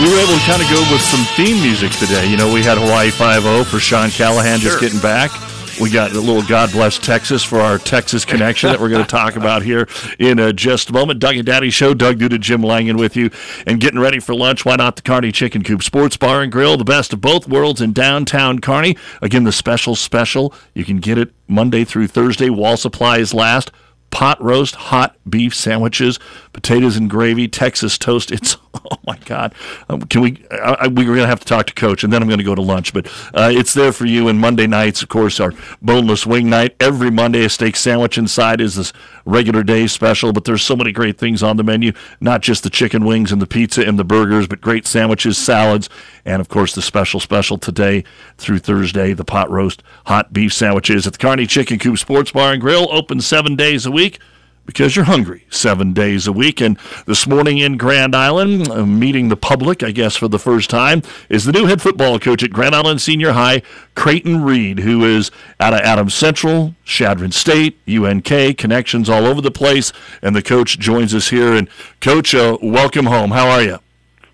We 0.00 0.08
were 0.10 0.18
able 0.18 0.32
to 0.32 0.44
kind 0.46 0.62
of 0.62 0.70
go 0.70 0.80
with 0.90 1.02
some 1.02 1.22
theme 1.36 1.60
music 1.60 1.92
today. 1.92 2.26
You 2.30 2.38
know, 2.38 2.50
we 2.50 2.62
had 2.62 2.78
Hawaii 2.78 3.10
5 3.10 3.68
for 3.68 3.78
Sean 3.78 4.08
Callahan 4.08 4.58
just 4.58 4.78
Sure. 4.78 4.80
getting 4.80 5.00
back. 5.00 5.30
We 5.78 5.90
got 5.90 6.12
a 6.12 6.20
little 6.20 6.42
God 6.42 6.72
Bless 6.72 6.98
Texas 6.98 7.44
for 7.44 7.60
our 7.60 7.76
Texas 7.76 8.24
connection 8.24 8.70
that 8.70 8.80
we're 8.80 8.88
going 8.88 9.04
to 9.04 9.10
talk 9.10 9.36
about 9.36 9.62
here 9.64 9.86
in 10.18 10.40
uh, 10.40 10.52
just 10.52 10.88
a 10.88 10.94
moment. 10.94 11.18
Doug 11.18 11.36
and 11.36 11.44
Daddy 11.44 11.68
Show, 11.68 11.92
Doug 11.92 12.16
Duda, 12.20 12.40
Jim 12.40 12.62
Langan 12.62 12.96
with 12.96 13.16
you. 13.16 13.28
And 13.66 13.78
getting 13.78 14.00
ready 14.00 14.18
for 14.18 14.34
lunch, 14.34 14.64
why 14.64 14.76
not 14.76 14.96
the 14.96 15.02
Kearney 15.02 15.30
Chicken 15.30 15.62
Coop 15.62 15.82
Sports 15.82 16.16
Bar 16.16 16.40
and 16.40 16.50
Grill, 16.50 16.78
the 16.78 16.84
best 16.84 17.12
of 17.12 17.20
both 17.20 17.46
worlds 17.46 17.82
in 17.82 17.92
downtown 17.92 18.60
Kearney. 18.60 18.96
Again, 19.20 19.44
the 19.44 19.52
special 19.52 19.94
special. 19.94 20.54
You 20.72 20.86
can 20.86 21.00
get 21.00 21.18
it 21.18 21.34
Monday 21.48 21.84
through 21.84 22.06
Thursday. 22.06 22.48
Wall 22.48 22.78
supplies 22.78 23.34
last. 23.34 23.70
Pot 24.10 24.40
roast, 24.42 24.76
hot 24.76 25.16
beef 25.28 25.54
sandwiches, 25.54 26.18
potatoes 26.52 26.96
and 26.96 27.10
gravy, 27.10 27.48
Texas 27.48 27.98
toast. 27.98 28.30
It's 28.30 28.56
oh 28.74 28.98
my 29.06 29.16
god! 29.24 29.54
Um, 29.88 30.02
can 30.02 30.20
we? 30.20 30.44
I, 30.50 30.76
I, 30.80 30.86
we're 30.88 31.04
to 31.16 31.26
have 31.26 31.40
to 31.40 31.46
talk 31.46 31.66
to 31.66 31.74
Coach, 31.74 32.04
and 32.04 32.12
then 32.12 32.22
I'm 32.22 32.28
to 32.38 32.44
go 32.44 32.54
to 32.54 32.62
lunch. 32.62 32.92
But 32.92 33.06
uh, 33.34 33.50
it's 33.52 33.74
there 33.74 33.92
for 33.92 34.06
you. 34.06 34.28
And 34.28 34.38
Monday 34.38 34.66
nights, 34.66 35.02
of 35.02 35.08
course, 35.08 35.40
our 35.40 35.52
boneless 35.82 36.26
wing 36.26 36.48
night. 36.48 36.76
Every 36.80 37.10
Monday, 37.10 37.44
a 37.44 37.48
steak 37.48 37.76
sandwich 37.76 38.18
inside 38.18 38.60
is 38.60 38.76
this 38.76 38.92
regular 39.24 39.62
day 39.62 39.86
special. 39.86 40.32
But 40.32 40.44
there's 40.44 40.62
so 40.62 40.76
many 40.76 40.92
great 40.92 41.18
things 41.18 41.42
on 41.42 41.56
the 41.56 41.64
menu. 41.64 41.92
Not 42.20 42.42
just 42.42 42.62
the 42.62 42.70
chicken 42.70 43.04
wings 43.04 43.32
and 43.32 43.40
the 43.40 43.46
pizza 43.46 43.82
and 43.86 43.98
the 43.98 44.04
burgers, 44.04 44.46
but 44.46 44.60
great 44.60 44.86
sandwiches, 44.86 45.38
salads, 45.38 45.88
and 46.24 46.40
of 46.40 46.48
course 46.48 46.74
the 46.74 46.82
special 46.82 47.20
special 47.20 47.58
today 47.58 48.04
through 48.38 48.58
Thursday, 48.58 49.12
the 49.12 49.24
pot 49.24 49.50
roast 49.50 49.82
hot 50.06 50.32
beef 50.32 50.52
sandwiches 50.52 51.06
at 51.06 51.14
the 51.14 51.18
Kearney 51.18 51.46
Chicken 51.46 51.78
Coop 51.78 51.98
Sports 51.98 52.32
Bar 52.32 52.52
and 52.52 52.60
Grill, 52.60 52.88
open 52.90 53.20
seven 53.20 53.56
days 53.56 53.86
a 53.86 53.90
week 53.90 54.18
because 54.66 54.96
you're 54.96 55.04
hungry 55.04 55.44
seven 55.50 55.92
days 55.92 56.26
a 56.26 56.32
week. 56.32 56.60
And 56.60 56.78
this 57.06 57.26
morning 57.26 57.58
in 57.58 57.76
Grand 57.76 58.14
Island, 58.14 58.70
uh, 58.70 58.86
meeting 58.86 59.28
the 59.28 59.36
public, 59.36 59.82
I 59.82 59.90
guess, 59.90 60.16
for 60.16 60.28
the 60.28 60.38
first 60.38 60.70
time, 60.70 61.02
is 61.28 61.44
the 61.44 61.52
new 61.52 61.66
head 61.66 61.82
football 61.82 62.18
coach 62.18 62.42
at 62.42 62.50
Grand 62.50 62.74
Island 62.74 63.00
Senior 63.00 63.32
High, 63.32 63.62
Creighton 63.94 64.42
Reed, 64.42 64.80
who 64.80 65.04
is 65.04 65.30
out 65.60 65.74
of 65.74 65.80
Adams 65.80 66.14
Central, 66.14 66.74
Chadron 66.84 67.32
State, 67.32 67.78
UNK, 67.88 68.58
connections 68.58 69.08
all 69.08 69.26
over 69.26 69.40
the 69.40 69.50
place. 69.50 69.92
And 70.22 70.34
the 70.34 70.42
coach 70.42 70.78
joins 70.78 71.14
us 71.14 71.28
here. 71.28 71.54
And, 71.54 71.68
Coach, 72.00 72.34
uh, 72.34 72.58
welcome 72.62 73.06
home. 73.06 73.30
How 73.30 73.48
are 73.48 73.62
you? 73.62 73.78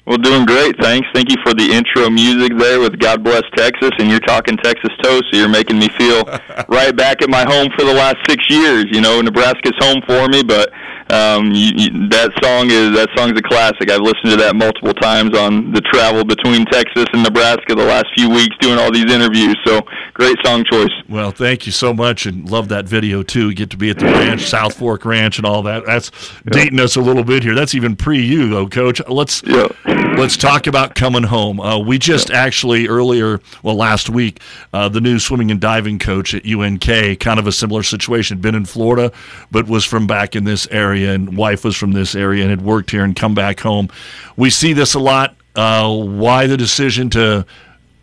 Well, 0.07 0.16
doing 0.18 0.46
great. 0.46 0.76
Thanks. 0.80 1.07
Thank 1.14 1.30
you 1.30 1.36
for 1.44 1.55
the 1.55 1.70
intro 1.70 2.09
music 2.11 2.57
there 2.59 2.80
with 2.80 2.98
God 2.98 3.22
Bless 3.22 3.42
Texas. 3.55 3.90
And 3.98 4.11
you're 4.11 4.20
talking 4.20 4.57
Texas 4.57 4.90
Toast, 5.03 5.24
so 5.30 5.38
you're 5.38 5.48
making 5.48 5.78
me 5.78 5.88
feel 5.98 6.24
right 6.68 6.96
back 6.96 7.22
at 7.22 7.28
my 7.28 7.44
home 7.46 7.68
for 7.78 7.84
the 7.84 7.92
last 7.94 8.16
six 8.28 8.42
years. 8.48 8.86
You 8.90 9.03
know, 9.03 9.20
Nebraska's 9.20 9.76
home 9.78 10.03
for 10.07 10.26
me, 10.28 10.42
but 10.42 10.72
um, 11.11 11.50
you, 11.52 11.72
you, 11.74 12.08
that 12.08 12.30
song 12.42 12.70
is 12.70 12.94
that 12.94 13.08
song's 13.16 13.38
a 13.38 13.42
classic. 13.42 13.90
I've 13.90 14.00
listened 14.00 14.30
to 14.30 14.36
that 14.36 14.54
multiple 14.54 14.94
times 14.94 15.36
on 15.36 15.72
the 15.72 15.80
travel 15.80 16.24
between 16.24 16.64
Texas 16.66 17.06
and 17.12 17.22
Nebraska 17.22 17.74
the 17.74 17.84
last 17.84 18.06
few 18.14 18.30
weeks 18.30 18.56
doing 18.61 18.78
all 18.78 18.92
these 18.92 19.11
interviews. 19.11 19.56
So 19.66 19.80
great 20.14 20.36
song 20.44 20.64
choice. 20.70 20.92
Well, 21.08 21.32
thank 21.32 21.66
you 21.66 21.72
so 21.72 21.92
much, 21.92 22.26
and 22.26 22.48
love 22.48 22.68
that 22.68 22.86
video 22.86 23.22
too. 23.22 23.50
You 23.50 23.54
get 23.54 23.70
to 23.70 23.76
be 23.76 23.90
at 23.90 23.98
the 23.98 24.06
ranch, 24.06 24.46
South 24.46 24.76
Fork 24.76 25.04
Ranch, 25.04 25.38
and 25.38 25.46
all 25.46 25.62
that. 25.64 25.84
That's 25.84 26.11
dating 26.46 26.78
us 26.78 26.96
a 26.96 27.00
little 27.00 27.24
bit 27.24 27.42
here. 27.42 27.54
That's 27.54 27.74
even 27.74 27.96
pre 27.96 28.24
you 28.24 28.48
though, 28.48 28.68
Coach. 28.68 29.00
Let's 29.08 29.42
yeah. 29.44 29.68
let's 30.16 30.36
talk 30.36 30.66
about 30.66 30.94
coming 30.94 31.24
home. 31.24 31.61
Uh, 31.61 31.78
we 31.78 31.98
just 31.98 32.30
actually 32.30 32.86
earlier, 32.86 33.40
well, 33.62 33.74
last 33.74 34.11
week, 34.11 34.40
uh, 34.72 34.88
the 34.88 35.00
new 35.00 35.18
swimming 35.18 35.50
and 35.50 35.61
diving 35.61 35.98
coach 35.98 36.34
at 36.34 36.46
UNK, 36.46 37.18
kind 37.18 37.40
of 37.40 37.46
a 37.46 37.52
similar 37.52 37.82
situation, 37.82 38.38
been 38.38 38.54
in 38.54 38.64
Florida, 38.64 39.12
but 39.50 39.66
was 39.66 39.84
from 39.84 40.06
back 40.06 40.36
in 40.36 40.44
this 40.44 40.68
area 40.70 40.99
area, 41.01 41.14
and 41.14 41.36
wife 41.36 41.64
was 41.64 41.76
from 41.76 41.92
this 41.92 42.14
area 42.14 42.42
and 42.42 42.51
had 42.51 42.62
worked 42.62 42.90
here 42.90 43.05
and 43.05 43.14
come 43.16 43.34
back 43.34 43.61
home. 43.61 43.88
We 44.36 44.51
see 44.51 44.72
this 44.72 44.94
a 44.94 45.01
lot. 45.01 45.36
Uh, 45.57 45.92
why 45.92 46.46
the 46.46 46.57
decision 46.57 47.11
to 47.11 47.44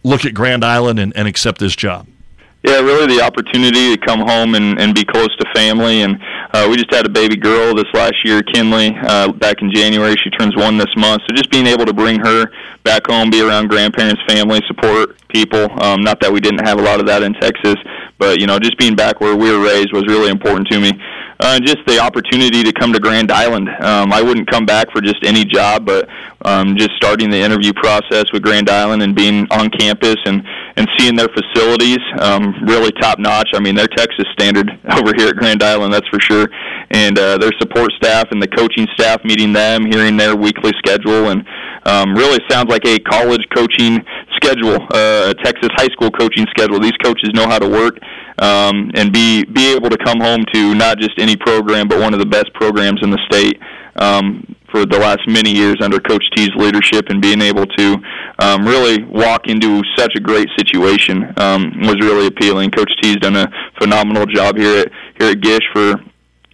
look 0.04 0.26
at 0.26 0.34
Grand 0.34 0.64
Island 0.64 1.00
and, 1.00 1.16
and 1.16 1.28
accept 1.28 1.60
this 1.60 1.76
job? 1.76 2.08
Yeah, 2.64 2.82
really 2.82 3.16
the 3.16 3.24
opportunity 3.24 3.96
to 3.96 4.06
come 4.06 4.20
home 4.20 4.56
and, 4.56 4.80
and 4.80 4.94
be 4.94 5.06
close 5.06 5.34
to 5.38 5.46
family. 5.56 6.02
And 6.02 6.20
uh, 6.52 6.68
we 6.70 6.76
just 6.76 6.94
had 6.94 7.06
a 7.06 7.10
baby 7.10 7.38
girl 7.38 7.74
this 7.74 7.86
last 7.94 8.16
year, 8.26 8.42
Kinley, 8.42 8.94
uh, 9.04 9.32
back 9.32 9.62
in 9.62 9.72
January. 9.74 10.16
She 10.22 10.30
turns 10.32 10.56
one 10.56 10.78
this 10.78 10.94
month. 10.98 11.22
So 11.22 11.36
just 11.36 11.50
being 11.50 11.68
able 11.68 11.86
to 11.86 11.94
bring 11.94 12.20
her 12.20 12.52
back 12.84 13.08
home, 13.08 13.30
be 13.30 13.42
around 13.42 13.70
grandparents, 13.70 14.22
family, 14.28 14.60
support 14.68 15.16
people. 15.30 15.72
Um, 15.82 16.02
not 16.02 16.20
that 16.22 16.32
we 16.32 16.42
didn't 16.42 16.66
have 16.66 16.80
a 16.80 16.82
lot 16.82 17.00
of 17.00 17.06
that 17.06 17.24
in 17.24 17.34
Texas, 17.36 17.76
but 18.18 18.42
you 18.42 18.48
know, 18.48 18.60
just 18.60 18.78
being 18.78 18.96
back 18.96 19.22
where 19.22 19.36
we 19.36 19.50
were 19.52 19.64
raised 19.64 19.94
was 19.94 20.06
really 20.08 20.30
important 20.30 20.68
to 20.70 20.80
me 20.80 20.92
uh, 21.40 21.60
just 21.60 21.78
the 21.86 22.00
opportunity 22.00 22.64
to 22.64 22.74
come 22.74 22.94
to 22.94 23.00
Grand 23.00 23.32
Island. 23.32 23.70
Um, 23.82 24.12
I 24.12 24.22
wouldn't 24.22 24.50
come 24.50 24.66
back 24.66 24.92
for 24.92 25.02
just 25.02 25.24
any 25.24 25.46
job, 25.46 25.86
but 25.86 26.08
um, 26.46 26.76
just 26.78 26.92
starting 26.96 27.30
the 27.30 27.38
interview 27.38 27.74
process 27.74 28.26
with 28.32 28.42
Grand 28.42 28.70
Island 28.70 29.04
and 29.04 29.16
being 29.16 29.48
on 29.52 29.70
campus 29.70 30.18
and 30.26 30.44
and 30.78 30.88
seeing 31.00 31.16
their 31.16 31.28
facilities, 31.30 31.98
um, 32.20 32.54
really 32.64 32.92
top 32.92 33.18
notch. 33.18 33.50
I 33.56 33.60
mean, 33.60 33.74
they're 33.74 33.88
Texas 33.88 34.26
standard 34.34 34.70
over 34.92 35.12
here 35.18 35.30
at 35.30 35.36
Grand 35.36 35.64
Island, 35.64 35.92
that's 35.92 36.08
for 36.08 36.20
sure. 36.20 36.48
And 36.92 37.18
uh, 37.18 37.40
their 37.40 37.52
support 37.60 37.92
staff 37.94 38.28
and 38.30 38.42
the 38.42 38.48
coaching 38.48 38.88
staff, 38.94 39.24
meeting 39.24 39.54
them, 39.54 39.86
hearing 39.86 40.18
their 40.18 40.36
weekly 40.36 40.72
schedule, 40.78 41.30
and 41.30 41.44
um, 41.86 42.14
really 42.14 42.40
sounds 42.48 42.70
like 42.70 42.86
a 42.86 43.00
college 43.00 43.42
coaching 43.56 44.06
schedule, 44.36 44.76
uh, 44.94 45.34
a 45.34 45.36
Texas 45.44 45.70
high 45.74 45.90
school 45.90 46.12
coaching 46.12 46.46
schedule. 46.52 46.80
These 46.80 46.98
coaches 47.04 47.32
know 47.34 47.48
how 47.48 47.58
to 47.58 47.68
work 47.68 47.98
um, 48.40 48.92
and 48.94 49.12
be 49.12 49.44
be 49.46 49.74
able 49.74 49.90
to 49.90 49.98
come 49.98 50.20
home 50.20 50.44
to 50.54 50.76
not 50.76 51.00
just 51.00 51.18
any 51.18 51.36
program, 51.36 51.88
but 51.88 52.00
one 52.00 52.14
of 52.14 52.20
the 52.20 52.26
best 52.26 52.54
programs 52.54 53.02
in 53.02 53.10
the 53.10 53.20
state. 53.30 53.60
Um, 54.00 54.56
for 54.72 54.86
the 54.86 55.00
last 55.00 55.22
many 55.28 55.52
years 55.52 55.78
under 55.82 56.00
Coach 56.00 56.24
T's 56.36 56.50
leadership 56.56 57.06
and 57.10 57.22
being 57.22 57.42
able 57.42 57.66
to 57.66 57.98
um, 58.40 58.66
really 58.68 59.04
walk 59.06 59.48
into 59.48 59.82
such 59.98 60.14
a 60.16 60.20
great 60.20 60.48
situation 60.58 61.34
um, 61.38 61.72
was 61.82 61.96
really 62.02 62.28
appealing. 62.28 62.70
Coach 62.72 62.92
T's 63.02 63.16
done 63.18 63.36
a 63.36 63.48
phenomenal 63.80 64.26
job 64.26 64.58
here 64.58 64.82
at 64.82 64.92
here 65.18 65.32
at 65.32 65.42
Gish 65.42 65.64
for 65.74 65.96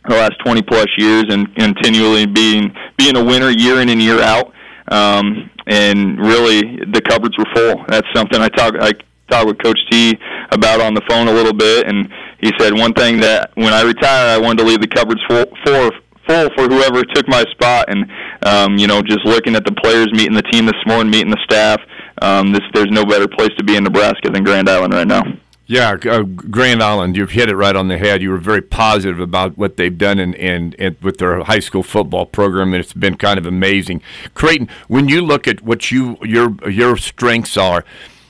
the 0.08 0.16
last 0.16 0.34
20 0.46 0.62
plus 0.64 0.88
years 0.98 1.26
and 1.30 1.54
continually 1.56 2.26
being 2.26 2.74
being 2.98 3.18
a 3.18 3.24
winner 3.24 3.50
year 3.50 3.82
in 3.82 3.90
and 3.90 4.02
year 4.02 4.22
out. 4.22 4.54
Um, 4.90 5.50
and 5.66 6.20
really, 6.20 6.62
the 6.92 7.02
cupboards 7.02 7.38
were 7.38 7.46
full. 7.56 7.86
That's 7.88 8.08
something 8.14 8.40
I 8.40 8.50
talk 8.50 8.76
I 8.80 8.94
talked 9.34 9.48
with 9.48 9.58
Coach 9.64 9.80
T 9.90 10.18
about 10.52 10.80
on 10.80 10.94
the 10.94 11.02
phone 11.10 11.28
a 11.28 11.34
little 11.34 11.54
bit, 11.54 11.88
and 11.88 12.08
he 12.40 12.52
said 12.60 12.74
one 12.74 12.94
thing 12.94 13.20
that 13.22 13.52
when 13.56 13.74
I 13.74 13.82
retire, 13.82 14.30
I 14.30 14.38
wanted 14.38 14.60
to 14.60 14.66
leave 14.66 14.82
the 14.82 14.88
cupboards 14.88 15.22
full 15.28 15.46
for 15.66 15.92
full 16.28 16.50
for 16.56 16.68
whoever 16.70 17.04
took 17.04 17.28
my 17.28 17.44
spot. 17.52 17.90
And 17.90 18.06
um, 18.46 18.78
you 18.78 18.88
know, 18.88 19.02
just 19.02 19.26
looking 19.26 19.56
at 19.56 19.66
the 19.66 19.72
players, 19.72 20.08
meeting 20.14 20.36
the 20.36 20.44
team 20.44 20.66
this 20.66 20.82
morning, 20.86 21.10
meeting 21.10 21.32
the 21.32 21.42
staff, 21.44 21.82
um, 22.22 22.52
this 22.52 22.62
there's 22.74 22.92
no 22.92 23.06
better 23.06 23.28
place 23.28 23.52
to 23.58 23.64
be 23.64 23.76
in 23.76 23.84
Nebraska 23.84 24.30
than 24.30 24.44
Grand 24.44 24.70
Island 24.70 24.94
right 24.94 25.08
now. 25.08 25.24
Yeah, 25.66 25.96
uh, 26.10 26.24
Grand 26.24 26.84
Island, 26.84 27.16
you've 27.16 27.32
hit 27.32 27.50
it 27.50 27.56
right 27.56 27.76
on 27.76 27.88
the 27.88 27.98
head. 27.98 28.22
You 28.22 28.32
were 28.32 28.38
very 28.38 28.62
positive 28.62 29.22
about 29.22 29.58
what 29.58 29.78
they've 29.78 29.98
done 29.98 30.20
in, 30.20 30.34
in, 30.34 30.74
in, 30.74 30.98
with 31.02 31.20
their 31.20 31.42
high 31.42 31.62
school 31.62 31.84
football 31.84 32.26
program, 32.26 32.74
and 32.74 32.84
it's 32.84 32.92
been 32.92 33.16
kind 33.16 33.40
of 33.40 33.46
amazing. 33.46 34.02
Creighton, 34.34 34.68
when 34.90 35.08
you 35.08 35.22
look 35.22 35.48
at 35.48 35.64
what 35.64 35.90
you 35.90 36.18
your 36.22 36.54
your 36.70 36.98
strengths 36.98 37.56
are, 37.56 37.86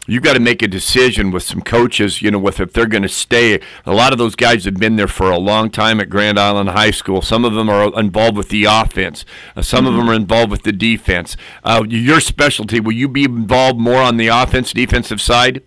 you 0.05 0.19
got 0.19 0.33
to 0.33 0.39
make 0.39 0.61
a 0.61 0.67
decision 0.67 1.31
with 1.31 1.43
some 1.43 1.61
coaches, 1.61 2.21
you 2.21 2.29
know, 2.29 2.39
with 2.39 2.59
if 2.59 2.73
they're 2.73 2.85
going 2.85 3.03
to 3.03 3.09
stay. 3.09 3.61
A 3.85 3.93
lot 3.93 4.11
of 4.11 4.17
those 4.17 4.35
guys 4.35 4.65
have 4.65 4.75
been 4.75 4.97
there 4.97 5.07
for 5.07 5.31
a 5.31 5.37
long 5.37 5.69
time 5.69 5.99
at 5.99 6.09
Grand 6.09 6.37
Island 6.37 6.69
High 6.69 6.91
School. 6.91 7.21
Some 7.21 7.45
of 7.45 7.53
them 7.53 7.69
are 7.69 7.97
involved 7.97 8.35
with 8.35 8.49
the 8.49 8.65
offense. 8.65 9.23
Uh, 9.55 9.61
some 9.61 9.85
mm-hmm. 9.85 9.87
of 9.87 9.95
them 9.95 10.09
are 10.09 10.13
involved 10.13 10.51
with 10.51 10.63
the 10.63 10.73
defense. 10.73 11.37
Uh, 11.63 11.83
your 11.87 12.19
specialty, 12.19 12.79
will 12.79 12.91
you 12.91 13.07
be 13.07 13.23
involved 13.23 13.79
more 13.79 14.01
on 14.01 14.17
the 14.17 14.27
offense, 14.27 14.73
defensive 14.73 15.21
side? 15.21 15.63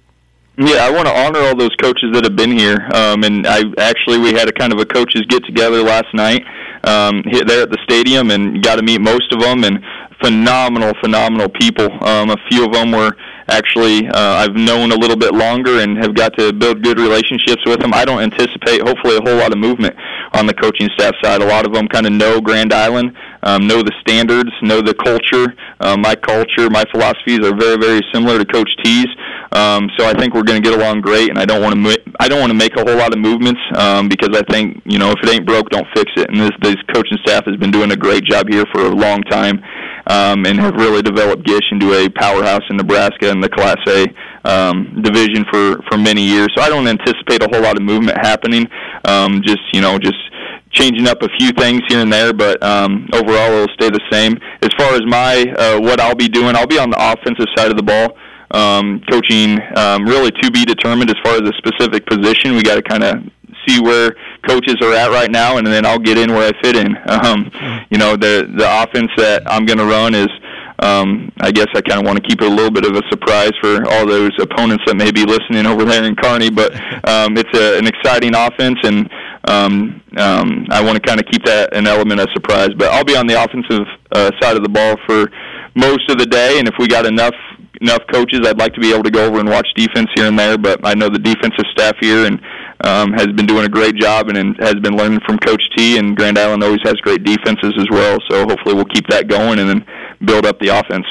Yeah, 0.59 0.87
I 0.87 0.91
want 0.91 1.07
to 1.07 1.15
honor 1.15 1.41
all 1.41 1.57
those 1.57 1.75
coaches 1.81 2.13
that 2.15 2.25
have 2.25 2.37
been 2.37 2.57
here. 2.57 2.79
Um, 2.95 3.25
and 3.25 3.47
I 3.47 3.63
actually 3.79 4.19
we 4.19 4.33
had 4.33 4.49
a 4.49 4.53
kind 4.53 4.73
of 4.73 4.81
a 4.81 4.87
coaches 4.87 5.23
get 5.29 5.45
together 5.45 5.83
last 5.83 6.13
night 6.15 6.43
um, 6.85 7.23
there 7.47 7.63
at 7.63 7.71
the 7.71 7.79
stadium, 7.85 8.31
and 8.31 8.63
got 8.63 8.77
to 8.77 8.83
meet 8.83 9.01
most 9.01 9.31
of 9.33 9.41
them. 9.41 9.65
And 9.65 9.85
phenomenal, 10.23 10.93
phenomenal 11.03 11.49
people. 11.51 11.89
Um, 12.03 12.31
a 12.31 12.37
few 12.49 12.65
of 12.65 12.73
them 12.73 12.91
were 12.91 13.13
actually 13.49 14.09
uh, 14.09 14.43
I've 14.43 14.55
known 14.55 14.93
a 14.93 14.97
little 14.97 15.17
bit 15.17 15.35
longer 15.35 15.81
and 15.81 15.97
have 15.99 16.15
got 16.15 16.37
to 16.39 16.53
build 16.53 16.83
good 16.83 16.99
relationships 16.99 17.63
with 17.67 17.81
them. 17.81 17.93
I 17.95 18.05
don't 18.05 18.21
anticipate, 18.21 18.83
hopefully, 18.83 19.17
a 19.17 19.21
whole 19.21 19.37
lot 19.37 19.53
of 19.53 19.59
movement 19.59 19.97
on 20.33 20.47
the 20.47 20.55
coaching 20.55 20.89
staff 20.95 21.15
side. 21.23 21.43
A 21.43 21.47
lot 21.47 21.67
of 21.67 21.73
them 21.73 21.89
kind 21.89 22.07
of 22.07 22.13
know 22.13 22.41
Grand 22.41 22.73
Island, 22.73 23.17
um, 23.43 23.67
know 23.67 23.83
the 23.83 23.93
standards, 24.01 24.51
know 24.63 24.81
the 24.81 24.95
culture. 24.95 25.55
Um, 25.81 26.01
my 26.03 26.15
culture, 26.15 26.71
my 26.71 26.85
philosophies 26.93 27.41
are 27.45 27.55
very, 27.57 27.77
very 27.77 28.01
similar 28.13 28.39
to 28.39 28.45
Coach 28.45 28.71
T's. 28.83 29.07
Um, 29.53 29.89
so 29.97 30.07
I 30.07 30.13
think 30.15 30.35
we're 30.35 30.43
going 30.43 30.63
to 30.63 30.69
get 30.69 30.79
along 30.79 31.01
great, 31.01 31.31
and 31.31 31.39
I 31.39 31.45
don't 31.45 31.63
want 31.63 31.75
to 31.75 31.97
I 32.19 32.29
don't 32.29 32.41
want 32.41 32.51
to 32.51 32.59
make 32.59 32.77
a 32.77 32.85
whole 32.85 32.97
lot 32.97 33.13
of 33.13 33.19
movements 33.19 33.61
um, 33.77 34.09
because 34.09 34.31
I 34.35 34.43
think 34.53 34.83
you 34.85 34.99
know 34.99 35.11
if 35.11 35.19
it 35.23 35.31
ain't 35.31 35.47
broke, 35.47 35.71
don't 35.71 35.87
fix 35.95 36.11
it. 36.17 36.29
And 36.31 36.41
this 36.41 36.51
this 36.63 36.77
coaching 36.93 37.19
staff 37.25 37.45
has 37.47 37.57
been 37.57 37.71
doing 37.71 37.93
a 37.93 37.97
great 37.97 38.25
job 38.25 38.49
here 38.49 38.65
for 38.73 38.83
a 38.83 38.95
long 38.95 39.23
time 39.23 39.63
um, 40.07 40.47
and 40.47 40.59
have 40.59 40.75
really 40.75 41.03
developed 41.03 41.45
Gish 41.45 41.65
into 41.71 41.93
a 41.95 42.09
powerhouse 42.11 42.63
in 42.71 42.77
Nebraska 42.77 43.31
in 43.31 43.41
the 43.41 43.49
Class 43.49 43.79
A 43.89 44.07
um, 44.45 45.03
division 45.03 45.45
for 45.51 45.83
for 45.89 45.99
many 45.99 46.23
years. 46.23 46.49
So 46.57 46.63
I 46.63 46.69
don't 46.69 46.87
anticipate 46.87 47.43
a 47.43 47.49
whole 47.51 47.63
lot 47.63 47.77
of 47.77 47.83
movement 47.83 48.19
happening. 48.19 48.67
Um, 49.05 49.43
just 49.45 49.63
you 49.73 49.81
know, 49.81 49.99
just 49.99 50.19
changing 50.77 51.09
up 51.09 51.23
a 51.23 51.29
few 51.39 51.51
things 51.53 51.81
here 51.89 52.01
and 52.01 52.13
there, 52.13 52.33
but 52.33 52.63
um, 52.63 53.09
overall 53.13 53.51
it'll 53.53 53.75
stay 53.75 53.91
the 53.91 54.01
same. 54.11 54.39
As 54.63 54.71
far 54.79 54.95
as 54.95 55.03
my 55.07 55.45
uh, 55.57 55.81
what 55.81 56.01
I'll 56.01 56.15
be 56.15 56.29
doing, 56.29 56.55
I'll 56.55 56.67
be 56.67 56.79
on 56.79 56.91
the 56.91 57.01
offensive 57.01 57.47
side 57.57 57.71
of 57.71 57.77
the 57.77 57.83
ball. 57.83 58.17
Um, 58.53 59.03
coaching 59.11 59.59
um, 59.77 60.05
really 60.05 60.31
to 60.31 60.51
be 60.53 60.65
determined 60.65 61.11
as 61.11 61.17
far 61.25 61.35
as 61.35 61.43
a 61.43 61.53
specific 61.59 62.07
position. 62.07 62.55
We 62.55 62.63
got 62.63 62.77
to 62.77 62.83
kind 62.83 63.03
of 63.03 63.17
see 63.67 63.81
where 63.81 64.15
coaches 64.47 64.77
are 64.83 64.93
at 64.93 65.11
right 65.11 65.31
now, 65.31 65.57
and 65.57 65.67
then 65.67 65.85
I'll 65.85 65.99
get 65.99 66.17
in 66.17 66.33
where 66.33 66.49
I 66.49 66.63
fit 66.63 66.77
in. 66.77 66.97
Um, 67.17 67.51
you 67.91 67.97
know, 67.99 68.15
the 68.15 68.47
the 68.57 68.69
offense 68.83 69.11
that 69.17 69.43
I'm 69.47 69.65
going 69.65 69.79
to 69.79 69.87
run 69.87 70.15
is. 70.15 70.29
Um, 70.79 71.33
I 71.41 71.53
guess 71.53 71.69
I 71.75 71.81
kind 71.81 71.99
of 71.99 72.07
want 72.07 72.23
to 72.23 72.29
keep 72.29 72.43
it 72.43 72.47
a 72.47 72.55
little 72.55 72.71
bit 72.71 72.85
of 72.85 72.95
a 72.95 73.03
surprise 73.09 73.53
for 73.63 73.89
all 73.89 74.05
those 74.05 74.33
opponents 74.39 74.85
that 74.87 74.95
may 74.95 75.11
be 75.11 75.25
listening 75.25 75.65
over 75.65 75.87
there 75.87 76.05
in 76.05 76.15
Kearney. 76.15 76.51
But 76.51 76.77
um, 77.09 77.33
it's 77.39 77.49
a, 77.57 77.79
an 77.79 77.87
exciting 77.87 78.35
offense, 78.35 78.77
and 78.85 79.09
um, 79.47 80.03
um, 80.17 80.67
I 80.71 80.83
want 80.83 80.97
to 80.97 81.01
kind 81.01 81.21
of 81.21 81.27
keep 81.31 81.45
that 81.45 81.75
an 81.75 81.87
element 81.87 82.21
of 82.21 82.29
surprise. 82.33 82.71
But 82.77 82.93
I'll 82.93 83.05
be 83.05 83.17
on 83.17 83.27
the 83.27 83.43
offensive 83.43 83.87
uh, 84.13 84.31
side 84.41 84.57
of 84.57 84.63
the 84.63 84.69
ball 84.69 84.97
for 85.07 85.31
most 85.75 86.09
of 86.11 86.19
the 86.19 86.27
day, 86.27 86.59
and 86.59 86.69
if 86.69 86.75
we 86.79 86.89
got 86.89 87.07
enough 87.07 87.35
enough 87.81 88.01
coaches, 88.11 88.41
I'd 88.45 88.59
like 88.59 88.73
to 88.75 88.81
be 88.81 88.93
able 88.93 89.03
to 89.03 89.11
go 89.11 89.27
over 89.27 89.39
and 89.39 89.49
watch 89.49 89.69
defense 89.77 90.09
here 90.15 90.27
and 90.27 90.39
there. 90.39 90.57
But 90.57 90.81
I 90.85 90.95
know 90.95 91.09
the 91.09 91.19
defensive 91.19 91.65
staff 91.73 91.95
here 92.01 92.27
and 92.27 92.41
um, 92.85 93.13
has 93.13 93.27
been 93.29 93.47
doing 93.47 93.65
a 93.65 93.69
great 93.69 93.97
job 93.97 94.29
and, 94.29 94.39
and 94.39 94.57
has 94.59 94.75
been 94.77 94.97
learning 94.97 95.21
from 95.27 95.39
Coach 95.39 95.63
T. 95.77 95.99
And 95.99 96.17
Grand 96.17 96.39
Island 96.39 96.63
always 96.63 96.81
has 96.85 96.95
great 96.97 97.25
defenses 97.25 97.75
as 97.79 97.87
well. 97.91 98.19
So 98.31 98.47
hopefully 98.47 98.75
we'll 98.75 98.87
keep 98.87 99.07
that 99.09 99.29
going 99.29 99.59
and 99.59 99.69
then 99.69 99.87
build 100.25 100.47
up 100.47 100.59
the 100.59 100.69
offense. 100.69 101.07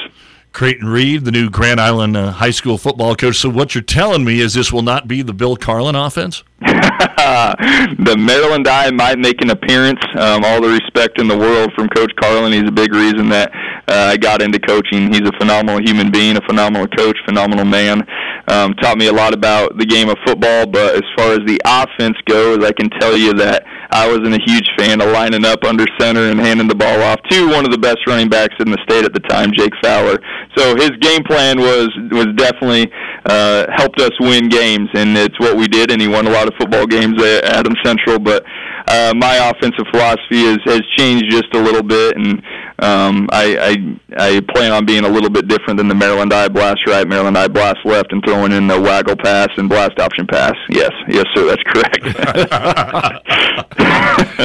Creighton 0.56 0.88
Reed, 0.88 1.26
the 1.26 1.30
new 1.30 1.50
Grand 1.50 1.78
Island 1.78 2.16
uh, 2.16 2.30
high 2.30 2.50
school 2.50 2.78
football 2.78 3.14
coach. 3.14 3.36
So 3.36 3.50
what 3.50 3.74
you're 3.74 3.84
telling 3.84 4.24
me 4.24 4.40
is 4.40 4.54
this 4.54 4.72
will 4.72 4.80
not 4.80 5.06
be 5.06 5.20
the 5.20 5.34
Bill 5.34 5.54
Carlin 5.54 5.94
offense? 5.94 6.44
the 6.62 8.16
Maryland 8.18 8.66
I 8.66 8.90
might 8.90 9.18
make 9.18 9.42
an 9.42 9.50
appearance. 9.50 10.00
Um, 10.16 10.46
all 10.46 10.62
the 10.62 10.70
respect 10.70 11.20
in 11.20 11.28
the 11.28 11.36
world 11.36 11.74
from 11.74 11.88
Coach 11.90 12.10
Carlin. 12.18 12.54
He's 12.54 12.66
a 12.66 12.72
big 12.72 12.94
reason 12.94 13.28
that 13.28 13.52
uh, 13.88 14.12
I 14.12 14.16
got 14.16 14.42
into 14.42 14.58
coaching. 14.58 15.12
He's 15.12 15.22
a 15.22 15.32
phenomenal 15.38 15.80
human 15.80 16.10
being, 16.10 16.36
a 16.36 16.40
phenomenal 16.42 16.86
coach, 16.88 17.16
phenomenal 17.24 17.64
man. 17.64 18.02
Um, 18.48 18.74
taught 18.74 18.98
me 18.98 19.08
a 19.08 19.12
lot 19.12 19.34
about 19.34 19.76
the 19.78 19.86
game 19.86 20.08
of 20.08 20.16
football, 20.24 20.66
but 20.66 20.94
as 20.94 21.02
far 21.16 21.32
as 21.32 21.40
the 21.46 21.60
offense 21.64 22.16
goes, 22.26 22.64
I 22.64 22.72
can 22.72 22.90
tell 23.00 23.16
you 23.16 23.32
that 23.34 23.64
I 23.90 24.06
wasn't 24.06 24.34
a 24.34 24.42
huge 24.44 24.68
fan 24.78 25.00
of 25.00 25.10
lining 25.10 25.44
up 25.44 25.64
under 25.64 25.86
center 25.98 26.30
and 26.30 26.38
handing 26.38 26.68
the 26.68 26.74
ball 26.74 27.02
off 27.02 27.20
to 27.30 27.48
one 27.48 27.64
of 27.64 27.70
the 27.70 27.78
best 27.78 27.98
running 28.06 28.28
backs 28.28 28.54
in 28.58 28.70
the 28.70 28.78
state 28.82 29.04
at 29.04 29.14
the 29.14 29.20
time, 29.20 29.50
Jake 29.54 29.72
Fowler. 29.82 30.18
So 30.56 30.74
his 30.76 30.90
game 31.00 31.22
plan 31.22 31.58
was 31.58 31.88
was 32.10 32.26
definitely 32.36 32.90
uh, 33.26 33.66
helped 33.74 34.00
us 34.00 34.12
win 34.20 34.48
games, 34.48 34.88
and 34.94 35.16
it's 35.16 35.38
what 35.38 35.56
we 35.56 35.68
did. 35.68 35.90
And 35.90 36.00
he 36.00 36.08
won 36.08 36.26
a 36.26 36.30
lot 36.30 36.48
of 36.48 36.54
football 36.58 36.86
games 36.86 37.22
at 37.22 37.44
Adams 37.44 37.78
Central. 37.84 38.18
But 38.18 38.44
uh, 38.88 39.12
my 39.16 39.50
offensive 39.50 39.84
philosophy 39.90 40.44
has 40.44 40.58
has 40.64 40.80
changed 40.96 41.30
just 41.30 41.52
a 41.54 41.60
little 41.60 41.82
bit, 41.82 42.16
and 42.16 42.42
um, 42.78 43.28
I, 43.32 43.58
I 43.58 43.76
I 44.16 44.40
plan 44.54 44.72
on 44.72 44.86
being 44.86 45.04
a 45.04 45.08
little 45.08 45.30
bit 45.30 45.48
different 45.48 45.76
than 45.78 45.88
the 45.88 45.94
Maryland 45.94 46.32
I 46.32 46.48
blast 46.48 46.86
right, 46.86 47.06
Maryland 47.06 47.36
I 47.36 47.48
blast 47.48 47.78
left, 47.84 48.12
and 48.12 48.22
throwing 48.24 48.52
in 48.52 48.68
the 48.68 48.80
waggle 48.80 49.16
pass 49.16 49.48
and 49.56 49.68
blast 49.68 49.98
option 49.98 50.26
pass. 50.26 50.54
Yes, 50.68 50.92
yes, 51.08 51.24
sir, 51.34 51.46
that's 51.46 51.62
correct. 51.64 51.98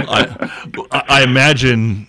I, 0.03 1.03
I 1.07 1.23
imagine 1.23 2.07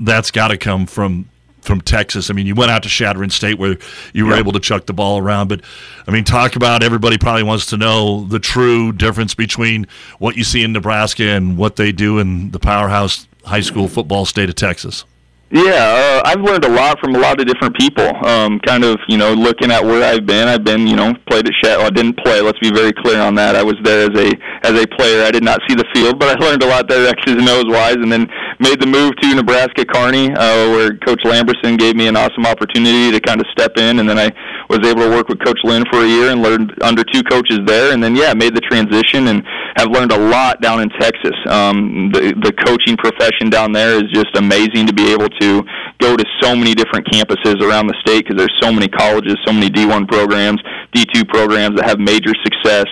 that's 0.00 0.30
got 0.30 0.48
to 0.48 0.58
come 0.58 0.86
from 0.86 1.29
from 1.60 1.80
Texas. 1.80 2.30
I 2.30 2.32
mean, 2.32 2.46
you 2.46 2.54
went 2.54 2.70
out 2.70 2.82
to 2.84 2.88
Chadron 2.88 3.30
State 3.30 3.58
where 3.58 3.76
you 4.12 4.26
were 4.26 4.34
able 4.34 4.52
to 4.52 4.60
chuck 4.60 4.86
the 4.86 4.92
ball 4.92 5.18
around, 5.18 5.48
but 5.48 5.60
I 6.06 6.10
mean, 6.10 6.24
talk 6.24 6.56
about 6.56 6.82
everybody 6.82 7.18
probably 7.18 7.42
wants 7.42 7.66
to 7.66 7.76
know 7.76 8.24
the 8.24 8.38
true 8.38 8.92
difference 8.92 9.34
between 9.34 9.86
what 10.18 10.36
you 10.36 10.44
see 10.44 10.62
in 10.62 10.72
Nebraska 10.72 11.24
and 11.24 11.56
what 11.56 11.76
they 11.76 11.92
do 11.92 12.18
in 12.18 12.50
the 12.50 12.58
powerhouse 12.58 13.26
high 13.44 13.60
school 13.60 13.88
football 13.88 14.24
state 14.26 14.48
of 14.48 14.54
Texas. 14.54 15.04
Yeah, 15.52 16.22
uh, 16.22 16.22
I've 16.24 16.40
learned 16.40 16.64
a 16.64 16.68
lot 16.68 17.00
from 17.00 17.16
a 17.16 17.18
lot 17.18 17.40
of 17.40 17.46
different 17.46 17.76
people. 17.76 18.06
Um, 18.24 18.60
kind 18.60 18.84
of, 18.84 18.98
you 19.08 19.18
know, 19.18 19.34
looking 19.34 19.72
at 19.72 19.84
where 19.84 20.04
I've 20.04 20.24
been. 20.24 20.46
I've 20.46 20.62
been, 20.62 20.86
you 20.86 20.94
know, 20.94 21.12
played 21.28 21.44
at 21.44 21.52
Shat. 21.60 21.78
Well, 21.78 21.88
I 21.88 21.90
didn't 21.90 22.18
play. 22.18 22.40
Let's 22.40 22.60
be 22.60 22.70
very 22.70 22.92
clear 22.92 23.20
on 23.20 23.34
that. 23.34 23.56
I 23.56 23.62
was 23.64 23.74
there 23.82 24.08
as 24.08 24.16
a 24.16 24.30
as 24.62 24.80
a 24.80 24.86
player. 24.86 25.24
I 25.24 25.32
did 25.32 25.42
not 25.42 25.58
see 25.68 25.74
the 25.74 25.86
field, 25.92 26.20
but 26.20 26.28
I 26.28 26.40
learned 26.46 26.62
a 26.62 26.66
lot 26.66 26.88
there, 26.88 27.04
X's 27.04 27.34
and 27.34 27.48
O's 27.48 27.64
wise, 27.66 27.96
and 27.96 28.12
then 28.12 28.30
made 28.60 28.78
the 28.78 28.86
move 28.86 29.16
to 29.16 29.34
Nebraska 29.34 29.84
Kearney, 29.84 30.30
uh, 30.30 30.70
where 30.70 30.94
Coach 30.98 31.22
Lamberson 31.24 31.78
gave 31.78 31.96
me 31.96 32.06
an 32.08 32.16
awesome 32.16 32.44
opportunity 32.44 33.10
to 33.10 33.18
kind 33.18 33.40
of 33.40 33.46
step 33.50 33.78
in, 33.78 33.98
and 33.98 34.08
then 34.08 34.18
I 34.18 34.30
was 34.68 34.80
able 34.86 35.02
to 35.02 35.10
work 35.10 35.28
with 35.28 35.40
Coach 35.40 35.58
Lynn 35.64 35.84
for 35.90 36.04
a 36.04 36.06
year 36.06 36.30
and 36.30 36.42
learned 36.42 36.76
under 36.82 37.02
two 37.02 37.22
coaches 37.22 37.60
there, 37.64 37.92
and 37.92 38.04
then 38.04 38.14
yeah, 38.14 38.34
made 38.34 38.54
the 38.54 38.60
transition 38.60 39.28
and 39.28 39.42
have 39.76 39.88
learned 39.88 40.12
a 40.12 40.18
lot 40.18 40.60
down 40.60 40.82
in 40.82 40.90
Texas. 41.00 41.34
Um, 41.48 42.10
the 42.12 42.36
the 42.44 42.52
coaching 42.52 42.96
profession 42.96 43.48
down 43.48 43.72
there 43.72 43.96
is 43.96 44.04
just 44.12 44.36
amazing 44.36 44.86
to 44.86 44.92
be 44.92 45.10
able 45.10 45.28
to 45.40 45.64
go 45.98 46.16
to 46.16 46.24
so 46.40 46.54
many 46.54 46.74
different 46.74 47.06
campuses 47.08 47.60
around 47.64 47.86
the 47.86 47.96
state 48.00 48.28
because 48.28 48.36
there's 48.36 48.58
so 48.60 48.70
many 48.70 48.88
colleges, 48.88 49.36
so 49.46 49.52
many 49.52 49.70
D1 49.70 50.06
programs, 50.06 50.60
D2 50.92 51.28
programs 51.28 51.76
that 51.76 51.86
have 51.86 51.98
major 51.98 52.32
success. 52.44 52.86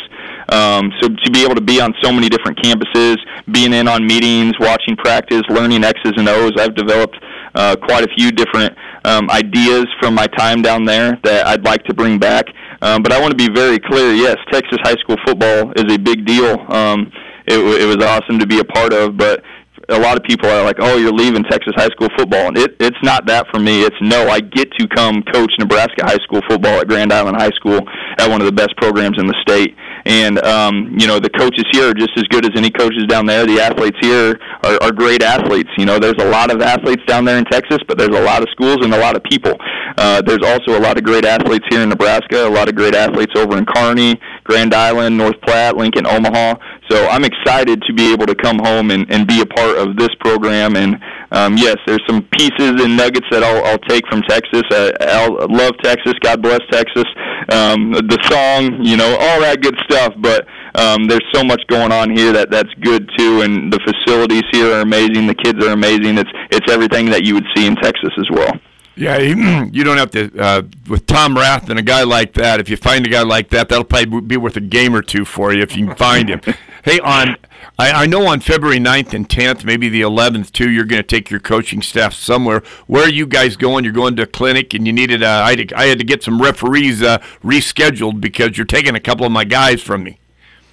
Um, 0.51 0.91
so 1.01 1.09
to 1.09 1.31
be 1.31 1.45
able 1.45 1.55
to 1.55 1.61
be 1.61 1.81
on 1.81 1.95
so 2.03 2.13
many 2.13 2.29
different 2.29 2.59
campuses, 2.59 3.17
being 3.53 3.73
in 3.73 3.87
on 3.89 4.07
meetings, 4.07 4.55
watching 4.59 4.97
practice, 4.97 5.43
learning 5.49 5.85
X's 5.85 6.13
and 6.17 6.29
O's, 6.29 6.53
I've 6.59 6.75
developed 6.75 7.17
uh, 7.55 7.77
quite 7.77 8.05
a 8.05 8.09
few 8.17 8.31
different 8.31 8.77
um, 9.05 9.31
ideas 9.31 9.87
from 10.01 10.15
my 10.15 10.27
time 10.27 10.63
down 10.63 10.85
there 10.85 11.19
that 11.25 11.47
I'd 11.47 11.65
like 11.65 11.85
to 11.85 11.95
bring 11.95 12.19
back. 12.19 12.47
Um, 12.81 13.03
but 13.03 13.13
I 13.13 13.21
want 13.21 13.37
to 13.37 13.37
be 13.37 13.53
very 13.53 13.79
clear. 13.79 14.15
Yes, 14.15 14.37
Texas 14.51 14.79
high 14.83 14.97
school 14.97 15.17
football 15.27 15.73
is 15.77 15.93
a 15.93 15.99
big 15.99 16.25
deal. 16.25 16.61
Um, 16.69 17.11
it, 17.47 17.59
it 17.59 17.87
was 17.87 18.05
awesome 18.05 18.39
to 18.39 18.47
be 18.47 18.59
a 18.61 18.65
part 18.65 18.93
of, 18.93 19.17
but 19.17 19.43
a 19.89 19.99
lot 19.99 20.17
of 20.17 20.23
people 20.23 20.49
are 20.49 20.65
like, 20.65 20.77
"Oh, 20.81 20.97
you're 20.97 21.13
leaving 21.13 21.45
Texas 21.45 21.73
high 21.77 21.89
school 21.89 22.09
football," 22.17 22.49
and 22.49 22.59
it, 22.59 22.77
it's 22.79 22.97
not 23.03 23.27
that 23.27 23.47
for 23.53 23.59
me. 23.59 23.83
It's 23.83 23.97
no, 24.01 24.29
I 24.29 24.41
get 24.41 24.71
to 24.79 24.87
come 24.89 25.23
coach 25.33 25.53
Nebraska 25.59 26.05
high 26.05 26.23
school 26.23 26.41
football 26.49 26.81
at 26.81 26.89
Grand 26.89 27.13
Island 27.13 27.37
High 27.37 27.55
School 27.57 27.81
at 28.19 28.29
one 28.29 28.41
of 28.41 28.47
the 28.47 28.53
best 28.53 28.77
programs 28.77 29.19
in 29.19 29.27
the 29.27 29.37
state. 29.43 29.75
And 30.05 30.39
um, 30.45 30.95
you 30.99 31.07
know, 31.07 31.19
the 31.19 31.31
coaches 31.31 31.65
here 31.73 31.91
are 31.91 31.95
just 31.95 32.13
as 32.17 32.25
good 32.25 32.45
as 32.45 32.53
any 32.55 32.71
coaches 32.71 33.05
down 33.09 33.27
there. 33.27 33.47
The 33.47 33.61
athletes 33.61 33.99
here 34.01 34.39
are, 34.65 34.79
are 34.83 34.93
great 34.93 35.23
athletes. 35.23 35.71
You 35.79 35.87
know, 35.87 35.99
there's 35.99 36.21
a 36.21 36.29
lot 36.29 36.51
of 36.51 36.61
athletes 36.61 37.03
down 37.07 37.25
there 37.25 37.39
in 37.39 37.45
Texas, 37.47 37.79
but 37.89 37.99
there's 37.99 38.17
a 38.17 38.25
lot 38.25 38.43
of 38.43 38.49
schools 38.53 38.79
and 38.83 38.93
a 38.93 38.99
lot 38.99 39.17
of 39.17 39.23
people. 39.25 39.55
Uh, 39.97 40.23
there's 40.23 40.45
also 40.45 40.79
a 40.79 40.81
lot 40.81 40.97
of 40.97 41.05
great 41.05 41.25
athletes 41.25 41.65
here 41.71 41.81
in 41.83 41.89
Nebraska. 41.89 42.47
A 42.47 42.49
lot 42.49 42.69
of 42.69 42.75
great 42.75 42.95
athletes 42.95 43.33
over 43.37 43.57
in 43.57 43.65
Kearney, 43.67 44.21
Grand 44.45 44.75
Island, 44.75 45.17
North 45.17 45.41
Platte, 45.43 45.77
Lincoln, 45.77 46.07
Omaha. 46.07 46.55
So 46.91 47.07
I'm 47.09 47.25
excited 47.25 47.83
to 47.83 47.93
be 47.93 48.13
able 48.13 48.27
to 48.27 48.35
come 48.35 48.59
home 48.59 48.91
and, 48.91 49.11
and 49.11 49.27
be 49.27 49.41
a 49.41 49.47
part 49.47 49.77
of 49.77 49.97
this 49.97 50.09
program. 50.21 50.77
And 50.77 50.97
um, 51.31 51.57
yes, 51.57 51.77
there's 51.87 52.03
some 52.09 52.23
pieces 52.33 52.81
and 52.81 52.97
nuggets 52.97 53.27
that 53.31 53.43
I'll, 53.43 53.65
I'll 53.65 53.85
take 53.89 54.07
from 54.09 54.23
Texas. 54.23 54.63
I 54.73 55.29
love 55.29 55.73
Texas. 55.83 56.15
God 56.21 56.43
bless 56.43 56.61
Texas. 56.71 57.05
Um, 57.51 57.93
the 57.93 58.19
song, 58.29 58.85
you 58.85 58.97
know, 58.97 59.17
all 59.21 59.41
that 59.41 59.61
good 59.61 59.77
stuff. 59.85 60.15
But 60.19 60.47
um, 60.75 61.07
there's 61.07 61.27
so 61.33 61.45
much 61.45 61.63
going 61.69 61.93
on 61.93 62.15
here 62.15 62.33
that 62.33 62.51
that's 62.51 62.73
good 62.81 63.09
too. 63.19 63.43
And 63.43 63.73
the 63.73 63.81
facilities 63.85 64.45
here 64.53 64.73
are 64.75 64.81
amazing. 64.81 65.27
The 65.27 65.35
kids 65.35 65.65
are 65.65 65.73
amazing. 65.73 66.19
It's 66.19 66.31
it's 66.51 66.71
everything 66.73 67.07
that 67.11 67.25
you 67.25 67.35
would 67.35 67.47
see 67.55 67.67
in 67.67 67.77
Texas 67.77 68.11
as 68.19 68.29
well. 68.31 68.53
Yeah, 68.99 69.19
you 69.73 69.85
don't 69.85 69.97
have 69.97 70.11
to 70.13 70.39
uh, 70.39 70.63
with 70.89 71.07
Tom 71.07 71.37
Rath 71.37 71.71
and 71.71 71.79
a 71.79 71.83
guy 71.83 72.03
like 72.03 72.33
that. 72.35 72.61
If 72.61 72.69
you 72.69 72.77
find 72.77 73.07
a 73.07 73.09
guy 73.09 73.23
like 73.23 73.51
that, 73.51 73.69
that'll 73.69 73.85
probably 73.85 74.21
be 74.21 74.37
worth 74.37 74.57
a 74.57 74.61
game 74.61 74.95
or 74.95 75.03
two 75.03 75.25
for 75.25 75.53
you 75.53 75.63
if 75.63 75.77
you 75.77 75.87
can 75.87 75.97
find 75.97 76.29
him. 76.29 76.41
hey, 76.85 76.99
on 77.01 77.37
I, 77.79 78.03
I 78.03 78.07
know 78.07 78.27
on 78.27 78.41
February 78.41 78.81
9th 78.81 79.15
and 79.15 79.29
10th, 79.29 79.65
maybe 79.65 79.89
the 79.89 80.01
11th 80.01 80.51
too, 80.51 80.69
you're 80.69 80.85
going 80.85 81.01
to 81.01 81.07
take 81.07 81.31
your 81.31 81.39
coaching 81.39 81.81
staff 81.81 82.13
somewhere. 82.13 82.63
Where 82.89 83.05
are 83.05 83.11
you 83.11 83.25
guys 83.25 83.57
going? 83.57 83.85
You're 83.85 83.93
going 83.93 84.17
to 84.17 84.23
a 84.23 84.27
clinic, 84.27 84.75
and 84.75 84.85
you 84.85 84.93
needed. 84.93 85.23
Uh, 85.23 85.43
I, 85.45 85.51
had 85.51 85.69
to, 85.69 85.79
I 85.79 85.87
had 85.87 85.99
to 85.99 86.05
get 86.05 86.25
some 86.25 86.43
referees 86.43 87.03
uh, 87.03 87.19
rescheduled 87.45 88.21
because 88.21 88.59
you're 88.59 88.67
taking 88.67 88.97
a 88.97 89.01
couple 89.01 89.25
of 89.25 89.31
my 89.31 89.45
guys 89.45 89.81
from 89.81 90.03
me. 90.03 90.19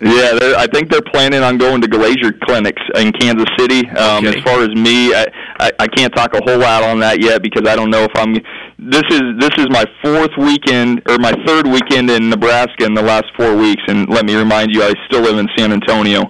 Yeah, 0.01 0.55
I 0.57 0.67
think 0.67 0.91
they're 0.91 1.01
planning 1.13 1.41
on 1.41 1.57
going 1.57 1.79
to 1.79 1.87
Glacier 1.87 2.33
clinics 2.43 2.81
in 2.95 3.13
Kansas 3.13 3.47
City. 3.57 3.87
Um, 3.91 4.25
Okay. 4.25 4.37
As 4.37 4.43
far 4.43 4.61
as 4.61 4.69
me, 4.69 5.13
I, 5.13 5.25
I, 5.59 5.71
I 5.79 5.87
can't 5.87 6.13
talk 6.15 6.33
a 6.33 6.41
whole 6.43 6.59
lot 6.59 6.83
on 6.83 6.99
that 6.99 7.21
yet 7.21 7.41
because 7.41 7.67
I 7.67 7.75
don't 7.75 7.89
know 7.89 8.03
if 8.03 8.11
I'm. 8.15 8.33
This 8.77 9.03
is 9.09 9.21
this 9.39 9.51
is 9.57 9.67
my 9.69 9.85
fourth 10.03 10.31
weekend 10.37 11.01
or 11.07 11.17
my 11.17 11.33
third 11.45 11.67
weekend 11.67 12.09
in 12.09 12.29
Nebraska 12.29 12.85
in 12.85 12.93
the 12.93 13.01
last 13.01 13.25
four 13.37 13.55
weeks, 13.55 13.81
and 13.87 14.07
let 14.09 14.25
me 14.25 14.35
remind 14.35 14.73
you, 14.73 14.83
I 14.83 14.93
still 15.07 15.21
live 15.21 15.37
in 15.37 15.47
San 15.57 15.71
Antonio. 15.71 16.23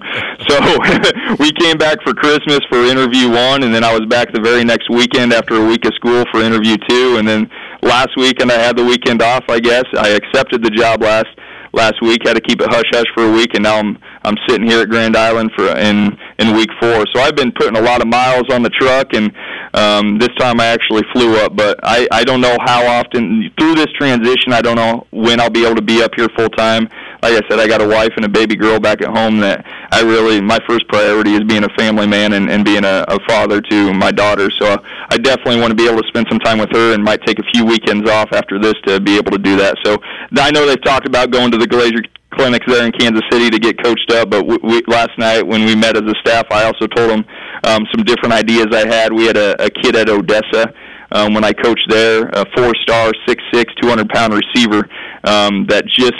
So 0.48 0.56
we 1.38 1.50
came 1.52 1.76
back 1.78 1.98
for 2.02 2.14
Christmas 2.14 2.60
for 2.70 2.84
interview 2.84 3.30
one, 3.30 3.62
and 3.62 3.74
then 3.74 3.82
I 3.82 3.92
was 3.92 4.06
back 4.08 4.32
the 4.32 4.40
very 4.40 4.64
next 4.64 4.90
weekend 4.90 5.32
after 5.32 5.56
a 5.56 5.66
week 5.66 5.84
of 5.86 5.94
school 5.94 6.24
for 6.30 6.40
interview 6.40 6.76
two, 6.88 7.16
and 7.18 7.26
then 7.26 7.50
last 7.82 8.10
weekend 8.16 8.52
I 8.52 8.58
had 8.60 8.76
the 8.76 8.84
weekend 8.84 9.22
off. 9.22 9.44
I 9.48 9.58
guess 9.60 9.84
I 9.98 10.10
accepted 10.10 10.62
the 10.62 10.70
job 10.70 11.02
last 11.02 11.28
last 11.76 12.00
week. 12.02 12.22
Had 12.24 12.34
to 12.34 12.40
keep 12.40 12.60
it 12.60 12.68
hush 12.70 12.86
hush 12.90 13.06
for 13.14 13.28
a 13.28 13.32
week, 13.32 13.54
and 13.54 13.62
now 13.62 13.76
I'm 13.76 13.98
I'm 14.24 14.36
sitting 14.48 14.66
here 14.66 14.80
at 14.80 14.88
Grand 14.88 15.16
Island 15.16 15.52
for 15.54 15.68
in 15.76 16.16
in 16.38 16.56
week 16.56 16.70
four. 16.80 17.04
So 17.14 17.20
I've 17.20 17.36
been 17.36 17.52
putting 17.52 17.76
a 17.76 17.82
lot 17.82 18.00
of 18.00 18.08
miles 18.08 18.44
on 18.50 18.62
the 18.62 18.70
truck, 18.70 19.12
and 19.12 19.32
um, 19.74 20.18
this 20.18 20.30
time 20.38 20.60
I 20.60 20.66
actually 20.66 21.02
flew 21.12 21.36
up. 21.36 21.54
But 21.54 21.78
I 21.82 22.08
I 22.10 22.24
don't 22.24 22.40
know 22.40 22.56
how 22.64 22.86
often 22.86 23.50
through 23.58 23.74
this 23.76 23.92
transition. 23.98 24.52
I 24.52 24.62
don't 24.62 24.76
know 24.76 25.06
when 25.12 25.40
I'll 25.40 25.50
be 25.50 25.64
able 25.64 25.76
to 25.76 25.82
be 25.82 26.02
up 26.02 26.12
here 26.16 26.28
full 26.36 26.50
time. 26.50 26.88
Like 27.26 27.44
I 27.44 27.48
said, 27.48 27.58
I 27.58 27.66
got 27.66 27.82
a 27.82 27.88
wife 27.88 28.12
and 28.14 28.24
a 28.24 28.28
baby 28.28 28.54
girl 28.54 28.78
back 28.78 29.02
at 29.02 29.08
home 29.08 29.40
that 29.40 29.66
I 29.90 30.02
really 30.02 30.40
my 30.40 30.60
first 30.68 30.86
priority 30.86 31.34
is 31.34 31.42
being 31.42 31.64
a 31.64 31.68
family 31.70 32.06
man 32.06 32.34
and, 32.34 32.48
and 32.48 32.64
being 32.64 32.84
a, 32.84 33.04
a 33.08 33.18
father 33.26 33.60
to 33.60 33.92
my 33.92 34.12
daughter. 34.12 34.48
So 34.60 34.80
I 35.10 35.18
definitely 35.18 35.58
want 35.58 35.72
to 35.72 35.74
be 35.74 35.88
able 35.90 36.00
to 36.02 36.06
spend 36.06 36.28
some 36.30 36.38
time 36.38 36.58
with 36.58 36.70
her 36.70 36.94
and 36.94 37.02
might 37.02 37.26
take 37.26 37.40
a 37.40 37.42
few 37.52 37.64
weekends 37.64 38.08
off 38.08 38.28
after 38.32 38.60
this 38.60 38.74
to 38.86 39.00
be 39.00 39.16
able 39.16 39.32
to 39.32 39.38
do 39.38 39.56
that. 39.56 39.76
So 39.84 39.98
I 40.38 40.52
know 40.52 40.66
they've 40.66 40.84
talked 40.84 41.08
about 41.08 41.32
going 41.32 41.50
to 41.50 41.58
the 41.58 41.66
Glacier 41.66 42.02
clinics 42.30 42.66
there 42.68 42.86
in 42.86 42.92
Kansas 42.92 43.24
City 43.28 43.50
to 43.50 43.58
get 43.58 43.82
coached 43.82 44.12
up. 44.12 44.30
But 44.30 44.46
we, 44.46 44.58
we, 44.62 44.82
last 44.86 45.18
night 45.18 45.44
when 45.44 45.64
we 45.66 45.74
met 45.74 45.96
as 45.96 46.04
a 46.04 46.14
staff, 46.20 46.46
I 46.52 46.62
also 46.62 46.86
told 46.86 47.10
them 47.10 47.24
um, 47.64 47.88
some 47.92 48.04
different 48.04 48.34
ideas 48.34 48.68
I 48.70 48.86
had. 48.86 49.12
We 49.12 49.26
had 49.26 49.36
a, 49.36 49.60
a 49.64 49.68
kid 49.68 49.96
at 49.96 50.08
Odessa 50.08 50.72
um, 51.10 51.34
when 51.34 51.44
I 51.44 51.52
coached 51.52 51.88
there, 51.88 52.28
a 52.28 52.44
four-star, 52.56 53.12
six 53.26 53.42
six, 53.52 53.72
two 53.80 53.88
hundred 53.88 54.08
pound 54.10 54.32
receiver 54.32 54.88
um, 55.26 55.66
that 55.68 55.86
just 55.86 56.14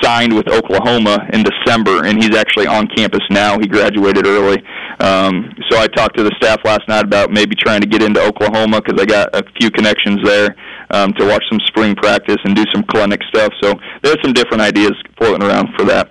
signed 0.00 0.32
with 0.32 0.48
Oklahoma 0.48 1.28
in 1.32 1.42
December, 1.42 2.04
and 2.04 2.22
he's 2.22 2.34
actually 2.34 2.66
on 2.66 2.86
campus 2.96 3.20
now. 3.30 3.58
He 3.58 3.66
graduated 3.66 4.26
early. 4.26 4.62
Um, 5.00 5.52
so 5.70 5.78
I 5.78 5.86
talked 5.88 6.16
to 6.16 6.22
the 6.22 6.34
staff 6.36 6.60
last 6.64 6.86
night 6.88 7.04
about 7.04 7.30
maybe 7.30 7.54
trying 7.54 7.80
to 7.80 7.86
get 7.86 8.02
into 8.02 8.20
Oklahoma 8.20 8.80
because 8.80 9.00
I 9.00 9.06
got 9.06 9.28
a 9.34 9.42
few 9.60 9.70
connections 9.70 10.20
there 10.24 10.54
um, 10.90 11.12
to 11.14 11.26
watch 11.26 11.42
some 11.50 11.60
spring 11.66 11.94
practice 11.94 12.38
and 12.44 12.54
do 12.54 12.64
some 12.72 12.84
clinic 12.84 13.20
stuff. 13.28 13.52
So 13.62 13.74
there's 14.02 14.18
some 14.22 14.32
different 14.32 14.62
ideas 14.62 14.92
floating 15.18 15.46
around 15.46 15.68
for 15.76 15.84
that. 15.86 16.10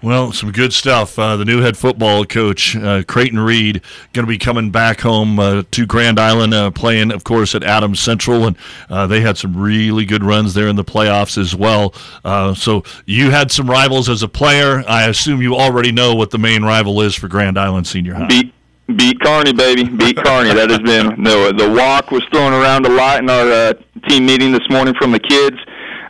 Well, 0.00 0.32
some 0.32 0.52
good 0.52 0.72
stuff. 0.72 1.18
Uh, 1.18 1.36
the 1.36 1.44
new 1.44 1.60
head 1.60 1.76
football 1.76 2.24
coach, 2.24 2.76
uh, 2.76 3.02
Creighton 3.02 3.40
Reed, 3.40 3.82
going 4.12 4.24
to 4.24 4.30
be 4.30 4.38
coming 4.38 4.70
back 4.70 5.00
home 5.00 5.40
uh, 5.40 5.64
to 5.72 5.86
Grand 5.86 6.20
Island, 6.20 6.54
uh, 6.54 6.70
playing, 6.70 7.10
of 7.10 7.24
course, 7.24 7.52
at 7.56 7.64
Adams 7.64 7.98
Central, 7.98 8.46
and 8.46 8.56
uh, 8.88 9.08
they 9.08 9.20
had 9.20 9.36
some 9.36 9.56
really 9.56 10.04
good 10.04 10.22
runs 10.22 10.54
there 10.54 10.68
in 10.68 10.76
the 10.76 10.84
playoffs 10.84 11.36
as 11.36 11.54
well. 11.54 11.94
Uh, 12.24 12.54
so 12.54 12.84
you 13.06 13.32
had 13.32 13.50
some 13.50 13.68
rivals 13.68 14.08
as 14.08 14.22
a 14.22 14.28
player. 14.28 14.84
I 14.86 15.08
assume 15.08 15.42
you 15.42 15.56
already 15.56 15.90
know 15.90 16.14
what 16.14 16.30
the 16.30 16.38
main 16.38 16.62
rival 16.62 17.00
is 17.00 17.16
for 17.16 17.26
Grand 17.26 17.58
Island 17.58 17.88
Senior 17.88 18.14
High. 18.14 18.28
Beat 18.28 18.54
beat 18.94 19.20
Kearney, 19.20 19.52
baby, 19.52 19.82
beat 19.84 20.16
Kearney. 20.16 20.54
That 20.54 20.70
has 20.70 20.78
been 20.78 21.24
the 21.24 21.52
the 21.58 21.70
walk 21.76 22.12
was 22.12 22.22
thrown 22.32 22.52
around 22.52 22.86
a 22.86 22.90
lot 22.90 23.18
in 23.18 23.28
our 23.28 23.74
team 24.08 24.26
meeting 24.26 24.52
this 24.52 24.68
morning 24.70 24.94
from 24.94 25.10
the 25.10 25.18
kids. 25.18 25.56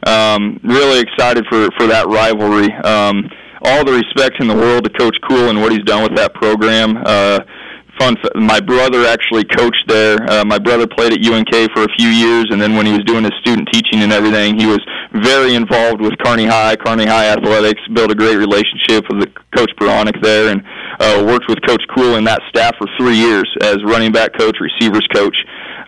Um, 0.06 0.60
really 0.62 1.00
excited 1.00 1.46
for 1.46 1.70
for 1.78 1.86
that 1.86 2.06
rivalry. 2.06 2.70
Um, 2.84 3.30
all 3.62 3.84
the 3.84 3.92
respect 3.92 4.40
in 4.40 4.48
the 4.48 4.54
world 4.54 4.84
to 4.84 4.90
Coach 4.90 5.16
Cool 5.28 5.50
and 5.50 5.60
what 5.60 5.72
he's 5.72 5.84
done 5.84 6.02
with 6.02 6.16
that 6.16 6.34
program. 6.34 6.96
Uh, 7.04 7.40
fun. 7.98 8.16
My 8.36 8.60
brother 8.60 9.04
actually 9.06 9.44
coached 9.44 9.84
there. 9.88 10.18
Uh, 10.30 10.44
my 10.44 10.58
brother 10.58 10.86
played 10.86 11.12
at 11.12 11.24
UNK 11.24 11.50
for 11.74 11.84
a 11.84 11.92
few 11.98 12.08
years, 12.08 12.46
and 12.50 12.60
then 12.60 12.76
when 12.76 12.86
he 12.86 12.92
was 12.92 13.02
doing 13.04 13.24
his 13.24 13.32
student 13.40 13.68
teaching 13.72 14.02
and 14.02 14.12
everything, 14.12 14.58
he 14.58 14.66
was 14.66 14.80
very 15.12 15.54
involved 15.54 16.00
with 16.00 16.16
Kearney 16.24 16.46
High, 16.46 16.76
Kearney 16.76 17.06
High 17.06 17.28
athletics. 17.28 17.80
Built 17.92 18.10
a 18.10 18.14
great 18.14 18.36
relationship 18.36 19.04
with 19.10 19.20
the 19.20 19.30
Coach 19.56 19.70
Beranek 19.80 20.20
there, 20.22 20.50
and 20.50 20.62
uh, 21.00 21.24
worked 21.26 21.48
with 21.48 21.58
Coach 21.66 21.82
Cool 21.94 22.16
and 22.16 22.26
that 22.26 22.40
staff 22.48 22.74
for 22.78 22.86
three 22.98 23.16
years 23.16 23.48
as 23.62 23.78
running 23.84 24.12
back 24.12 24.36
coach, 24.38 24.56
receivers 24.60 25.06
coach. 25.12 25.36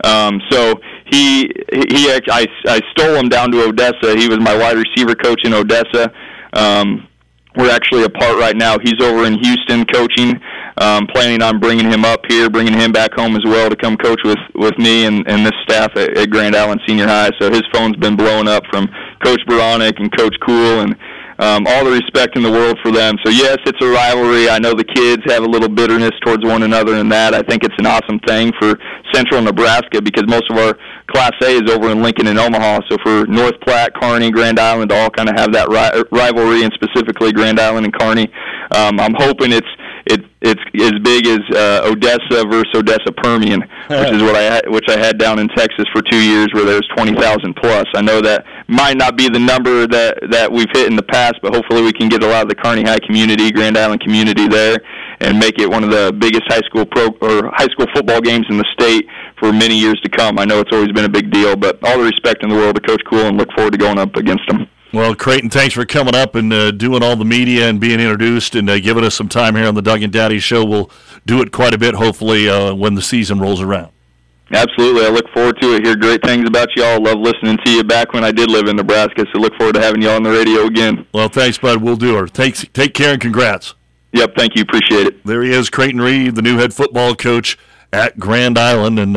Um, 0.05 0.41
so 0.51 0.75
he 1.07 1.51
he 1.89 2.11
I 2.11 2.47
I 2.67 2.81
stole 2.93 3.15
him 3.15 3.29
down 3.29 3.53
to 3.53 3.65
Odessa. 3.65 4.17
He 4.17 4.29
was 4.29 4.39
my 4.41 4.57
wide 4.57 4.77
receiver 4.77 5.15
coach 5.15 5.41
in 5.45 5.55
Odessa. 5.55 6.13
Um, 6.53 7.07
we're 7.57 7.71
actually 7.71 8.05
apart 8.05 8.39
right 8.39 8.57
now. 8.57 8.79
He's 8.79 9.01
over 9.01 9.25
in 9.25 9.39
Houston 9.43 9.85
coaching. 9.87 10.41
Um, 10.79 11.07
planning 11.09 11.43
on 11.43 11.59
bringing 11.61 11.91
him 11.91 12.05
up 12.07 12.21
here, 12.27 12.49
bringing 12.49 12.73
him 12.73 12.91
back 12.91 13.13
home 13.13 13.37
as 13.37 13.43
well 13.45 13.69
to 13.69 13.77
come 13.77 13.97
coach 13.97 14.21
with 14.25 14.39
with 14.55 14.79
me 14.79 15.05
and, 15.05 15.27
and 15.29 15.45
this 15.45 15.53
staff 15.63 15.91
at, 15.97 16.17
at 16.17 16.31
Grand 16.31 16.57
Island 16.57 16.81
Senior 16.87 17.07
High. 17.07 17.31
So 17.39 17.51
his 17.51 17.63
phone's 17.73 17.97
been 17.97 18.17
blowing 18.17 18.49
up 18.49 18.65
from 18.71 18.89
Coach 19.23 19.41
Beranek 19.47 19.99
and 19.99 20.17
Coach 20.17 20.35
Cool 20.41 20.81
and 20.81 20.97
um, 21.41 21.67
all 21.67 21.85
the 21.85 21.91
respect 21.91 22.37
in 22.37 22.43
the 22.43 22.51
world 22.51 22.79
for 22.83 22.93
them. 22.93 23.17
So 23.25 23.31
yes, 23.31 23.57
it's 23.65 23.81
a 23.81 23.89
rivalry. 23.89 24.49
I 24.49 24.59
know 24.59 24.75
the 24.75 24.85
kids 24.85 25.23
have 25.33 25.43
a 25.43 25.47
little 25.49 25.69
bitterness 25.69 26.13
towards 26.25 26.45
one 26.45 26.63
another 26.63 26.97
in 26.97 27.09
that. 27.09 27.35
I 27.35 27.43
think 27.43 27.65
it's 27.65 27.75
an 27.79 27.87
awesome 27.87 28.21
thing 28.21 28.53
for 28.61 28.79
Central 29.13 29.41
Nebraska 29.41 30.03
because 30.03 30.25
most 30.29 30.51
of 30.51 30.59
our 30.59 30.77
Class 31.09 31.33
A 31.43 31.57
is 31.57 31.71
over 31.71 31.91
in 31.91 32.03
Lincoln 32.03 32.27
and 32.29 32.39
Omaha. 32.39 32.81
So 32.91 32.97
for 33.03 33.27
North 33.27 33.59
Platte, 33.63 33.95
Kearney, 33.95 34.31
Grand 34.31 34.61
Island 34.61 34.93
all 34.93 35.11
kind 35.11 35.29
of 35.29 35.37
have 35.37 35.53
that 35.53 35.69
ri- 35.69 36.05
rivalry, 36.13 36.63
and 36.63 36.73
specifically 36.75 37.33
Grand 37.33 37.59
Island 37.59 37.87
and 37.87 37.95
Kearney, 37.99 38.29
um, 38.73 39.01
I'm 39.01 39.15
hoping 39.17 39.53
it's 39.53 39.67
it, 40.11 40.25
it's 40.41 40.61
as 40.83 40.99
big 41.03 41.27
as 41.27 41.41
uh, 41.55 41.83
Odessa 41.85 42.45
versus 42.49 42.73
Odessa 42.75 43.13
Permian, 43.13 43.61
which 43.89 44.13
is 44.13 44.23
what 44.23 44.35
I 44.35 44.61
which 44.69 44.89
I 44.89 44.99
had 44.99 45.19
down 45.19 45.39
in 45.39 45.49
Texas 45.49 45.85
for 45.93 46.03
two 46.03 46.21
years, 46.21 46.49
where 46.53 46.65
there's 46.65 46.87
20,000 46.97 47.55
plus. 47.55 47.87
I 47.95 48.03
know 48.03 48.21
that 48.21 48.45
might 48.67 48.97
not 48.97 49.17
be 49.17 49.29
the 49.29 49.39
number 49.39 49.87
that 49.87 50.19
that 50.31 50.51
we've 50.51 50.71
hit 50.73 50.89
in 50.89 50.97
the 50.97 51.03
past, 51.03 51.35
but 51.43 51.55
hopefully 51.55 51.83
we 51.83 51.93
can 51.93 52.09
get 52.09 52.23
a 52.23 52.27
lot 52.27 52.43
of 52.43 52.49
the 52.49 52.55
Kearney 52.55 52.83
High 52.83 52.99
community, 53.07 53.51
Grand 53.51 53.79
Island 53.79 54.01
community 54.01 54.49
there, 54.49 54.79
and 55.21 55.39
make 55.39 55.59
it 55.59 55.71
one 55.71 55.85
of 55.85 55.91
the 55.91 56.13
biggest 56.19 56.45
high 56.49 56.65
school 56.67 56.85
pro 56.85 57.09
or 57.21 57.51
high 57.55 57.69
school 57.71 57.87
football 57.95 58.21
games 58.21 58.47
in 58.51 58.59
the 58.59 58.67
state 58.73 59.07
for 59.39 59.53
many 59.53 59.77
years 59.79 60.01
to 60.03 60.09
come. 60.09 60.39
I 60.39 60.45
know 60.45 60.61
it's 60.61 60.73
always 60.73 60.93
been 60.93 61.05
a 61.05 61.09
big 61.13 61.31
deal, 61.31 61.57
but 61.57 61.79
all 61.85 61.99
the 61.99 62.05
respect 62.05 62.43
in 62.43 62.49
the 62.49 62.57
world 62.57 62.75
to 62.77 62.81
Coach 62.81 63.03
Cool, 63.09 63.27
and 63.27 63.37
look 63.37 63.53
forward 63.53 63.73
to 63.73 63.79
going 63.79 63.99
up 63.99 64.17
against 64.17 64.51
him. 64.51 64.67
Well, 64.93 65.15
Creighton, 65.15 65.51
thanks 65.51 65.75
for 65.75 65.87
coming 65.87 66.17
up 66.17 66.35
and 66.35 66.53
uh, 66.53 66.73
doing 66.73 67.03
all 67.03 67.15
the 67.15 67.25
media 67.25 67.69
and 67.69 67.79
being 67.79 68.01
introduced 68.01 68.57
and 68.57 68.69
uh, 68.69 68.81
giving 68.81 69.05
us 69.05 69.15
some 69.15 69.29
time 69.29 69.55
here 69.55 69.67
on 69.67 69.75
the 69.75 69.83
Doug 69.83 70.03
and 70.03 70.13
Daddy 70.13 70.41
Show. 70.41 70.65
We'll 70.65 70.91
do 71.25 71.41
it 71.43 71.53
quite 71.53 71.75
a 71.75 71.79
bit, 71.79 71.95
hopefully, 71.95 72.49
uh, 72.49 72.75
when 72.75 72.97
the 72.97 73.03
season 73.03 73.39
rolls 73.39 73.61
around. 73.61 73.93
Absolutely. 74.53 75.07
I 75.07 75.11
look 75.11 75.29
forward 75.33 75.61
to 75.61 75.75
it. 75.77 75.87
Hear 75.87 75.95
great 75.95 76.25
things 76.25 76.45
about 76.49 76.75
y'all. 76.75 77.01
Love 77.01 77.19
listening 77.19 77.57
to 77.65 77.71
you 77.71 77.85
back 77.85 78.13
when 78.13 78.25
I 78.25 78.33
did 78.33 78.51
live 78.51 78.67
in 78.67 78.75
Nebraska, 78.75 79.25
so 79.33 79.39
look 79.39 79.55
forward 79.55 79.77
to 79.77 79.81
having 79.81 80.03
y'all 80.03 80.17
on 80.17 80.25
the 80.25 80.31
radio 80.31 80.65
again. 80.65 81.07
Well, 81.15 81.29
thanks, 81.29 81.57
bud. 81.57 81.81
We'll 81.81 81.95
do 81.95 82.19
it. 82.19 82.35
Take, 82.35 82.73
take 82.73 82.93
care 82.93 83.13
and 83.13 83.21
congrats. 83.21 83.75
Yep, 84.13 84.35
thank 84.37 84.57
you. 84.57 84.63
Appreciate 84.63 85.07
it. 85.07 85.25
There 85.25 85.45
he 85.45 85.53
is, 85.53 85.71
Creighton 85.71 86.01
Reed, 86.01 86.35
the 86.35 86.43
new 86.43 86.59
head 86.59 86.75
football 86.75 87.15
coach 87.15 87.57
at 87.93 88.19
Grand 88.19 88.59
Island. 88.59 88.99
And, 88.99 89.17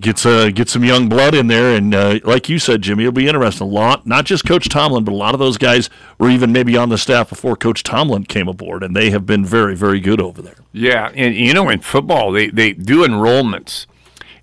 gets 0.00 0.26
uh, 0.26 0.50
get 0.50 0.68
some 0.68 0.84
young 0.84 1.08
blood 1.08 1.34
in 1.34 1.46
there, 1.46 1.76
and 1.76 1.94
uh, 1.94 2.18
like 2.24 2.48
you 2.48 2.58
said, 2.58 2.82
Jimmy, 2.82 3.04
it'll 3.04 3.12
be 3.12 3.28
interesting. 3.28 3.66
A 3.66 3.70
lot, 3.70 4.06
not 4.06 4.24
just 4.24 4.44
Coach 4.44 4.68
Tomlin, 4.68 5.04
but 5.04 5.12
a 5.12 5.16
lot 5.16 5.34
of 5.34 5.38
those 5.38 5.58
guys 5.58 5.90
were 6.18 6.30
even 6.30 6.52
maybe 6.52 6.76
on 6.76 6.88
the 6.88 6.98
staff 6.98 7.28
before 7.28 7.56
Coach 7.56 7.82
Tomlin 7.82 8.24
came 8.24 8.48
aboard, 8.48 8.82
and 8.82 8.96
they 8.96 9.10
have 9.10 9.26
been 9.26 9.44
very, 9.44 9.76
very 9.76 10.00
good 10.00 10.20
over 10.20 10.42
there. 10.42 10.56
Yeah, 10.72 11.10
and 11.14 11.34
you 11.34 11.54
know, 11.54 11.68
in 11.68 11.80
football, 11.80 12.32
they 12.32 12.48
they 12.48 12.72
do 12.72 13.06
enrollments 13.06 13.86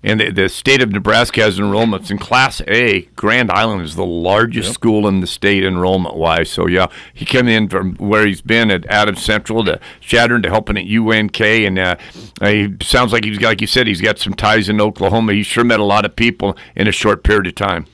and 0.02 0.20
the, 0.20 0.30
the, 0.30 0.48
state 0.48 0.80
of 0.80 0.92
Nebraska 0.92 1.42
has 1.42 1.58
enrollments 1.58 2.10
in 2.10 2.18
Class 2.18 2.62
A. 2.66 3.02
Grand 3.16 3.50
Island 3.50 3.82
is 3.82 3.96
the 3.96 4.04
largest 4.04 4.68
yep. 4.68 4.74
school 4.74 5.06
in 5.06 5.20
the 5.20 5.26
state 5.26 5.62
enrollment 5.62 6.16
wise. 6.16 6.50
So 6.50 6.66
yeah, 6.66 6.86
he 7.12 7.24
came 7.24 7.48
in 7.48 7.68
from 7.68 7.96
where 7.96 8.26
he's 8.26 8.40
been 8.40 8.70
at 8.70 8.86
Adams 8.86 9.22
Central 9.22 9.64
to 9.64 9.78
Chadron 10.00 10.42
to 10.42 10.48
helping 10.48 10.78
at 10.78 10.86
UNK, 10.86 11.40
and 11.40 11.78
uh, 11.78 11.96
he 12.40 12.74
sounds 12.80 13.12
like 13.12 13.24
he's 13.24 13.38
got, 13.38 13.48
like 13.48 13.60
you 13.60 13.66
said, 13.66 13.86
he's 13.86 14.00
got 14.00 14.18
some 14.18 14.34
ties 14.34 14.68
in 14.68 14.80
Oklahoma. 14.80 15.34
He 15.34 15.42
sure 15.42 15.64
met 15.64 15.80
a 15.80 15.84
lot 15.84 16.04
of 16.04 16.16
people 16.16 16.56
in 16.74 16.88
a 16.88 16.92
short 16.92 17.22
period 17.22 17.46
of 17.46 17.54
time. 17.54 17.86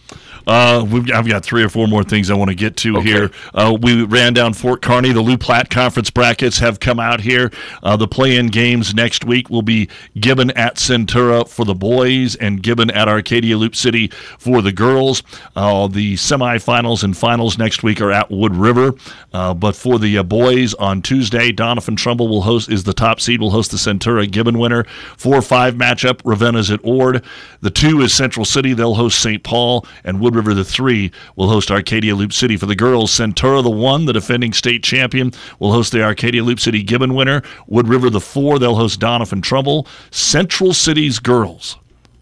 Uh, 0.46 0.86
I've 1.12 1.28
got 1.28 1.44
three 1.44 1.62
or 1.62 1.68
four 1.68 1.88
more 1.88 2.04
things 2.04 2.30
I 2.30 2.34
want 2.34 2.50
to 2.50 2.54
get 2.54 2.76
to 2.78 2.98
okay. 2.98 3.08
here. 3.08 3.30
Uh, 3.52 3.76
we 3.80 4.04
ran 4.04 4.32
down 4.32 4.52
Fort 4.54 4.80
Kearney. 4.80 5.12
The 5.12 5.20
Loup 5.20 5.40
Platte 5.40 5.70
Conference 5.70 6.10
brackets 6.10 6.58
have 6.58 6.78
come 6.78 7.00
out 7.00 7.20
here. 7.20 7.50
Uh, 7.82 7.96
the 7.96 8.06
play-in 8.06 8.48
games 8.48 8.94
next 8.94 9.24
week 9.24 9.50
will 9.50 9.62
be 9.62 9.88
Gibbon 10.18 10.50
at 10.52 10.76
Centura 10.76 11.48
for 11.48 11.64
the 11.64 11.74
boys 11.74 12.36
and 12.36 12.62
Gibbon 12.62 12.90
at 12.90 13.08
Arcadia 13.08 13.56
Loup 13.56 13.74
City 13.74 14.08
for 14.38 14.62
the 14.62 14.72
girls. 14.72 15.22
Uh, 15.56 15.88
the 15.88 16.14
semifinals 16.14 17.02
and 17.02 17.16
finals 17.16 17.58
next 17.58 17.82
week 17.82 18.00
are 18.00 18.12
at 18.12 18.30
Wood 18.30 18.54
River. 18.54 18.94
Uh, 19.32 19.52
but 19.52 19.74
for 19.74 19.98
the 19.98 20.18
uh, 20.18 20.22
boys 20.22 20.74
on 20.74 21.02
Tuesday, 21.02 21.50
Doniphan 21.52 21.96
Trumbull 21.96 22.28
will 22.28 22.42
host 22.42 22.70
is 22.70 22.84
the 22.84 22.94
top 22.94 23.20
seed. 23.20 23.40
Will 23.40 23.50
host 23.50 23.72
the 23.72 23.76
Centura 23.76 24.30
Gibbon 24.30 24.58
winner. 24.58 24.84
Four 25.16 25.42
five 25.42 25.74
matchup. 25.74 26.20
Ravenna's 26.24 26.70
at 26.70 26.80
Ord. 26.84 27.24
The 27.60 27.70
two 27.70 28.00
is 28.00 28.14
Central 28.14 28.44
City. 28.44 28.74
They'll 28.74 28.94
host 28.94 29.20
St. 29.20 29.42
Paul 29.42 29.84
and 30.04 30.20
Wood 30.20 30.35
River, 30.36 30.54
the 30.54 30.64
three, 30.64 31.10
will 31.34 31.48
host 31.48 31.70
Arcadia 31.70 32.14
Loup 32.14 32.32
City. 32.32 32.56
For 32.56 32.66
the 32.66 32.76
girls, 32.76 33.10
Centura, 33.10 33.62
the 33.62 33.70
one, 33.70 34.04
the 34.04 34.12
defending 34.12 34.52
state 34.52 34.84
champion, 34.84 35.32
will 35.58 35.72
host 35.72 35.92
the 35.92 36.02
Arcadia 36.02 36.44
Loup 36.44 36.60
City 36.60 36.82
Gibbon 36.82 37.14
winner. 37.14 37.42
Wood 37.66 37.88
River, 37.88 38.10
the 38.10 38.20
four, 38.20 38.58
they'll 38.58 38.76
host 38.76 39.00
Doniphan 39.00 39.42
Trumbull. 39.42 39.88
Central 40.10 40.72
City's 40.72 41.18
girls 41.18 41.76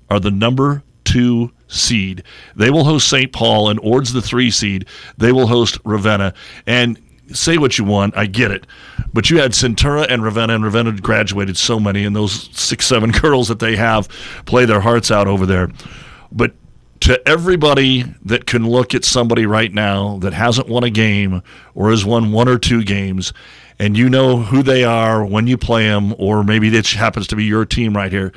are 0.09 0.21
the 0.21 0.31
number 0.31 0.83
two 1.05 1.53
seed. 1.69 2.23
They 2.57 2.71
will 2.71 2.85
host 2.85 3.09
St. 3.09 3.33
Paul, 3.33 3.69
and 3.69 3.79
Ord's 3.81 4.12
the 4.12 4.23
three 4.23 4.51
seed. 4.51 4.87
They 5.19 5.33
will 5.33 5.47
host 5.47 5.79
Ravenna. 5.85 6.35
And 6.67 6.99
say 7.33 7.59
what 7.59 7.79
you 7.79 7.85
want, 7.85 8.17
I 8.17 8.27
get 8.27 8.51
it. 8.51 8.67
But 9.12 9.31
you 9.31 9.39
had 9.41 9.53
Centura 9.53 10.07
and 10.09 10.23
Ravenna, 10.23 10.55
and 10.55 10.65
Ravenna 10.65 10.93
graduated 10.93 11.57
so 11.57 11.81
many, 11.81 12.05
and 12.05 12.15
those 12.15 12.51
six, 12.53 12.87
seven 12.87 13.11
girls 13.23 13.49
that 13.49 13.59
they 13.59 13.77
have 13.77 14.09
play 14.47 14.65
their 14.65 14.81
hearts 14.81 15.11
out 15.11 15.27
over 15.27 15.47
there. 15.47 15.71
But 16.33 16.53
to 17.05 17.29
everybody 17.29 18.03
that 18.25 18.47
can 18.47 18.67
look 18.67 18.95
at 18.95 19.05
somebody 19.05 19.45
right 19.45 19.71
now 19.71 20.17
that 20.21 20.33
hasn't 20.33 20.69
won 20.69 20.85
a 20.85 20.89
game 20.89 21.43
or 21.75 21.91
has 21.91 22.03
won 22.03 22.33
one 22.33 22.49
or 22.49 22.57
two 22.57 22.83
games, 22.83 23.31
and 23.79 23.95
you 23.95 24.09
know 24.09 24.39
who 24.39 24.62
they 24.62 24.85
are 24.85 25.23
when 25.23 25.47
you 25.47 25.59
play 25.59 25.87
them, 25.87 26.15
or 26.16 26.43
maybe 26.43 26.70
that 26.70 26.87
happens 26.87 27.27
to 27.27 27.37
be 27.37 27.45
your 27.45 27.66
team 27.66 27.95
right 27.95 28.11
here. 28.11 28.33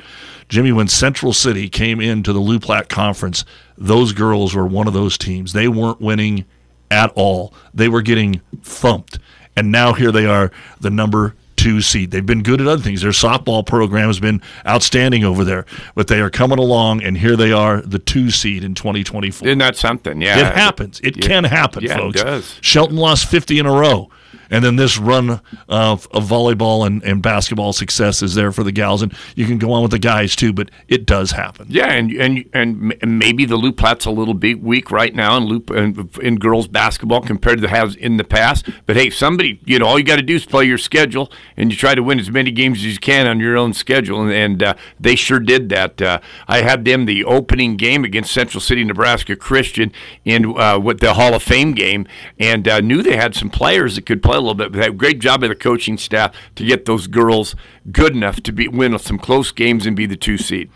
Jimmy, 0.50 0.70
when 0.70 0.86
Central 0.86 1.32
City 1.32 1.70
came 1.70 1.98
into 1.98 2.34
the 2.34 2.58
Platte 2.58 2.90
Conference, 2.90 3.42
those 3.78 4.12
girls 4.12 4.54
were 4.54 4.66
one 4.66 4.86
of 4.86 4.92
those 4.92 5.16
teams. 5.16 5.54
They 5.54 5.68
weren't 5.68 6.02
winning 6.02 6.44
at 6.90 7.10
all. 7.14 7.54
They 7.72 7.88
were 7.88 8.02
getting 8.02 8.42
thumped. 8.60 9.18
And 9.56 9.72
now 9.72 9.94
here 9.94 10.12
they 10.12 10.26
are, 10.26 10.52
the 10.78 10.90
number 10.90 11.34
two 11.58 11.82
seed. 11.82 12.10
They've 12.10 12.24
been 12.24 12.42
good 12.42 12.60
at 12.60 12.66
other 12.66 12.82
things. 12.82 13.02
Their 13.02 13.10
softball 13.10 13.66
program 13.66 14.06
has 14.06 14.20
been 14.20 14.40
outstanding 14.66 15.24
over 15.24 15.44
there, 15.44 15.66
but 15.94 16.08
they 16.08 16.20
are 16.20 16.30
coming 16.30 16.58
along, 16.58 17.02
and 17.02 17.18
here 17.18 17.36
they 17.36 17.52
are, 17.52 17.82
the 17.82 17.98
two 17.98 18.30
seed 18.30 18.64
in 18.64 18.74
2024. 18.74 19.46
Isn't 19.46 19.58
that 19.58 19.76
something? 19.76 20.20
Yeah, 20.20 20.48
it 20.48 20.54
happens. 20.54 21.00
It 21.00 21.16
yeah. 21.16 21.26
can 21.26 21.44
happen, 21.44 21.82
yeah, 21.82 21.96
folks. 21.96 22.20
It 22.20 22.24
does. 22.24 22.58
Shelton 22.62 22.96
lost 22.96 23.26
50 23.28 23.58
in 23.58 23.66
a 23.66 23.72
row. 23.72 24.08
And 24.50 24.64
then 24.64 24.76
this 24.76 24.98
run 24.98 25.40
of, 25.68 26.08
of 26.10 26.24
volleyball 26.28 26.86
and, 26.86 27.02
and 27.02 27.22
basketball 27.22 27.72
success 27.72 28.22
is 28.22 28.34
there 28.34 28.52
for 28.52 28.64
the 28.64 28.72
gals, 28.72 29.02
and 29.02 29.14
you 29.36 29.46
can 29.46 29.58
go 29.58 29.72
on 29.72 29.82
with 29.82 29.90
the 29.90 29.98
guys 29.98 30.34
too. 30.34 30.52
But 30.52 30.70
it 30.88 31.06
does 31.06 31.32
happen. 31.32 31.66
Yeah, 31.70 31.90
and 31.92 32.10
and 32.12 32.44
and 32.54 33.18
maybe 33.18 33.44
the 33.44 33.56
Loup 33.56 33.76
Platte's 33.76 34.06
a 34.06 34.10
little 34.10 34.34
bit 34.34 34.62
weak 34.62 34.90
right 34.90 35.14
now 35.14 35.36
in 35.36 35.44
loop 35.44 35.70
in, 35.70 36.10
in 36.22 36.36
girls 36.36 36.68
basketball 36.68 37.20
compared 37.20 37.60
to 37.60 37.68
has 37.68 37.94
in 37.94 38.16
the 38.16 38.24
past. 38.24 38.68
But 38.86 38.96
hey, 38.96 39.10
somebody, 39.10 39.60
you 39.64 39.78
know, 39.78 39.86
all 39.86 39.98
you 39.98 40.04
got 40.04 40.16
to 40.16 40.22
do 40.22 40.36
is 40.36 40.46
play 40.46 40.64
your 40.64 40.78
schedule, 40.78 41.30
and 41.56 41.70
you 41.70 41.76
try 41.76 41.94
to 41.94 42.02
win 42.02 42.18
as 42.18 42.30
many 42.30 42.50
games 42.50 42.78
as 42.78 42.84
you 42.86 42.98
can 42.98 43.26
on 43.26 43.40
your 43.40 43.56
own 43.56 43.72
schedule, 43.72 44.22
and, 44.22 44.32
and 44.32 44.62
uh, 44.62 44.74
they 44.98 45.14
sure 45.14 45.40
did 45.40 45.68
that. 45.68 46.00
Uh, 46.00 46.20
I 46.46 46.62
had 46.62 46.84
them 46.84 47.06
the 47.06 47.24
opening 47.24 47.76
game 47.76 48.04
against 48.04 48.32
Central 48.32 48.60
City, 48.60 48.84
Nebraska 48.84 49.36
Christian 49.36 49.92
in 50.24 50.58
uh, 50.58 50.78
with 50.78 51.00
the 51.00 51.14
Hall 51.14 51.34
of 51.34 51.42
Fame 51.42 51.72
game, 51.72 52.06
and 52.38 52.66
uh, 52.66 52.80
knew 52.80 53.02
they 53.02 53.16
had 53.16 53.34
some 53.34 53.50
players 53.50 53.96
that 53.96 54.06
could 54.06 54.22
play 54.22 54.37
a 54.38 54.40
little 54.40 54.54
bit. 54.54 54.72
But 54.72 54.78
they 54.78 54.84
had 54.84 54.92
a 54.94 54.96
great 54.96 55.18
job 55.18 55.42
of 55.42 55.50
the 55.50 55.54
coaching 55.54 55.98
staff 55.98 56.34
to 56.56 56.64
get 56.64 56.86
those 56.86 57.06
girls 57.06 57.54
good 57.92 58.14
enough 58.14 58.40
to 58.42 58.52
be 58.52 58.68
win 58.68 58.98
some 58.98 59.18
close 59.18 59.52
games 59.52 59.86
and 59.86 59.94
be 59.94 60.06
the 60.06 60.16
two 60.16 60.38
seed. 60.38 60.70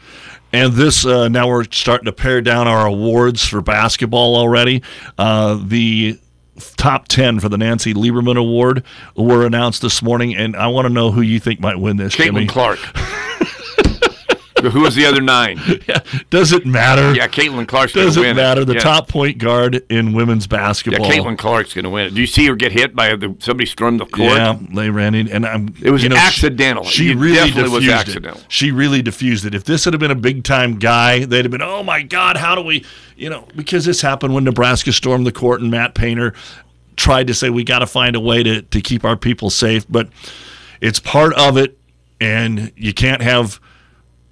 And 0.53 0.75
this 0.75 1.07
uh, 1.07 1.29
now 1.29 1.49
we're 1.49 1.65
starting 1.65 2.05
to 2.07 2.13
pare 2.13 2.43
down 2.43 2.69
our 2.69 2.87
awards 2.87 3.47
for 3.47 3.63
basketball 3.63 4.37
already. 4.37 4.83
Uh, 5.17 5.59
the 5.65 6.19
top 6.77 7.09
10 7.09 7.41
for 7.41 7.49
the 7.49 7.57
Nancy 7.57 7.95
Lieberman 7.95 8.37
Award 8.37 8.85
were 9.17 9.47
announced 9.47 9.81
this 9.81 10.03
morning, 10.03 10.37
and 10.37 10.55
I 10.55 10.67
want 10.67 10.87
to 10.87 10.93
know 10.93 11.11
who 11.11 11.23
you 11.23 11.41
think 11.41 11.61
might 11.61 11.79
win 11.79 11.97
this. 11.97 12.15
Caitlin 12.15 12.25
Jimmy. 12.25 12.47
Clark. 12.47 12.79
Who 14.71 14.81
was 14.81 14.95
the 14.95 15.05
other 15.07 15.21
nine? 15.21 15.59
yeah, 15.89 15.99
does 16.31 16.53
it 16.53 16.65
matter? 16.65 17.15
Yeah, 17.15 17.27
Caitlin 17.29 17.67
Clark's 17.69 17.93
going 17.95 18.13
to 18.13 18.21
win. 18.21 18.29
Doesn't 18.29 18.37
matter. 18.37 18.65
The 18.65 18.75
Yeah. 18.75 18.81
top 18.81 19.09
point 19.09 19.39
guard 19.39 19.83
in 19.91 20.13
women's 20.13 20.47
basketball. 20.47 21.07
Yeah. 21.07 21.19
Caitlin 21.19 21.37
Clark's 21.39 21.75
going 21.75 21.85
to 21.85 21.91
win 21.91 22.07
it. 22.07 22.15
Do 22.15 22.21
you 22.21 22.27
see 22.27 22.47
her 22.47 22.55
get 22.55 22.73
hit 22.73 22.95
by 22.95 23.17
the, 23.17 23.35
somebody 23.41 23.67
stormed 23.67 24.01
the 24.01 24.07
court? 24.07 24.33
Yeah, 24.37 24.59
they 24.75 24.91
ran 24.91 25.15
in, 25.15 25.29
and 25.29 25.45
I'm. 25.45 25.75
It 25.83 25.91
was 25.91 26.03
you 26.03 26.09
know, 26.09 26.17
accidental. 26.17 26.85
She, 26.85 27.11
It 27.11 27.17
really 27.17 27.35
definitely 27.37 27.71
was 27.81 27.89
accidental. 27.89 28.39
it. 28.41 28.47
She 28.49 28.71
really 28.71 29.03
diffused 29.03 29.45
it. 29.45 29.55
If 29.55 29.65
this 29.65 29.85
had 29.85 29.99
been 29.99 30.11
a 30.11 30.15
big 30.15 30.45
time 30.45 30.79
guy, 30.79 31.25
they'd 31.25 31.45
have 31.45 31.51
been, 31.53 31.63
oh 31.63 31.83
my 31.83 32.03
God, 32.03 32.37
how 32.37 32.55
do 32.55 32.63
we, 32.63 32.85
you 33.17 33.29
know, 33.31 33.47
because 33.57 33.85
this 33.85 34.01
happened 34.01 34.35
when 34.35 34.45
Nebraska 34.45 34.93
stormed 34.93 35.27
the 35.27 35.33
court 35.33 35.61
and 35.61 35.71
Matt 35.71 35.95
Painter 35.95 36.35
tried 36.97 37.27
to 37.27 37.35
say 37.35 37.49
we 37.51 37.65
got 37.65 37.79
to 37.81 37.87
find 37.87 38.15
a 38.15 38.21
way 38.21 38.43
to 38.43 38.63
to 38.63 38.81
keep 38.81 39.05
our 39.05 39.17
people 39.17 39.49
safe, 39.51 39.87
but 39.89 40.09
it's 40.81 40.99
part 40.99 41.33
of 41.35 41.57
it, 41.57 41.79
and 42.21 42.71
you 42.77 42.93
can't 42.93 43.23
have. 43.23 43.61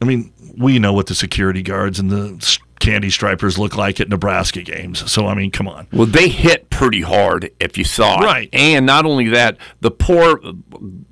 I 0.01 0.05
mean, 0.05 0.33
we 0.57 0.79
know 0.79 0.93
what 0.93 1.07
the 1.07 1.15
security 1.15 1.63
guards 1.63 1.99
and 1.99 2.11
the 2.11 2.59
candy 2.81 3.11
stripers 3.11 3.59
look 3.59 3.77
like 3.77 4.01
at 4.01 4.09
Nebraska 4.09 4.63
games. 4.63 5.11
So 5.11 5.27
I 5.27 5.35
mean, 5.35 5.51
come 5.51 5.69
on. 5.69 5.87
Well, 5.93 6.07
they 6.07 6.29
hit 6.29 6.71
pretty 6.71 7.03
hard 7.03 7.51
if 7.61 7.79
you 7.79 7.85
saw 7.85 8.21
it. 8.21 8.25
Right. 8.25 8.49
And 8.53 8.87
not 8.87 9.05
only 9.05 9.29
that, 9.29 9.59
the 9.81 9.91
poor 9.91 10.41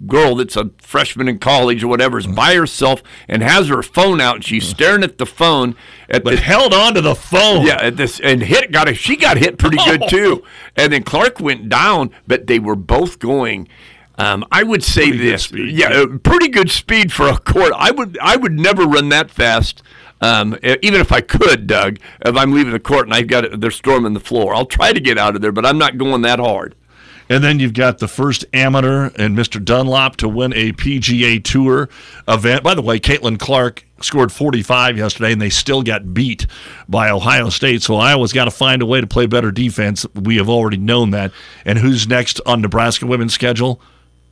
girl 0.07 0.37
that's 0.37 0.57
a 0.57 0.71
freshman 0.79 1.29
in 1.29 1.39
college 1.39 1.85
or 1.85 1.89
whatever 1.89 2.19
is 2.19 2.27
mm-hmm. 2.27 2.35
by 2.35 2.55
herself 2.55 3.03
and 3.29 3.43
has 3.43 3.69
her 3.69 3.83
phone 3.83 4.21
out 4.21 4.37
and 4.37 4.45
she's 4.45 4.65
mm-hmm. 4.65 4.75
staring 4.75 5.05
at 5.05 5.19
the 5.19 5.27
phone 5.27 5.77
at 6.09 6.25
But 6.25 6.37
the 6.37 6.41
held 6.41 6.73
on 6.73 6.95
to 6.95 7.03
the 7.03 7.15
phone. 7.15 7.67
Yeah, 7.67 7.83
at 7.83 7.97
this 7.97 8.19
and 8.19 8.43
hit 8.43 8.73
got 8.73 8.89
a, 8.89 8.95
she 8.95 9.17
got 9.17 9.37
hit 9.37 9.59
pretty 9.59 9.77
good 9.77 10.03
oh. 10.05 10.09
too. 10.09 10.45
And 10.75 10.93
then 10.93 11.03
Clark 11.03 11.39
went 11.39 11.69
down, 11.69 12.11
but 12.27 12.47
they 12.47 12.59
were 12.59 12.77
both 12.77 13.19
going 13.19 13.69
um, 14.19 14.45
I 14.51 14.65
would 14.65 14.83
say 14.83 15.09
Pretty 15.09 15.31
this, 15.31 15.53
yeah, 15.53 15.91
uh, 15.91 16.19
pretty 16.19 16.49
good 16.49 16.71
speed 16.71 17.13
for 17.13 17.29
a 17.29 17.39
court. 17.39 17.73
I 17.77 17.93
would, 17.93 18.19
I 18.21 18.37
would 18.37 18.59
never 18.59 18.85
run 18.85 19.09
that 19.11 19.31
fast, 19.31 19.83
um, 20.21 20.59
even 20.63 21.01
if 21.01 21.13
I 21.13 21.21
could, 21.21 21.67
Doug. 21.67 21.99
If 22.21 22.37
I'm 22.37 22.53
leaving 22.53 22.73
the 22.73 22.81
court 22.81 23.07
and 23.07 23.15
I've 23.15 23.29
got 23.29 23.61
they're 23.61 23.71
storming 23.71 24.15
the 24.15 24.21
floor, 24.21 24.55
I'll 24.55 24.67
try 24.67 24.93
to 24.93 25.01
get 25.01 25.19
out 25.19 25.37
of 25.37 25.43
there, 25.43 25.53
but 25.53 25.65
I'm 25.65 25.79
not 25.79 25.99
going 25.99 26.23
that 26.23 26.41
hard. 26.41 26.75
And 27.31 27.45
then 27.45 27.61
you've 27.61 27.75
got 27.75 27.99
the 27.99 28.09
first 28.09 28.45
amateur 28.55 29.11
and 29.17 29.37
Mr. 29.37 29.63
Dunlap 29.63 30.17
to 30.17 30.29
win 30.29 30.53
a 30.55 30.73
PGA 30.73 31.43
Tour 31.45 31.89
event. 32.27 32.63
By 32.63 32.75
the 32.75 32.83
way, 32.83 32.99
Caitlin 32.99 33.39
Clark 33.39 33.85
scored 34.01 34.33
45 34.33 34.97
yesterday, 34.97 35.33
and 35.33 35.43
they 35.43 35.51
still 35.51 35.83
got 35.83 36.15
beat 36.15 36.47
by 36.89 37.11
Ohio 37.11 37.51
State. 37.51 37.83
So 37.83 37.97
Iowa's 37.97 38.33
got 38.33 38.47
to 38.47 38.51
find 38.51 38.81
a 38.81 38.87
way 38.87 39.01
to 39.01 39.07
play 39.07 39.27
better 39.27 39.51
defense. 39.51 40.07
We 40.15 40.37
have 40.39 40.49
already 40.49 40.79
known 40.79 41.11
that. 41.11 41.33
And 41.67 41.79
who's 41.79 42.09
next 42.09 42.41
on 42.47 42.63
Nebraska 42.63 43.07
women's 43.07 43.35
schedule? 43.35 43.81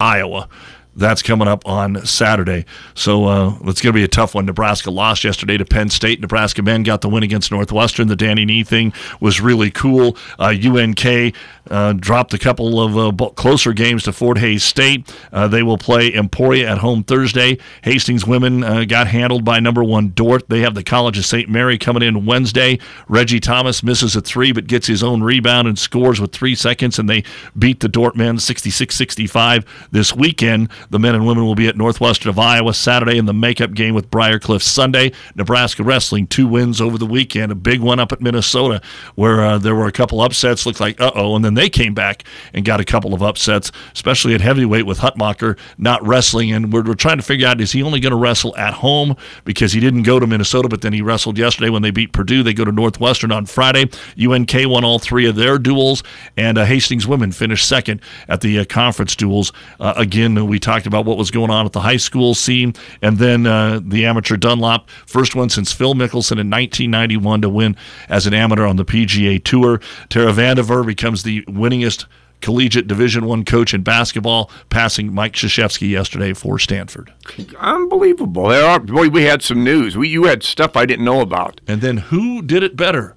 Iowa. 0.01 0.49
That's 0.97 1.23
coming 1.23 1.47
up 1.47 1.67
on 1.67 2.07
Saturday. 2.07 2.65
So 2.95 3.27
uh, 3.27 3.51
it's 3.65 3.83
going 3.83 3.93
to 3.93 3.99
be 3.99 4.03
a 4.03 4.09
tough 4.09 4.35
one. 4.35 4.47
Nebraska 4.47 4.91
lost 4.91 5.25
yesterday 5.25 5.59
to 5.59 5.65
Penn 5.67 5.91
State. 5.91 6.21
Nebraska 6.21 6.63
men 6.63 6.85
got 6.85 7.03
the 7.03 7.09
win 7.11 7.23
against 7.23 7.53
Northwestern. 7.53 8.09
The 8.09 8.17
Danny 8.17 8.47
Nee 8.47 8.65
thing 8.65 8.95
was 9.21 9.39
really 9.39 9.71
cool. 9.71 10.17
Uh, 10.39 10.55
UNK 10.57 11.35
uh, 11.71 11.93
dropped 11.93 12.33
a 12.33 12.39
couple 12.39 12.81
of 12.81 13.21
uh, 13.21 13.29
closer 13.31 13.75
games 13.75 14.05
to 14.05 14.13
Fort 14.13 14.39
Hays 14.39 14.65
State. 14.65 15.15
Uh, 15.33 15.47
they 15.49 15.63
will 15.63 15.77
play 15.77 16.15
Emporia 16.15 16.71
at 16.71 16.79
home 16.79 17.05
Thursday. 17.05 17.59
Hastings 17.83 18.27
women 18.27 18.65
uh, 18.65 18.85
got 18.85 19.07
handled 19.07 19.45
by 19.45 19.61
number 19.61 19.85
one 19.85 20.13
Dordt. 20.15 20.49
They 20.49 20.61
have 20.61 20.75
the 20.75 20.83
College 20.83 21.19
of 21.19 21.27
St. 21.27 21.49
Mary 21.49 21.77
coming 21.77 22.03
in 22.03 22.25
Wednesday. 22.25 22.79
Reggie 23.09 23.41
Thomas 23.41 23.83
misses 23.83 24.17
a 24.17 24.23
three 24.23 24.53
but 24.53 24.67
gets 24.67 24.87
his 24.87 25.03
own 25.03 25.23
rebound 25.23 25.69
and 25.69 25.79
scores 25.79 26.21
with 26.21 26.33
three 26.33 26.55
seconds, 26.55 26.99
and 26.99 27.09
they 27.09 27.23
beat 27.59 27.81
the 27.81 27.89
Dordt 27.89 28.17
men 28.17 28.39
66 28.39 28.95
65 28.95 29.89
this 29.91 30.15
weekend. 30.15 30.71
The 30.91 30.99
men 30.99 31.15
and 31.15 31.27
women 31.27 31.45
will 31.45 31.55
be 31.55 31.69
at 31.69 31.77
Northwestern 31.77 32.31
of 32.31 32.39
Iowa 32.39 32.75
Saturday 32.75 33.19
in 33.19 33.27
the 33.27 33.35
makeup 33.35 33.75
game 33.75 33.95
with 33.95 34.11
Briarcliff 34.11 34.63
Sunday. 34.63 35.13
Nebraska 35.35 35.83
wrestling, 35.83 36.27
two 36.27 36.47
wins 36.47 36.81
over 36.81 36.99
the 36.99 37.07
weekend. 37.07 37.53
A 37.53 37.55
big 37.57 37.81
one 37.81 37.99
up 37.99 38.13
at 38.13 38.21
Minnesota 38.21 38.81
where 39.15 39.45
uh, 39.45 39.59
there 39.59 39.75
were 39.75 39.87
a 39.87 39.93
couple 39.93 40.21
upsets, 40.21 40.67
looked 40.67 40.81
like 40.81 41.01
uh 41.01 41.13
oh, 41.15 41.37
and 41.37 41.45
then 41.45 41.55
they 41.55 41.69
came 41.69 41.95
back 41.95 42.25
and 42.53 42.65
got 42.65 42.81
a 42.81 42.85
couple 42.85 43.15
of 43.15 43.23
upsets, 43.23 43.73
especially 43.95 44.35
at 44.35 44.41
heavyweight 44.41 44.87
with 44.87 44.99
Hutmacher 44.99 45.59
not 45.79 46.05
wrestling. 46.07 46.53
And 46.53 46.73
we're, 46.73 46.83
we're 46.83 46.95
trying 46.95 47.17
to 47.17 47.23
figure 47.23 47.47
out 47.47 47.61
is 47.61 47.73
he 47.73 47.83
only 47.83 48.01
going 48.01 48.11
to 48.11 48.17
wrestle 48.17 48.57
at 48.57 48.75
home 48.75 49.17
because 49.45 49.73
he 49.73 49.81
didn't 49.81 50.03
go 50.03 50.21
to 50.21 50.27
Minnesota, 50.27 50.69
but 50.69 50.83
then 50.83 50.93
he 50.93 51.03
wrestled 51.03 51.39
yesterday 51.39 51.71
when 51.71 51.83
they 51.83 51.91
beat 51.91 52.13
Purdue. 52.13 52.43
They 52.43 52.55
go 52.55 52.65
to 52.65 52.73
Northwestern 52.73 53.33
on 53.33 53.47
Friday. 53.47 53.91
UNK 54.21 54.53
won 54.67 54.85
all 54.85 54.99
three 54.99 55.27
of 55.27 55.37
their 55.37 55.59
duels, 55.59 56.03
and 56.37 56.59
uh, 56.59 56.65
Hastings 56.65 57.07
women 57.07 57.33
finished 57.33 57.69
second 57.69 58.01
at 58.29 58.41
the 58.41 58.59
uh, 58.59 58.65
conference 58.65 59.17
duels. 59.17 59.53
Uh, 59.81 59.95
again, 59.97 60.47
we 60.47 60.59
talked 60.59 60.76
about 60.85 61.07
what 61.07 61.17
was 61.17 61.31
going 61.31 61.51
on 61.51 61.65
at 61.65 61.73
the 61.73 61.81
high 61.81 61.97
school 61.97 62.35
scene, 62.35 62.75
and 63.01 63.17
then 63.17 63.47
uh, 63.47 63.81
the 63.83 64.05
amateur 64.05 64.37
Dunlap, 64.37 64.91
first 65.07 65.35
one 65.35 65.49
since 65.49 65.73
Phil 65.73 65.95
Mickelson 65.95 66.39
in 66.39 66.51
1991 66.51 67.41
to 67.43 67.49
win 67.49 67.77
as 68.09 68.27
an 68.27 68.35
amateur 68.35 68.67
on 68.67 68.77
the 68.77 68.85
PGA 68.85 69.43
Tour. 69.43 69.81
Tara 70.11 70.33
VanDerveer 70.33 70.85
becomes 70.85 71.23
the 71.23 71.43
winningest 71.45 72.07
collegiate 72.41 72.87
Division 72.87 73.27
One 73.27 73.45
coach 73.45 73.73
in 73.73 73.83
basketball, 73.83 74.51
passing 74.69 75.15
Mike 75.15 75.33
Krzyzewski 75.33 75.91
yesterday 75.91 76.33
for 76.33 76.59
Stanford. 76.59 77.13
Unbelievable. 77.59 78.49
There 78.49 78.67
are, 78.67 78.81
boy, 78.81 79.09
we 79.09 79.25
had 79.25 79.43
some 79.43 79.65
news. 79.65 79.97
We, 79.97 80.09
you 80.09 80.25
had 80.25 80.43
stuff 80.43 80.77
I 80.77 80.87
didn't 80.87 81.05
know 81.05 81.21
about. 81.21 81.61
And 81.67 81.81
then 81.81 81.97
who 81.99 82.43
did 82.43 82.63
it 82.63 82.77
better, 82.77 83.17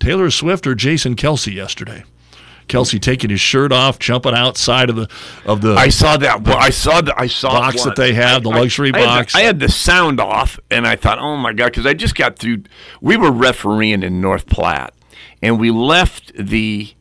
Taylor 0.00 0.30
Swift 0.30 0.66
or 0.66 0.74
Jason 0.74 1.16
Kelce 1.16 1.54
yesterday? 1.54 2.04
Kelce 2.68 3.00
taking 3.00 3.30
his 3.30 3.40
shirt 3.40 3.72
off, 3.72 3.98
jumping 3.98 4.34
outside 4.34 4.90
of 4.90 4.96
the 4.96 5.08
of 5.44 5.60
the. 5.60 5.74
I 5.74 5.88
saw 5.88 6.16
that. 6.16 6.42
Well, 6.42 6.56
I 6.58 6.70
saw 6.70 7.00
the. 7.00 7.14
I 7.18 7.26
saw 7.26 7.50
box 7.50 7.84
that 7.84 7.96
they 7.96 8.12
have, 8.14 8.42
the 8.42 8.50
I- 8.50 8.58
luxury 8.60 8.90
I 8.92 8.98
had 8.98 9.02
the- 9.02 9.06
box. 9.06 9.34
I 9.34 9.40
had 9.42 9.60
the 9.60 9.68
sound 9.68 10.20
off, 10.20 10.58
and 10.70 10.86
I 10.86 10.96
thought, 10.96 11.18
oh 11.18 11.36
my 11.36 11.52
god, 11.52 11.66
because 11.66 11.86
I 11.86 11.94
just 11.94 12.14
got 12.14 12.38
through. 12.38 12.64
We 13.00 13.16
were 13.16 13.30
refereeing 13.30 14.02
in 14.02 14.20
North 14.20 14.46
Platte, 14.46 14.94
and 15.42 15.60
we 15.60 15.70
left 15.70 16.32
the 16.36 16.92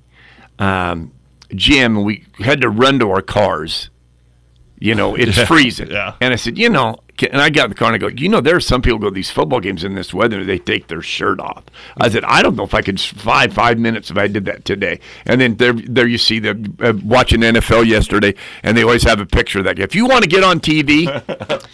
um, 0.59 1.11
gym, 1.53 1.97
and 1.97 2.05
we 2.05 2.25
had 2.39 2.61
to 2.61 2.69
run 2.69 2.99
to 2.99 3.09
our 3.11 3.21
cars. 3.21 3.89
You 4.77 4.93
know, 4.93 5.15
it's 5.15 5.37
Yeah. 5.37 5.45
freezing. 5.45 5.89
Yeah. 5.89 6.13
And 6.21 6.33
I 6.33 6.35
said, 6.35 6.57
you 6.57 6.69
know, 6.69 6.97
and 7.23 7.41
I 7.41 7.49
got 7.49 7.65
in 7.65 7.69
the 7.69 7.75
car 7.75 7.93
and 7.93 7.95
I 7.95 7.97
go, 7.97 8.07
you 8.07 8.29
know, 8.29 8.41
there 8.41 8.55
are 8.55 8.61
some 8.61 8.81
people 8.81 8.99
go 8.99 9.09
to 9.09 9.13
these 9.13 9.31
football 9.31 9.59
games 9.59 9.83
in 9.83 9.95
this 9.95 10.13
weather, 10.13 10.43
they 10.43 10.57
take 10.57 10.87
their 10.87 11.01
shirt 11.01 11.39
off. 11.39 11.63
I 11.97 12.09
said, 12.09 12.23
I 12.25 12.41
don't 12.41 12.55
know 12.55 12.63
if 12.63 12.73
I 12.73 12.81
could 12.81 12.99
survive 12.99 13.53
five 13.53 13.79
minutes 13.79 14.11
if 14.11 14.17
I 14.17 14.27
did 14.27 14.45
that 14.45 14.65
today. 14.65 14.99
And 15.25 15.39
then 15.39 15.55
there, 15.55 15.73
there 15.73 16.07
you 16.07 16.17
see 16.17 16.39
the 16.39 16.51
uh, 16.79 16.93
watching 17.03 17.41
NFL 17.41 17.87
yesterday, 17.87 18.35
and 18.63 18.77
they 18.77 18.83
always 18.83 19.03
have 19.03 19.19
a 19.19 19.25
picture 19.25 19.59
of 19.59 19.65
that. 19.65 19.79
If 19.79 19.95
you 19.95 20.05
want 20.05 20.23
to 20.23 20.29
get 20.29 20.43
on 20.43 20.59
TV, 20.59 21.05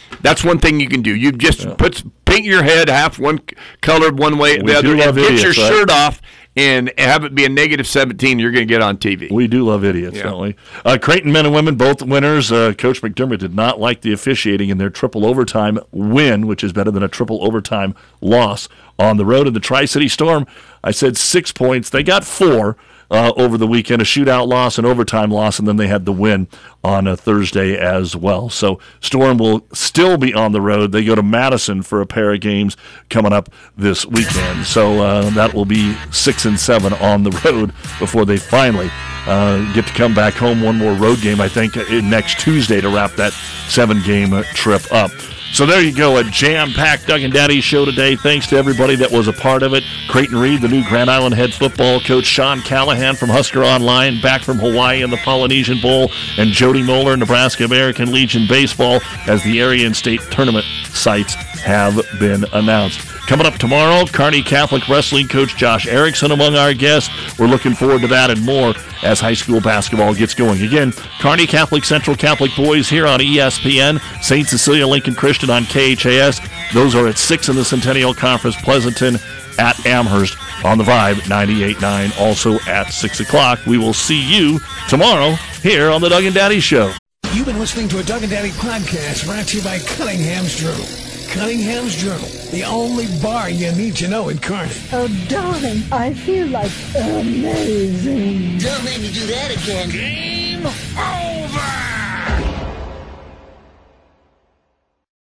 that's 0.21 0.43
one 0.43 0.59
thing 0.59 0.79
you 0.79 0.89
can 0.89 1.01
do. 1.01 1.15
You 1.15 1.31
just 1.31 1.77
put 1.77 2.03
paint 2.25 2.45
your 2.45 2.63
head 2.63 2.89
half 2.89 3.19
one 3.19 3.41
colored 3.81 4.17
one 4.17 4.37
way, 4.37 4.57
We 4.59 4.71
the 4.71 4.77
other, 4.77 4.95
and 4.95 5.15
get 5.15 5.41
your 5.41 5.47
right? 5.47 5.55
shirt 5.55 5.89
off. 5.89 6.21
And 6.57 6.91
have 6.97 7.23
it 7.23 7.33
be 7.33 7.45
a 7.45 7.49
negative 7.49 7.87
17, 7.87 8.37
you're 8.37 8.51
going 8.51 8.67
to 8.67 8.71
get 8.73 8.81
on 8.81 8.97
TV. 8.97 9.31
We 9.31 9.47
do 9.47 9.63
love 9.65 9.85
idiots, 9.85 10.17
Yeah. 10.17 10.23
don't 10.23 10.41
we? 10.41 10.55
Uh, 10.83 10.97
Creighton 11.01 11.31
men 11.31 11.45
and 11.45 11.55
women, 11.55 11.75
both 11.75 12.01
winners. 12.01 12.51
Uh, 12.51 12.73
Coach 12.77 13.01
McDermott 13.01 13.39
did 13.39 13.55
not 13.55 13.79
like 13.79 14.01
the 14.01 14.11
officiating 14.11 14.67
in 14.69 14.77
their 14.77 14.89
triple 14.89 15.25
overtime 15.25 15.79
win, 15.91 16.47
which 16.47 16.61
is 16.61 16.73
better 16.73 16.91
than 16.91 17.03
a 17.03 17.07
triple 17.07 17.41
overtime 17.45 17.95
loss 18.19 18.67
on 18.99 19.15
the 19.15 19.25
road 19.25 19.47
in 19.47 19.53
the 19.53 19.61
Tri 19.61 19.85
City 19.85 20.09
Storm. 20.09 20.45
I 20.83 20.91
said 20.91 21.15
six 21.15 21.53
points. 21.53 21.89
They 21.89 22.03
got 22.03 22.25
four. 22.25 22.75
Uh, 23.11 23.33
over 23.35 23.57
the 23.57 23.67
weekend, 23.67 24.01
a 24.01 24.05
shootout 24.05 24.47
loss, 24.47 24.77
an 24.79 24.85
overtime 24.85 25.29
loss, 25.29 25.59
and 25.59 25.67
then 25.67 25.75
they 25.75 25.87
had 25.87 26.05
the 26.05 26.13
win 26.13 26.47
on 26.81 27.05
a 27.05 27.17
Thursday 27.17 27.77
as 27.77 28.15
well. 28.15 28.49
So 28.49 28.79
Storm 29.01 29.37
will 29.37 29.67
still 29.73 30.17
be 30.17 30.33
on 30.33 30.53
the 30.53 30.61
road. 30.61 30.93
They 30.93 31.03
go 31.03 31.13
to 31.13 31.21
Madison 31.21 31.83
for 31.83 31.99
a 32.01 32.05
pair 32.05 32.33
of 32.33 32.39
games 32.39 32.77
coming 33.09 33.33
up 33.33 33.49
this 33.75 34.05
weekend. 34.05 34.65
So 34.65 35.01
uh, 35.01 35.29
that 35.31 35.53
will 35.53 35.65
be 35.65 35.95
six 36.11 36.45
and 36.45 36.57
seven 36.57 36.93
on 36.93 37.23
the 37.23 37.31
road 37.45 37.73
before 37.99 38.25
they 38.25 38.37
finally 38.37 38.89
uh, 39.27 39.71
get 39.73 39.85
to 39.87 39.93
come 39.93 40.15
back 40.15 40.33
home. 40.33 40.61
One 40.61 40.77
more 40.77 40.93
road 40.93 41.19
game, 41.19 41.41
I 41.41 41.49
think, 41.49 41.75
uh, 41.75 41.83
next 42.01 42.39
Tuesday 42.39 42.79
to 42.79 42.89
wrap 42.89 43.11
that 43.13 43.33
seven 43.67 44.01
game 44.03 44.41
trip 44.53 44.89
up. 44.91 45.11
So 45.53 45.65
there 45.65 45.81
you 45.81 45.93
go, 45.93 46.17
a 46.17 46.23
jam-packed 46.23 47.07
Doug 47.07 47.21
and 47.21 47.33
Daddy 47.33 47.59
show 47.59 47.83
today. 47.83 48.15
Thanks 48.15 48.47
to 48.47 48.55
everybody 48.55 48.95
that 48.95 49.11
was 49.11 49.27
a 49.27 49.33
part 49.33 49.63
of 49.63 49.73
it. 49.73 49.83
Creighton 50.07 50.37
Reed, 50.37 50.61
the 50.61 50.69
new 50.69 50.83
Grand 50.87 51.11
Island 51.11 51.35
head 51.35 51.53
football 51.53 51.99
coach, 51.99 52.25
Sean 52.25 52.61
Callahan 52.61 53.15
from 53.15 53.29
Husker 53.29 53.61
Online, 53.61 54.21
back 54.21 54.43
from 54.43 54.59
Hawaii 54.59 55.03
in 55.03 55.09
the 55.09 55.17
Polynesian 55.17 55.79
Bowl, 55.81 56.09
and 56.37 56.51
Jody 56.51 56.81
Moeller, 56.81 57.17
Nebraska 57.17 57.65
American 57.65 58.13
Legion 58.13 58.47
Baseball, 58.47 59.01
as 59.27 59.43
the 59.43 59.59
area 59.59 59.85
and 59.85 59.95
state 59.95 60.21
tournament 60.31 60.65
sites 60.85 61.33
have 61.59 61.99
been 62.17 62.45
announced. 62.53 63.01
Coming 63.27 63.45
up 63.45 63.53
tomorrow, 63.55 64.05
Kearney 64.05 64.41
Catholic 64.41 64.87
Wrestling 64.89 65.27
coach 65.27 65.55
Josh 65.55 65.87
Erickson 65.87 66.31
among 66.31 66.55
our 66.55 66.73
guests. 66.73 67.09
We're 67.39 67.47
looking 67.47 67.73
forward 67.73 68.01
to 68.01 68.07
that 68.07 68.29
and 68.29 68.43
more 68.43 68.73
as 69.03 69.19
high 69.21 69.35
school 69.35 69.61
basketball 69.61 70.13
gets 70.13 70.33
going. 70.33 70.61
Again, 70.61 70.91
Kearney 71.19 71.47
Catholic 71.47 71.85
Central 71.85 72.17
Catholic 72.17 72.51
Boys 72.57 72.89
here 72.89 73.07
on 73.07 73.19
ESPN, 73.19 74.01
St. 74.21 74.47
Cecilia 74.47 74.85
Lincoln 74.85 75.15
Christian 75.15 75.49
on 75.49 75.63
KHAS. 75.63 76.41
Those 76.73 76.93
are 76.93 77.07
at 77.07 77.17
6 77.17 77.49
in 77.49 77.55
the 77.55 77.63
Centennial 77.63 78.13
Conference, 78.13 78.57
Pleasanton 78.57 79.17
at 79.57 79.85
Amherst 79.85 80.37
on 80.65 80.77
the 80.77 80.83
Vibe 80.83 81.15
98.9, 81.21 82.19
also 82.19 82.59
at 82.69 82.91
6 82.91 83.19
o'clock. 83.21 83.59
We 83.65 83.77
will 83.77 83.93
see 83.93 84.21
you 84.21 84.59
tomorrow 84.89 85.31
here 85.61 85.89
on 85.89 86.01
the 86.01 86.09
Doug 86.09 86.25
and 86.25 86.35
Daddy 86.35 86.59
Show. 86.59 86.91
You've 87.33 87.45
been 87.45 87.59
listening 87.59 87.87
to 87.89 87.99
a 87.99 88.03
Doug 88.03 88.23
and 88.23 88.31
Daddy 88.31 88.49
podcast 88.49 89.25
brought 89.25 89.47
to 89.47 89.57
you 89.57 89.63
by 89.63 89.79
Cunningham's 89.79 90.55
Journal. 90.55 91.10
Cunningham's 91.31 91.95
Journal, 91.95 92.27
the 92.51 92.65
only 92.65 93.07
bar 93.21 93.49
you 93.49 93.71
need 93.71 93.95
to 93.95 94.07
know 94.09 94.27
in 94.27 94.37
Kearney. 94.37 94.73
Oh, 94.91 95.07
darling, 95.29 95.81
I 95.89 96.13
feel 96.13 96.47
like 96.47 96.71
amazing. 96.93 98.57
Don't 98.57 98.83
make 98.83 98.99
me 98.99 99.13
do 99.13 99.25
that 99.27 99.51
again. 99.51 99.89
Game 99.89 100.65
over! 100.65 102.10